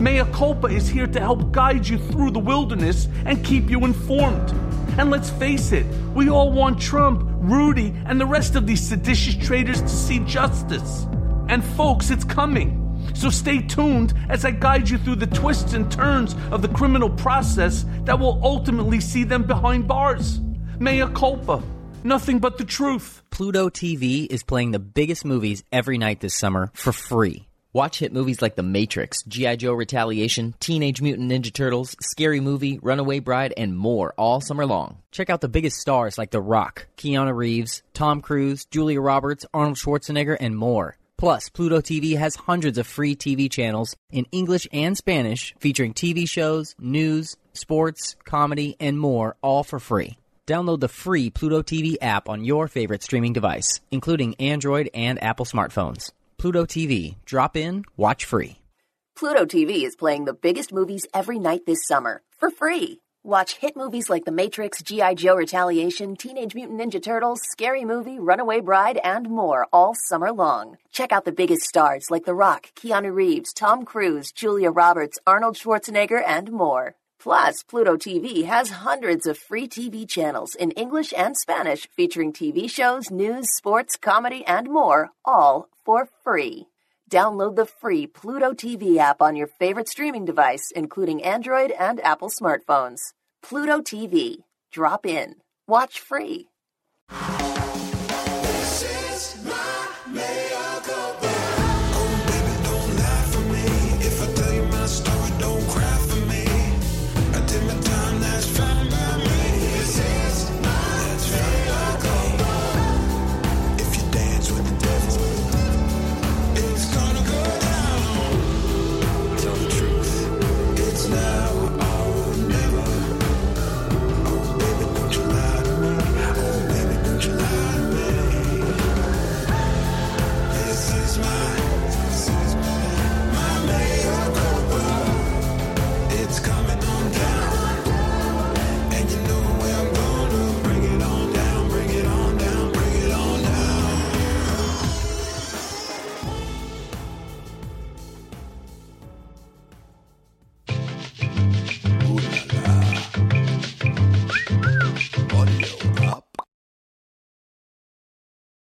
Mea 0.00 0.24
Culpa 0.26 0.66
is 0.66 0.88
here 0.88 1.06
to 1.06 1.20
help 1.20 1.52
guide 1.52 1.88
you 1.88 1.96
through 1.98 2.30
the 2.30 2.38
wilderness 2.38 3.08
and 3.24 3.42
keep 3.44 3.70
you 3.70 3.84
informed. 3.84 4.50
And 4.98 5.10
let's 5.10 5.30
face 5.30 5.72
it, 5.72 5.86
we 6.14 6.28
all 6.28 6.52
want 6.52 6.80
Trump, 6.80 7.22
Rudy, 7.40 7.94
and 8.04 8.20
the 8.20 8.26
rest 8.26 8.56
of 8.56 8.66
these 8.66 8.86
seditious 8.86 9.36
traitors 9.36 9.80
to 9.80 9.88
see 9.88 10.18
justice. 10.20 11.06
And 11.48 11.64
folks, 11.64 12.10
it's 12.10 12.24
coming. 12.24 12.82
So 13.14 13.30
stay 13.30 13.62
tuned 13.62 14.12
as 14.28 14.44
I 14.44 14.50
guide 14.50 14.90
you 14.90 14.98
through 14.98 15.16
the 15.16 15.26
twists 15.28 15.72
and 15.72 15.90
turns 15.90 16.34
of 16.50 16.60
the 16.60 16.68
criminal 16.68 17.08
process 17.08 17.86
that 18.04 18.18
will 18.18 18.38
ultimately 18.42 19.00
see 19.00 19.24
them 19.24 19.44
behind 19.44 19.88
bars. 19.88 20.40
Mea 20.78 21.06
culpa. 21.14 21.62
Nothing 22.04 22.38
but 22.38 22.58
the 22.58 22.64
truth. 22.64 23.22
Pluto 23.30 23.70
TV 23.70 24.26
is 24.30 24.42
playing 24.42 24.72
the 24.72 24.78
biggest 24.78 25.24
movies 25.24 25.64
every 25.72 25.96
night 25.96 26.20
this 26.20 26.34
summer 26.34 26.70
for 26.74 26.92
free. 26.92 27.45
Watch 27.76 27.98
hit 27.98 28.10
movies 28.10 28.40
like 28.40 28.54
The 28.54 28.62
Matrix, 28.62 29.22
G.I. 29.24 29.56
Joe 29.56 29.74
Retaliation, 29.74 30.54
Teenage 30.60 31.02
Mutant 31.02 31.30
Ninja 31.30 31.52
Turtles, 31.52 31.94
Scary 32.00 32.40
Movie, 32.40 32.78
Runaway 32.78 33.18
Bride, 33.18 33.52
and 33.54 33.76
more 33.76 34.14
all 34.16 34.40
summer 34.40 34.64
long. 34.64 35.02
Check 35.10 35.28
out 35.28 35.42
the 35.42 35.48
biggest 35.50 35.76
stars 35.76 36.16
like 36.16 36.30
The 36.30 36.40
Rock, 36.40 36.86
Keanu 36.96 37.36
Reeves, 37.36 37.82
Tom 37.92 38.22
Cruise, 38.22 38.64
Julia 38.64 38.98
Roberts, 38.98 39.44
Arnold 39.52 39.76
Schwarzenegger, 39.76 40.38
and 40.40 40.56
more. 40.56 40.96
Plus, 41.18 41.50
Pluto 41.50 41.82
TV 41.82 42.16
has 42.16 42.34
hundreds 42.34 42.78
of 42.78 42.86
free 42.86 43.14
TV 43.14 43.50
channels 43.50 43.94
in 44.10 44.24
English 44.32 44.66
and 44.72 44.96
Spanish 44.96 45.54
featuring 45.58 45.92
TV 45.92 46.26
shows, 46.26 46.74
news, 46.78 47.36
sports, 47.52 48.16
comedy, 48.24 48.76
and 48.80 48.98
more, 48.98 49.36
all 49.42 49.64
for 49.64 49.78
free. 49.78 50.16
Download 50.46 50.80
the 50.80 50.88
free 50.88 51.28
Pluto 51.28 51.60
TV 51.60 51.96
app 52.00 52.30
on 52.30 52.42
your 52.42 52.68
favorite 52.68 53.02
streaming 53.02 53.34
device, 53.34 53.80
including 53.90 54.34
Android 54.36 54.88
and 54.94 55.22
Apple 55.22 55.44
smartphones. 55.44 56.12
Pluto 56.46 56.64
TV. 56.64 57.16
Drop 57.24 57.56
in, 57.56 57.84
watch 57.96 58.24
free. 58.24 58.60
Pluto 59.16 59.44
TV 59.44 59.82
is 59.82 59.96
playing 59.96 60.26
the 60.26 60.32
biggest 60.32 60.72
movies 60.72 61.04
every 61.12 61.40
night 61.40 61.66
this 61.66 61.84
summer 61.84 62.22
for 62.38 62.52
free. 62.52 63.00
Watch 63.24 63.56
hit 63.56 63.76
movies 63.76 64.08
like 64.08 64.24
The 64.24 64.30
Matrix, 64.30 64.80
G.I. 64.80 65.14
Joe 65.14 65.34
Retaliation, 65.34 66.14
Teenage 66.14 66.54
Mutant 66.54 66.80
Ninja 66.80 67.02
Turtles, 67.02 67.40
Scary 67.50 67.84
Movie, 67.84 68.20
Runaway 68.20 68.60
Bride, 68.60 69.00
and 69.02 69.28
more 69.28 69.66
all 69.72 69.96
summer 70.08 70.30
long. 70.30 70.76
Check 70.92 71.10
out 71.10 71.24
the 71.24 71.32
biggest 71.32 71.62
stars 71.62 72.12
like 72.12 72.26
The 72.26 72.34
Rock, 72.34 72.70
Keanu 72.76 73.12
Reeves, 73.12 73.52
Tom 73.52 73.84
Cruise, 73.84 74.30
Julia 74.30 74.70
Roberts, 74.70 75.18
Arnold 75.26 75.56
Schwarzenegger, 75.56 76.22
and 76.24 76.52
more. 76.52 76.94
Plus, 77.18 77.64
Pluto 77.64 77.96
TV 77.96 78.44
has 78.44 78.70
hundreds 78.86 79.26
of 79.26 79.36
free 79.36 79.66
TV 79.66 80.08
channels 80.08 80.54
in 80.54 80.70
English 80.72 81.12
and 81.16 81.36
Spanish 81.36 81.88
featuring 81.96 82.32
TV 82.32 82.70
shows, 82.70 83.10
news, 83.10 83.48
sports, 83.56 83.96
comedy, 83.96 84.44
and 84.46 84.68
more, 84.68 85.10
all 85.24 85.68
for 85.86 86.06
free. 86.22 86.66
Download 87.10 87.56
the 87.56 87.64
free 87.64 88.06
Pluto 88.06 88.52
TV 88.52 88.98
app 88.98 89.22
on 89.22 89.36
your 89.36 89.46
favorite 89.46 89.88
streaming 89.88 90.24
device, 90.26 90.72
including 90.74 91.22
Android 91.22 91.70
and 91.70 92.04
Apple 92.04 92.28
smartphones. 92.28 93.12
Pluto 93.42 93.80
TV. 93.80 94.38
Drop 94.72 95.06
in. 95.06 95.36
Watch 95.68 96.00
free. 96.00 96.48